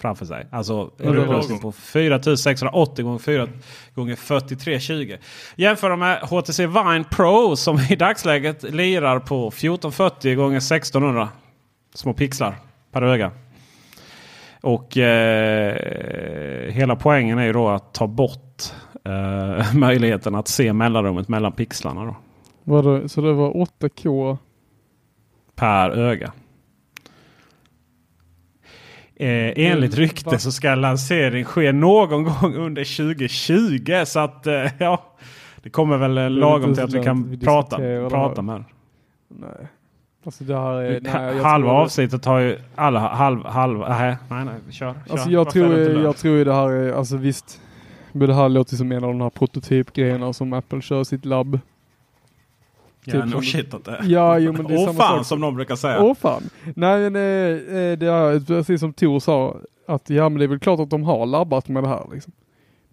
framför 0.00 0.24
sig. 0.26 0.46
Alltså 0.50 0.90
en 0.98 1.12
det 1.12 1.18
upplösning 1.18 1.60
på 1.60 1.72
4680 1.72 3.04
gånger 3.04 3.18
4 3.18 3.48
gånger 3.94 4.16
4320. 4.16 5.16
Jämför 5.56 5.96
med 5.96 6.18
HTC 6.18 6.66
Vine 6.66 7.04
Pro 7.10 7.56
som 7.56 7.78
i 7.90 7.96
dagsläget 7.96 8.62
lirar 8.62 9.18
på 9.18 9.48
1440 9.48 10.36
gånger 10.36 10.56
1600 10.56 11.28
små 11.94 12.12
pixlar 12.12 12.54
per 12.92 13.02
öga. 13.02 13.30
Och 14.60 14.96
eh, 14.96 16.70
hela 16.70 16.96
poängen 16.96 17.38
är 17.38 17.44
ju 17.46 17.52
då 17.52 17.68
att 17.68 17.94
ta 17.94 18.06
bort 18.06 18.62
eh, 19.04 19.74
möjligheten 19.74 20.34
att 20.34 20.48
se 20.48 20.72
mellanrummet 20.72 21.28
mellan 21.28 21.52
pixlarna. 21.52 22.04
Då, 22.04 22.16
Vadå, 22.64 23.08
så 23.08 23.20
det 23.20 23.32
var 23.32 23.50
8K? 23.50 24.38
per 25.58 25.90
öga. 25.90 26.32
Eh, 29.20 29.52
enligt 29.56 29.94
Mm, 29.94 30.08
rykte 30.08 30.38
så 30.38 30.52
ska 30.52 30.74
lansering 30.74 31.44
ske 31.44 31.72
någon 31.72 32.24
gång 32.24 32.54
under 32.54 32.96
2020. 32.96 34.04
Så 34.06 34.18
att 34.20 34.46
eh, 34.46 34.64
ja, 34.78 35.04
det 35.62 35.70
kommer 35.70 35.96
väl 35.96 36.18
eh, 36.18 36.30
lagom 36.30 36.74
till 36.74 36.84
att 36.84 36.92
vi 36.94 37.02
kan 37.02 37.30
Vi 37.30 37.38
prata, 37.38 37.76
prata 38.10 38.42
med 38.42 38.64
Nej. 39.28 39.68
Alltså 40.24 40.44
är... 40.82 41.00
Nej, 41.00 41.38
Halva 41.42 41.68
tror- 41.68 41.80
avsnittet 41.82 42.24
har 42.24 42.38
ju 42.38 42.58
alla 42.74 43.00
halv, 43.00 43.44
halv, 43.44 43.78
nej, 43.78 44.16
nej, 44.28 44.44
nej, 44.44 44.54
kör. 44.70 44.92
kör. 44.92 44.94
Alltså 45.10 45.30
jag 45.30 45.44
Varför 45.44 45.50
tror, 45.50 46.02
jag 46.04 46.16
tror 46.16 46.36
ju 46.36 46.44
det 46.44 46.54
här 46.54 46.68
är, 46.70 46.92
alltså 46.92 47.16
visst. 47.16 47.60
Men 48.12 48.28
det 48.28 48.34
här 48.34 48.48
låter 48.48 48.76
som 48.76 48.92
en 48.92 49.04
av 49.04 49.10
de 49.10 49.20
här 49.20 49.30
prototypgrejerna 49.30 50.32
som 50.32 50.52
Apple 50.52 50.80
kör 50.80 51.00
i 51.00 51.04
sitt 51.04 51.24
labb. 51.24 51.60
Ja, 53.14 53.24
no 53.24 53.42
shit 53.42 53.70
det 53.70 54.00
Ja, 54.04 54.38
jo, 54.38 54.52
men 54.52 54.66
det 54.66 54.74
är 54.74 54.78
Åh 54.78 54.86
samma 54.86 54.98
fan 54.98 55.18
sak. 55.18 55.26
som 55.26 55.40
de 55.40 55.54
brukar 55.54 55.76
säga. 55.76 56.02
Åh 56.02 56.14
fan. 56.14 56.42
Nej 56.76 57.10
men 57.10 57.16
eh, 57.16 57.76
eh, 57.78 57.98
det 57.98 58.06
är 58.06 58.46
precis 58.46 58.80
som 58.80 58.92
Tor 58.92 59.20
sa 59.20 59.56
att 59.86 60.10
ja 60.10 60.28
men 60.28 60.38
det 60.38 60.44
är 60.44 60.48
väl 60.48 60.58
klart 60.58 60.80
att 60.80 60.90
de 60.90 61.02
har 61.02 61.26
labbat 61.26 61.68
med 61.68 61.82
det 61.82 61.88
här 61.88 62.06
liksom. 62.12 62.32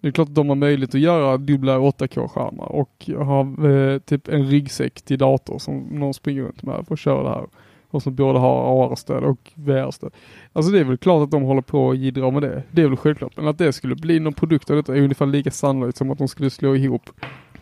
Det 0.00 0.08
är 0.08 0.12
klart 0.12 0.28
att 0.28 0.34
de 0.34 0.48
har 0.48 0.56
möjlighet 0.56 0.94
att 0.94 1.00
göra 1.00 1.36
dubbla 1.36 1.78
8K-skärmar 1.78 2.64
och 2.64 3.10
ha 3.16 3.40
eh, 3.70 3.98
typ 3.98 4.28
en 4.28 4.46
ryggsäck 4.46 5.02
till 5.02 5.18
dator 5.18 5.58
som 5.58 5.78
någon 5.78 6.14
springer 6.14 6.42
runt 6.42 6.62
med 6.62 6.84
för 6.86 6.94
att 6.94 7.00
köra 7.00 7.22
det 7.22 7.28
här. 7.28 7.46
Och 7.90 8.02
som 8.02 8.14
både 8.14 8.38
har 8.38 8.84
AR-stöd 8.84 9.24
och 9.24 9.52
VR-stöd. 9.54 10.12
Alltså 10.52 10.72
det 10.72 10.80
är 10.80 10.84
väl 10.84 10.96
klart 10.98 11.22
att 11.24 11.30
de 11.30 11.42
håller 11.42 11.62
på 11.62 11.86
och 11.86 11.96
jiddrar 11.96 12.30
med 12.30 12.42
det. 12.42 12.62
Det 12.70 12.82
är 12.82 12.88
väl 12.88 12.96
självklart. 12.96 13.36
Men 13.36 13.48
att 13.48 13.58
det 13.58 13.72
skulle 13.72 13.94
bli 13.94 14.20
någon 14.20 14.32
produkt 14.32 14.70
av 14.70 14.76
detta 14.76 14.96
är 14.96 15.00
ungefär 15.00 15.26
lika 15.26 15.50
sannolikt 15.50 15.98
som 15.98 16.10
att 16.10 16.18
de 16.18 16.28
skulle 16.28 16.50
slå 16.50 16.76
ihop 16.76 17.10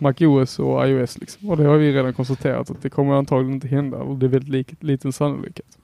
MacOS 0.05 0.59
och 0.59 0.88
iOS 0.88 1.18
liksom. 1.18 1.50
Och 1.50 1.57
det 1.57 1.64
har 1.64 1.76
vi 1.76 1.92
redan 1.92 2.12
konstaterat 2.12 2.70
att 2.70 2.82
det 2.82 2.90
kommer 2.90 3.14
antagligen 3.14 3.55
inte 3.55 3.68
hända. 3.68 3.96
Och 3.96 4.16
det 4.16 4.26
är 4.26 4.28
väldigt 4.28 4.48
lik, 4.50 4.74
liten 4.80 5.12
sannolikhet. 5.12 5.78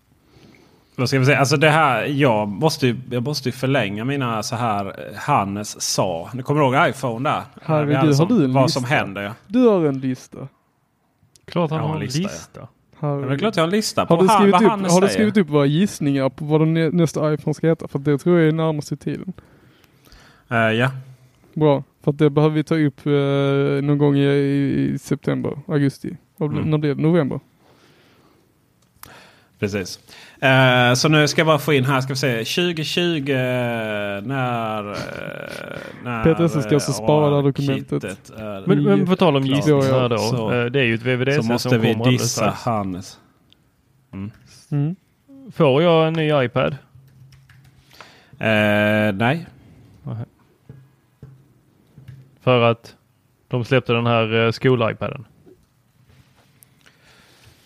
Vad 0.97 1.09
ska 1.09 1.19
vi 1.19 1.25
säga? 1.25 1.39
Alltså 1.39 1.57
det 1.57 1.71
här, 1.71 2.05
jag 2.05 2.49
måste 2.49 2.87
ju, 2.87 2.97
jag 3.11 3.23
måste 3.23 3.49
ju 3.49 3.53
förlänga 3.53 4.05
mina 4.05 4.43
så 4.43 4.57
här 4.57 4.87
eh, 4.87 5.17
Hannes 5.19 5.81
sa. 5.83 6.31
Ni 6.35 6.43
kommer 6.43 6.61
ihåg 6.63 6.89
iPhone 6.89 7.31
där? 7.31 7.43
Herregud, 7.63 8.15
har 8.15 8.27
du 8.27 8.45
en 8.45 8.53
Vad 8.53 8.65
lista? 8.65 8.81
som 8.81 8.89
händer. 8.89 9.23
Ja. 9.23 9.33
Du 9.47 9.59
har 9.69 9.85
en 9.85 9.99
lista. 10.01 10.49
Klart 11.45 11.71
han 11.71 11.81
Jag 11.81 11.87
har 11.87 11.95
en 11.95 12.01
lista, 12.01 12.21
lista. 12.23 12.69
Ja, 13.01 13.09
Det 13.09 13.35
är 13.35 13.39
klart 13.39 13.57
jag 13.57 13.63
har 13.63 13.67
en 13.69 13.71
lista 13.71 14.07
på 14.07 14.15
Har 14.17 14.23
du 14.23 14.29
han, 14.29 14.37
skrivit, 14.39 14.53
vad 14.53 14.63
upp, 14.63 14.71
Hannes 14.71 14.93
har 14.93 15.01
du 15.01 15.07
säger. 15.07 15.19
skrivit 15.19 15.37
upp 15.37 15.49
våra 15.51 15.67
gissningar 15.67 16.29
på 16.29 16.45
vad 16.45 16.61
den 16.61 16.75
nästa 16.97 17.35
iPhone 17.35 17.55
ska 17.55 17.67
heta? 17.69 17.89
För 17.89 17.99
det 17.99 18.19
tror 18.19 18.39
jag 18.39 18.49
är 18.49 18.53
närmast 18.53 18.93
i 18.93 18.97
tiden. 18.97 19.33
Eh, 20.51 20.57
ja. 20.57 20.91
Bra. 21.55 21.83
För 22.05 22.11
att 22.11 22.19
det 22.19 22.31
behöver 22.31 22.55
vi 22.55 22.65
ta 22.65 22.75
upp 22.79 23.07
eh, 23.07 23.13
någon 23.87 23.99
gång 23.99 24.17
i, 24.17 24.27
i 24.29 24.99
september, 24.99 25.59
augusti. 25.69 26.17
Mm. 26.41 26.71
När 26.71 26.79
blir 26.79 26.95
det? 26.95 27.03
November? 27.03 27.41
Precis. 29.59 29.99
Eh, 30.41 30.95
så 30.95 31.09
nu 31.09 31.29
ska 31.29 31.41
jag 31.41 31.47
bara 31.47 31.59
få 31.59 31.73
in 31.73 31.85
här. 31.85 32.01
Ska 32.01 32.13
vi 32.13 32.17
se. 32.17 32.37
2020 32.45 33.31
eh, 33.31 33.37
när... 34.23 34.91
eh, 34.91 34.97
när 36.05 36.25
Peter 36.25 36.45
Esse 36.45 36.63
ska 36.63 36.75
alltså 36.75 36.91
eh, 36.91 36.95
spara 36.97 37.31
det 37.31 37.37
här 37.37 37.43
dokumentet. 37.43 38.33
Men, 38.67 38.83
men 38.85 39.07
på 39.07 39.17
tal 39.17 39.37
om 39.37 39.43
gissningar 39.47 40.09
då. 40.09 40.19
Så- 40.19 40.51
det 40.69 40.81
är 40.81 40.85
ju 40.85 40.95
ett 40.95 41.03
VVDC 41.03 41.43
så 41.43 41.49
måste 41.53 41.69
som 41.69 41.81
vi 41.81 41.93
kommer 41.95 42.11
dissa. 42.11 42.51
Hannes. 42.51 43.19
Mm. 44.71 44.97
Får 45.53 45.83
jag 45.83 46.07
en 46.09 46.13
ny 46.13 46.45
iPad? 46.45 46.77
Eh, 48.39 49.13
nej. 49.15 49.47
För 52.51 52.63
att 52.71 52.97
de 53.49 53.65
släppte 53.65 53.93
den 53.93 54.07
här 54.07 54.45
eh, 54.47 54.51
skol-iPaden. 54.51 55.25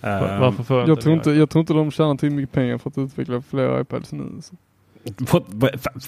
Eh, 0.01 0.41
Varför 0.41 0.63
får 0.63 0.77
jag, 0.79 0.89
Jag 0.89 0.93
inte 0.93 1.03
tror, 1.03 1.15
inte, 1.15 1.31
jag 1.31 1.51
tror 1.51 1.61
inte 1.61 1.73
de 1.73 1.91
tjänar 1.91 2.15
tillräckligt 2.15 2.37
mycket 2.37 2.53
pengar 2.53 2.79
för 2.79 2.91
att 2.91 2.99
utveckla 2.99 3.43
fler 3.43 3.81
iPads 3.81 4.13
nu. 4.13 4.41
Så. 4.43 4.55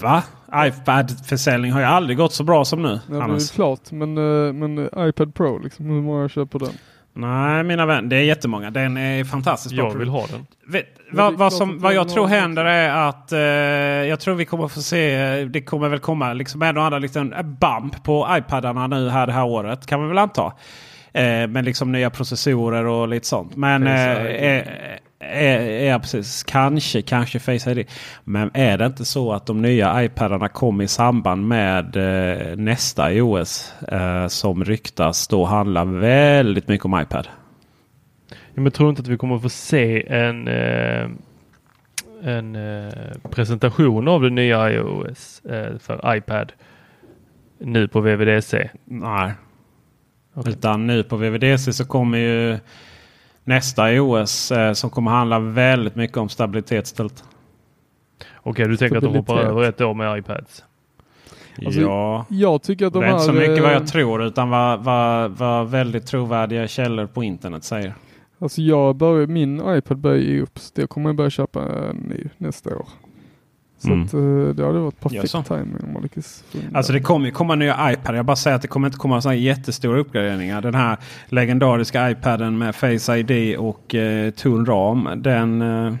Va? 0.01 0.23
iPad-försäljning 0.55 1.71
har 1.71 1.79
ju 1.79 1.85
aldrig 1.85 2.17
gått 2.17 2.33
så 2.33 2.43
bra 2.43 2.65
som 2.65 2.81
nu. 2.81 2.99
Ja, 3.09 3.15
det 3.15 3.33
är 3.33 3.53
klart. 3.53 3.91
Men, 3.91 4.17
eh, 4.17 4.53
men 4.53 4.77
eh, 4.77 5.07
iPad 5.07 5.33
Pro, 5.35 5.57
liksom, 5.57 5.85
hur 5.85 6.01
många 6.01 6.29
köper 6.29 6.59
den? 6.59 6.73
Nej 7.19 7.63
mina 7.63 7.85
vänner, 7.85 8.09
det 8.09 8.15
är 8.15 8.21
jättemånga. 8.21 8.71
Den 8.71 8.97
är 8.97 9.23
fantastiskt 9.23 9.75
bra. 9.75 9.87
Jag 9.87 9.99
vill 9.99 10.09
ha 10.09 10.27
den. 10.27 10.47
Vet, 10.67 10.85
vad, 11.11 11.33
vad, 11.33 11.53
som, 11.53 11.79
vad 11.79 11.93
jag 11.93 12.09
tror 12.09 12.27
händer 12.27 12.65
är 12.65 13.09
att 13.09 13.31
eh, 13.31 13.39
jag 14.09 14.19
tror 14.19 14.35
vi 14.35 14.45
kommer 14.45 14.67
få 14.67 14.81
se, 14.81 15.43
det 15.45 15.61
kommer 15.61 15.89
väl 15.89 15.99
komma 15.99 16.33
liksom 16.33 16.61
en 16.61 16.77
och 16.77 16.83
annan 16.83 17.01
liten 17.01 17.29
bump 17.43 18.03
på 18.03 18.27
iPadarna 18.31 18.87
nu 18.87 19.09
här 19.09 19.27
det 19.27 19.33
här 19.33 19.45
året. 19.45 19.85
Kan 19.85 19.99
man 19.99 20.09
väl 20.09 20.17
anta. 20.17 20.53
Eh, 21.13 21.47
med 21.47 21.65
liksom 21.65 21.91
nya 21.91 22.09
processorer 22.09 22.85
och 22.85 23.07
lite 23.07 23.27
sånt. 23.27 23.55
Men 23.55 23.87
eh. 23.87 24.67
Är, 25.19 25.59
är, 25.59 25.93
är 25.93 25.99
precis, 25.99 26.43
kanske, 26.43 27.01
kanske 27.01 27.39
Face 27.39 27.71
ID. 27.71 27.87
Men 28.23 28.51
är 28.53 28.77
det 28.77 28.85
inte 28.85 29.05
så 29.05 29.33
att 29.33 29.45
de 29.45 29.61
nya 29.61 30.03
iPadarna 30.03 30.49
kommer 30.49 30.83
i 30.83 30.87
samband 30.87 31.47
med 31.47 31.95
eh, 31.95 32.55
nästa 32.57 33.13
iOS 33.13 33.73
eh, 33.87 34.27
som 34.27 34.65
ryktas 34.65 35.27
då 35.27 35.45
handlar 35.45 35.85
väldigt 35.85 36.67
mycket 36.67 36.85
om 36.85 37.01
iPad? 37.01 37.27
Ja, 38.29 38.61
men 38.61 38.71
tror 38.71 38.89
inte 38.89 39.01
att 39.01 39.07
vi 39.07 39.17
kommer 39.17 39.39
få 39.39 39.49
se 39.49 40.07
en, 40.07 40.47
eh, 40.47 41.09
en 42.23 42.55
eh, 42.55 42.93
presentation 43.29 44.07
av 44.07 44.21
det 44.21 44.29
nya 44.29 44.71
iOS 44.71 45.41
eh, 45.45 45.77
för 45.77 46.15
iPad 46.15 46.51
nu 47.59 47.87
på 47.87 48.01
VVDC? 48.01 48.69
Nej. 48.85 49.31
Okej. 50.33 50.53
Utan 50.53 50.87
nu 50.87 51.03
på 51.03 51.17
VVDC 51.17 51.73
så 51.73 51.85
kommer 51.85 52.17
ju 52.17 52.59
nästa 53.47 53.93
iOS 53.93 54.51
eh, 54.51 54.73
som 54.73 54.89
kommer 54.89 55.11
handla 55.11 55.39
väldigt 55.39 55.95
mycket 55.95 56.17
om 56.17 56.29
stabilitet 56.29 56.85
istället. 56.85 57.23
Okej, 58.35 58.67
du 58.67 58.77
tänker 58.77 58.97
att 58.97 59.03
de 59.03 59.07
hoppar 59.15 59.21
Stabilitet. 59.33 59.51
över 59.51 59.69
ett 59.69 59.81
år 59.81 59.93
med 59.93 60.17
iPads? 60.19 60.63
Alltså, 61.65 61.81
ja, 61.81 62.25
Jag 62.29 62.63
tycker 62.63 62.85
att 62.85 62.93
de 62.93 62.99
det 62.99 63.05
är 63.07 63.11
inte 63.11 63.23
så 63.23 63.33
mycket 63.33 63.63
vad 63.63 63.71
eh, 63.71 63.77
jag 63.77 63.87
tror 63.87 64.23
utan 64.23 64.49
vad, 64.49 64.83
vad, 64.83 65.31
vad 65.31 65.69
väldigt 65.69 66.05
trovärdiga 66.05 66.67
källor 66.67 67.05
på 67.05 67.23
internet 67.23 67.63
säger. 67.63 67.93
Alltså 68.39 68.61
jag 68.61 68.95
börjar, 68.95 69.27
min 69.27 69.77
iPad 69.77 69.97
börjar 69.97 70.17
ge 70.21 70.41
upp. 70.41 70.59
Så 70.59 70.71
jag 70.81 70.89
kommer 70.89 71.13
börja 71.13 71.29
köpa 71.29 71.61
en 71.89 71.95
ny 71.95 72.29
nästa 72.37 72.75
år. 72.75 72.85
Så 73.79 73.87
Mm. 73.87 74.01
att, 74.03 74.13
eh, 74.13 74.19
det 74.55 74.65
hade 74.65 74.79
varit 74.79 74.99
perfekt 74.99 75.23
Jaså? 75.33 75.43
timing 75.43 75.75
om 75.87 75.93
man 75.93 76.01
lyckas 76.03 76.43
Alltså 76.73 76.91
det. 76.93 76.99
det 76.99 77.03
kommer 77.03 77.25
ju 77.25 77.31
komma 77.31 77.55
nya 77.55 77.93
iPad. 77.93 78.15
Jag 78.17 78.25
bara 78.25 78.35
säger 78.35 78.55
att 78.55 78.61
det 78.61 78.67
kommer 78.67 78.87
inte 78.87 78.97
komma 78.97 79.21
sådana 79.21 79.35
jättestora 79.35 79.99
uppgraderingar. 79.99 80.61
Den 80.61 80.75
här 80.75 80.97
legendariska 81.29 82.11
iPaden 82.11 82.57
med 82.57 82.75
Face 82.75 83.17
ID 83.17 83.57
och 83.57 83.95
eh, 83.95 84.31
tunn 84.31 84.65
ram. 84.65 85.09
Den... 85.17 85.61
Eh, 85.61 85.93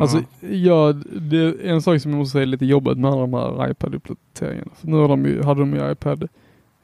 Alltså, 0.00 0.18
ja. 0.40 0.48
ja, 0.50 0.92
det 1.20 1.36
är 1.36 1.64
en 1.64 1.82
sak 1.82 2.00
som 2.00 2.10
jag 2.10 2.18
måste 2.18 2.32
säga 2.32 2.42
är 2.42 2.46
lite 2.46 2.66
jobbigt 2.66 2.98
med 2.98 3.10
alla 3.10 3.20
de 3.20 3.34
här 3.34 3.70
iPad-uppdateringarna. 3.70 4.70
Nu 4.80 4.96
har 4.96 5.08
de 5.08 5.24
ju, 5.26 5.42
hade 5.42 5.60
de 5.60 5.74
ju 5.74 5.90
iPad 5.92 6.28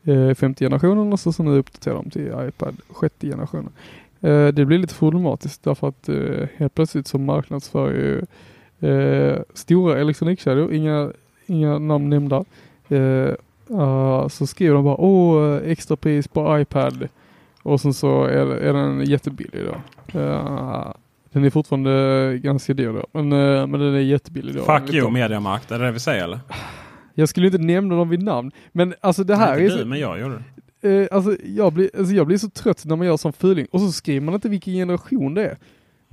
eh, 0.04 0.34
femte 0.34 0.64
generationen 0.64 1.12
och 1.12 1.20
så, 1.20 1.32
så 1.32 1.42
nu 1.42 1.50
uppdaterar 1.58 1.94
de 1.94 2.10
till 2.10 2.32
iPad 2.48 2.76
sjätte 2.90 3.26
generationen. 3.26 3.68
Eh, 4.20 4.46
det 4.48 4.64
blir 4.64 4.78
lite 4.78 4.94
problematiskt 4.94 5.62
därför 5.64 5.88
att 5.88 6.08
eh, 6.08 6.48
helt 6.56 6.74
plötsligt 6.74 7.06
så 7.06 7.18
marknadsför 7.18 7.90
ju 7.90 8.18
eh, 8.18 8.24
stora 9.54 9.98
elektronikkedjor, 10.00 10.72
inga, 10.72 11.12
inga 11.46 11.78
namn 11.78 12.10
nämnda, 12.10 12.44
eh, 12.88 13.30
ah, 13.80 14.28
så 14.28 14.46
skriver 14.46 14.74
de 14.74 14.84
bara 14.84 14.96
åh 15.00 15.56
extrapris 15.64 16.28
på 16.28 16.60
iPad 16.60 17.08
och 17.62 17.80
sen 17.80 17.94
så 17.94 18.24
är, 18.24 18.46
är 18.46 18.72
den 18.72 19.04
jättebillig 19.04 19.64
då. 19.64 19.74
Eh, 20.20 20.92
den 21.32 21.44
är 21.44 21.50
fortfarande 21.50 22.38
ganska 22.42 22.74
dyr 22.74 22.86
då, 22.92 23.06
men, 23.12 23.32
eh, 23.32 23.66
men 23.66 23.80
den 23.80 23.94
är 23.94 23.98
jättebillig 23.98 24.54
då. 24.54 24.62
Fuck 24.62 24.94
you. 24.94 25.10
Mediamarkt, 25.10 25.70
är 25.70 25.78
det 25.78 25.84
det 25.86 25.92
vi 25.92 26.00
säger 26.00 26.24
eller? 26.24 26.38
Jag 27.14 27.28
skulle 27.28 27.46
inte 27.46 27.58
nämna 27.58 27.96
dem 27.96 28.08
vid 28.08 28.22
namn, 28.22 28.50
men 28.72 28.94
alltså 29.00 29.24
det 29.24 29.36
här 29.36 29.50
Nej, 29.52 29.60
är 29.60 29.64
inte 29.64 29.76
så, 29.76 29.82
du, 29.82 29.88
men 29.88 29.98
jag 30.00 30.20
gjorde 30.20 30.42
det. 30.82 31.02
eh, 31.02 31.08
alltså, 31.16 31.36
jag 31.44 31.72
blir, 31.72 31.90
alltså 31.98 32.14
jag 32.14 32.26
blir 32.26 32.38
så 32.38 32.50
trött 32.50 32.84
när 32.84 32.96
man 32.96 33.06
gör 33.06 33.16
sån 33.16 33.32
fuling 33.32 33.66
och 33.70 33.80
så 33.80 33.92
skriver 33.92 34.20
man 34.20 34.34
inte 34.34 34.48
vilken 34.48 34.72
generation 34.72 35.34
det 35.34 35.44
är. 35.46 35.56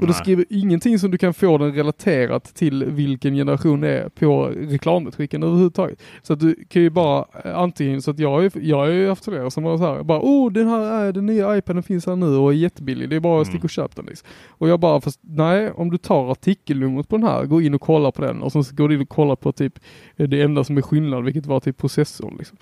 Och 0.02 0.08
du 0.08 0.14
skriver 0.14 0.46
ingenting 0.50 1.00
som 1.00 1.12
du 1.12 1.18
kan 1.18 1.34
få 1.34 1.58
den 1.58 1.74
relaterat 1.74 2.44
till 2.44 2.86
vilken 2.86 3.34
generation 3.36 3.82
det 3.82 3.90
är 4.00 4.10
på 4.10 4.46
reklamutskicken 4.46 5.44
överhuvudtaget. 5.44 6.02
Så 6.22 6.34
att 6.34 6.40
du 6.40 6.56
kan 6.70 6.82
ju 6.82 6.90
bara 6.90 7.26
eh, 7.46 7.58
antingen 7.58 8.02
så 8.02 8.12
att 8.12 8.20
jag 8.20 8.30
har 8.30 8.42
ju, 8.42 8.50
jag 8.62 8.78
har 8.78 8.88
ju 8.88 9.10
haft 9.10 9.26
flera 9.26 9.50
som 9.50 9.64
var 9.64 9.78
så 9.78 9.84
här, 9.96 10.04
bara 10.04 10.20
oh 10.22 10.52
den 10.52 10.68
här 10.68 10.80
är 10.80 11.12
den 11.12 11.26
nya 11.26 11.58
iPaden 11.58 11.84
finns 11.84 12.06
här 12.06 12.16
nu 12.16 12.26
och 12.38 12.52
är 12.52 12.56
jättebillig, 12.58 13.10
det 13.10 13.16
är 13.16 13.20
bara 13.20 13.42
att 13.42 13.48
Mm. 13.48 13.52
sticka 13.54 13.64
och 13.64 13.70
köpa 13.70 13.94
den 13.96 14.06
liksom. 14.06 14.28
Och 14.50 14.70
jag 14.70 14.80
bara, 14.80 15.02
fast 15.02 15.20
nej, 15.24 15.72
om 15.72 15.92
du 15.92 15.98
tar 15.98 16.32
artikelnumret 16.32 17.10
på 17.10 17.18
den 17.18 17.28
här, 17.28 17.46
går 17.46 17.62
in 17.64 17.74
och 17.74 17.82
kollar 17.82 18.12
på 18.12 18.22
den 18.22 18.42
och 18.42 18.52
så 18.52 18.64
går 18.72 18.90
du 18.90 18.96
in 18.96 19.02
och 19.02 19.10
kollar 19.10 19.36
på 19.36 19.52
typ 19.52 19.80
eh, 20.18 20.28
det 20.30 20.42
enda 20.42 20.64
som 20.64 20.78
är 20.78 20.82
skillnad, 20.82 21.24
vilket 21.24 21.46
var 21.46 21.60
typ 21.60 21.78
processorn 21.78 22.36
liksom. 22.38 22.58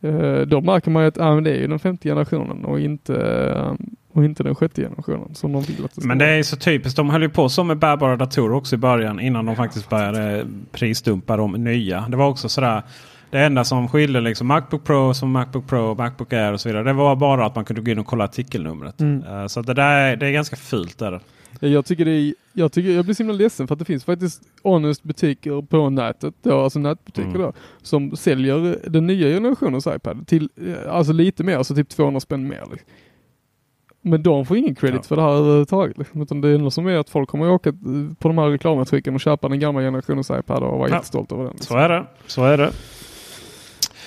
Eh, 0.00 0.40
Då 0.40 0.60
märker 0.60 0.90
man 0.90 1.02
ju 1.02 1.08
att 1.08 1.16
men 1.16 1.44
det 1.44 1.50
är 1.50 1.60
ju 1.60 1.66
den 1.66 1.78
femte 1.78 2.08
generationen 2.08 2.64
och 2.64 2.80
inte, 2.80 3.16
eh, 3.56 3.72
och 4.16 4.24
inte 4.24 4.42
den 4.42 4.54
sjätte 4.54 4.82
generationen 4.82 5.34
som 5.34 5.52
de 5.52 5.62
vill 5.62 5.84
att 5.84 5.94
det 5.94 6.00
ska 6.00 6.08
Men 6.08 6.18
det 6.18 6.26
är 6.26 6.42
så 6.42 6.56
typiskt. 6.56 6.96
De 6.96 7.10
höll 7.10 7.22
ju 7.22 7.28
på 7.28 7.48
så 7.48 7.64
med 7.64 7.78
bärbara 7.78 8.16
datorer 8.16 8.52
också 8.54 8.74
i 8.74 8.78
början 8.78 9.20
innan 9.20 9.46
de 9.46 9.56
faktiskt 9.56 9.88
började 9.88 10.46
prisdumpa 10.72 11.36
de 11.36 11.52
nya. 11.52 12.06
Det 12.08 12.16
var 12.16 12.28
också 12.28 12.48
sådär. 12.48 12.82
Det 13.30 13.38
enda 13.38 13.64
som 13.64 13.88
skilde 13.88 14.20
liksom 14.20 14.46
Macbook 14.46 14.84
Pro 14.84 15.14
som 15.14 15.30
Macbook 15.30 15.66
Pro, 15.66 15.94
Macbook 15.94 16.32
Air 16.32 16.52
och 16.52 16.60
så 16.60 16.68
vidare. 16.68 16.82
Det 16.84 16.92
var 16.92 17.16
bara 17.16 17.46
att 17.46 17.54
man 17.54 17.64
kunde 17.64 17.82
gå 17.82 17.90
in 17.90 17.98
och 17.98 18.06
kolla 18.06 18.24
artikelnumret. 18.24 19.00
Mm. 19.00 19.22
Eh, 19.22 19.46
Så 19.46 19.62
det 19.62 19.74
där 19.74 19.98
är, 19.98 20.16
det 20.16 20.26
är 20.26 20.32
ganska 20.32 20.56
fult. 20.56 20.98
Där. 20.98 21.20
Ja, 21.60 21.68
Jag 21.68 21.84
tycker 21.86 22.04
det 22.04 22.10
är, 22.10 22.34
jag 22.52 22.72
tycker, 22.72 22.90
jag 22.90 23.04
blir 23.04 23.14
så 23.14 23.22
himla 23.22 23.34
ledsen 23.34 23.66
för 23.66 23.74
att 23.74 23.78
det 23.78 23.84
finns 23.84 24.04
faktiskt 24.04 24.42
honest 24.62 25.02
butiker 25.02 25.62
på 25.62 25.90
nätet, 25.90 26.34
då, 26.42 26.60
alltså 26.60 26.78
nätbutiker 26.78 27.28
Mm. 27.28 27.40
då, 27.40 27.52
som 27.82 28.16
säljer 28.16 28.78
den 28.90 29.06
nya 29.06 29.28
generationens 29.28 29.86
iPad 29.86 30.26
till, 30.26 30.48
eh, 30.66 30.94
alltså 30.94 31.12
lite 31.12 31.44
mer, 31.44 31.56
alltså 31.56 31.74
typ 31.74 31.88
200 31.88 32.20
spänn 32.20 32.48
mer. 32.48 32.62
Liksom. 32.70 32.88
Men 34.10 34.22
de 34.22 34.46
får 34.46 34.56
ingen 34.56 34.74
credit 34.74 35.00
Ja. 35.02 35.08
för 35.08 35.16
det 35.16 35.22
här 35.22 35.30
överhuvudtaget. 35.30 35.98
Liksom. 35.98 36.22
Utan 36.22 36.40
det 36.40 36.54
enda 36.54 36.70
som 36.70 36.86
är 36.86 36.96
att 36.98 37.10
folk 37.10 37.28
kommer 37.28 37.44
att 37.46 37.50
åka 37.52 37.72
på 38.18 38.28
de 38.28 38.38
här 38.38 38.46
reklamutskicken 38.50 39.14
och 39.14 39.20
köpa 39.20 39.48
den 39.48 39.60
gamla 39.60 39.80
generationens 39.82 40.30
iPad 40.30 40.62
och 40.62 40.78
vara 40.78 40.88
Ja. 40.88 40.94
jättestolta 40.94 41.34
över 41.34 41.44
den. 41.44 41.52
Liksom. 41.52 41.74
Så 41.74 41.78
är 41.78 41.88
det. 41.88 42.04
Så 42.26 42.44
är 42.44 42.58
det. 42.58 42.70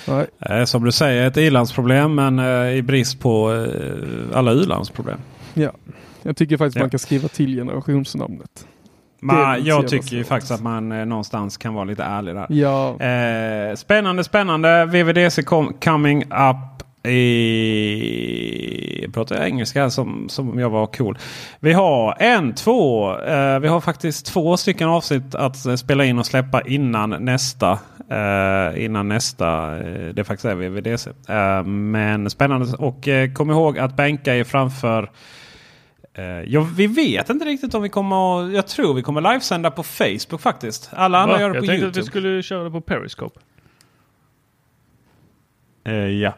Nej. 0.08 0.26
Eh, 0.60 0.64
Som 0.64 0.84
du 0.84 0.92
säger 0.92 1.26
ett 1.26 1.36
ilandsproblem 1.36 2.14
men 2.14 2.38
eh, 2.38 2.74
i 2.76 2.82
brist 2.82 3.20
på 3.20 3.52
eh, 3.52 4.38
alla 4.38 4.52
u-landsproblem. 4.52 5.18
Ja. 5.54 5.70
Jag 6.22 6.36
tycker 6.36 6.56
faktiskt 6.56 6.76
Ja. 6.76 6.82
man 6.82 6.90
kan 6.90 6.98
skriva 6.98 7.28
till 7.28 7.54
generationsnamnet. 7.56 8.66
Man, 9.22 9.64
jag 9.64 9.88
tycker 9.88 10.16
ju 10.16 10.24
faktiskt 10.24 10.52
att 10.52 10.62
man 10.62 10.92
eh, 10.92 11.06
någonstans 11.06 11.56
kan 11.56 11.74
vara 11.74 11.84
lite 11.84 12.02
ärlig 12.02 12.34
där. 12.34 12.46
Ja, 12.50 13.00
Eh, 13.00 13.74
spännande, 13.76 14.24
spännande. 14.24 14.84
VVDC 14.86 15.42
com 15.42 15.72
coming 15.84 16.22
up 16.24 16.56
i... 17.04 19.06
Pratar 19.12 19.36
jag 19.36 19.46
engelska 19.46 19.90
som, 19.90 20.28
som 20.28 20.50
om 20.50 20.58
jag 20.58 20.70
var 20.70 20.86
cool. 20.86 21.18
Vi 21.60 21.72
har 21.72 22.16
en, 22.18 22.54
två. 22.54 23.10
Eh, 23.20 23.58
vi 23.58 23.68
har 23.68 23.80
faktiskt 23.80 24.26
två 24.26 24.56
stycken 24.56 24.88
avsnitt 24.88 25.34
att 25.34 25.66
eh, 25.66 25.74
spela 25.74 26.04
in 26.04 26.18
och 26.18 26.26
släppa 26.26 26.62
innan 26.62 27.10
nästa. 27.10 27.78
Eh, 28.10 28.84
innan 28.84 29.08
nästa. 29.08 29.78
Eh, 29.78 30.08
det 30.14 30.24
faktiskt 30.24 30.44
är 30.44 30.54
VVDC. 30.54 31.10
Eh, 31.28 31.64
men 31.64 32.30
spännande. 32.30 32.76
Och 32.78 33.08
eh, 33.08 33.32
kom 33.32 33.50
ihåg 33.50 33.78
att 33.78 33.96
bänka 33.96 34.34
är 34.34 34.44
framför 34.44 35.10
ja, 36.46 36.66
vi 36.76 36.86
vet 36.86 37.30
inte 37.30 37.44
riktigt 37.44 37.74
om 37.74 37.82
vi 37.82 37.88
kommer 37.88 38.50
Jag 38.54 38.66
tror 38.66 38.94
vi 38.94 39.02
kommer 39.02 39.20
livesända 39.20 39.70
på 39.70 39.82
Facebook 39.82 40.40
faktiskt. 40.40 40.90
Alla 40.92 41.18
andra 41.18 41.34
Va? 41.34 41.40
gör 41.40 41.48
det 41.48 41.54
Jag 41.54 41.62
på 41.62 41.66
tänkte 41.66 41.84
Youtube. 41.84 42.00
att 42.00 42.06
vi 42.06 42.10
skulle 42.10 42.42
köra 42.42 42.64
det 42.64 42.70
på 42.70 42.80
Periscope. 42.80 43.40
Eh, 45.84 45.94
ja, 45.94 46.34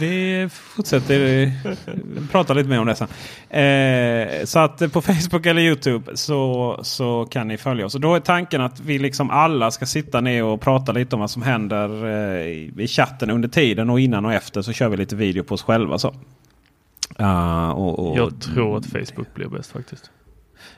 vi 0.00 0.48
fortsätter 0.52 1.52
prata 2.32 2.54
lite 2.54 2.68
mer 2.68 2.80
om 2.80 2.86
det 2.86 2.94
sen. 2.94 3.08
Eh, 3.60 4.44
så 4.44 4.58
att 4.58 4.92
på 4.92 5.02
Facebook 5.02 5.46
eller 5.46 5.62
Youtube 5.62 6.16
så, 6.16 6.78
så 6.82 7.26
kan 7.30 7.48
ni 7.48 7.56
följa 7.56 7.86
oss. 7.86 7.94
Och 7.94 8.00
då 8.00 8.14
är 8.14 8.20
tanken 8.20 8.60
att 8.60 8.80
vi 8.80 8.98
liksom 8.98 9.30
alla 9.30 9.70
ska 9.70 9.86
sitta 9.86 10.20
ner 10.20 10.44
och 10.44 10.60
prata 10.60 10.92
lite 10.92 11.16
om 11.16 11.20
vad 11.20 11.30
som 11.30 11.42
händer 11.42 12.08
i, 12.46 12.72
i 12.78 12.86
chatten 12.86 13.30
under 13.30 13.48
tiden 13.48 13.90
och 13.90 14.00
innan 14.00 14.24
och 14.24 14.32
efter 14.32 14.62
så 14.62 14.72
kör 14.72 14.88
vi 14.88 14.96
lite 14.96 15.16
video 15.16 15.44
på 15.44 15.54
oss 15.54 15.62
själva. 15.62 15.98
Så. 15.98 16.14
Ah, 17.16 17.72
och, 17.72 17.98
och, 17.98 18.18
Jag 18.18 18.40
tror 18.40 18.76
att 18.76 18.86
Facebook 18.86 19.34
blir 19.34 19.48
bäst 19.48 19.72
faktiskt. 19.72 20.10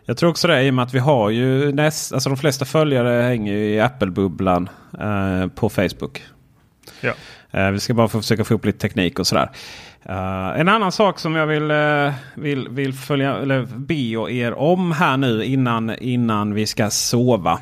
Jag 0.05 0.16
tror 0.16 0.31
också 0.31 0.49
det 0.49 0.62
i 0.62 0.70
och 0.70 0.74
med 0.74 0.82
att 0.82 0.95
vi 0.95 0.99
har 0.99 1.31
ju 1.31 1.73
näst, 1.73 2.12
alltså 2.12 2.28
de 2.28 2.37
flesta 2.37 2.65
följare 2.65 3.23
hänger 3.23 3.53
ju 3.53 3.74
i 3.74 3.81
Apple-bubblan 3.81 4.69
eh, 5.01 5.47
på 5.47 5.69
Facebook. 5.69 6.23
Ja. 7.01 7.12
Eh, 7.51 7.70
vi 7.70 7.81
ska 7.81 7.94
bara 7.94 8.09
få 8.09 8.20
försöka 8.20 8.44
få 8.44 8.55
upp 8.55 8.64
lite 8.64 8.78
teknik 8.78 9.18
och 9.18 9.27
sådär. 9.27 9.51
Eh, 10.02 10.60
en 10.60 10.68
annan 10.68 10.93
sak 10.93 11.18
som 11.18 11.35
jag 11.35 11.47
vill, 11.47 11.70
eh, 11.70 12.12
vill, 12.35 12.68
vill 12.68 12.93
följa, 12.93 13.36
eller 13.36 13.66
be 13.77 13.94
er 14.32 14.52
om 14.52 14.93
här 14.93 15.16
nu 15.16 15.44
innan, 15.44 15.94
innan 15.98 16.55
vi 16.55 16.66
ska 16.66 16.90
sova. 16.90 17.60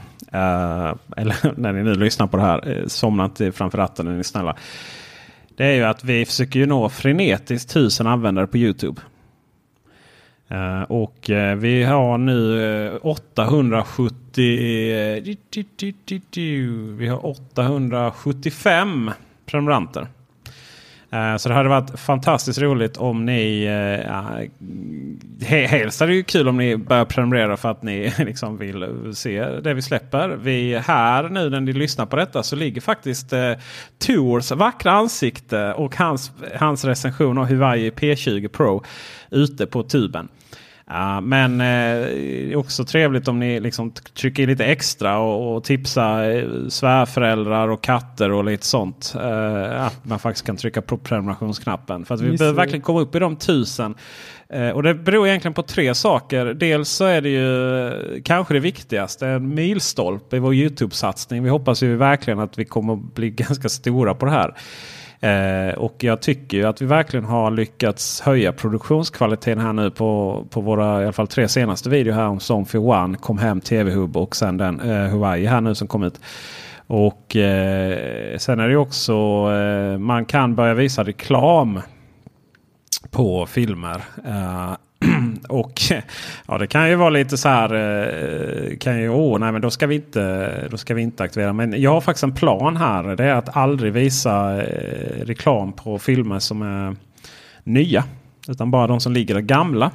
Eller 1.17 1.57
när 1.61 1.73
ni 1.73 1.83
nu 1.83 1.95
lyssnar 1.95 2.27
på 2.27 2.37
det 2.37 2.43
här. 2.43 2.85
Somna 2.87 3.25
inte 3.25 3.53
framför 3.53 3.79
ratten 3.79 4.09
är 4.09 4.13
ni 4.13 4.25
snälla. 4.25 4.57
Det 5.57 5.65
är 5.65 5.73
ju 5.73 5.85
att 5.85 6.05
vi 6.05 6.25
försöker 6.25 6.59
ju 6.59 6.67
nå 6.67 6.89
frenetiskt 6.89 7.71
tusen 7.71 8.07
användare 8.07 8.47
på 8.47 8.59
Youtube. 8.59 9.01
Uh, 10.53 10.83
och 10.83 11.31
uh, 11.31 11.55
vi 11.55 11.85
har 11.85 12.19
nu 12.19 12.41
uh, 12.93 12.99
870... 13.03 14.43
Vi 16.99 17.09
har 17.09 17.27
875 17.27 19.11
prenumeranter. 19.51 20.07
Eh, 21.11 21.37
så 21.37 21.49
det 21.49 21.55
hade 21.55 21.69
varit 21.69 22.01
fantastiskt 22.01 22.59
roligt 22.59 22.97
om 22.97 23.25
ni... 23.25 23.65
Eh, 23.65 24.07
ja, 24.07 24.41
Helst 25.47 26.01
är 26.01 26.07
det 26.07 26.15
ju 26.15 26.23
kul 26.23 26.49
om 26.49 26.57
ni 26.57 26.77
börjar 26.77 27.05
prenumerera 27.05 27.57
för 27.57 27.71
att 27.71 27.83
ni 27.83 28.13
liksom 28.19 28.57
vill 28.57 28.87
se 29.15 29.45
det 29.45 29.75
vi 29.75 29.83
släpper. 29.83 30.29
Vi 30.29 30.79
här 30.79 31.29
nu 31.29 31.51
när 31.51 31.61
ni 31.61 31.73
lyssnar 31.73 32.07
på 32.07 32.17
detta 32.17 32.43
så 32.43 32.57
ligger 32.57 32.81
faktiskt 32.81 33.33
eh, 33.33 33.53
Tors 33.99 34.51
vackra 34.51 34.93
ansikte 34.93 35.73
och 35.73 35.97
hans, 35.97 36.33
hans 36.55 36.85
recension 36.85 37.39
av 37.39 37.47
Huawei 37.47 37.91
P20 37.91 38.49
Pro 38.49 38.85
ute 39.31 39.67
på 39.67 39.83
tuben. 39.83 40.29
Ja, 40.91 41.21
men 41.21 41.61
eh, 41.61 42.59
också 42.59 42.85
trevligt 42.85 43.29
om 43.29 43.39
ni 43.39 43.61
liksom 43.61 43.91
trycker 43.91 44.43
i 44.43 44.47
lite 44.47 44.65
extra 44.65 45.19
och, 45.19 45.57
och 45.57 45.65
tipsar 45.65 46.31
eh, 46.31 46.69
svärföräldrar 46.69 47.69
och 47.69 47.83
katter 47.83 48.33
och 48.33 48.45
lite 48.45 48.67
sånt. 48.67 49.15
Eh, 49.17 49.87
att 49.87 50.05
man 50.05 50.19
faktiskt 50.19 50.47
kan 50.47 50.57
trycka 50.57 50.83
på 50.83 50.99
prenumerationsknappen. 50.99 52.05
För 52.05 52.15
att 52.15 52.21
vi 52.21 52.31
Visst, 52.31 52.39
behöver 52.39 52.59
eh. 52.59 52.63
verkligen 52.63 52.83
komma 52.83 53.01
upp 53.01 53.15
i 53.15 53.19
de 53.19 53.37
tusen. 53.37 53.95
Eh, 54.49 54.69
och 54.69 54.83
det 54.83 54.95
beror 54.95 55.29
egentligen 55.29 55.55
på 55.55 55.63
tre 55.63 55.95
saker. 55.95 56.47
Dels 56.47 56.89
så 56.89 57.05
är 57.05 57.21
det 57.21 57.29
ju 57.29 57.87
eh, 57.89 58.23
kanske 58.25 58.55
det 58.55 58.61
viktigaste, 58.61 59.27
en 59.27 59.55
milstolpe 59.55 60.37
i 60.37 60.39
vår 60.39 60.55
Youtube-satsning. 60.55 61.43
Vi 61.43 61.49
hoppas 61.49 61.83
ju 61.83 61.97
verkligen 61.97 62.39
att 62.39 62.59
vi 62.59 62.65
kommer 62.65 62.93
att 62.93 63.15
bli 63.15 63.31
ganska 63.49 63.69
stora 63.69 64.15
på 64.15 64.27
det 64.27 64.33
här. 64.33 64.55
Eh, 65.21 65.75
och 65.75 66.05
jag 66.05 66.23
tycker 66.23 66.57
ju 66.57 66.65
att 66.65 66.83
vi 66.83 66.87
verkligen 66.87 67.25
har 67.25 67.51
lyckats 67.51 68.21
höja 68.21 68.53
produktionskvaliteten 68.53 69.59
här 69.59 69.73
nu 69.73 69.91
på, 69.91 70.45
på 70.51 70.61
våra 70.61 71.01
i 71.01 71.05
alla 71.05 71.13
fall 71.13 71.27
tre 71.27 71.49
senaste 71.49 71.91
videor 71.91 72.15
här 72.15 72.27
om 72.27 72.41
Somfy 72.41 72.79
One, 72.79 73.17
Kom 73.19 73.39
hem 73.39 73.61
TV-hub 73.61 74.17
och 74.17 74.37
sen 74.37 74.57
den 74.57 74.81
eh, 74.81 75.11
Hawaii 75.11 75.47
här 75.47 75.61
nu 75.61 75.75
som 75.75 75.89
kom 75.89 76.03
ut. 76.03 76.21
Och 76.87 77.37
eh, 77.37 78.39
sen 78.39 78.61
är 78.61 78.67
det 78.67 78.73
ju 78.73 78.77
också 78.77 79.13
eh, 79.53 79.99
man 79.99 80.25
kan 80.25 80.55
börja 80.55 80.75
visa 80.75 81.05
reklam 81.05 81.81
på 83.11 83.47
filmer. 83.47 84.03
Eh, 84.27 84.73
Och 85.49 85.81
ja, 86.47 86.59
det 86.59 86.67
kan 86.67 86.89
ju 86.89 86.95
vara 86.95 87.11
lite 87.11 87.37
så 87.37 87.49
här. 87.49 87.75
Eh, 87.75 88.77
kan 88.77 89.01
ju, 89.01 89.09
åh, 89.09 89.39
nej, 89.39 89.53
men 89.53 89.61
då 89.61 89.71
ska, 89.71 89.87
vi 89.87 89.95
inte, 89.95 90.69
då 90.71 90.77
ska 90.77 90.95
vi 90.95 91.03
inte 91.03 91.23
aktivera. 91.23 91.53
Men 91.53 91.81
jag 91.83 91.91
har 91.91 92.01
faktiskt 92.01 92.25
en 92.25 92.35
plan 92.35 92.77
här. 92.77 93.17
Det 93.17 93.25
är 93.25 93.35
att 93.35 93.57
aldrig 93.57 93.93
visa 93.93 94.63
eh, 94.63 95.25
reklam 95.25 95.73
på 95.73 95.99
filmer 95.99 96.39
som 96.39 96.63
är 96.63 96.97
nya. 97.65 98.05
Utan 98.49 98.71
bara 98.71 98.87
de 98.87 99.01
som 99.01 99.13
ligger 99.13 99.35
där 99.35 99.41
gamla. 99.41 99.91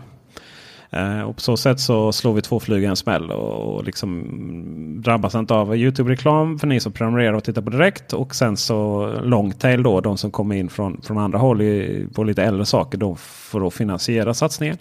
Eh, 0.94 1.22
och 1.22 1.36
på 1.36 1.42
så 1.42 1.58
sätt 1.58 1.80
så 1.80 2.12
slår 2.12 2.34
vi 2.34 2.42
två 2.42 2.60
flugor 2.60 2.84
i 2.84 2.86
en 2.86 2.96
smäll 2.96 3.32
och, 3.32 3.84
liksom 3.84 4.24
drabbas 5.04 5.36
inte 5.36 5.54
av 5.54 5.76
Youtube-reklam 5.76 6.60
för 6.60 6.68
ni 6.68 6.80
som 6.80 6.92
prenumererar 6.92 7.34
och 7.34 7.44
tittar 7.44 7.62
på 7.62 7.70
direkt. 7.70 8.14
Och 8.14 8.36
sen 8.36 8.58
så 8.58 9.08
longtail 9.24 9.84
då, 9.84 10.02
de 10.02 10.18
som 10.18 10.32
kommer 10.32 10.56
in 10.56 10.70
från, 10.70 11.02
från 11.02 11.18
andra 11.18 11.40
håll 11.40 11.62
i, 11.62 12.06
på 12.16 12.24
lite 12.24 12.44
äldre 12.44 12.66
saker. 12.66 12.98
De 12.98 13.18
får 13.18 13.60
då 13.60 13.72
finansiera 13.72 14.34
satsningen. 14.34 14.78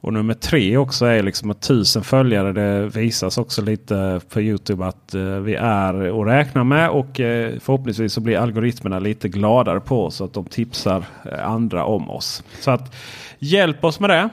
Och 0.00 0.12
nummer 0.12 0.34
tre 0.34 0.76
också 0.76 1.06
är 1.06 1.22
liksom 1.22 1.50
att 1.50 1.60
tusen 1.60 2.04
följare. 2.04 2.52
Det 2.52 2.86
visas 2.86 3.38
också 3.38 3.62
lite 3.62 4.20
på 4.28 4.40
Youtube 4.40 4.86
att 4.86 5.14
eh, 5.14 5.22
vi 5.22 5.54
är 5.54 6.20
att 6.20 6.26
räkna 6.26 6.64
med. 6.64 6.90
Och 6.90 7.20
eh, 7.20 7.58
förhoppningsvis 7.60 8.12
så 8.12 8.20
blir 8.20 8.38
algoritmerna 8.38 8.98
lite 8.98 9.28
gladare 9.28 9.80
på 9.80 10.04
oss. 10.04 10.16
Så 10.16 10.24
att 10.24 10.32
de 10.32 10.44
tipsar 10.44 11.04
andra 11.44 11.84
om 11.84 12.10
oss. 12.10 12.42
Så 12.60 12.70
att 12.70 12.94
hjälp 13.38 13.84
oss 13.84 14.00
med 14.00 14.10
det. 14.10 14.28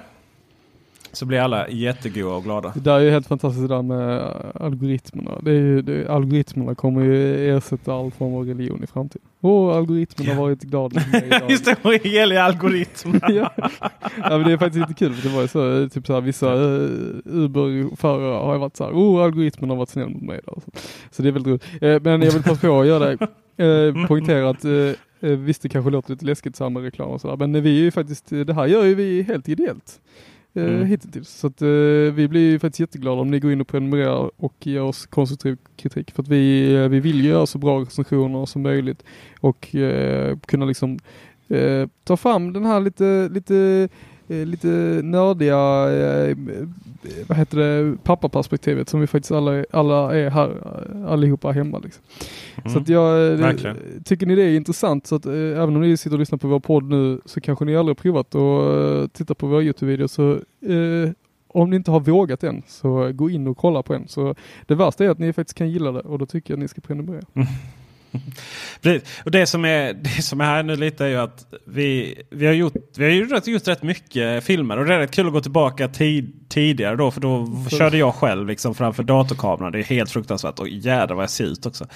Så 1.14 1.26
blir 1.26 1.40
alla 1.40 1.70
jättegoda 1.70 2.36
och 2.36 2.44
glada. 2.44 2.72
Det 2.76 2.80
där 2.80 2.96
är 2.96 3.00
ju 3.00 3.12
helt 3.12 3.28
fantastiskt 3.28 3.68
det 3.68 3.76
där 3.76 3.82
med 3.82 4.34
algoritmerna. 4.56 5.32
Det 5.42 5.52
är 5.52 5.56
ju, 5.56 5.82
det, 5.82 6.08
algoritmerna 6.08 6.76
kommer 6.76 7.02
ju 7.02 7.50
ersätta 7.58 7.94
all 7.94 8.12
form 8.12 8.36
av 8.36 8.46
religion 8.46 8.84
i 8.84 8.88
framtiden. 8.88 9.28
Åh, 9.42 9.78
algoritmen 9.78 10.28
har 10.28 10.36
varit 10.36 10.62
glad 10.62 10.94
med 10.94 11.12
mig 11.12 11.24
idag. 11.26 11.52
Just 11.52 11.66
det, 11.66 11.76
och 11.82 11.94
helig 11.94 12.38
algoritm. 12.38 13.14
ja. 13.22 13.52
ja 13.58 14.30
men 14.30 14.44
det 14.44 14.52
är 14.52 14.58
faktiskt 14.58 14.90
lite 14.90 15.00
kul 15.00 15.14
för 15.14 15.30
det 15.30 15.36
var 15.36 15.42
ju 15.42 15.48
så, 15.48 15.90
typ 15.90 16.08
så 16.08 16.14
här, 16.14 16.22
vissa 16.22 16.54
uh, 16.54 16.90
Uber-förare 17.26 18.46
har 18.46 18.54
ju 18.54 18.60
varit 18.60 18.76
så 18.76 18.84
här, 18.84 18.92
oh 18.92 19.24
algoritmen 19.24 19.70
har 19.70 19.78
varit 19.78 19.90
snäll 19.90 20.10
mot 20.10 20.22
mig 20.22 20.40
idag. 20.44 20.62
Så, 20.66 20.72
så 21.12 21.22
det 21.22 21.28
är 21.28 21.32
väldigt 21.32 21.52
roligt. 21.52 21.84
Eh, 21.84 22.02
men 22.02 22.22
jag 22.22 22.32
vill 22.32 22.44
passa 22.44 22.68
på 22.68 22.82
att 22.82 22.88
göra 22.88 23.16
det, 23.16 23.28
eh, 23.64 24.08
poängtera 24.08 24.50
att 24.50 24.66
eh, 24.66 25.30
eh, 25.32 25.38
visst 25.38 25.62
det 25.62 25.70
kanske 25.70 25.92
låter 25.92 26.12
lite 26.12 26.26
läskigt 26.26 26.56
så 26.56 26.64
här 26.64 26.70
med 26.70 26.84
reklam 26.84 27.10
och 27.10 27.22
sådär 27.22 27.48
men 27.48 27.64
vi 27.64 27.80
är 27.80 27.84
ju 27.84 27.92
faktiskt, 27.92 28.30
det 28.30 28.54
här 28.54 28.68
gör 28.68 28.84
ju 28.84 28.96
vi 28.96 29.22
helt 29.22 29.50
ideellt. 29.50 30.00
Eh, 30.54 30.64
Mm. 30.64 30.86
hittills. 30.86 31.30
Så 31.30 31.48
att 31.48 31.62
eh, 31.62 31.68
vi 32.14 32.28
blir 32.30 32.60
faktiskt 32.60 32.80
jätteglada 32.80 33.22
om 33.22 33.32
ni 33.32 33.40
går 33.40 33.52
in 33.52 33.62
och 33.62 33.68
prenumererar 33.68 34.32
och 34.38 34.54
ger 34.60 34.82
oss 34.82 35.06
konstruktiv 35.06 35.58
kritik. 35.78 36.12
För 36.12 36.24
att 36.24 36.28
vi, 36.30 36.74
eh, 36.76 36.88
vi 36.88 37.00
vill 37.00 37.26
göra 37.26 37.46
så 37.46 37.58
bra 37.58 37.80
recensioner 37.82 38.46
som 38.46 38.62
möjligt 38.62 39.04
och 39.40 39.76
eh, 39.76 40.38
kunna 40.48 40.66
liksom 40.66 41.00
eh, 41.48 41.88
ta 42.04 42.18
fram 42.18 42.54
den 42.54 42.66
här 42.66 42.80
lite, 42.82 43.30
lite, 43.32 43.90
lite 44.32 44.68
nördiga, 45.04 45.58
eh, 45.92 46.38
vad 47.28 47.38
heter 47.38 47.58
det, 47.58 47.98
pappaperspektivet 48.04 48.90
som 48.90 49.02
vi 49.02 49.08
faktiskt 49.08 49.32
alla, 49.32 49.66
alla 49.72 50.16
är 50.16 50.30
här, 50.30 50.58
allihopa 51.08 51.52
hemma 51.52 51.80
liksom. 51.80 52.04
Så 52.74 52.80
att 52.80 52.90
jag, 52.90 53.32
eh, 53.32 53.38
verkligen. 53.38 53.78
tycker 54.06 54.26
ni 54.26 54.36
det 54.36 54.44
är 54.44 54.56
intressant 54.56 55.08
så 55.08 55.16
att 55.16 55.26
eh, 55.26 55.34
även 55.34 55.76
om 55.76 55.82
ni 55.82 55.98
sitter 55.98 56.16
och 56.16 56.20
lyssnar 56.20 56.38
på 56.38 56.48
vår 56.48 56.60
podd 56.60 56.84
nu 56.84 57.22
så 57.26 57.42
kanske 57.42 57.66
ni 57.66 57.76
aldrig 57.76 57.98
har 57.98 58.02
provat 58.02 58.36
att 58.36 59.04
eh, 59.04 59.08
titta 59.08 59.36
på 59.36 59.48
våra 59.48 59.62
Youtube-videos 59.62 60.08
så 60.08 60.32
eh, 60.72 61.12
om 61.48 61.70
ni 61.70 61.76
inte 61.76 61.92
har 61.92 62.00
vågat 62.00 62.44
än 62.44 62.64
så 62.68 63.12
gå 63.12 63.30
in 63.30 63.48
och 63.48 63.58
kolla 63.58 63.84
på 63.84 63.94
en. 63.94 64.08
Så 64.08 64.36
det 64.66 64.76
värsta 64.76 65.06
är 65.06 65.10
att 65.10 65.20
ni 65.20 65.34
faktiskt 65.34 65.58
kan 65.58 65.70
gilla 65.70 65.92
det 65.92 66.00
och 66.00 66.20
då 66.20 66.26
tycker 66.26 66.54
jag 66.54 66.58
att 66.58 66.62
ni 66.62 66.68
ska 66.68 66.82
prenumerera. 66.82 67.26
Precis. 68.82 69.10
Och 69.26 69.32
det 69.32 69.46
som, 69.46 69.66
är, 69.66 69.94
det 69.94 70.22
som 70.22 70.42
är 70.42 70.46
här 70.46 70.64
nu 70.64 70.76
lite 70.76 71.06
är 71.06 71.10
ju 71.10 71.18
att 71.18 71.46
vi, 71.66 72.22
vi 72.30 72.46
har, 72.46 72.54
gjort, 72.54 72.74
vi 72.98 73.06
har 73.20 73.26
rätt- 73.26 73.48
gjort 73.48 73.68
rätt 73.68 73.84
mycket 73.84 74.44
filmer. 74.44 74.78
Och 74.80 74.86
det 74.86 74.94
är 74.94 75.00
rätt 75.00 75.12
kul 75.12 75.28
att 75.28 75.34
gå 75.34 75.42
tillbaka 75.42 75.88
tid, 75.88 76.34
tidigare 76.50 76.96
då. 76.96 77.12
För 77.12 77.22
då 77.22 77.48
För- 77.70 77.78
körde 77.78 77.98
jag 77.98 78.16
själv 78.16 78.48
liksom 78.48 78.76
framför 78.76 79.04
datorkameran. 79.04 79.72
Det 79.72 79.80
är 79.80 79.84
helt 79.84 80.12
fruktansvärt. 80.12 80.60
Och 80.60 80.70
jädrar 80.70 81.16
vad 81.16 81.24
jag 81.24 81.30
ser 81.30 81.46
ut 81.46 81.66
också. 81.66 81.88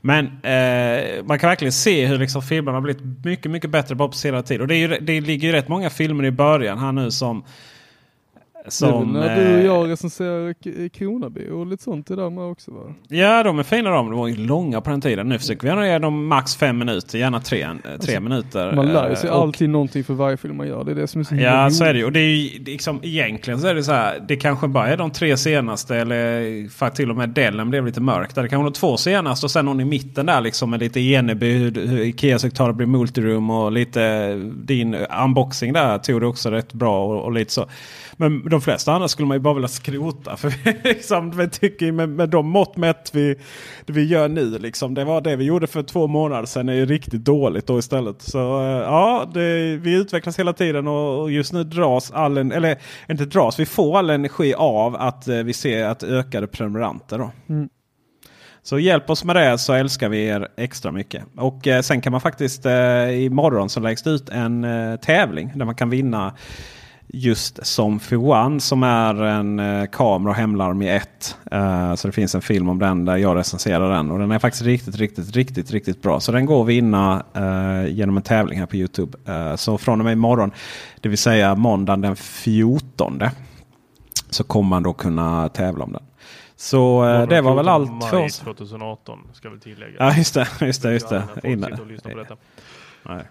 Men 0.00 0.26
eh, 0.26 1.24
man 1.24 1.38
kan 1.38 1.48
verkligen 1.48 1.72
se 1.72 2.06
hur 2.06 2.18
liksom 2.18 2.42
filmerna 2.42 2.76
har 2.76 2.82
blivit 2.82 3.24
mycket, 3.24 3.50
mycket 3.50 3.70
bättre 3.70 3.94
bara 3.94 4.08
på 4.08 4.14
senare 4.16 4.42
tid. 4.42 4.60
Och 4.60 4.66
det, 4.68 4.74
är 4.74 4.88
ju, 4.88 4.88
det 5.00 5.20
ligger 5.20 5.48
ju 5.48 5.52
rätt 5.54 5.68
många 5.68 5.90
filmer 5.90 6.24
i 6.24 6.30
början 6.30 6.78
här 6.78 6.92
nu 6.92 7.10
som 7.10 7.44
Som, 8.72 9.12
det 9.12 9.18
är 9.20 9.22
väl 9.36 9.36
när 9.36 9.44
du 9.44 9.52
och 9.52 9.58
eh, 9.58 9.64
jag 9.64 9.90
recenserar 9.90 10.54
Kronaby 10.88 11.48
och 11.50 11.66
lite 11.66 11.82
sånt 11.82 12.06
det 12.06 12.16
där 12.16 12.30
med 12.30 12.44
också 12.44 12.70
va? 12.70 12.80
Ja, 13.08 13.42
de 13.42 13.58
är 13.58 13.62
fina 13.62 13.90
de. 13.90 14.10
De 14.10 14.18
var 14.18 14.28
ju 14.28 14.36
långa 14.36 14.80
på 14.80 14.90
den 14.90 15.00
tiden. 15.00 15.28
Nu 15.28 15.38
försöker 15.38 15.62
vi 15.62 15.68
gärna 15.68 15.86
ge 15.88 15.98
dem 15.98 16.26
max 16.26 16.56
fem 16.56 16.78
minuter, 16.78 17.18
gärna 17.18 17.40
tre, 17.40 17.62
eh, 17.62 17.70
tre 18.00 18.20
minuter. 18.20 18.60
Alltså, 18.66 18.76
Man 18.76 18.86
lär 18.92 19.14
sig 19.14 19.28
Eh, 19.30 19.36
och- 19.36 19.42
alltid 19.42 19.70
någonting 19.70 20.04
för 20.04 20.14
varje 20.14 20.36
film 20.36 20.56
man 20.56 20.68
gör. 20.68 20.84
Det 20.84 20.90
är 20.90 20.94
det 20.94 21.06
som 21.06 21.20
är 21.20 21.24
så 21.24 21.34
Ja, 21.34 21.64
roligt. 21.64 21.74
så 21.76 21.84
är 21.84 21.92
det 21.92 21.98
ju. 21.98 22.04
Och 22.04 22.12
det 22.12 22.20
är 22.20 22.24
ju 22.36 22.64
liksom, 22.64 22.98
egentligen 23.02 23.60
så 23.60 23.66
är 23.66 23.74
det 23.74 23.82
så 23.82 23.92
här. 23.92 24.24
Det 24.28 24.36
kanske 24.36 24.68
bara 24.68 24.88
är 24.88 24.96
de 24.96 25.10
tre 25.10 25.36
senaste 25.36 25.96
eller 25.96 26.68
faktiskt 26.68 26.96
till 26.96 27.10
och 27.10 27.16
med 27.16 27.28
Dellen 27.28 27.70
blev 27.70 27.86
lite 27.86 28.00
mörk. 28.00 28.34
Där 28.34 28.42
det 28.42 28.48
kanske 28.48 28.62
är 28.62 28.70
de 28.70 28.72
två 28.72 28.96
senaste 28.96 29.46
och 29.46 29.50
sen 29.50 29.64
någon 29.64 29.80
i 29.80 29.84
mitten 29.84 30.26
där 30.26 30.40
liksom 30.40 30.70
med 30.70 30.80
lite 30.80 31.00
Eneby, 31.00 31.52
hur, 31.52 31.86
hur 31.86 32.00
Ikeas 32.00 32.42
högtalare 32.42 32.74
blir 32.74 32.86
multiroom 32.86 33.50
och 33.50 33.72
lite 33.72 34.34
din 34.64 34.94
unboxing 35.24 35.72
där 35.72 35.98
tog 35.98 36.20
det 36.20 36.26
också 36.26 36.50
rätt 36.50 36.72
bra 36.72 37.04
och, 37.06 37.24
och 37.24 37.32
lite 37.32 37.52
så. 37.52 37.66
Men 38.16 38.48
de 38.48 38.59
flesta 38.60 38.92
andra 38.92 39.08
skulle 39.08 39.28
man 39.28 39.34
ju 39.34 39.40
bara 39.40 39.54
vilja 39.54 39.68
skrota. 39.68 40.36
För 40.36 40.48
vi 40.64 40.88
liksom, 40.88 41.30
vi 41.30 41.48
tycker 41.48 41.92
med, 41.92 42.08
med 42.08 42.28
de 42.28 42.48
mått 42.48 42.76
mätt 42.76 43.10
vi, 43.12 43.36
vi 43.86 44.04
gör 44.04 44.28
nu. 44.28 44.58
Liksom, 44.58 44.94
det 44.94 45.04
var 45.04 45.20
det 45.20 45.36
vi 45.36 45.44
gjorde 45.44 45.66
för 45.66 45.82
två 45.82 46.06
månader 46.06 46.46
sedan 46.46 46.68
är 46.68 46.74
ju 46.74 46.86
riktigt 46.86 47.24
dåligt 47.24 47.66
då 47.66 47.78
istället. 47.78 48.22
Så 48.22 48.60
eh, 48.60 48.66
ja, 48.66 49.30
det, 49.34 49.76
vi 49.76 49.94
utvecklas 49.94 50.38
hela 50.38 50.52
tiden 50.52 50.88
och, 50.88 51.20
och 51.20 51.30
just 51.30 51.52
nu 51.52 51.64
dras 51.64 52.10
all 52.10 52.38
en, 52.38 52.52
eller 52.52 52.78
inte 53.08 53.24
dras, 53.24 53.60
vi 53.60 53.66
får 53.66 53.98
all 53.98 54.10
energi 54.10 54.54
av 54.54 54.96
att 54.96 55.28
eh, 55.28 55.36
vi 55.36 55.52
ser 55.52 55.84
att 55.84 56.02
ökade 56.02 56.46
prenumeranter. 56.46 57.18
Då. 57.18 57.30
Mm. 57.48 57.68
Så 58.62 58.78
hjälp 58.78 59.10
oss 59.10 59.24
med 59.24 59.36
det 59.36 59.58
så 59.58 59.72
älskar 59.72 60.08
vi 60.08 60.26
er 60.26 60.48
extra 60.56 60.92
mycket. 60.92 61.24
Och 61.36 61.66
eh, 61.66 61.82
sen 61.82 62.00
kan 62.00 62.12
man 62.12 62.20
faktiskt 62.20 62.66
eh, 62.66 63.24
imorgon 63.24 63.68
så 63.68 63.80
läggs 63.80 64.02
det 64.02 64.10
ut 64.10 64.28
en 64.28 64.64
eh, 64.64 64.96
tävling 64.96 65.52
där 65.54 65.64
man 65.64 65.74
kan 65.74 65.90
vinna 65.90 66.34
just 67.12 67.66
som 67.66 68.00
for 68.00 68.16
One 68.16 68.60
som 68.60 68.82
är 68.82 69.22
en 69.22 69.58
eh, 69.58 69.86
kamera 69.86 70.30
och 70.30 70.36
hemlarm 70.36 70.82
i 70.82 70.88
ett. 70.88 71.36
Eh, 71.50 71.94
så 71.94 72.08
det 72.08 72.12
finns 72.12 72.34
en 72.34 72.42
film 72.42 72.68
om 72.68 72.78
den 72.78 73.04
där 73.04 73.16
jag 73.16 73.36
recenserar 73.36 73.92
den. 73.96 74.10
Och 74.10 74.18
den 74.18 74.30
är 74.30 74.38
faktiskt 74.38 74.64
riktigt, 74.64 74.96
riktigt, 74.96 75.36
riktigt, 75.36 75.70
riktigt 75.70 76.02
bra. 76.02 76.20
Så 76.20 76.32
den 76.32 76.46
går 76.46 76.62
att 76.62 76.68
vinna 76.68 77.24
eh, 77.34 77.92
genom 77.92 78.16
en 78.16 78.22
tävling 78.22 78.58
här 78.58 78.66
på 78.66 78.76
Youtube. 78.76 79.18
Eh, 79.26 79.56
så 79.56 79.78
från 79.78 80.00
och 80.00 80.04
med 80.04 80.12
imorgon, 80.12 80.50
det 81.00 81.08
vill 81.08 81.18
säga 81.18 81.54
måndagen 81.54 82.00
den 82.00 82.16
14. 82.16 83.22
Så 84.30 84.44
kommer 84.44 84.68
man 84.68 84.82
då 84.82 84.92
kunna 84.92 85.48
tävla 85.48 85.84
om 85.84 85.92
den. 85.92 86.02
Så 86.56 87.08
eh, 87.08 87.28
det 87.28 87.40
var 87.40 87.54
väl 87.54 87.68
allt 87.68 88.04
för 88.04 88.24
oss. 88.24 88.38
2018 88.38 89.18
ska 89.32 89.50
väl 89.50 89.60
tilläggas. 89.60 89.96
Ja 89.98 90.16
just 90.16 90.34
det, 90.34 90.48
just 90.60 90.82
det, 90.82 90.92
just 90.92 91.08
det. 91.08 91.24
Innan. 91.44 91.70
Nej. 93.02 93.24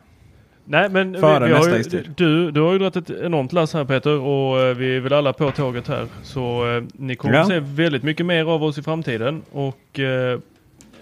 Nej 0.71 0.89
men 0.89 1.11
vi, 1.11 1.17
vi 1.19 1.25
har 1.25 1.77
ju, 1.77 2.03
du, 2.15 2.51
du 2.51 2.61
har 2.61 2.71
ju 2.73 2.79
dragit 2.79 2.95
ett 2.95 3.09
enormt 3.21 3.53
lass 3.53 3.73
här 3.73 3.85
Peter 3.85 4.19
och 4.19 4.59
eh, 4.61 4.75
vi 4.77 4.95
är 4.95 4.99
väl 4.99 5.13
alla 5.13 5.33
på 5.33 5.51
tåget 5.51 5.87
här. 5.87 6.05
Så 6.23 6.75
eh, 6.77 6.83
ni 6.93 7.15
kommer 7.15 7.35
Ja. 7.35 7.41
att 7.41 7.47
se 7.47 7.59
väldigt 7.59 8.03
mycket 8.03 8.25
mer 8.25 8.45
av 8.45 8.63
oss 8.63 8.77
i 8.77 8.81
framtiden. 8.81 9.41
Och 9.51 9.99
eh, 9.99 10.39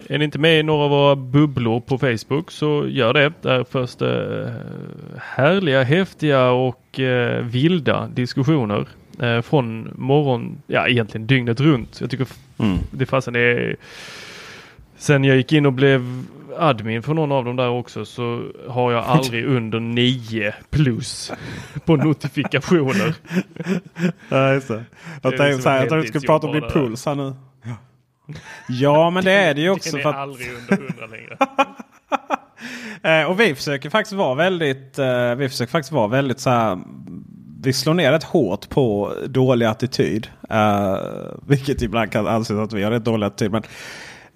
är 0.07 0.17
ni 0.17 0.23
inte 0.25 0.39
med 0.39 0.59
i 0.59 0.63
några 0.63 0.83
av 0.83 0.89
våra 0.89 1.15
bubblor 1.15 1.79
på 1.79 1.97
Facebook 1.97 2.51
så 2.51 2.85
gör 2.87 3.13
det. 3.13 3.33
Där 3.41 3.63
förs 3.63 3.95
det 3.95 4.43
eh, 4.43 5.19
härliga, 5.21 5.83
häftiga 5.83 6.49
och 6.51 6.99
eh, 6.99 7.43
vilda 7.45 8.07
diskussioner. 8.13 8.85
Eh, 9.21 9.41
från 9.41 9.89
morgon, 9.95 10.57
ja 10.67 10.87
egentligen 10.87 11.27
dygnet 11.27 11.59
runt. 11.59 12.01
Jag 12.01 12.09
tycker 12.09 12.27
Mm. 12.59 12.77
det 12.91 13.05
fasen 13.05 13.35
är 13.35 13.75
Sen 14.97 15.23
jag 15.23 15.37
gick 15.37 15.53
in 15.53 15.65
och 15.65 15.73
blev 15.73 16.23
admin 16.59 17.03
för 17.03 17.13
någon 17.13 17.31
av 17.31 17.45
dem 17.45 17.55
där 17.55 17.69
också 17.69 18.05
så 18.05 18.43
har 18.69 18.91
jag 18.91 19.03
aldrig 19.05 19.45
under 19.55 19.79
9 19.79 20.53
plus 20.69 21.31
på 21.85 21.95
notifikationer. 21.95 23.13
Ja, 24.29 24.53
just 24.53 24.67
det. 24.67 24.83
Jag 25.21 25.37
tänkte 25.37 25.53
som 25.53 25.61
så 25.61 25.69
här, 25.69 25.77
jag 25.79 25.87
trodde 25.89 26.03
du 26.03 26.07
skulle 26.07 26.27
prata 26.27 26.47
om 26.47 26.53
din 26.53 26.69
puls 26.69 27.05
här 27.05 27.15
nu. 27.15 27.33
Ja, 28.69 29.09
men 29.09 29.23
det 29.23 29.31
är 29.31 29.53
det 29.53 29.61
ju 29.61 29.69
också. 29.75 29.91
Den 29.91 30.01
För 30.03 30.09
är 30.09 30.13
att, 30.13 30.19
aldrig 30.19 30.47
under 30.53 30.85
100 30.87 31.05
längre. 31.07 31.37
eh, 33.21 33.29
och 33.31 33.39
vi 33.39 33.55
försöker 33.55 33.89
faktiskt 33.89 34.13
vara 34.13 34.35
väldigt, 34.35 34.99
eh, 34.99 35.35
vi 35.35 35.49
försöker 35.49 35.71
faktiskt 35.71 35.91
vara 35.91 36.07
väldigt 36.07 36.39
så 36.39 36.49
här. 36.49 36.79
Vi 37.61 37.73
slår 37.73 37.93
ner 37.93 38.11
rätt 38.11 38.23
hårt 38.23 38.69
på 38.69 39.13
dålig 39.27 39.65
attityd. 39.65 40.27
Eh, 40.49 40.97
vilket 41.47 41.81
ibland 41.81 42.11
kan 42.11 42.27
anses 42.27 42.57
att 42.57 42.73
vi 42.73 42.83
har 42.83 42.91
rätt 42.91 43.05
dålig 43.05 43.27
attityd. 43.27 43.51
Men 43.51 43.63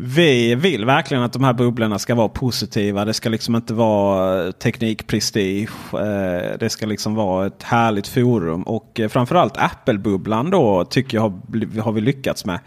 vi 0.03 0.55
vill 0.55 0.85
verkligen 0.85 1.23
att 1.23 1.33
de 1.33 1.43
här 1.43 1.53
bubblorna 1.53 1.99
ska 1.99 2.15
vara 2.15 2.29
positiva. 2.29 3.05
Det 3.05 3.13
ska 3.13 3.29
liksom 3.29 3.55
inte 3.55 3.73
vara 3.73 4.45
eh, 4.45 4.51
teknikprestige. 4.51 5.69
Eh, 5.93 6.57
det 6.59 6.69
ska 6.69 6.85
liksom 6.85 7.15
vara 7.15 7.47
ett 7.47 7.63
härligt 7.63 8.07
forum. 8.07 8.63
Och 8.63 8.99
eh, 8.99 9.09
framförallt 9.09 9.57
Apple-bubblan 9.57 10.49
då 10.49 10.85
tycker 10.85 11.17
jag 11.17 11.21
har, 11.21 11.81
har 11.81 11.91
vi 11.91 12.01
lyckats 12.01 12.45
med. 12.45 12.59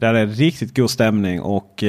Där 0.00 0.14
är 0.14 0.26
riktigt 0.26 0.76
god 0.76 0.90
stämning 0.90 1.40
och 1.40 1.82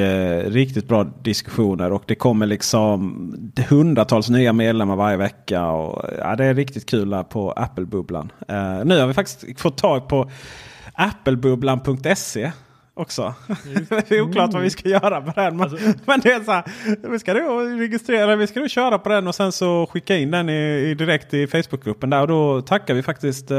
riktigt 0.45 0.87
bra 0.87 1.03
diskussioner. 1.03 1.91
Och 1.91 2.03
det 2.05 2.15
kommer 2.15 2.45
liksom 2.45 3.53
hundratals 3.69 4.29
nya 4.29 4.53
medlemmar 4.53 4.95
varje 4.95 5.17
vecka. 5.17 5.65
Och, 5.65 6.05
ja, 6.19 6.35
det 6.35 6.45
är 6.45 6.53
riktigt 6.53 6.85
kul 6.89 7.09
där 7.09 7.23
på 7.23 7.51
Apple-bubblan. 7.51 8.31
Nu 8.85 8.99
har 8.99 9.07
vi 9.07 9.13
faktiskt 9.13 9.61
fått 9.61 9.77
tag 9.77 10.07
på 10.07 10.29
applebubblan.se 10.93 12.51
också. 12.97 13.33
det 13.89 14.11
är 14.11 14.21
oklart 14.21 14.53
vad 14.53 14.61
vi 14.61 14.69
ska 14.69 14.89
göra 14.89 15.19
med 15.21 15.33
den. 15.35 15.57
Men, 15.57 15.69
men 16.05 16.19
det 16.19 16.31
är 16.31 16.43
så 16.43 16.51
här, 16.51 16.63
vi 17.11 17.19
ska 17.19 17.33
då 17.33 17.59
registrera, 17.59 18.35
vi 18.35 18.47
ska 18.47 18.59
då 18.59 18.67
köra 18.67 18.99
på 18.99 19.09
den 19.09 19.27
och 19.27 19.35
sen 19.35 19.51
så 19.51 19.87
skicka 19.91 20.17
in 20.17 20.31
den 20.31 20.49
i, 20.49 20.89
i 20.89 20.93
direkt 20.93 21.33
i 21.33 21.47
Facebookgruppen 21.47 22.09
där. 22.09 22.21
Och 22.21 22.27
då 22.27 22.61
tackar 22.61 22.93
vi 22.93 23.03
faktiskt. 23.03 23.51
Eh, 23.51 23.57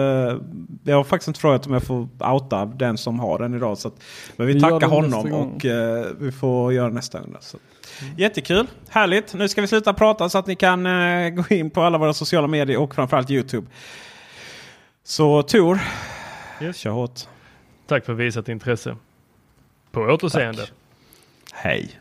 jag 0.84 0.96
har 0.96 1.04
faktiskt 1.04 1.28
inte 1.28 1.40
frågat 1.40 1.66
om 1.66 1.72
jag 1.72 1.82
får 1.82 2.08
outa 2.32 2.64
den 2.64 2.98
som 2.98 3.20
har 3.20 3.38
den 3.38 3.54
idag. 3.54 3.78
Så 3.78 3.88
att, 3.88 3.94
men 4.36 4.46
vi, 4.46 4.52
Vi 4.52 4.60
tackar 4.60 4.86
honom 4.88 5.32
och 5.32 5.64
eh, 5.64 6.06
vi 6.18 6.32
får 6.32 6.72
göra 6.72 6.88
nästa 6.88 7.20
gång. 7.20 7.36
Så. 7.40 7.58
Jättekul, 8.16 8.66
härligt. 8.88 9.34
Nu 9.34 9.48
ska 9.48 9.60
vi 9.60 9.66
sluta 9.66 9.92
prata 9.94 10.28
så 10.28 10.38
att 10.38 10.46
ni 10.46 10.56
kan 10.56 10.86
eh, 10.86 11.28
gå 11.30 11.54
in 11.54 11.70
på 11.70 11.82
alla 11.82 11.98
våra 11.98 12.12
sociala 12.12 12.46
medier 12.46 12.78
och 12.78 12.94
framförallt 12.94 13.30
Youtube. 13.30 13.66
Så 15.04 15.42
Tor, 15.42 15.78
Yes. 16.62 16.76
kör 16.76 16.90
hårt. 16.90 17.20
Tack 17.86 18.04
för 18.04 18.12
visat 18.12 18.48
intresse. 18.48 18.96
På 19.92 20.00
återseende. 20.00 20.66
Hej. 21.52 22.00